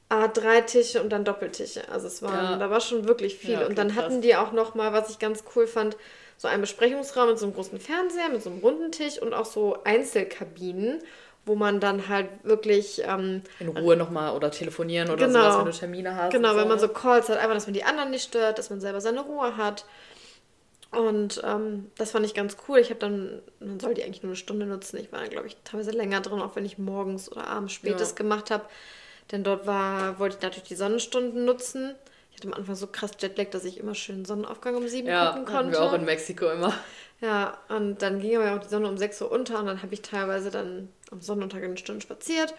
äh, 0.09 0.29
drei 0.29 0.61
Tische 0.61 1.03
und 1.03 1.11
dann 1.11 1.25
Doppeltische. 1.25 1.89
Also 1.89 2.07
es 2.07 2.23
waren, 2.23 2.53
ja. 2.53 2.57
da 2.57 2.71
war 2.71 2.81
schon 2.81 3.09
wirklich 3.09 3.37
viel. 3.37 3.51
Ja, 3.51 3.59
okay, 3.61 3.69
und 3.69 3.79
dann 3.79 3.89
krass. 3.89 4.05
hatten 4.05 4.21
die 4.21 4.37
auch 4.37 4.53
noch 4.53 4.77
mal, 4.77 4.93
was 4.93 5.11
ich 5.11 5.19
ganz 5.19 5.43
cool 5.57 5.67
fand, 5.67 5.97
so 6.37 6.49
einen 6.49 6.61
Besprechungsraum 6.61 7.31
mit 7.31 7.39
so 7.39 7.47
einem 7.47 7.55
großen 7.55 7.81
Fernseher, 7.81 8.29
mit 8.29 8.43
so 8.43 8.51
einem 8.51 8.61
runden 8.61 8.93
Tisch 8.93 9.21
und 9.21 9.33
auch 9.33 9.47
so 9.47 9.83
Einzelkabinen 9.85 11.03
wo 11.47 11.55
man 11.55 11.79
dann 11.79 12.09
halt 12.09 12.29
wirklich 12.43 13.03
ähm, 13.07 13.43
in 13.61 13.69
Ruhe 13.69 13.97
nochmal 13.97 14.35
oder 14.35 14.51
telefonieren 14.51 15.09
oder 15.11 15.27
genau, 15.27 15.41
sowas, 15.41 15.59
wenn 15.59 15.73
du 15.73 15.79
Termine 15.79 16.17
hast. 16.17 16.33
Genau, 16.33 16.53
so. 16.53 16.57
wenn 16.59 16.69
man 16.69 16.81
so 16.81 16.89
Calls 16.89 17.29
hat, 17.29 17.39
einfach, 17.39 17.55
dass 17.55 17.67
man 17.67 17.75
die 17.75 17.85
anderen 17.85 18.11
nicht 18.11 18.25
stört, 18.25 18.59
dass 18.59 18.69
man 18.69 18.81
selber 18.81 19.01
seine 19.01 19.21
Ruhe 19.21 19.57
hat. 19.57 19.87
Und 20.91 21.41
ähm, 21.45 21.91
das 21.97 22.11
fand 22.11 22.27
ich 22.27 22.35
ganz 22.35 22.57
cool. 22.69 22.79
Ich 22.79 22.91
habe 22.91 22.99
dann, 22.99 23.43
man 23.61 23.79
soll 23.79 23.95
die 23.95 24.03
eigentlich 24.03 24.23
nur 24.23 24.31
eine 24.31 24.37
Stunde 24.37 24.67
nutzen. 24.67 24.99
Ich 24.99 25.13
war 25.13 25.21
dann, 25.21 25.31
glaube 25.31 25.47
ich, 25.47 25.57
teilweise 25.63 25.93
länger 25.93 26.21
drin, 26.21 26.41
auch 26.41 26.57
wenn 26.57 26.65
ich 26.65 26.79
morgens 26.79 27.31
oder 27.31 27.47
abends 27.47 27.75
spätes 27.75 28.11
ja. 28.11 28.17
gemacht 28.17 28.51
habe. 28.51 28.65
Denn 29.31 29.45
dort 29.45 29.67
war, 29.67 30.19
wollte 30.19 30.37
ich 30.37 30.43
natürlich 30.43 30.69
die 30.69 30.77
Sonnenstunden 30.77 31.45
nutzen. 31.45 31.95
Ich 32.31 32.39
hatte 32.39 32.49
am 32.49 32.55
Anfang 32.55 32.75
so 32.75 32.87
krass 32.89 33.13
Jetlag, 33.21 33.51
dass 33.51 33.65
ich 33.65 33.79
immer 33.79 33.95
schön 33.95 34.25
Sonnenaufgang 34.25 34.75
um 34.75 34.89
sieben 34.89 35.09
ja, 35.09 35.29
gucken 35.29 35.45
konnte. 35.45 35.75
Ja, 35.75 35.81
wir 35.81 35.89
auch 35.91 35.95
in 35.95 36.05
Mexiko 36.05 36.51
immer. 36.51 36.73
Ja, 37.21 37.57
und 37.69 38.03
dann 38.03 38.21
ging 38.21 38.37
aber 38.37 38.57
auch 38.57 38.63
die 38.63 38.69
Sonne 38.69 38.89
um 38.89 38.99
6 38.99 39.23
Uhr 39.23 39.33
unter 39.33 39.59
und 39.59 39.67
dann 39.67 39.83
habe 39.83 39.95
ich 39.95 40.03
teilweise 40.03 40.51
dann 40.51 40.89
am 41.11 41.21
Sonnentag 41.21 41.63
eine 41.63 41.77
Stunde 41.77 42.03
spaziert 42.03 42.55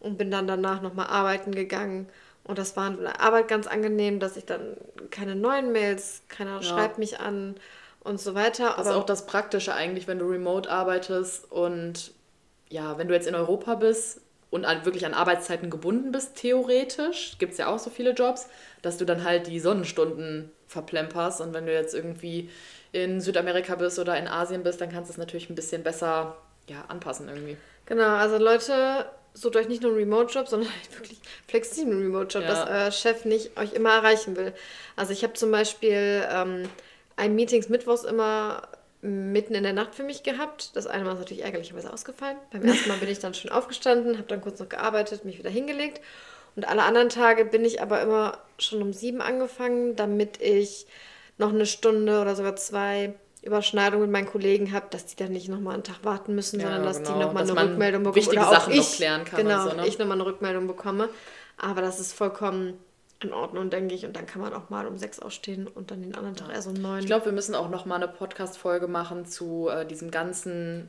und 0.00 0.18
bin 0.18 0.30
dann 0.30 0.46
danach 0.46 0.82
nochmal 0.82 1.06
arbeiten 1.06 1.54
gegangen. 1.54 2.08
Und 2.44 2.58
das 2.58 2.76
war 2.76 2.88
in 2.88 3.00
der 3.00 3.20
Arbeit 3.20 3.48
ganz 3.48 3.66
angenehm, 3.66 4.18
dass 4.18 4.36
ich 4.36 4.44
dann 4.44 4.76
keine 5.10 5.36
neuen 5.36 5.72
Mails, 5.72 6.22
keiner 6.28 6.56
ja. 6.56 6.62
schreibt 6.62 6.98
mich 6.98 7.20
an 7.20 7.54
und 8.00 8.20
so 8.20 8.34
weiter. 8.34 8.74
Das 8.76 8.86
ist 8.86 8.92
auch 8.92 9.06
das 9.06 9.26
Praktische 9.26 9.74
eigentlich, 9.74 10.08
wenn 10.08 10.18
du 10.18 10.26
remote 10.26 10.70
arbeitest 10.70 11.50
und 11.52 12.12
ja, 12.68 12.98
wenn 12.98 13.06
du 13.06 13.14
jetzt 13.14 13.28
in 13.28 13.34
Europa 13.34 13.76
bist 13.76 14.20
und 14.50 14.64
an, 14.64 14.84
wirklich 14.84 15.06
an 15.06 15.14
Arbeitszeiten 15.14 15.70
gebunden 15.70 16.10
bist, 16.10 16.36
theoretisch, 16.36 17.36
gibt 17.38 17.52
es 17.52 17.58
ja 17.58 17.68
auch 17.68 17.78
so 17.78 17.90
viele 17.90 18.10
Jobs, 18.10 18.48
dass 18.80 18.96
du 18.96 19.04
dann 19.04 19.22
halt 19.24 19.46
die 19.46 19.60
Sonnenstunden 19.60 20.50
verplemperst 20.66 21.40
und 21.40 21.54
wenn 21.54 21.66
du 21.66 21.72
jetzt 21.72 21.94
irgendwie 21.94 22.50
in 22.90 23.20
Südamerika 23.20 23.76
bist 23.76 23.98
oder 23.98 24.18
in 24.18 24.26
Asien 24.26 24.62
bist, 24.62 24.80
dann 24.80 24.90
kannst 24.90 25.10
du 25.10 25.12
es 25.12 25.18
natürlich 25.18 25.48
ein 25.48 25.54
bisschen 25.54 25.82
besser 25.82 26.36
ja, 26.68 26.84
anpassen 26.88 27.28
irgendwie. 27.28 27.56
Genau, 27.92 28.14
also 28.14 28.38
Leute, 28.38 29.04
sucht 29.34 29.54
euch 29.54 29.68
nicht 29.68 29.82
nur 29.82 29.90
einen 29.90 30.00
Remote-Job, 30.00 30.48
sondern 30.48 30.70
halt 30.72 30.98
wirklich 30.98 31.18
flexiblen 31.46 32.00
Remote-Job, 32.00 32.42
ja. 32.42 32.48
dass 32.48 32.66
euer 32.66 32.90
Chef 32.90 33.26
nicht 33.26 33.58
euch 33.58 33.74
immer 33.74 33.90
erreichen 33.90 34.34
will. 34.34 34.54
Also 34.96 35.12
ich 35.12 35.22
habe 35.22 35.34
zum 35.34 35.50
Beispiel 35.50 36.26
ähm, 36.32 36.62
ein 37.16 37.34
Meetings 37.34 37.68
mittwochs 37.68 38.04
immer 38.04 38.62
mitten 39.02 39.54
in 39.54 39.62
der 39.62 39.74
Nacht 39.74 39.94
für 39.94 40.04
mich 40.04 40.22
gehabt. 40.22 40.74
Das 40.74 40.86
eine 40.86 41.04
Mal 41.04 41.12
ist 41.12 41.18
natürlich 41.18 41.44
ärgerlicherweise 41.44 41.92
ausgefallen. 41.92 42.38
Beim 42.50 42.64
ersten 42.64 42.88
Mal 42.88 42.96
bin 42.96 43.10
ich 43.10 43.18
dann 43.18 43.34
schon 43.34 43.50
aufgestanden, 43.50 44.16
habe 44.16 44.28
dann 44.28 44.40
kurz 44.40 44.58
noch 44.58 44.70
gearbeitet, 44.70 45.26
mich 45.26 45.36
wieder 45.36 45.50
hingelegt. 45.50 46.00
Und 46.56 46.66
alle 46.66 46.84
anderen 46.84 47.10
Tage 47.10 47.44
bin 47.44 47.62
ich 47.62 47.82
aber 47.82 48.00
immer 48.00 48.38
schon 48.56 48.80
um 48.80 48.94
sieben 48.94 49.20
angefangen, 49.20 49.96
damit 49.96 50.40
ich 50.40 50.86
noch 51.36 51.50
eine 51.50 51.66
Stunde 51.66 52.22
oder 52.22 52.36
sogar 52.36 52.56
zwei 52.56 53.12
Überschneidung 53.42 54.02
mit 54.02 54.10
meinen 54.10 54.26
Kollegen 54.26 54.72
habe, 54.72 54.86
dass 54.90 55.06
die 55.06 55.16
dann 55.16 55.32
nicht 55.32 55.48
nochmal 55.48 55.74
einen 55.74 55.82
Tag 55.82 56.04
warten 56.04 56.34
müssen, 56.34 56.60
ja, 56.60 56.66
sondern 56.66 56.84
dass 56.84 56.98
genau. 56.98 57.14
die 57.14 57.24
nochmal 57.24 57.42
eine 57.42 57.60
Rückmeldung 57.60 58.02
bekommen. 58.04 58.16
Wichtige 58.16 58.40
oder 58.42 58.48
auch 58.48 58.54
Sachen 58.54 58.72
ich, 58.72 58.78
noch 58.78 58.96
klären 58.96 59.24
kann. 59.24 59.42
Genau, 59.42 59.68
so, 59.68 59.76
ne? 59.76 59.86
ich 59.86 59.98
nochmal 59.98 60.16
eine 60.16 60.26
Rückmeldung 60.26 60.66
bekomme. 60.66 61.08
Aber 61.56 61.80
das 61.80 62.00
ist 62.00 62.12
vollkommen 62.12 62.74
in 63.20 63.32
Ordnung, 63.32 63.70
denke 63.70 63.94
ich. 63.94 64.06
Und 64.06 64.16
dann 64.16 64.26
kann 64.26 64.40
man 64.40 64.52
auch 64.54 64.70
mal 64.70 64.86
um 64.86 64.96
sechs 64.96 65.18
ausstehen 65.18 65.66
und 65.66 65.90
dann 65.90 66.02
den 66.02 66.14
anderen 66.14 66.36
Tag 66.36 66.50
erst 66.52 66.68
um 66.68 66.74
neun. 66.74 67.00
Ich 67.00 67.06
glaube, 67.06 67.26
wir 67.26 67.32
müssen 67.32 67.54
auch 67.54 67.68
nochmal 67.68 68.02
eine 68.02 68.12
Podcast-Folge 68.12 68.86
machen 68.86 69.26
zu 69.26 69.68
äh, 69.68 69.86
diesem 69.86 70.10
ganzen 70.10 70.88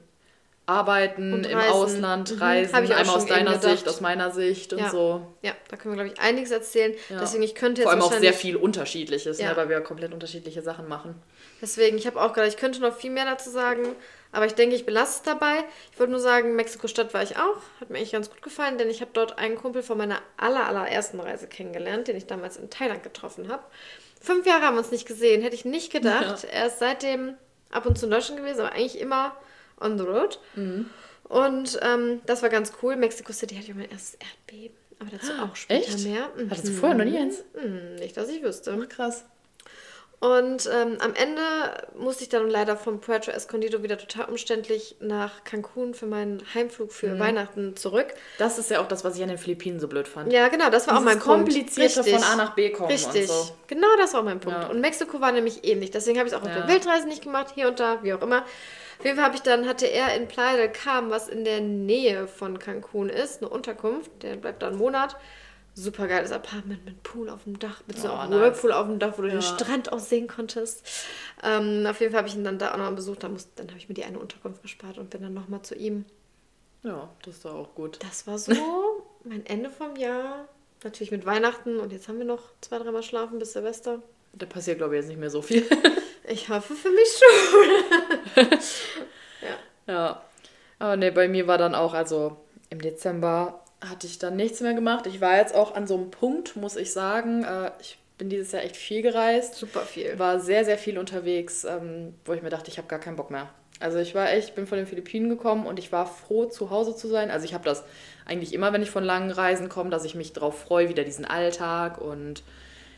Arbeiten 0.66 1.44
im 1.44 1.58
Ausland, 1.58 2.32
mhm. 2.32 2.42
Reisen, 2.42 2.76
einmal 2.76 3.10
aus 3.10 3.26
deiner 3.26 3.60
Sicht, 3.60 3.88
aus 3.88 4.00
meiner 4.00 4.32
Sicht 4.32 4.72
und 4.72 4.80
ja. 4.80 4.90
so. 4.90 5.28
Ja, 5.42 5.52
da 5.68 5.76
können 5.76 5.96
wir, 5.96 6.04
glaube 6.04 6.16
ich, 6.16 6.26
einiges 6.26 6.52
erzählen. 6.52 6.94
Ja. 7.10 7.20
Deswegen, 7.20 7.44
ich 7.44 7.54
könnte 7.54 7.82
jetzt 7.82 7.92
Vor 7.92 7.92
allem 7.92 8.02
auch 8.02 8.14
sehr 8.14 8.34
viel 8.34 8.56
Unterschiedliches, 8.56 9.40
ne, 9.40 9.44
ja. 9.44 9.52
ne, 9.52 9.58
weil 9.58 9.68
wir 9.68 9.82
komplett 9.82 10.14
unterschiedliche 10.14 10.62
Sachen 10.62 10.88
machen. 10.88 11.16
Deswegen, 11.62 11.98
ich 11.98 12.08
habe 12.08 12.22
auch 12.22 12.32
gedacht, 12.32 12.50
ich 12.50 12.58
könnte 12.58 12.80
noch 12.80 12.96
viel 12.96 13.12
mehr 13.12 13.26
dazu 13.26 13.50
sagen, 13.50 13.90
aber 14.32 14.46
ich 14.46 14.56
denke, 14.56 14.76
ich 14.76 14.86
belasse 14.86 15.18
es 15.18 15.22
dabei. 15.24 15.66
Ich 15.92 16.00
wollte 16.00 16.12
nur 16.12 16.22
sagen, 16.22 16.56
Mexiko-Stadt 16.56 17.14
war 17.14 17.24
ich 17.24 17.36
auch. 17.36 17.58
Hat 17.82 17.90
mir 17.90 17.98
eigentlich 17.98 18.14
ganz 18.14 18.30
gut 18.30 18.42
gefallen, 18.42 18.78
denn 18.78 18.90
ich 18.90 19.02
habe 19.02 19.12
dort 19.14 19.38
einen 19.38 19.56
Kumpel 19.58 19.84
von 19.84 19.98
meiner 19.98 20.20
aller, 20.38 20.66
allerersten 20.66 21.20
Reise 21.20 21.48
kennengelernt, 21.48 22.08
den 22.08 22.16
ich 22.16 22.26
damals 22.26 22.56
in 22.56 22.70
Thailand 22.70 23.04
getroffen 23.04 23.52
habe. 23.52 23.64
Fünf 24.22 24.48
Jahre 24.48 24.62
haben 24.64 24.76
wir 24.76 24.80
uns 24.80 24.92
nicht 24.92 25.08
gesehen, 25.08 25.42
hätte 25.42 25.56
ich 25.56 25.66
nicht 25.66 25.92
gedacht. 25.92 26.48
Er 26.50 26.68
ist 26.68 26.80
seitdem 26.80 27.36
ab 27.70 27.86
und 27.86 27.98
zu 27.98 28.06
in 28.06 28.12
Deutschland 28.12 28.40
gewesen, 28.40 28.62
aber 28.62 28.72
eigentlich 28.72 29.00
immer 29.00 29.36
on 29.84 29.98
the 29.98 30.04
road. 30.04 30.40
Mhm. 30.56 30.90
Und 31.24 31.80
ähm, 31.82 32.22
das 32.26 32.42
war 32.42 32.50
ganz 32.50 32.74
cool. 32.82 32.96
Mexico 32.96 33.34
City 33.34 33.56
hatte 33.56 33.68
ich 33.70 33.76
mein 33.76 33.90
erstes 33.90 34.16
Erdbeben. 34.16 34.78
Aber 35.00 35.10
dazu 35.12 35.32
auch 35.42 35.56
später 35.56 35.94
Echt? 35.94 36.06
mehr. 36.06 36.30
Mhm. 36.36 36.50
Hattest 36.50 36.68
du 36.68 36.72
vorher 36.74 36.98
noch 36.98 37.06
nie 37.06 37.18
eins? 37.18 37.44
Mhm. 37.56 37.96
Nicht, 37.96 38.16
dass 38.16 38.30
ich 38.30 38.44
wüsste. 38.44 38.78
Ach, 38.80 38.90
krass. 38.90 39.26
Und 40.24 40.70
ähm, 40.74 40.96
am 41.00 41.14
Ende 41.16 41.42
musste 41.98 42.24
ich 42.24 42.30
dann 42.30 42.50
leider 42.50 42.78
von 42.78 43.02
Puerto 43.02 43.30
Escondido 43.30 43.84
wieder 43.84 43.98
total 43.98 44.30
umständlich 44.30 44.96
nach 45.02 45.44
Cancun 45.44 45.94
für 45.94 46.06
meinen 46.06 46.42
Heimflug 46.54 46.94
für 46.94 47.10
mhm. 47.10 47.20
Weihnachten 47.20 47.76
zurück. 47.76 48.08
Das 48.38 48.58
ist 48.58 48.70
ja 48.70 48.80
auch 48.80 48.88
das, 48.88 49.04
was 49.04 49.18
ich 49.18 49.24
an 49.24 49.28
den 49.28 49.38
Philippinen 49.38 49.82
so 49.82 49.90
blöd 49.90 50.08
fand. 50.08 50.32
Ja, 50.32 50.48
genau, 50.48 50.70
das 50.70 50.88
war 50.88 50.94
Dieses 50.94 51.00
auch 51.00 51.14
mein 51.14 51.20
komplizierte 51.20 51.96
Punkt. 51.96 51.96
komplizierte 51.96 52.26
von 52.26 52.40
A 52.40 52.42
nach 52.42 52.56
B 52.56 52.70
kommen 52.70 52.90
Richtig. 52.90 53.24
und 53.24 53.28
so. 53.28 53.56
Genau, 53.68 53.88
das 53.98 54.14
war 54.14 54.22
auch 54.22 54.24
mein 54.24 54.40
Punkt. 54.40 54.62
Ja. 54.62 54.70
Und 54.70 54.80
Mexiko 54.80 55.20
war 55.20 55.34
nämlich 55.34 55.68
ähnlich. 55.68 55.92
Deswegen 55.92 56.18
habe 56.20 56.30
ich 56.30 56.34
es 56.34 56.40
auch 56.40 56.44
auf 56.44 56.48
ja. 56.48 56.60
der 56.60 56.70
Weltreise 56.70 57.06
nicht 57.06 57.24
gemacht, 57.24 57.48
hier 57.54 57.68
und 57.68 57.82
da, 57.82 58.02
wie 58.04 58.14
auch 58.14 58.22
immer. 58.22 58.46
Auf 59.00 59.06
jeden 59.06 59.18
Fall 59.18 59.26
habe 59.26 59.36
ich 59.36 59.42
dann, 59.42 59.68
hatte 59.68 59.86
er 59.86 60.16
in 60.16 60.28
Playa 60.28 60.58
del 60.58 60.72
Carmen, 60.72 61.10
was 61.10 61.28
in 61.28 61.44
der 61.44 61.62
Nähe 61.62 62.28
von 62.28 62.60
Cancun 62.60 63.10
ist, 63.10 63.42
eine 63.42 63.50
Unterkunft, 63.50 64.12
der 64.22 64.36
bleibt 64.36 64.62
da 64.62 64.68
einen 64.68 64.78
Monat. 64.78 65.18
Super 65.76 66.08
geiles 66.08 66.32
Apartment 66.32 66.86
mit 66.86 67.02
Pool 67.02 67.30
auf 67.30 67.46
dem 67.46 67.58
Dach, 67.58 67.82
mit 67.88 67.98
so 67.98 68.10
oh, 68.10 68.16
einem 68.16 68.30
nice. 68.30 68.42
Whirlpool 68.42 68.72
auf 68.72 68.86
dem 68.86 69.00
Dach, 69.00 69.14
wo 69.18 69.24
du 69.24 69.30
ja. 69.30 69.34
den 69.34 69.42
Strand 69.42 69.92
auch 69.92 70.00
sehen 70.00 70.28
konntest. 70.28 70.88
Ähm, 71.42 71.88
auf 71.90 72.00
jeden 72.00 72.12
Fall 72.12 72.20
habe 72.20 72.28
ich 72.28 72.36
ihn 72.36 72.44
dann 72.44 72.60
da 72.60 72.74
auch 72.74 72.78
noch 72.78 72.92
besucht. 72.94 73.24
Da 73.24 73.30
muss, 73.30 73.48
dann 73.56 73.68
habe 73.70 73.80
ich 73.80 73.90
mir 73.90 73.96
die 73.96 74.04
eine 74.04 74.20
Unterkunft 74.20 74.62
gespart 74.62 75.00
und 75.00 75.10
bin 75.10 75.24
dann 75.24 75.34
nochmal 75.34 75.64
zu 75.64 75.74
ihm. 75.74 76.06
Ja, 76.84 77.10
das 77.24 77.44
war 77.44 77.56
auch 77.56 77.74
gut. 77.74 77.98
Das 78.04 78.28
war 78.28 78.38
so 78.38 78.54
mein 79.24 79.46
Ende 79.48 79.72
vom 79.72 79.96
Jahr. 79.96 80.48
Natürlich 80.84 81.12
mit 81.12 81.26
Weihnachten 81.26 81.80
und 81.80 81.92
jetzt 81.92 82.08
haben 82.08 82.20
wir 82.20 82.26
noch 82.26 82.44
zwei, 82.62 82.78
dreimal 82.78 83.04
schlafen 83.04 83.40
bis 83.40 83.54
Silvester. 83.54 84.04
Da 84.34 84.46
passiert, 84.46 84.78
glaube 84.78 84.96
ich, 84.96 85.02
jetzt 85.02 85.08
nicht 85.08 85.20
mehr 85.20 85.30
so 85.30 85.42
viel. 85.42 85.66
ich 86.28 86.50
hoffe 86.50 86.76
für 86.76 86.90
mich 86.90 87.10
schon. 88.36 88.46
ja. 89.42 89.94
Ja. 89.94 90.22
Aber 90.80 90.98
ne, 90.98 91.12
bei 91.12 91.28
mir 91.28 91.48
war 91.48 91.58
dann 91.58 91.76
auch, 91.76 91.94
also 91.94 92.38
im 92.70 92.82
Dezember 92.82 93.64
hatte 93.82 94.08
ich 94.08 94.20
dann 94.20 94.36
nichts 94.36 94.62
mehr 94.62 94.74
gemacht. 94.74 95.08
Ich 95.08 95.22
war 95.22 95.38
jetzt 95.38 95.56
auch 95.56 95.76
an 95.76 95.88
so 95.88 95.96
einem 95.96 96.12
Punkt, 96.12 96.56
muss 96.56 96.76
ich 96.76 96.92
sagen. 96.94 97.44
Äh, 97.44 97.72
ich 97.80 97.98
bin 98.18 98.30
dieses 98.30 98.52
Jahr 98.52 98.64
echt 98.64 98.78
viel 98.78 99.02
gereist. 99.02 99.56
Super 99.56 99.82
viel. 99.82 100.18
War 100.20 100.40
sehr, 100.40 100.66
sehr 100.66 100.78
viel 100.78 100.98
unterwegs, 100.98 101.66
ähm, 101.66 102.16
wo 102.26 102.34
ich 102.34 102.42
mir 102.42 102.50
dachte, 102.50 102.70
ich 102.70 102.78
habe 102.78 102.88
gar 102.88 103.00
keinen 103.00 103.16
Bock 103.16 103.32
mehr. 103.32 103.50
Also 103.80 103.98
ich 103.98 104.16
war 104.16 104.32
echt, 104.32 104.56
bin 104.56 104.68
von 104.68 104.78
den 104.78 104.88
Philippinen 104.88 105.30
gekommen 105.30 105.66
und 105.66 105.78
ich 105.78 105.92
war 105.92 106.06
froh, 106.06 106.46
zu 106.46 106.70
Hause 106.70 106.96
zu 106.96 107.08
sein. 107.08 107.32
Also 107.32 107.46
ich 107.46 107.54
habe 107.54 107.66
das 107.66 107.84
eigentlich 108.26 108.54
immer, 108.54 108.72
wenn 108.72 108.84
ich 108.84 108.92
von 108.92 109.04
langen 109.04 109.32
Reisen 109.32 109.68
komme, 109.68 109.90
dass 109.90 110.06
ich 110.06 110.16
mich 110.16 110.32
darauf 110.32 110.60
freue, 110.60 110.90
wieder 110.90 111.04
diesen 111.04 111.26
Alltag 111.26 112.00
und 112.00 112.44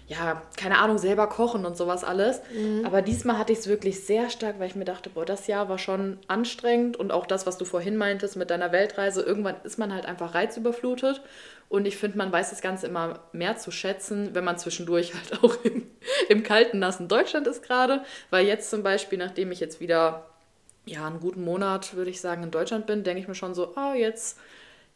ja, 0.08 0.43
keine 0.56 0.78
Ahnung, 0.78 0.99
selber 0.99 1.28
kochen 1.28 1.66
und 1.66 1.76
sowas 1.76 2.03
alles. 2.03 2.39
Mhm. 2.53 2.86
Aber 2.86 3.01
diesmal 3.01 3.39
hatte 3.39 3.53
ich 3.53 3.60
es 3.60 3.68
wirklich 3.68 4.06
sehr 4.06 4.30
stark, 4.30 4.60
weil 4.60 4.68
ich 4.68 4.76
mir 4.76 4.86
dachte, 4.86 5.10
boah, 5.10 5.26
das 5.26 5.47
Jahr 5.47 5.68
war 5.68 5.80
schon 5.80 6.20
anstrengend 6.28 6.95
und 6.95 7.12
auch 7.12 7.26
das, 7.26 7.47
was 7.47 7.58
du 7.58 7.66
vorhin 7.66 7.97
meintest 7.97 8.36
mit 8.36 8.51
deiner 8.51 8.72
Weltreise, 8.72 9.24
irgendwann 9.24 9.56
ist 9.64 9.80
man 9.80 9.91
halt 9.93 10.06
einfach 10.06 10.36
reizüberflutet. 10.36 11.22
Und 11.70 11.88
ich 11.88 11.97
finde, 11.97 12.20
man 12.20 12.32
weiß 12.32 12.51
das 12.51 12.62
Ganze 12.62 12.86
immer 12.86 13.20
mehr 13.32 13.58
zu 13.58 13.72
schätzen, 13.72 14.36
wenn 14.36 14.43
man 14.43 14.60
zwischendurch 14.60 15.14
halt 15.16 15.43
auch 15.43 15.58
im, 15.64 15.88
im 16.30 16.43
kalten, 16.43 16.78
nassen 16.78 17.08
Deutschland 17.08 17.47
ist 17.47 17.64
gerade. 17.64 18.03
Weil 18.30 18.45
jetzt 18.45 18.70
zum 18.70 18.84
Beispiel, 18.84 19.18
nachdem 19.18 19.51
ich 19.51 19.60
jetzt 19.60 19.80
wieder 19.80 20.28
ja, 20.86 21.08
einen 21.08 21.20
guten 21.20 21.43
Monat, 21.43 21.95
würde 21.95 22.12
ich 22.12 22.22
sagen, 22.22 22.43
in 22.43 22.51
Deutschland 22.51 22.86
bin, 22.86 23.03
denke 23.03 23.22
ich 23.22 23.28
mir 23.28 23.34
schon 23.34 23.56
so, 23.56 23.74
oh, 23.76 23.93
jetzt 23.95 24.38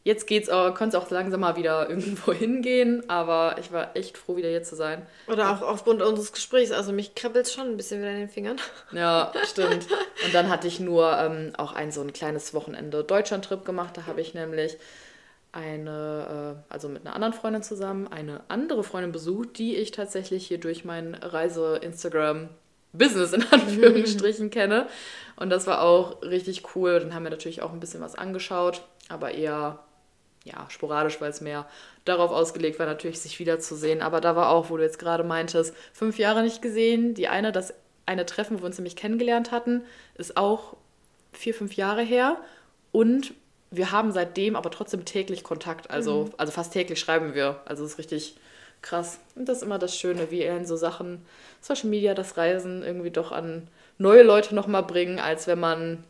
Jetzt 0.03 0.27
geht's, 0.27 0.47
äh, 0.47 0.71
könnte 0.71 0.95
es 0.95 1.03
auch 1.03 1.09
langsam 1.09 1.41
mal 1.41 1.57
wieder 1.57 1.89
irgendwo 1.89 2.31
hingehen, 2.39 3.09
aber 3.09 3.57
ich 3.59 3.71
war 3.71 3.97
echt 3.97 4.17
froh, 4.17 4.37
wieder 4.37 4.47
hier 4.47 4.63
zu 4.63 4.75
sein. 4.75 5.05
Oder 5.27 5.51
auch 5.51 5.61
aufgrund 5.61 6.01
unseres 6.01 6.31
Gesprächs. 6.31 6.71
Also 6.71 6.93
mich 6.93 7.15
kribbelt 7.15 7.47
es 7.47 7.53
schon 7.53 7.67
ein 7.67 7.77
bisschen 7.77 7.99
wieder 7.99 8.11
in 8.11 8.19
den 8.19 8.29
Fingern. 8.29 8.57
Ja, 8.91 9.31
stimmt. 9.45 9.87
Und 10.25 10.33
dann 10.33 10.49
hatte 10.49 10.67
ich 10.67 10.79
nur 10.79 11.15
ähm, 11.17 11.53
auch 11.57 11.73
ein 11.73 11.91
so 11.91 12.01
ein 12.01 12.13
kleines 12.13 12.53
Wochenende 12.53 13.03
Deutschland-Trip 13.03 13.65
gemacht. 13.65 13.97
Da 13.97 14.05
habe 14.07 14.21
ich 14.21 14.33
nämlich 14.33 14.77
eine, 15.51 16.63
äh, 16.69 16.73
also 16.73 16.89
mit 16.89 17.05
einer 17.05 17.15
anderen 17.15 17.33
Freundin 17.33 17.61
zusammen, 17.61 18.07
eine 18.07 18.41
andere 18.47 18.83
Freundin 18.83 19.11
besucht, 19.11 19.57
die 19.57 19.75
ich 19.75 19.91
tatsächlich 19.91 20.47
hier 20.47 20.59
durch 20.59 20.85
mein 20.85 21.15
Reise-Instagram-Business 21.15 23.33
in 23.33 23.43
Anführungsstrichen 23.51 24.49
kenne. 24.49 24.87
Und 25.35 25.49
das 25.49 25.67
war 25.67 25.81
auch 25.81 26.21
richtig 26.21 26.73
cool. 26.75 26.99
Dann 26.99 27.13
haben 27.13 27.23
wir 27.23 27.31
natürlich 27.31 27.61
auch 27.61 27.73
ein 27.73 27.81
bisschen 27.81 28.01
was 28.01 28.15
angeschaut, 28.15 28.81
aber 29.09 29.31
eher 29.31 29.79
ja, 30.43 30.69
sporadisch, 30.69 31.19
weil 31.21 31.29
es 31.29 31.41
mehr 31.41 31.67
darauf 32.05 32.31
ausgelegt 32.31 32.79
war, 32.79 32.85
natürlich 32.85 33.19
sich 33.19 33.39
wiederzusehen. 33.39 34.01
Aber 34.01 34.21
da 34.21 34.35
war 34.35 34.49
auch, 34.49 34.69
wo 34.69 34.77
du 34.77 34.83
jetzt 34.83 34.99
gerade 34.99 35.23
meintest, 35.23 35.75
fünf 35.93 36.17
Jahre 36.17 36.43
nicht 36.43 36.61
gesehen. 36.61 37.13
Die 37.13 37.27
eine, 37.27 37.51
das 37.51 37.73
eine 38.05 38.25
Treffen, 38.25 38.57
wo 38.57 38.61
wir 38.61 38.65
uns 38.67 38.77
nämlich 38.77 38.95
kennengelernt 38.95 39.51
hatten, 39.51 39.83
ist 40.15 40.37
auch 40.37 40.75
vier, 41.33 41.53
fünf 41.53 41.73
Jahre 41.73 42.01
her. 42.01 42.37
Und 42.91 43.33
wir 43.71 43.91
haben 43.91 44.11
seitdem 44.11 44.55
aber 44.55 44.71
trotzdem 44.71 45.05
täglich 45.05 45.43
Kontakt. 45.43 45.91
Also, 45.91 46.25
mhm. 46.25 46.33
also 46.37 46.51
fast 46.51 46.73
täglich 46.73 46.99
schreiben 46.99 47.35
wir. 47.35 47.61
Also 47.65 47.83
es 47.83 47.91
ist 47.91 47.97
richtig 47.99 48.35
krass. 48.81 49.19
Und 49.35 49.47
das 49.47 49.57
ist 49.57 49.63
immer 49.63 49.77
das 49.77 49.95
Schöne, 49.95 50.31
wie 50.31 50.43
in 50.43 50.65
so 50.65 50.75
Sachen, 50.75 51.25
Social 51.61 51.89
Media, 51.89 52.13
das 52.13 52.37
Reisen 52.37 52.81
irgendwie 52.81 53.11
doch 53.11 53.31
an 53.31 53.67
neue 53.97 54.23
Leute 54.23 54.55
nochmal 54.55 54.83
bringen, 54.83 55.19
als 55.19 55.47
wenn 55.47 55.59
man 55.59 56.03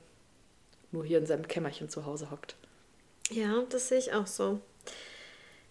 nur 0.91 1.03
hier 1.03 1.17
in 1.17 1.25
seinem 1.25 1.47
Kämmerchen 1.47 1.89
zu 1.89 2.05
Hause 2.05 2.31
hockt. 2.31 2.55
Ja, 3.29 3.63
das 3.69 3.89
sehe 3.89 3.99
ich 3.99 4.13
auch 4.13 4.27
so. 4.27 4.59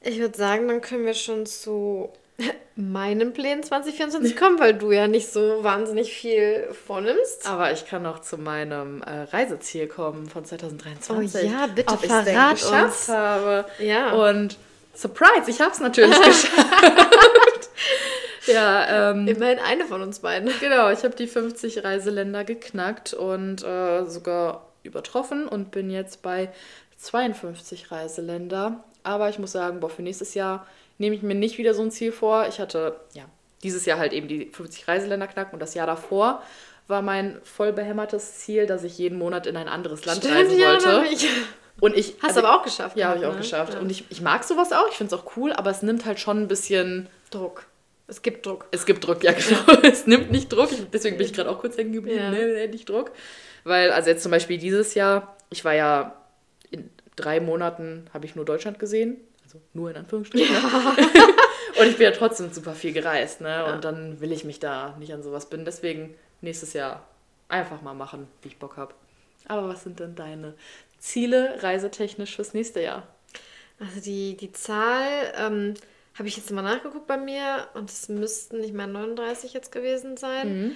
Ich 0.00 0.18
würde 0.18 0.36
sagen, 0.36 0.68
dann 0.68 0.80
können 0.80 1.04
wir 1.04 1.14
schon 1.14 1.46
zu 1.46 2.12
meinen 2.76 3.32
Plänen 3.32 3.62
2024 3.62 4.36
kommen, 4.36 4.58
weil 4.60 4.74
du 4.74 4.92
ja 4.92 5.08
nicht 5.08 5.32
so 5.32 5.64
wahnsinnig 5.64 6.12
viel 6.12 6.68
vornimmst. 6.86 7.46
Aber 7.46 7.72
ich 7.72 7.86
kann 7.86 8.02
noch 8.02 8.20
zu 8.20 8.38
meinem 8.38 9.02
äh, 9.02 9.22
Reiseziel 9.22 9.88
kommen 9.88 10.28
von 10.28 10.44
2023. 10.44 11.42
Oh 11.42 11.46
ja, 11.46 11.66
bitte 11.66 11.92
ob 11.92 12.04
verrat 12.04 12.54
ich 12.56 12.62
es 12.62 12.68
geschafft 12.68 13.08
habe. 13.08 13.64
Ja. 13.80 14.12
Und 14.12 14.56
Surprise, 14.94 15.48
ich 15.48 15.60
habe 15.60 15.72
es 15.72 15.80
natürlich 15.80 16.16
geschafft. 16.22 16.50
ja, 18.46 19.10
ähm, 19.10 19.26
immerhin 19.26 19.58
eine 19.58 19.84
von 19.84 20.02
uns 20.02 20.20
beiden. 20.20 20.50
Genau, 20.60 20.90
ich 20.90 21.02
habe 21.02 21.16
die 21.16 21.26
50 21.26 21.82
Reiseländer 21.82 22.44
geknackt 22.44 23.14
und 23.14 23.64
äh, 23.64 24.04
sogar 24.06 24.68
übertroffen 24.84 25.46
und 25.48 25.70
bin 25.70 25.90
jetzt 25.90 26.22
bei 26.22 26.50
52 26.98 27.90
Reiseländer. 27.90 28.84
Aber 29.02 29.28
ich 29.28 29.38
muss 29.38 29.52
sagen, 29.52 29.80
boah, 29.80 29.90
für 29.90 30.02
nächstes 30.02 30.34
Jahr 30.34 30.66
nehme 30.98 31.16
ich 31.16 31.22
mir 31.22 31.34
nicht 31.34 31.58
wieder 31.58 31.74
so 31.74 31.82
ein 31.82 31.90
Ziel 31.90 32.12
vor. 32.12 32.46
Ich 32.48 32.58
hatte 32.60 33.00
ja 33.14 33.24
dieses 33.62 33.86
Jahr 33.86 33.98
halt 33.98 34.12
eben 34.12 34.28
die 34.28 34.46
50 34.46 34.86
Reiseländer 34.86 35.26
knacken 35.26 35.54
und 35.54 35.60
das 35.60 35.74
Jahr 35.74 35.86
davor 35.86 36.42
war 36.86 37.02
mein 37.02 37.38
voll 37.44 37.72
behämmertes 37.72 38.38
Ziel, 38.38 38.66
dass 38.66 38.82
ich 38.82 38.98
jeden 38.98 39.18
Monat 39.18 39.46
in 39.46 39.56
ein 39.56 39.68
anderes 39.68 40.04
Land 40.04 40.18
Stimmt, 40.18 40.34
reisen 40.34 40.58
wollte. 40.58 40.88
Ja, 40.88 41.28
und 41.80 41.96
ich, 41.96 42.14
Hast 42.20 42.30
also, 42.30 42.40
du 42.40 42.46
aber 42.46 42.58
auch 42.58 42.64
geschafft. 42.64 42.96
Ja, 42.96 43.08
habe 43.08 43.18
ich 43.20 43.26
auch 43.26 43.32
ne? 43.32 43.38
geschafft. 43.38 43.74
Ja. 43.74 43.80
Und 43.80 43.90
ich, 43.90 44.04
ich 44.08 44.20
mag 44.20 44.42
sowas 44.42 44.72
auch, 44.72 44.88
ich 44.88 44.94
finde 44.94 45.14
es 45.14 45.20
auch 45.20 45.36
cool, 45.36 45.52
aber 45.52 45.70
es 45.70 45.82
nimmt 45.82 46.06
halt 46.06 46.18
schon 46.18 46.42
ein 46.42 46.48
bisschen 46.48 47.08
Druck. 47.30 47.66
Es 48.08 48.22
gibt 48.22 48.46
Druck. 48.46 48.66
Es 48.70 48.86
gibt 48.86 49.06
Druck, 49.06 49.22
ja 49.22 49.32
genau. 49.68 49.80
es 49.82 50.06
nimmt 50.06 50.30
nicht 50.30 50.50
Druck. 50.50 50.70
deswegen 50.92 51.18
bin 51.18 51.26
ich 51.26 51.34
gerade 51.34 51.50
auch 51.50 51.58
kurz 51.60 51.76
hängen 51.76 51.92
geblieben. 51.92 52.18
Ja. 52.18 52.30
Nee, 52.30 52.66
nicht 52.68 52.88
Druck. 52.88 53.12
Weil, 53.64 53.92
also 53.92 54.08
jetzt 54.08 54.22
zum 54.22 54.32
Beispiel 54.32 54.56
dieses 54.56 54.94
Jahr, 54.94 55.36
ich 55.50 55.64
war 55.64 55.74
ja 55.74 56.17
drei 57.18 57.40
Monaten 57.40 58.06
habe 58.12 58.26
ich 58.26 58.36
nur 58.36 58.44
Deutschland 58.44 58.78
gesehen. 58.78 59.18
Also 59.44 59.60
nur 59.72 59.90
in 59.90 59.96
Anführungsstrichen. 59.96 60.54
Ja. 60.54 60.96
und 61.80 61.86
ich 61.86 61.96
bin 61.96 62.04
ja 62.04 62.10
trotzdem 62.10 62.52
super 62.52 62.74
viel 62.74 62.92
gereist, 62.92 63.40
ne? 63.40 63.48
Ja. 63.48 63.72
Und 63.72 63.84
dann 63.84 64.20
will 64.20 64.32
ich 64.32 64.44
mich 64.44 64.60
da 64.60 64.96
nicht 64.98 65.12
an 65.12 65.22
sowas 65.22 65.48
binden. 65.48 65.64
Deswegen 65.64 66.14
nächstes 66.40 66.72
Jahr 66.74 67.08
einfach 67.48 67.82
mal 67.82 67.94
machen, 67.94 68.28
wie 68.42 68.48
ich 68.48 68.58
Bock 68.58 68.76
habe. 68.76 68.94
Aber 69.46 69.68
was 69.68 69.84
sind 69.84 70.00
denn 70.00 70.14
deine 70.14 70.54
Ziele 70.98 71.62
reisetechnisch 71.62 72.36
fürs 72.36 72.54
nächste 72.54 72.82
Jahr? 72.82 73.06
Also 73.80 74.00
die, 74.00 74.36
die 74.36 74.52
Zahl 74.52 75.32
ähm, 75.36 75.74
habe 76.18 76.28
ich 76.28 76.36
jetzt 76.36 76.50
mal 76.50 76.62
nachgeguckt 76.62 77.06
bei 77.06 77.16
mir 77.16 77.68
und 77.74 77.90
es 77.90 78.08
müssten 78.08 78.60
nicht 78.60 78.74
mehr 78.74 78.86
39 78.86 79.52
jetzt 79.52 79.72
gewesen 79.72 80.16
sein. 80.16 80.62
Mhm. 80.62 80.72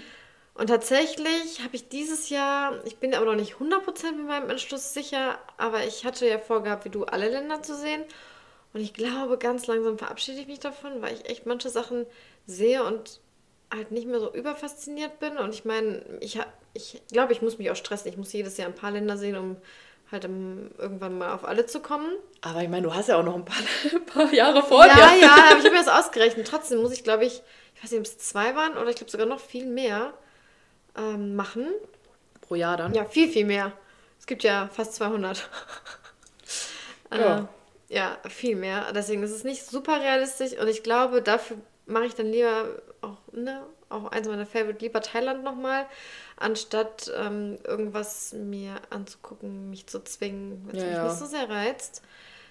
Und 0.55 0.67
tatsächlich 0.67 1.61
habe 1.63 1.75
ich 1.75 1.89
dieses 1.89 2.29
Jahr, 2.29 2.85
ich 2.85 2.99
bin 2.99 3.15
aber 3.15 3.25
noch 3.25 3.37
nicht 3.37 3.55
100% 3.55 4.13
mit 4.13 4.27
meinem 4.27 4.51
Entschluss 4.51 4.93
sicher, 4.93 5.39
aber 5.57 5.85
ich 5.85 6.05
hatte 6.05 6.29
ja 6.29 6.39
vorgehabt, 6.39 6.85
wie 6.85 6.91
du 6.91 7.05
alle 7.05 7.31
Länder 7.31 7.63
zu 7.63 7.75
sehen. 7.75 8.05
Und 8.75 8.81
ich 8.81 8.93
glaube, 8.93 9.39
ganz 9.39 9.67
langsam 9.67 9.99
verabschiede 9.99 10.41
ich 10.41 10.47
mich 10.47 10.61
davon, 10.61 11.01
weil 11.01 11.15
ich 11.15 11.29
echt 11.29 11.47
manche 11.47 11.71
Sachen 11.71 12.07
sehe 12.47 12.85
und 12.85 13.21
halt 13.75 13.91
nicht 13.91 14.07
mehr 14.07 14.21
so 14.21 14.33
überfasziniert 14.33 15.19
bin. 15.21 15.39
Und 15.39 15.55
ich 15.55 15.65
meine, 15.65 16.03
ich, 16.21 16.39
ich 16.75 17.03
glaube, 17.11 17.33
ich 17.33 17.41
muss 17.41 17.59
mich 17.59 17.71
auch 17.71 17.77
stressen. 17.77 18.11
Ich 18.11 18.19
muss 18.19 18.33
jedes 18.33 18.57
Jahr 18.59 18.69
ein 18.69 18.75
paar 18.75 18.91
Länder 18.91 19.17
sehen, 19.17 19.37
um 19.37 19.57
halt 20.11 20.25
irgendwann 20.25 21.17
mal 21.17 21.33
auf 21.33 21.45
alle 21.45 21.65
zu 21.65 21.81
kommen. 21.81 22.13
Aber 22.43 22.63
ich 22.63 22.69
meine, 22.69 22.87
du 22.87 22.95
hast 22.95 23.09
ja 23.09 23.19
auch 23.19 23.25
noch 23.25 23.35
ein 23.35 23.47
paar, 23.47 23.63
ein 23.95 24.05
paar 24.05 24.33
Jahre 24.33 24.63
vor 24.63 24.87
ja, 24.87 24.95
dir. 24.95 25.01
Ja, 25.01 25.15
ja, 25.15 25.35
aber 25.51 25.59
ich 25.59 25.65
habe 25.65 25.71
mir 25.71 25.85
das 25.85 25.89
ausgerechnet. 25.89 26.47
Trotzdem 26.47 26.83
muss 26.83 26.93
ich, 26.93 27.05
glaube 27.05 27.25
ich, 27.25 27.43
ich 27.75 27.83
weiß 27.83 27.91
nicht, 27.91 28.01
ob 28.01 28.07
es 28.07 28.19
zwei 28.19 28.55
waren 28.55 28.77
oder 28.77 28.91
ich 28.91 28.97
glaube 28.97 29.11
sogar 29.11 29.27
noch 29.27 29.41
viel 29.41 29.67
mehr 29.67 30.13
ähm, 30.97 31.35
machen. 31.35 31.67
Pro 32.41 32.55
Jahr 32.55 32.77
dann? 32.77 32.95
Ja, 32.95 33.05
viel, 33.05 33.29
viel 33.29 33.45
mehr. 33.45 33.73
Es 34.19 34.27
gibt 34.27 34.43
ja 34.43 34.69
fast 34.73 34.95
200. 34.95 35.49
ja. 37.13 37.39
Äh, 37.39 37.45
ja, 37.89 38.17
viel 38.29 38.57
mehr. 38.57 38.93
Deswegen 38.93 39.23
ist 39.23 39.33
es 39.33 39.45
nicht 39.45 39.67
super 39.67 40.01
realistisch 40.01 40.59
und 40.59 40.69
ich 40.69 40.83
glaube, 40.83 41.21
dafür 41.21 41.59
mache 41.87 42.07
ich 42.07 42.15
dann 42.15 42.27
lieber 42.27 42.69
auch, 43.03 43.19
ne, 43.33 43.63
auch 43.91 44.11
eins 44.11 44.27
meiner 44.27 44.47
Favorite, 44.47 44.79
lieber 44.79 45.03
Thailand 45.03 45.45
nochmal, 45.45 45.87
anstatt 46.37 47.13
ähm, 47.17 47.59
irgendwas 47.65 48.33
mir 48.33 48.77
anzugucken, 48.91 49.69
mich 49.71 49.87
zu 49.87 50.03
zwingen, 50.05 50.69
es 50.73 50.79
ja, 50.79 50.85
mich 50.87 50.95
ja. 50.95 51.05
nicht 51.05 51.19
so 51.19 51.27
sehr 51.27 51.49
reizt. 51.49 52.03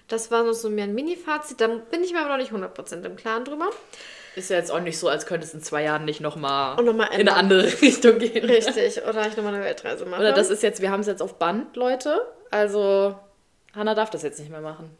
Das 0.08 0.30
war 0.30 0.44
noch 0.44 0.52
so 0.52 0.68
mehr 0.70 0.84
ein 0.84 0.94
Mini-Fazit, 0.94 1.60
da 1.60 1.68
bin 1.68 2.04
ich 2.04 2.12
mir 2.12 2.20
aber 2.20 2.36
noch 2.36 2.36
nicht 2.36 2.52
100% 2.52 3.04
im 3.04 3.16
Klaren 3.16 3.44
drüber. 3.44 3.70
Ist 4.34 4.50
ja 4.50 4.56
jetzt 4.56 4.70
auch 4.70 4.80
nicht 4.80 4.98
so, 4.98 5.08
als 5.08 5.26
könnte 5.26 5.46
es 5.46 5.52
in 5.52 5.60
zwei 5.60 5.82
Jahren 5.82 6.04
nicht 6.04 6.20
nochmal 6.20 6.82
noch 6.82 6.92
in 6.92 7.00
eine 7.00 7.34
andere 7.34 7.64
Richtung 7.82 8.18
gehen. 8.18 8.44
Richtig, 8.44 9.02
oder 9.06 9.26
ich 9.26 9.36
nochmal 9.36 9.54
eine 9.54 9.64
Weltreise 9.64 10.06
mache. 10.06 10.20
Oder 10.20 10.32
das 10.32 10.48
ist 10.50 10.62
jetzt, 10.62 10.80
wir 10.80 10.90
haben 10.90 11.00
es 11.00 11.06
jetzt 11.06 11.22
auf 11.22 11.38
Band, 11.38 11.76
Leute. 11.76 12.26
Also, 12.50 13.14
Hanna 13.74 13.94
darf 13.94 14.10
das 14.10 14.22
jetzt 14.22 14.38
nicht 14.38 14.50
mehr 14.50 14.60
machen. 14.60 14.90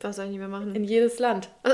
Was 0.00 0.16
soll 0.16 0.24
ich 0.26 0.30
nicht 0.30 0.40
mehr 0.40 0.48
machen? 0.48 0.74
In 0.74 0.84
jedes 0.84 1.18
Land. 1.18 1.48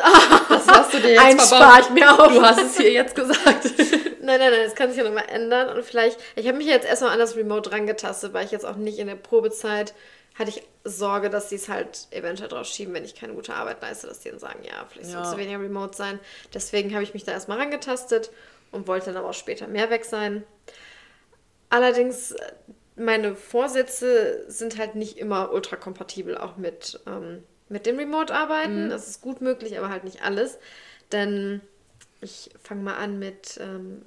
Das 0.49 0.67
hast 0.69 0.95
du 0.95 0.99
dir 0.99 1.11
jetzt 1.13 1.23
Eins 1.25 1.47
spare 1.47 1.81
ich 1.81 1.91
mir 1.91 2.11
auf. 2.11 2.33
Du 2.33 2.43
hast 2.43 2.61
es 2.61 2.77
hier 2.77 2.93
jetzt 2.93 3.15
gesagt. 3.15 3.65
nein, 4.27 4.39
nein, 4.41 4.51
nein, 4.51 4.65
das 4.65 4.75
kann 4.75 4.91
sich 4.91 4.99
ja 4.99 5.05
nochmal 5.05 5.29
ändern. 5.29 5.75
Und 5.75 5.85
vielleicht, 5.85 6.19
ich 6.35 6.47
habe 6.47 6.59
mich 6.59 6.67
jetzt 6.67 6.87
erstmal 6.87 7.13
an 7.13 7.19
das 7.19 7.37
Remote 7.37 7.73
rangetastet, 7.73 8.33
weil 8.33 8.45
ich 8.45 8.51
jetzt 8.51 8.67
auch 8.67 8.77
nicht 8.77 8.99
in 8.99 9.07
der 9.07 9.15
Probezeit 9.17 9.95
hatte 10.39 10.51
ich 10.51 10.63
Sorge, 10.85 11.31
dass 11.31 11.49
sie 11.49 11.57
es 11.57 11.69
halt 11.69 12.09
eventuell 12.11 12.49
drauf 12.49 12.67
schieben, 12.67 12.93
wenn 12.95 13.05
ich 13.05 13.15
keine 13.15 13.33
gute 13.33 13.55
Arbeit 13.55 13.81
leiste, 13.81 14.07
dass 14.07 14.21
die 14.21 14.29
dann 14.29 14.39
sagen, 14.39 14.61
ja, 14.65 14.87
vielleicht 14.89 15.11
ja. 15.11 15.17
sollst 15.17 15.33
du 15.33 15.39
weniger 15.39 15.61
remote 15.61 15.97
sein. 15.97 16.21
Deswegen 16.53 16.93
habe 16.93 17.03
ich 17.03 17.15
mich 17.15 17.25
da 17.25 17.33
erstmal 17.33 17.59
rangetastet 17.59 18.31
und 18.71 18.87
wollte 18.87 19.07
dann 19.07 19.17
aber 19.17 19.31
auch 19.31 19.35
später 19.35 19.67
mehr 19.67 19.89
weg 19.91 20.05
sein. 20.05 20.45
Allerdings, 21.71 22.35
meine 22.97 23.35
Vorsätze 23.35 24.45
sind 24.49 24.79
halt 24.79 24.95
nicht 24.95 25.19
immer 25.19 25.53
ultra 25.53 25.77
kompatibel, 25.77 26.37
auch 26.37 26.57
mit, 26.57 27.01
ähm, 27.07 27.43
mit 27.69 27.87
dem 27.87 27.99
Remote-Arbeiten. 27.99 28.87
Mhm. 28.87 28.91
Das 28.91 29.09
ist 29.09 29.23
gut 29.23 29.41
möglich, 29.41 29.79
aber 29.79 29.89
halt 29.89 30.05
nicht 30.05 30.23
alles. 30.23 30.59
Denn 31.13 31.63
ich 32.21 32.51
fange 32.63 32.83
mal 32.83 32.97
an 32.97 33.19
mit 33.19 33.59
ähm, 33.61 34.03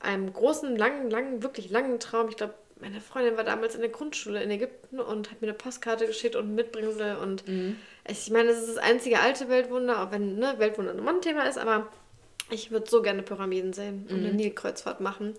einem 0.00 0.32
großen, 0.32 0.76
langen, 0.76 1.10
langen, 1.10 1.42
wirklich 1.42 1.70
langen 1.70 2.00
Traum. 2.00 2.28
Ich 2.28 2.36
glaube, 2.36 2.54
meine 2.80 3.00
Freundin 3.00 3.36
war 3.36 3.44
damals 3.44 3.74
in 3.74 3.82
der 3.82 3.90
Grundschule 3.90 4.42
in 4.42 4.50
Ägypten 4.50 5.00
und 5.00 5.30
hat 5.30 5.40
mir 5.40 5.48
eine 5.48 5.56
Postkarte 5.56 6.06
geschickt 6.06 6.36
und 6.36 6.54
Mitbringsel. 6.54 7.16
Und 7.16 7.46
mhm. 7.46 7.76
ich 8.08 8.30
meine, 8.30 8.48
das 8.48 8.58
ist 8.58 8.68
das 8.68 8.78
einzige 8.78 9.20
alte 9.20 9.48
Weltwunder, 9.48 10.02
auch 10.02 10.10
wenn 10.10 10.38
ne, 10.38 10.54
Weltwunder 10.58 10.92
ein 10.92 11.04
Mann-Thema 11.04 11.44
ist, 11.44 11.58
aber 11.58 11.88
ich 12.50 12.70
würde 12.70 12.90
so 12.90 13.02
gerne 13.02 13.22
Pyramiden 13.22 13.72
sehen 13.72 14.06
und 14.10 14.20
mhm. 14.20 14.26
eine 14.26 14.34
Nilkreuzfahrt 14.34 15.00
machen. 15.00 15.34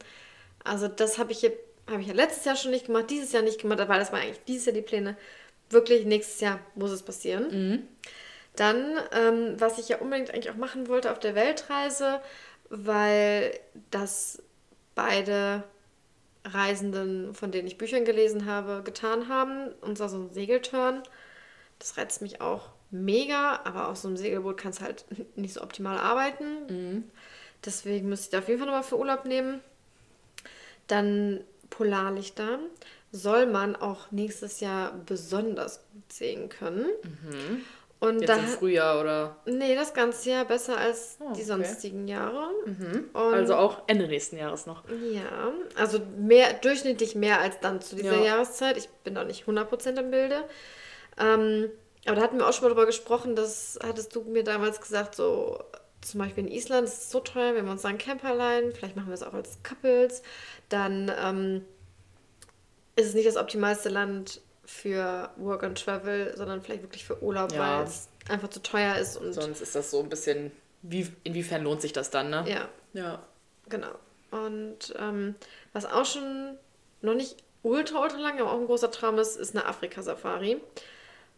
Also 0.64 0.88
das 0.88 1.18
habe 1.18 1.32
ich, 1.32 1.44
hab 1.44 2.00
ich 2.00 2.08
ja 2.08 2.14
letztes 2.14 2.46
Jahr 2.46 2.56
schon 2.56 2.72
nicht 2.72 2.86
gemacht, 2.86 3.10
dieses 3.10 3.32
Jahr 3.32 3.44
nicht 3.44 3.60
gemacht, 3.60 3.80
weil 3.80 4.00
das 4.00 4.12
war 4.12 4.20
eigentlich 4.20 4.44
dieses 4.48 4.68
Jahr 4.68 4.76
die 4.76 4.82
Pläne. 4.82 5.18
Wirklich, 5.70 6.06
nächstes 6.06 6.42
Jahr 6.42 6.60
muss 6.76 6.92
es 6.92 7.02
passieren. 7.02 7.48
Mhm. 7.52 7.88
Dann, 8.56 9.00
ähm, 9.14 9.56
was 9.58 9.80
ich 9.80 9.90
ja 9.90 9.98
unbedingt 9.98 10.32
eigentlich 10.32 10.52
auch 10.52 10.58
machen 10.58 10.88
wollte 10.88 11.12
auf 11.12 11.20
der 11.20 11.36
Weltreise, 11.36 12.20
weil 12.70 13.58
das 13.90 14.44
beide 14.96 15.64
Reisenden, 16.44 17.34
von 17.34 17.52
denen 17.52 17.68
ich 17.68 17.78
Büchern 17.78 18.06
gelesen 18.06 18.46
habe, 18.46 18.82
getan 18.84 19.28
haben. 19.28 19.70
Und 19.82 19.98
zwar 19.98 20.10
so 20.10 20.18
ein 20.18 20.34
Segelturn. 20.34 21.04
Das 21.80 21.98
reizt 21.98 22.22
mich 22.22 22.42
auch 22.42 22.70
mega, 22.92 23.62
aber 23.64 23.90
auf 23.90 23.98
so 23.98 24.08
einem 24.08 24.18
Segelboot 24.18 24.58
kannst 24.58 24.82
du 24.82 24.86
halt 24.86 25.06
nicht 25.38 25.54
so 25.54 25.62
optimal 25.62 25.98
arbeiten. 25.98 26.68
Deswegen 27.66 28.10
müsste 28.10 28.26
ich 28.26 28.32
da 28.32 28.40
auf 28.40 28.48
jeden 28.48 28.60
Fall 28.60 28.68
nochmal 28.68 28.84
für 28.84 28.98
Urlaub 28.98 29.26
nehmen. 29.26 29.62
Dann 30.88 31.44
Polarlichter 31.70 32.60
soll 33.12 33.46
man 33.46 33.76
auch 33.76 34.12
nächstes 34.12 34.60
Jahr 34.62 34.94
besonders 35.06 35.82
gut 35.94 36.12
sehen 36.12 36.50
können. 36.50 36.86
Und 38.02 38.20
Jetzt 38.22 38.30
da 38.30 38.36
im 38.36 38.48
Frühjahr 38.48 39.00
oder. 39.00 39.38
nee, 39.46 39.76
das 39.76 39.94
ganze 39.94 40.32
Jahr 40.32 40.44
besser 40.46 40.76
als 40.78 41.18
Oh, 41.20 41.28
die 41.34 41.42
okay. 41.42 41.44
sonstigen 41.44 42.08
Jahre. 42.08 42.50
Und 43.14 43.16
Also 43.34 43.56
auch 43.56 43.84
Ende 43.88 44.08
nächsten 44.08 44.38
Jahres 44.38 44.66
noch. 44.66 44.84
ja, 44.90 45.54
also 45.76 46.00
mehr 46.18 46.52
durchschnittlich 46.54 47.14
mehr 47.16 47.40
als 47.42 47.60
dann 47.60 47.80
zu 47.80 47.96
dieser 47.96 48.18
Ja. 48.18 48.26
Jahreszeit. 48.26 48.78
Ich 48.78 48.90
bin 49.04 49.16
auch 49.20 49.24
nicht 49.26 49.46
100% 49.46 50.00
im 50.00 50.10
Bilde. 50.12 50.44
Ähm, 51.20 51.70
aber 52.08 52.16
da 52.16 52.22
hatten 52.24 52.40
wir 52.40 52.48
auch 52.50 52.54
schon 52.54 52.64
mal 52.64 52.70
drüber 52.70 52.88
gesprochen, 52.88 53.36
das 53.36 53.78
hattest 53.86 54.16
du 54.16 54.22
mir 54.24 54.44
damals 54.44 54.82
gesagt, 54.82 55.14
so 55.14 55.60
zum 56.02 56.20
Beispiel 56.22 56.46
in 56.48 56.52
Island 56.52 56.88
ist 56.88 56.98
es 57.04 57.12
so 57.12 57.20
teuer, 57.20 57.54
wenn 57.54 57.66
wir 57.66 57.72
uns 57.72 57.84
sagen 57.84 58.00
Camper 58.00 58.34
leihen, 58.34 58.72
vielleicht 58.74 58.96
machen 58.96 59.10
wir 59.10 59.14
es 59.14 59.22
auch 59.22 59.36
als 59.36 59.60
Couples, 59.62 60.24
dann 60.70 61.12
ähm, 61.24 61.66
ist 62.96 63.06
es 63.10 63.14
nicht 63.14 63.28
das 63.28 63.38
optimalste 63.38 63.90
Land 63.90 64.42
für 64.72 65.30
Work 65.38 65.64
and 65.64 65.78
Travel, 65.84 66.34
sondern 66.36 66.62
vielleicht 66.62 66.82
wirklich 66.84 67.04
für 67.06 67.22
Urlaub, 67.22 67.52
Ja. 67.52 67.80
weil 67.80 67.86
es 67.86 68.08
einfach 68.30 68.50
zu 68.50 68.62
teuer 68.62 68.96
ist 68.96 69.18
und 69.18 69.34
Sonst 69.34 69.62
ist 69.62 69.76
das 69.76 69.92
so 69.92 70.00
ein 70.02 70.10
bisschen. 70.10 70.52
Wie, 70.84 71.12
inwiefern 71.24 71.64
lohnt 71.64 71.82
sich 71.82 71.94
das 71.94 72.10
dann, 72.10 72.30
ne? 72.30 72.44
ja, 72.48 72.68
Ja. 72.94 73.22
Genau. 73.70 73.92
Und 74.32 74.94
ähm, 74.98 75.36
was 75.74 75.86
auch 75.86 76.06
schon 76.06 76.58
noch 77.02 77.14
nicht 77.14 77.38
ultra, 77.64 78.02
ultra 78.02 78.18
lang, 78.18 78.40
aber 78.40 78.52
auch 78.54 78.60
ein 78.60 78.66
großer 78.66 78.90
Traum 78.90 79.20
ist, 79.20 79.36
ist 79.36 79.56
eine 79.56 79.66
Afrika-Safari. 79.66 80.60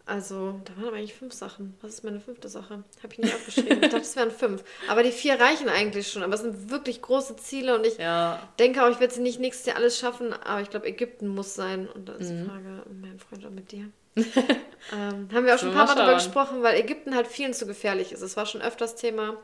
Also, 0.05 0.59
da 0.65 0.75
waren 0.75 0.87
aber 0.89 0.97
eigentlich 0.97 1.13
fünf 1.13 1.33
Sachen. 1.33 1.75
Was 1.81 1.91
ist 1.93 2.03
meine 2.03 2.19
fünfte 2.19 2.49
Sache? 2.49 2.83
Habe 3.01 3.13
ich 3.13 3.19
nicht 3.19 3.33
aufgeschrieben. 3.35 3.81
ich 3.83 3.89
dachte, 3.89 3.97
es 4.03 4.15
wären 4.17 4.31
fünf. 4.31 4.61
Aber 4.89 5.01
die 5.01 5.11
vier 5.13 5.39
reichen 5.39 5.69
eigentlich 5.69 6.11
schon. 6.11 6.23
Aber 6.23 6.33
es 6.33 6.41
sind 6.41 6.69
wirklich 6.69 7.01
große 7.01 7.37
Ziele 7.37 7.73
und 7.75 7.85
ich 7.87 7.97
Ja. 7.97 8.39
denke 8.59 8.83
auch, 8.83 8.89
ich 8.89 8.99
werde 8.99 9.13
sie 9.13 9.21
nicht 9.21 9.39
nächstes 9.39 9.65
Jahr 9.65 9.77
alles 9.77 9.97
schaffen. 9.97 10.33
Aber 10.33 10.59
ich 10.61 10.69
glaube, 10.69 10.87
Ägypten 10.87 11.29
muss 11.29 11.55
sein. 11.55 11.87
Und 11.87 12.09
dann 12.09 12.19
ist 12.19 12.31
Mhm. 12.31 12.43
die 12.43 12.49
Frage, 12.49 12.83
mein 13.01 13.17
Freund 13.19 13.45
und 13.45 13.55
mit 13.55 13.71
dir. 13.71 13.89
ähm, 14.17 15.29
haben 15.33 15.45
wir 15.45 15.55
auch 15.55 15.59
schon 15.59 15.69
ein 15.69 15.73
paar 15.75 15.85
Mal 15.87 15.93
drüber 15.95 16.05
schauen. 16.07 16.15
gesprochen, 16.15 16.63
weil 16.63 16.75
Ägypten 16.79 17.15
halt 17.15 17.27
vielen 17.27 17.53
zu 17.53 17.65
gefährlich 17.65 18.11
ist. 18.11 18.21
Es 18.21 18.35
war 18.35 18.45
schon 18.45 18.61
öfters 18.61 18.95
Thema. 18.95 19.37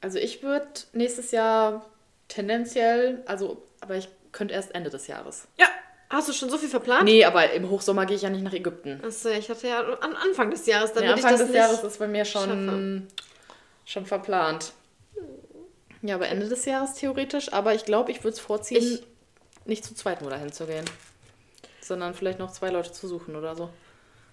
Also 0.00 0.18
ich 0.18 0.42
würde 0.42 0.66
nächstes 0.92 1.30
Jahr 1.30 1.86
tendenziell, 2.26 3.22
also, 3.26 3.62
aber 3.80 3.96
ich 3.96 4.08
könnte 4.32 4.54
erst 4.54 4.74
Ende 4.74 4.90
des 4.90 5.06
Jahres. 5.06 5.46
Ja. 5.56 5.66
Hast 6.10 6.28
du 6.28 6.32
schon 6.32 6.48
so 6.48 6.56
viel 6.56 6.68
verplant? 6.70 7.04
Nee, 7.04 7.24
aber 7.24 7.52
im 7.52 7.68
Hochsommer 7.68 8.06
gehe 8.06 8.16
ich 8.16 8.22
ja 8.22 8.30
nicht 8.30 8.42
nach 8.42 8.52
Ägypten. 8.54 9.00
Achso, 9.04 9.28
ich 9.28 9.48
hatte 9.50 9.68
ja 9.68 9.80
am 10.00 10.14
Anfang 10.16 10.50
des 10.50 10.64
Jahres, 10.66 10.92
dann 10.92 11.04
Nee, 11.04 11.10
Anfang 11.10 11.36
des 11.36 11.52
Jahres 11.52 11.82
ist 11.82 11.98
bei 11.98 12.08
mir 12.08 12.24
schon, 12.24 13.06
schon 13.84 14.06
verplant. 14.06 14.72
Ja, 16.00 16.14
aber 16.14 16.28
Ende 16.28 16.48
des 16.48 16.64
Jahres 16.64 16.94
theoretisch, 16.94 17.52
aber 17.52 17.74
ich 17.74 17.84
glaube, 17.84 18.10
ich 18.12 18.18
würde 18.24 18.34
es 18.34 18.40
vorziehen, 18.40 18.82
Ich- 18.82 19.06
nicht 19.66 19.84
zu 19.84 19.94
zweit 19.94 20.22
nur 20.22 20.30
dahin 20.30 20.50
zu 20.52 20.64
gehen. 20.66 20.84
Sondern 21.82 22.14
vielleicht 22.14 22.38
noch 22.38 22.52
zwei 22.52 22.70
Leute 22.70 22.92
zu 22.92 23.06
suchen 23.08 23.36
oder 23.36 23.54
so. 23.56 23.68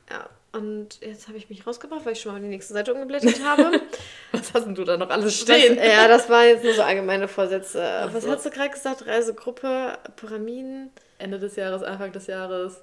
Ja, 0.09 0.29
und 0.53 1.01
jetzt 1.01 1.27
habe 1.27 1.37
ich 1.37 1.49
mich 1.49 1.65
rausgebracht, 1.67 2.05
weil 2.05 2.13
ich 2.13 2.21
schon 2.21 2.31
mal 2.33 2.39
die 2.41 2.47
nächste 2.47 2.73
Seite 2.73 2.93
umgeblättert 2.93 3.43
habe. 3.43 3.81
Was 4.39 4.53
hast 4.53 4.65
denn 4.65 4.75
du 4.75 4.83
da 4.83 4.97
noch 4.97 5.09
alles 5.09 5.25
Was, 5.25 5.41
stehen? 5.41 5.77
ja, 5.83 6.07
das 6.07 6.29
waren 6.29 6.47
jetzt 6.47 6.63
nur 6.63 6.73
so 6.73 6.81
allgemeine 6.81 7.27
Vorsätze. 7.27 7.83
Ach 7.83 8.13
Was 8.13 8.23
so. 8.23 8.31
hast 8.31 8.45
du 8.45 8.49
gerade 8.49 8.69
gesagt? 8.69 9.05
Reisegruppe, 9.05 9.97
Pyramiden. 10.15 10.91
Ende 11.17 11.39
des 11.39 11.55
Jahres, 11.55 11.83
Anfang 11.83 12.11
des 12.11 12.27
Jahres. 12.27 12.81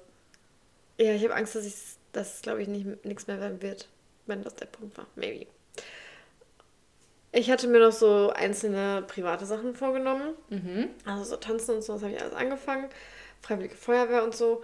Ja, 0.97 1.13
ich 1.13 1.23
habe 1.23 1.35
Angst, 1.35 1.55
dass 1.55 1.65
ich 1.65 1.73
dass 2.13 2.35
es, 2.35 2.41
glaube 2.41 2.61
ich, 2.61 2.67
nicht 2.67 3.03
nichts 3.03 3.27
mehr 3.27 3.39
werden 3.41 3.61
wird, 3.61 3.89
wenn 4.27 4.43
das 4.43 4.55
der 4.55 4.67
Punkt 4.67 4.97
war. 4.97 5.07
Maybe. 5.15 5.47
Ich 7.31 7.49
hatte 7.49 7.67
mir 7.67 7.79
noch 7.79 7.91
so 7.91 8.29
einzelne 8.29 9.03
private 9.07 9.45
Sachen 9.45 9.73
vorgenommen. 9.73 10.35
Mhm. 10.49 10.89
Also 11.03 11.23
so 11.23 11.35
tanzen 11.35 11.75
und 11.75 11.81
so, 11.83 11.93
das 11.93 12.03
habe 12.03 12.13
ich 12.13 12.21
alles 12.21 12.35
angefangen. 12.35 12.87
Freiwillige 13.41 13.75
Feuerwehr 13.75 14.23
und 14.23 14.35
so. 14.35 14.61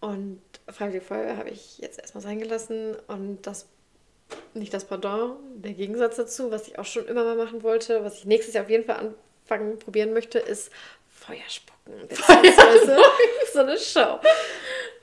Und 0.00 0.42
Freiwillige 0.68 1.04
Feuerwehr 1.04 1.36
habe 1.36 1.50
ich 1.50 1.78
jetzt 1.78 2.00
erstmal 2.00 2.22
sein 2.22 2.40
gelassen. 2.40 2.96
Und 3.06 3.46
das, 3.46 3.66
nicht 4.54 4.72
das 4.74 4.84
Pardon, 4.84 5.36
der 5.56 5.72
Gegensatz 5.72 6.16
dazu, 6.16 6.50
was 6.50 6.68
ich 6.68 6.78
auch 6.78 6.84
schon 6.84 7.06
immer 7.06 7.24
mal 7.24 7.36
machen 7.36 7.62
wollte, 7.62 8.04
was 8.04 8.18
ich 8.18 8.24
nächstes 8.24 8.54
Jahr 8.54 8.64
auf 8.64 8.70
jeden 8.70 8.84
Fall 8.84 9.12
anfangen, 9.46 9.78
probieren 9.78 10.12
möchte, 10.12 10.38
ist 10.38 10.70
Feuer 11.08 11.38
spucken. 11.48 12.08
Beziehungsweise 12.08 12.98
so 13.52 13.58
eine 13.60 13.78
Show. 13.78 14.18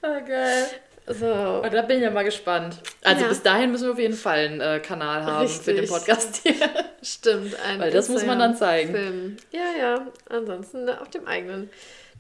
Ah, 0.01 0.19
geil. 0.19 0.65
So. 1.07 1.61
Und 1.63 1.71
da 1.73 1.81
bin 1.83 1.97
ich 1.97 2.03
ja 2.03 2.09
mal 2.09 2.23
gespannt. 2.23 2.81
Also 3.03 3.23
Ja. 3.23 3.27
bis 3.29 3.43
dahin 3.43 3.71
müssen 3.71 3.85
wir 3.85 3.93
auf 3.93 3.99
jeden 3.99 4.15
Fall 4.15 4.39
einen 4.39 4.61
äh, 4.61 4.79
Kanal 4.79 5.23
haben 5.23 5.47
für 5.47 5.71
den 5.73 5.81
Richtig. 5.81 5.89
Podcast 5.97 6.41
hier. 6.43 6.55
Stimmt, 7.03 7.55
ein 7.63 7.79
Weil 7.79 7.91
das 7.91 8.09
muss 8.09 8.25
man 8.25 8.39
dann 8.39 8.55
zeigen. 8.55 8.91
Film. 8.93 9.37
Ja, 9.51 9.71
ja. 9.79 10.07
Ansonsten 10.29 10.85
ne, 10.85 10.99
auf 10.99 11.09
dem 11.09 11.27
eigenen. 11.27 11.69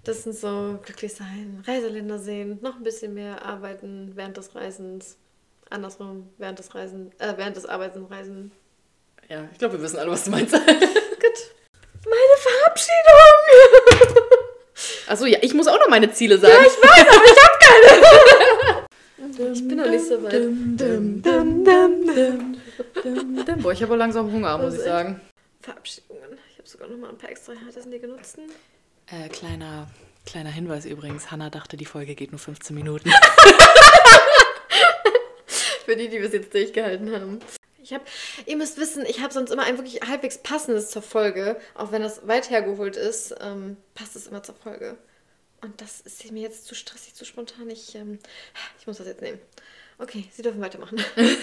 Das 0.03 0.23
sind 0.23 0.35
so 0.35 0.77
glücklich 0.85 1.15
sein, 1.15 1.63
Reiseländer 1.65 2.19
sehen, 2.19 2.59
noch 2.61 2.75
ein 2.75 2.83
bisschen 2.83 3.15
mehr 3.15 3.43
arbeiten 3.43 4.11
während 4.13 4.37
des 4.37 4.53
Reisens. 4.53 5.17
Andersrum, 5.69 6.29
während 6.37 6.59
des 6.59 6.73
Reisen, 6.75 7.11
äh, 7.19 7.33
während 7.37 7.55
des 7.55 7.65
Arbeitens 7.65 8.09
reisen. 8.09 8.51
Ja, 9.29 9.47
ich 9.51 9.57
glaube, 9.57 9.75
wir 9.75 9.81
wissen 9.81 9.97
alle, 9.97 10.11
was 10.11 10.23
du 10.25 10.31
meinst. 10.31 10.53
Gut. 10.53 10.61
Meine 12.05 12.37
Verabschiedung! 12.39 14.21
Achso, 15.07 15.25
ja, 15.25 15.39
ich 15.41 15.53
muss 15.53 15.67
auch 15.67 15.79
noch 15.79 15.89
meine 15.89 16.11
Ziele 16.11 16.37
sagen. 16.37 16.65
Ich 19.37 19.67
bin 19.67 19.77
noch 19.77 19.89
nicht 19.89 20.05
so 20.05 20.23
weit. 20.23 20.31
Boah, 23.61 23.71
ich 23.73 23.81
habe 23.81 23.91
aber 23.91 23.97
langsam 23.97 24.31
Hunger, 24.31 24.57
muss 24.57 24.75
ich 24.75 24.81
sagen. 24.81 25.19
Verabschiedungen. 25.61 26.37
Ich 26.51 26.57
habe 26.57 26.67
sogar 26.69 26.87
noch 26.87 26.97
mal 26.97 27.09
ein 27.09 27.17
paar 27.17 27.29
extra 27.29 27.53
Härtes 27.53 27.89
die 27.89 27.99
genutzten. 27.99 28.43
Äh, 29.07 29.27
kleiner, 29.29 29.87
kleiner 30.25 30.51
Hinweis 30.51 30.85
übrigens. 30.85 31.31
Hanna 31.31 31.49
dachte, 31.49 31.75
die 31.75 31.85
Folge 31.85 32.15
geht 32.15 32.31
nur 32.31 32.39
15 32.39 32.73
Minuten. 32.75 33.11
Für 35.85 35.95
die, 35.95 36.09
die 36.09 36.19
bis 36.19 36.33
jetzt 36.33 36.53
durchgehalten 36.53 37.11
haben. 37.11 37.39
Ich 37.81 37.93
habe, 37.93 38.03
ihr 38.47 38.57
müsst 38.57 38.79
wissen, 38.79 39.05
ich 39.05 39.21
habe 39.21 39.31
sonst 39.31 39.51
immer 39.51 39.63
ein 39.63 39.77
wirklich 39.77 40.01
halbwegs 40.01 40.39
passendes 40.39 40.89
zur 40.89 41.03
Folge. 41.03 41.57
Auch 41.75 41.91
wenn 41.91 42.01
das 42.01 42.27
weit 42.27 42.49
hergeholt 42.49 42.97
ist, 42.97 43.35
ähm, 43.39 43.77
passt 43.93 44.15
es 44.15 44.25
immer 44.25 44.41
zur 44.41 44.55
Folge. 44.55 44.97
Und 45.61 45.81
das 45.81 46.01
ist 46.01 46.31
mir 46.31 46.41
jetzt 46.41 46.65
zu 46.65 46.73
stressig, 46.73 47.13
zu 47.13 47.25
spontan. 47.25 47.69
Ich, 47.69 47.93
ähm, 47.95 48.19
ich 48.79 48.87
muss 48.87 48.97
das 48.97 49.07
jetzt 49.07 49.21
nehmen. 49.21 49.39
Okay, 49.99 50.25
Sie 50.31 50.41
dürfen 50.41 50.61
weitermachen. 50.61 50.99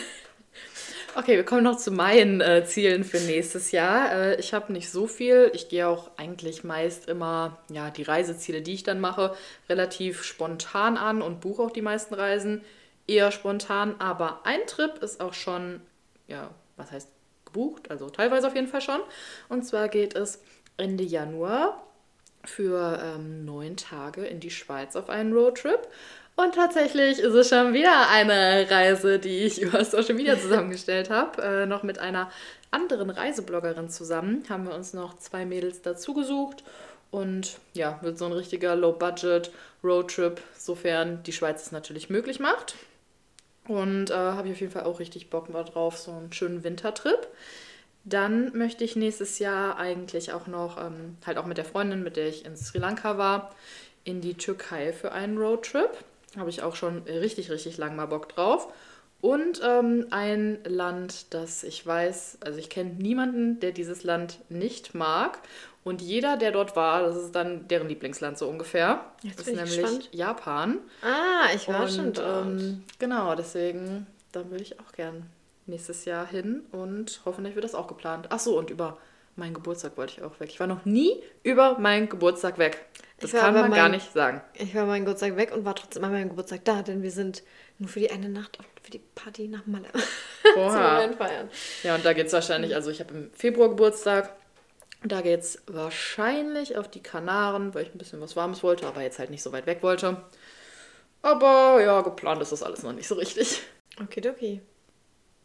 Okay, 1.14 1.36
wir 1.36 1.45
kommen 1.45 1.62
noch 1.62 1.76
zu 1.76 1.90
meinen 1.90 2.40
äh, 2.40 2.64
Zielen 2.64 3.05
für 3.05 3.18
nächstes 3.18 3.70
Jahr. 3.70 4.12
Äh, 4.14 4.40
ich 4.40 4.55
habe 4.55 4.72
nicht 4.72 4.90
so 4.90 5.07
viel. 5.07 5.51
Ich 5.53 5.68
gehe 5.68 5.86
auch 5.86 6.11
eigentlich 6.16 6.64
meist 6.64 7.07
immer 7.07 7.59
ja, 7.70 7.90
die 7.90 8.03
Reiseziele, 8.03 8.62
die 8.62 8.72
ich 8.72 8.82
dann 8.82 8.99
mache, 8.99 9.36
relativ 9.68 10.24
spontan 10.24 10.97
an 10.97 11.20
und 11.20 11.40
buche 11.40 11.61
auch 11.62 11.70
die 11.70 11.82
meisten 11.82 12.14
Reisen 12.14 12.62
eher 13.07 13.32
spontan. 13.32 13.96
Aber 13.98 14.40
ein 14.44 14.66
Trip 14.66 14.98
ist 15.03 15.20
auch 15.20 15.34
schon, 15.34 15.80
ja, 16.26 16.50
was 16.76 16.90
heißt 16.90 17.09
gebucht? 17.44 17.90
Also 17.90 18.11
teilweise 18.11 18.46
auf 18.46 18.55
jeden 18.55 18.68
Fall 18.68 18.80
schon. 18.80 19.00
Und 19.48 19.64
zwar 19.64 19.88
geht 19.88 20.14
es 20.14 20.42
Ende 20.76 21.05
Januar 21.05 21.82
für 22.44 23.00
ähm, 23.03 23.44
neun 23.44 23.76
Tage 23.76 24.24
in 24.24 24.40
die 24.40 24.50
Schweiz 24.50 24.96
auf 24.96 25.09
einen 25.09 25.32
Roadtrip. 25.32 25.80
Und 26.34 26.55
tatsächlich 26.55 27.18
ist 27.18 27.34
es 27.34 27.50
schon 27.50 27.74
wieder 27.74 28.09
eine 28.09 28.66
Reise, 28.70 29.18
die 29.18 29.44
ich 29.44 29.61
über 29.62 29.84
Social 29.84 30.14
Media 30.14 30.38
zusammengestellt 30.38 31.11
habe. 31.11 31.42
Äh, 31.42 31.66
noch 31.66 31.82
mit 31.82 31.98
einer 31.98 32.30
anderen 32.70 33.11
Reisebloggerin 33.11 33.90
zusammen 33.90 34.44
haben 34.48 34.64
wir 34.66 34.74
uns 34.74 34.94
noch 34.94 35.18
zwei 35.18 35.44
Mädels 35.44 35.82
dazu 35.82 36.14
gesucht. 36.14 36.64
Und 37.11 37.59
ja, 37.74 37.98
wird 38.00 38.16
so 38.16 38.24
ein 38.24 38.32
richtiger 38.32 38.74
Low-Budget-Roadtrip, 38.74 40.40
sofern 40.57 41.22
die 41.24 41.34
Schweiz 41.34 41.66
es 41.66 41.72
natürlich 41.72 42.09
möglich 42.09 42.40
macht. 42.40 42.74
Und 43.68 44.10
äh, 44.10 44.14
habe 44.14 44.48
ich 44.48 44.54
auf 44.54 44.60
jeden 44.60 44.72
Fall 44.72 44.84
auch 44.84 44.98
richtig 44.98 45.30
Bock 45.30 45.48
mal 45.48 45.64
drauf, 45.64 45.98
so 45.98 46.10
einen 46.10 46.32
schönen 46.32 46.64
Wintertrip. 46.64 47.28
Dann 48.04 48.56
möchte 48.56 48.82
ich 48.82 48.96
nächstes 48.96 49.38
Jahr 49.38 49.76
eigentlich 49.76 50.32
auch 50.32 50.48
noch, 50.48 50.76
ähm, 50.84 51.16
halt 51.24 51.38
auch 51.38 51.46
mit 51.46 51.58
der 51.58 51.64
Freundin, 51.64 52.02
mit 52.02 52.16
der 52.16 52.28
ich 52.28 52.44
in 52.44 52.56
Sri 52.56 52.78
Lanka 52.78 53.18
war, 53.18 53.54
in 54.04 54.20
die 54.20 54.34
Türkei 54.34 54.92
für 54.92 55.12
einen 55.12 55.38
Roadtrip. 55.38 55.90
Habe 56.36 56.50
ich 56.50 56.62
auch 56.62 56.74
schon 56.74 57.02
richtig, 57.02 57.50
richtig 57.50 57.76
lang 57.76 57.94
mal 57.94 58.06
Bock 58.06 58.28
drauf. 58.28 58.72
Und 59.20 59.60
ähm, 59.64 60.08
ein 60.10 60.58
Land, 60.64 61.32
das 61.32 61.62
ich 61.62 61.86
weiß, 61.86 62.38
also 62.40 62.58
ich 62.58 62.68
kenne 62.68 62.90
niemanden, 62.94 63.60
der 63.60 63.70
dieses 63.70 64.02
Land 64.02 64.40
nicht 64.48 64.96
mag. 64.96 65.38
Und 65.84 66.00
jeder, 66.00 66.36
der 66.36 66.52
dort 66.52 66.76
war, 66.76 67.02
das 67.02 67.16
ist 67.16 67.32
dann 67.34 67.66
deren 67.66 67.88
Lieblingsland 67.88 68.38
so 68.38 68.48
ungefähr. 68.48 69.04
Jetzt 69.22 69.40
ist 69.40 69.44
bin 69.46 69.54
ich 69.54 69.60
nämlich 69.60 69.76
gespannt. 69.80 70.08
Japan. 70.12 70.78
Ah, 71.02 71.52
ich 71.54 71.66
war 71.68 71.88
schon 71.88 72.06
Und 72.08 72.18
dort. 72.18 72.46
ähm, 72.46 72.84
genau, 73.00 73.34
deswegen, 73.34 74.06
da 74.30 74.48
würde 74.48 74.62
ich 74.62 74.78
auch 74.78 74.92
gern 74.92 75.26
nächstes 75.66 76.04
Jahr 76.04 76.26
hin 76.26 76.62
und 76.70 77.20
hoffentlich 77.24 77.54
wird 77.56 77.64
das 77.64 77.74
auch 77.74 77.88
geplant. 77.88 78.26
Ach 78.30 78.38
so, 78.38 78.56
und 78.58 78.70
über 78.70 78.96
meinen 79.34 79.54
Geburtstag 79.54 79.96
wollte 79.96 80.14
ich 80.18 80.22
auch 80.22 80.38
weg. 80.38 80.50
Ich 80.50 80.60
war 80.60 80.66
noch 80.68 80.84
nie 80.84 81.20
über 81.42 81.78
meinen 81.78 82.08
Geburtstag 82.08 82.58
weg. 82.58 82.84
Das 83.18 83.32
kann 83.32 83.54
man 83.54 83.62
mein- 83.70 83.72
gar 83.72 83.88
nicht 83.88 84.12
sagen. 84.12 84.40
Ich 84.54 84.74
war 84.74 84.84
meinen 84.86 85.04
Geburtstag 85.04 85.36
weg 85.36 85.52
und 85.54 85.64
war 85.64 85.74
trotzdem 85.74 86.04
an 86.04 86.12
meinem 86.12 86.28
Geburtstag 86.28 86.64
da, 86.64 86.82
denn 86.82 87.02
wir 87.02 87.10
sind 87.10 87.42
nur 87.78 87.88
für 87.88 88.00
die 88.00 88.10
eine 88.10 88.28
Nacht 88.28 88.58
und 88.58 88.66
für 88.82 88.90
die 88.90 89.00
Party 89.14 89.48
nach 89.48 89.66
Malle 89.66 89.88
zu 89.92 89.98
Oha. 90.60 90.94
Moment 90.94 91.16
feiern. 91.16 91.48
Ja, 91.82 91.94
und 91.96 92.04
da 92.04 92.12
geht 92.12 92.26
es 92.26 92.32
wahrscheinlich, 92.32 92.74
also 92.74 92.90
ich 92.90 93.00
habe 93.00 93.14
im 93.14 93.30
Februar 93.32 93.68
Geburtstag. 93.68 94.34
Da 95.05 95.20
geht 95.20 95.40
es 95.40 95.62
wahrscheinlich 95.66 96.76
auf 96.76 96.88
die 96.88 97.03
Kanaren, 97.03 97.74
weil 97.74 97.84
ich 97.84 97.94
ein 97.94 97.98
bisschen 97.98 98.20
was 98.20 98.36
Warmes 98.36 98.62
wollte, 98.62 98.86
aber 98.86 99.03
jetzt 99.03 99.18
halt 99.18 99.30
nicht 99.30 99.42
so 99.42 99.53
weit 99.53 99.66
weg 99.66 99.82
wollte. 99.82 100.22
Aber 101.22 101.80
ja, 101.82 102.03
geplant 102.03 102.42
ist 102.42 102.53
das 102.53 102.62
alles 102.62 102.82
noch 102.82 102.92
nicht 102.92 103.09
so 103.09 103.16
richtig. 103.16 103.62
Okidoki. 104.00 104.61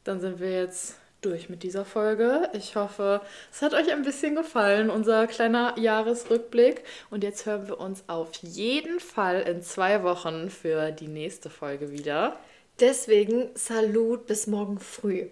Dann 0.03 0.19
sind 0.19 0.39
wir 0.39 0.51
jetzt 0.51 0.95
durch 1.21 1.49
mit 1.49 1.63
dieser 1.63 1.85
Folge. 1.85 2.49
Ich 2.53 2.75
hoffe, 2.75 3.21
es 3.51 3.61
hat 3.61 3.73
euch 3.73 3.91
ein 3.91 4.03
bisschen 4.03 4.35
gefallen, 4.35 4.89
unser 4.89 5.27
kleiner 5.27 5.77
Jahresrückblick. 5.77 6.83
Und 7.09 7.23
jetzt 7.23 7.45
hören 7.45 7.67
wir 7.67 7.79
uns 7.79 8.03
auf 8.07 8.33
jeden 8.41 8.99
Fall 8.99 9.41
in 9.41 9.61
zwei 9.61 10.03
Wochen 10.03 10.49
für 10.49 10.91
die 10.91 11.07
nächste 11.07 11.49
Folge 11.49 11.91
wieder. 11.91 12.39
Deswegen 12.79 13.49
Salut 13.55 14.27
bis 14.27 14.45
morgen 14.45 14.79
früh. 14.79 15.29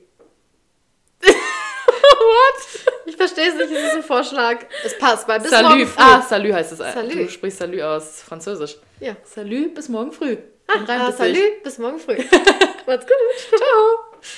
What? 2.19 2.93
Ich 3.05 3.15
verstehe 3.15 3.49
es 3.49 3.55
nicht, 3.55 3.71
es 3.71 3.83
ist 3.89 3.95
ein 3.95 4.03
Vorschlag. 4.03 4.65
Es 4.83 4.97
passt, 4.97 5.27
weil 5.27 5.39
bis 5.39 5.51
morgen 5.51 5.63
Salut. 5.67 5.87
früh. 5.87 6.01
Ah, 6.01 6.21
Salut 6.21 6.53
heißt 6.53 6.71
es. 6.73 6.77
Salut. 6.79 7.15
Du 7.15 7.29
sprichst 7.29 7.59
Salut 7.59 7.81
aus 7.81 8.21
Französisch. 8.21 8.77
Ja. 8.99 9.15
Salut, 9.23 9.73
bis 9.75 9.89
morgen 9.89 10.11
früh. 10.11 10.37
Ah, 10.67 11.07
sich. 11.07 11.15
salut, 11.17 11.63
bis 11.63 11.77
morgen 11.77 11.99
früh. 11.99 12.15
Macht's 12.87 13.05
gut. 13.05 13.59
Ciao. 13.59 14.14